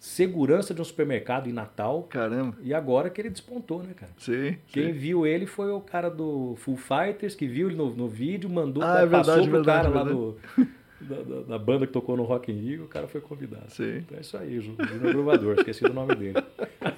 segurança 0.00 0.72
de 0.72 0.80
um 0.80 0.84
supermercado 0.84 1.46
em 1.46 1.52
Natal. 1.52 2.04
Caramba. 2.04 2.56
E 2.62 2.72
agora 2.72 3.10
que 3.10 3.20
ele 3.20 3.28
despontou, 3.28 3.82
né, 3.82 3.90
cara? 3.94 4.10
Sim. 4.16 4.56
Quem 4.68 4.86
sim. 4.86 4.92
viu 4.92 5.26
ele 5.26 5.44
foi 5.44 5.70
o 5.70 5.80
cara 5.80 6.08
do 6.08 6.54
Full 6.56 6.78
Fighters, 6.78 7.34
que 7.34 7.46
viu 7.46 7.68
ele 7.68 7.76
no, 7.76 7.94
no 7.94 8.08
vídeo, 8.08 8.48
mandou, 8.48 8.82
ah, 8.82 9.02
é 9.02 9.06
passou 9.06 9.34
verdade, 9.34 9.42
pro 9.42 9.52
verdade, 9.58 9.82
cara 9.82 9.90
verdade. 9.90 10.08
lá 10.08 10.64
do 10.64 10.80
da, 11.00 11.16
da, 11.16 11.40
da, 11.42 11.58
banda 11.58 11.86
que 11.86 11.92
tocou 11.92 12.16
no 12.16 12.24
Rock 12.24 12.50
in 12.52 12.56
Rio, 12.56 12.84
o 12.84 12.88
cara 12.88 13.06
foi 13.06 13.20
convidado. 13.20 13.64
Sim. 13.68 13.98
Então 13.98 14.18
é 14.18 14.20
isso 14.20 14.36
aí, 14.36 14.60
Júnior 14.60 15.12
Gruvador, 15.12 15.54
esqueci 15.58 15.84
o 15.84 15.92
nome 15.92 16.14
dele. 16.14 16.42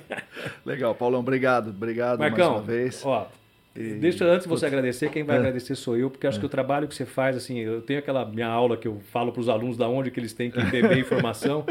Legal, 0.66 0.94
Paulão, 0.94 1.20
obrigado, 1.20 1.70
obrigado 1.70 2.18
Marcão, 2.18 2.52
mais 2.52 2.60
uma 2.60 2.66
vez. 2.66 3.02
Ó, 3.04 3.28
e... 3.76 3.94
Deixa 3.94 4.24
antes 4.24 4.44
de 4.44 4.48
você 4.48 4.66
agradecer, 4.66 5.10
quem 5.10 5.22
vai 5.22 5.36
é. 5.36 5.38
agradecer 5.38 5.74
sou 5.76 5.96
eu, 5.96 6.10
porque 6.10 6.26
acho 6.26 6.38
é. 6.38 6.40
que 6.40 6.46
o 6.46 6.48
trabalho 6.48 6.88
que 6.88 6.94
você 6.94 7.06
faz, 7.06 7.36
assim, 7.36 7.58
eu 7.58 7.80
tenho 7.80 7.98
aquela 7.98 8.24
minha 8.24 8.48
aula 8.48 8.76
que 8.76 8.86
eu 8.86 9.00
falo 9.12 9.32
para 9.32 9.40
os 9.40 9.48
alunos 9.48 9.76
da 9.76 9.88
onde 9.88 10.10
que 10.10 10.20
eles 10.20 10.32
têm 10.32 10.50
que 10.50 10.60
entender 10.60 10.98
informação. 10.98 11.64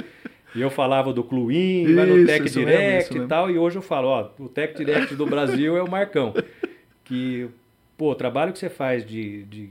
E 0.53 0.61
eu 0.61 0.69
falava 0.69 1.13
do 1.13 1.23
Cluin, 1.23 1.95
vai 1.95 2.05
no 2.05 2.25
Tech 2.25 2.49
Direct 2.49 3.17
e 3.17 3.27
tal, 3.27 3.49
e 3.49 3.57
hoje 3.57 3.77
eu 3.77 3.81
falo, 3.81 4.07
ó, 4.09 4.29
o 4.37 4.49
Tech 4.49 4.75
Direct 4.75 5.15
do 5.15 5.25
Brasil 5.25 5.77
é 5.77 5.81
o 5.81 5.89
Marcão. 5.89 6.33
Que, 7.05 7.49
pô, 7.97 8.11
o 8.11 8.15
trabalho 8.15 8.51
que 8.51 8.59
você 8.59 8.69
faz 8.69 9.05
de, 9.05 9.43
de 9.43 9.69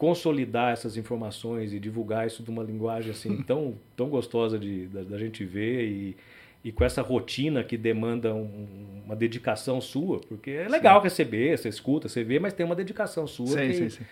consolidar 0.00 0.72
essas 0.72 0.96
informações 0.96 1.74
e 1.74 1.78
divulgar 1.78 2.26
isso 2.26 2.42
de 2.42 2.48
uma 2.48 2.62
linguagem 2.62 3.10
assim 3.10 3.36
tão, 3.44 3.74
tão 3.94 4.08
gostosa 4.08 4.58
de, 4.58 4.86
da, 4.86 5.02
da 5.02 5.18
gente 5.18 5.44
ver 5.44 5.84
e, 5.84 6.16
e 6.64 6.72
com 6.72 6.82
essa 6.82 7.02
rotina 7.02 7.62
que 7.62 7.76
demanda 7.76 8.34
um, 8.34 9.02
uma 9.04 9.14
dedicação 9.14 9.78
sua, 9.78 10.18
porque 10.20 10.52
é 10.52 10.68
legal 10.68 11.00
sim. 11.00 11.04
receber, 11.04 11.58
você 11.58 11.68
escuta, 11.68 12.08
você 12.08 12.24
vê, 12.24 12.38
mas 12.38 12.54
tem 12.54 12.64
uma 12.64 12.74
dedicação 12.74 13.26
sua 13.26 13.48
sim, 13.48 13.66
que, 13.66 13.74
sim, 13.74 13.90
sim. 13.90 14.04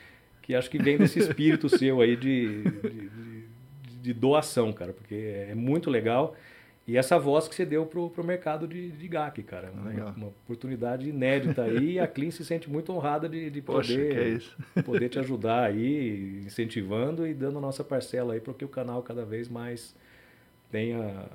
que 0.43 0.55
acho 0.55 0.69
que 0.69 0.77
vem 0.77 0.99
desse 0.99 1.21
espírito 1.21 1.71
seu 1.71 2.03
aí 2.03 2.17
de, 2.17 2.63
de, 2.65 2.91
de, 2.91 3.38
de 4.01 4.13
doação, 4.13 4.73
cara, 4.73 4.93
porque 4.93 5.47
é 5.49 5.55
muito 5.55 5.91
legal. 5.91 6.35
E 6.89 6.97
essa 6.97 7.19
voz 7.19 7.47
que 7.47 7.55
você 7.55 7.67
deu 7.67 7.85
pro, 7.85 8.09
pro 8.09 8.25
mercado 8.25 8.67
de, 8.67 8.91
de 8.91 9.09
GAC, 9.09 9.43
cara. 9.43 9.71
Uma, 9.71 10.11
uma, 10.17 10.27
oportunidade 10.29 11.07
inédita 11.07 11.65
aí 11.65 11.93
e 11.93 12.01
a 12.01 12.09
Clean 12.09 12.31
se 12.31 12.43
sente 12.43 12.71
muito 12.71 12.91
honrada 12.91 13.29
de, 13.29 13.51
de 13.51 13.61
poder, 13.61 14.41
é 14.75 14.81
poder 14.81 15.11
te 15.11 15.19
ajudar 15.19 15.65
aí, 15.65 16.43
incentivando 16.47 17.27
e 17.27 17.35
dando 17.35 17.59
a 17.59 17.61
nossa 17.61 17.85
parcela 17.85 18.33
aí 18.33 18.41
para 18.41 18.55
que 18.55 18.65
o 18.65 18.69
canal 18.69 19.03
cada 19.03 19.23
vez 19.23 19.51
mais 19.51 19.95
tenha, 20.71 21.27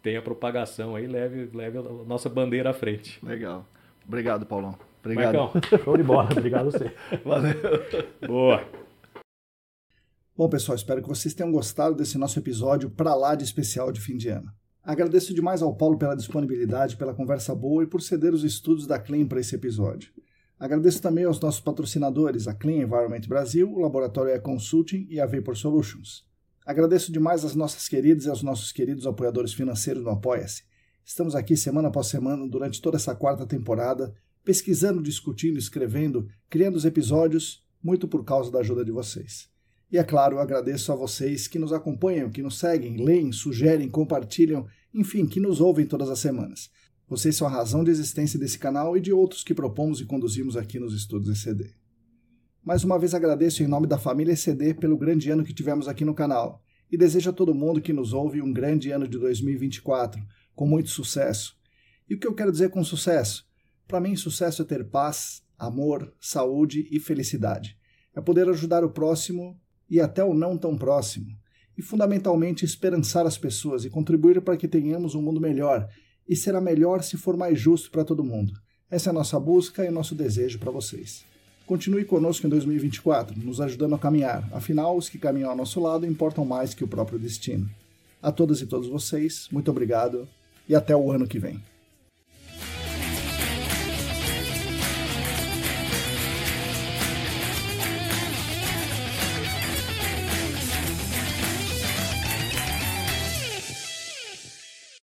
tenha 0.00 0.22
propagação 0.22 0.94
aí, 0.94 1.08
leve, 1.08 1.50
leve 1.52 1.78
a 1.78 1.82
nossa 1.82 2.28
bandeira 2.28 2.70
à 2.70 2.72
frente. 2.72 3.18
Legal. 3.26 3.66
Obrigado, 4.06 4.46
Paulão. 4.46 4.78
Obrigado. 5.00 5.34
Marcão, 5.34 5.52
show 5.82 5.96
de 5.96 6.04
bola. 6.04 6.28
Obrigado 6.30 6.68
a 6.68 6.70
você. 6.70 6.92
Valeu. 7.24 7.54
Boa. 8.24 8.83
Bom, 10.36 10.48
pessoal, 10.48 10.74
espero 10.74 11.00
que 11.00 11.06
vocês 11.06 11.32
tenham 11.32 11.52
gostado 11.52 11.94
desse 11.94 12.18
nosso 12.18 12.36
episódio 12.40 12.90
para 12.90 13.14
lá 13.14 13.36
de 13.36 13.44
especial 13.44 13.92
de 13.92 14.00
fim 14.00 14.16
de 14.16 14.30
ano. 14.30 14.50
Agradeço 14.82 15.32
demais 15.32 15.62
ao 15.62 15.76
Paulo 15.76 15.96
pela 15.96 16.16
disponibilidade, 16.16 16.96
pela 16.96 17.14
conversa 17.14 17.54
boa 17.54 17.84
e 17.84 17.86
por 17.86 18.02
ceder 18.02 18.34
os 18.34 18.42
estudos 18.42 18.84
da 18.84 18.98
Clean 18.98 19.28
para 19.28 19.38
esse 19.38 19.54
episódio. 19.54 20.10
Agradeço 20.58 21.00
também 21.00 21.22
aos 21.22 21.38
nossos 21.38 21.60
patrocinadores, 21.60 22.48
a 22.48 22.54
Clean 22.54 22.82
Environment 22.82 23.20
Brasil, 23.28 23.72
o 23.72 23.78
Laboratório 23.78 24.34
E-Consulting 24.34 25.06
e 25.08 25.20
a 25.20 25.26
Vapor 25.26 25.56
Solutions. 25.56 26.24
Agradeço 26.66 27.12
demais 27.12 27.44
às 27.44 27.54
nossas 27.54 27.86
queridas 27.86 28.24
e 28.24 28.28
aos 28.28 28.42
nossos 28.42 28.72
queridos 28.72 29.06
apoiadores 29.06 29.52
financeiros 29.52 30.02
no 30.02 30.10
Apoia-se. 30.10 30.64
Estamos 31.04 31.36
aqui 31.36 31.56
semana 31.56 31.86
após 31.86 32.08
semana 32.08 32.44
durante 32.48 32.82
toda 32.82 32.96
essa 32.96 33.14
quarta 33.14 33.46
temporada, 33.46 34.12
pesquisando, 34.44 35.00
discutindo, 35.00 35.60
escrevendo, 35.60 36.26
criando 36.50 36.74
os 36.74 36.84
episódios, 36.84 37.64
muito 37.80 38.08
por 38.08 38.24
causa 38.24 38.50
da 38.50 38.58
ajuda 38.58 38.84
de 38.84 38.90
vocês. 38.90 39.53
E 39.94 39.96
é 39.96 40.02
claro, 40.02 40.40
agradeço 40.40 40.90
a 40.90 40.96
vocês 40.96 41.46
que 41.46 41.56
nos 41.56 41.72
acompanham, 41.72 42.28
que 42.28 42.42
nos 42.42 42.58
seguem, 42.58 42.96
leem, 42.96 43.30
sugerem, 43.30 43.88
compartilham, 43.88 44.66
enfim, 44.92 45.24
que 45.24 45.38
nos 45.38 45.60
ouvem 45.60 45.86
todas 45.86 46.10
as 46.10 46.18
semanas. 46.18 46.68
Vocês 47.08 47.36
são 47.36 47.46
a 47.46 47.50
razão 47.50 47.84
de 47.84 47.92
existência 47.92 48.36
desse 48.36 48.58
canal 48.58 48.96
e 48.96 49.00
de 49.00 49.12
outros 49.12 49.44
que 49.44 49.54
propomos 49.54 50.00
e 50.00 50.04
conduzimos 50.04 50.56
aqui 50.56 50.80
nos 50.80 50.92
estudos 50.96 51.46
ECD. 51.46 51.76
Mais 52.60 52.82
uma 52.82 52.98
vez 52.98 53.14
agradeço 53.14 53.62
em 53.62 53.68
nome 53.68 53.86
da 53.86 53.96
família 53.96 54.32
ECD 54.32 54.74
pelo 54.74 54.98
grande 54.98 55.30
ano 55.30 55.44
que 55.44 55.54
tivemos 55.54 55.86
aqui 55.86 56.04
no 56.04 56.12
canal 56.12 56.60
e 56.90 56.98
desejo 56.98 57.30
a 57.30 57.32
todo 57.32 57.54
mundo 57.54 57.80
que 57.80 57.92
nos 57.92 58.12
ouve 58.12 58.42
um 58.42 58.52
grande 58.52 58.90
ano 58.90 59.06
de 59.06 59.16
2024, 59.16 60.20
com 60.56 60.66
muito 60.66 60.90
sucesso. 60.90 61.56
E 62.10 62.16
o 62.16 62.18
que 62.18 62.26
eu 62.26 62.34
quero 62.34 62.50
dizer 62.50 62.70
com 62.70 62.82
sucesso? 62.82 63.46
Para 63.86 64.00
mim, 64.00 64.16
sucesso 64.16 64.62
é 64.62 64.64
ter 64.64 64.90
paz, 64.90 65.44
amor, 65.56 66.12
saúde 66.18 66.88
e 66.90 66.98
felicidade. 66.98 67.78
É 68.12 68.20
poder 68.20 68.48
ajudar 68.48 68.82
o 68.82 68.90
próximo 68.90 69.56
e 69.90 70.00
até 70.00 70.24
o 70.24 70.34
não 70.34 70.56
tão 70.56 70.76
próximo, 70.76 71.26
e 71.76 71.82
fundamentalmente 71.82 72.64
esperançar 72.64 73.26
as 73.26 73.36
pessoas 73.36 73.84
e 73.84 73.90
contribuir 73.90 74.40
para 74.40 74.56
que 74.56 74.68
tenhamos 74.68 75.14
um 75.14 75.22
mundo 75.22 75.40
melhor, 75.40 75.88
e 76.28 76.34
será 76.34 76.60
melhor 76.60 77.02
se 77.02 77.16
for 77.16 77.36
mais 77.36 77.58
justo 77.58 77.90
para 77.90 78.04
todo 78.04 78.24
mundo. 78.24 78.52
Essa 78.90 79.10
é 79.10 79.12
a 79.12 79.14
nossa 79.14 79.38
busca 79.38 79.84
e 79.84 79.90
nosso 79.90 80.14
desejo 80.14 80.58
para 80.58 80.70
vocês. 80.70 81.24
Continue 81.66 82.04
conosco 82.04 82.46
em 82.46 82.50
2024, 82.50 83.38
nos 83.38 83.60
ajudando 83.60 83.94
a 83.94 83.98
caminhar, 83.98 84.48
afinal, 84.52 84.96
os 84.96 85.08
que 85.08 85.18
caminham 85.18 85.50
ao 85.50 85.56
nosso 85.56 85.80
lado 85.80 86.06
importam 86.06 86.44
mais 86.44 86.74
que 86.74 86.84
o 86.84 86.88
próprio 86.88 87.18
destino. 87.18 87.68
A 88.22 88.30
todas 88.30 88.60
e 88.60 88.66
todos 88.66 88.88
vocês, 88.88 89.48
muito 89.50 89.70
obrigado 89.70 90.28
e 90.68 90.74
até 90.74 90.94
o 90.94 91.10
ano 91.10 91.26
que 91.26 91.38
vem. 91.38 91.73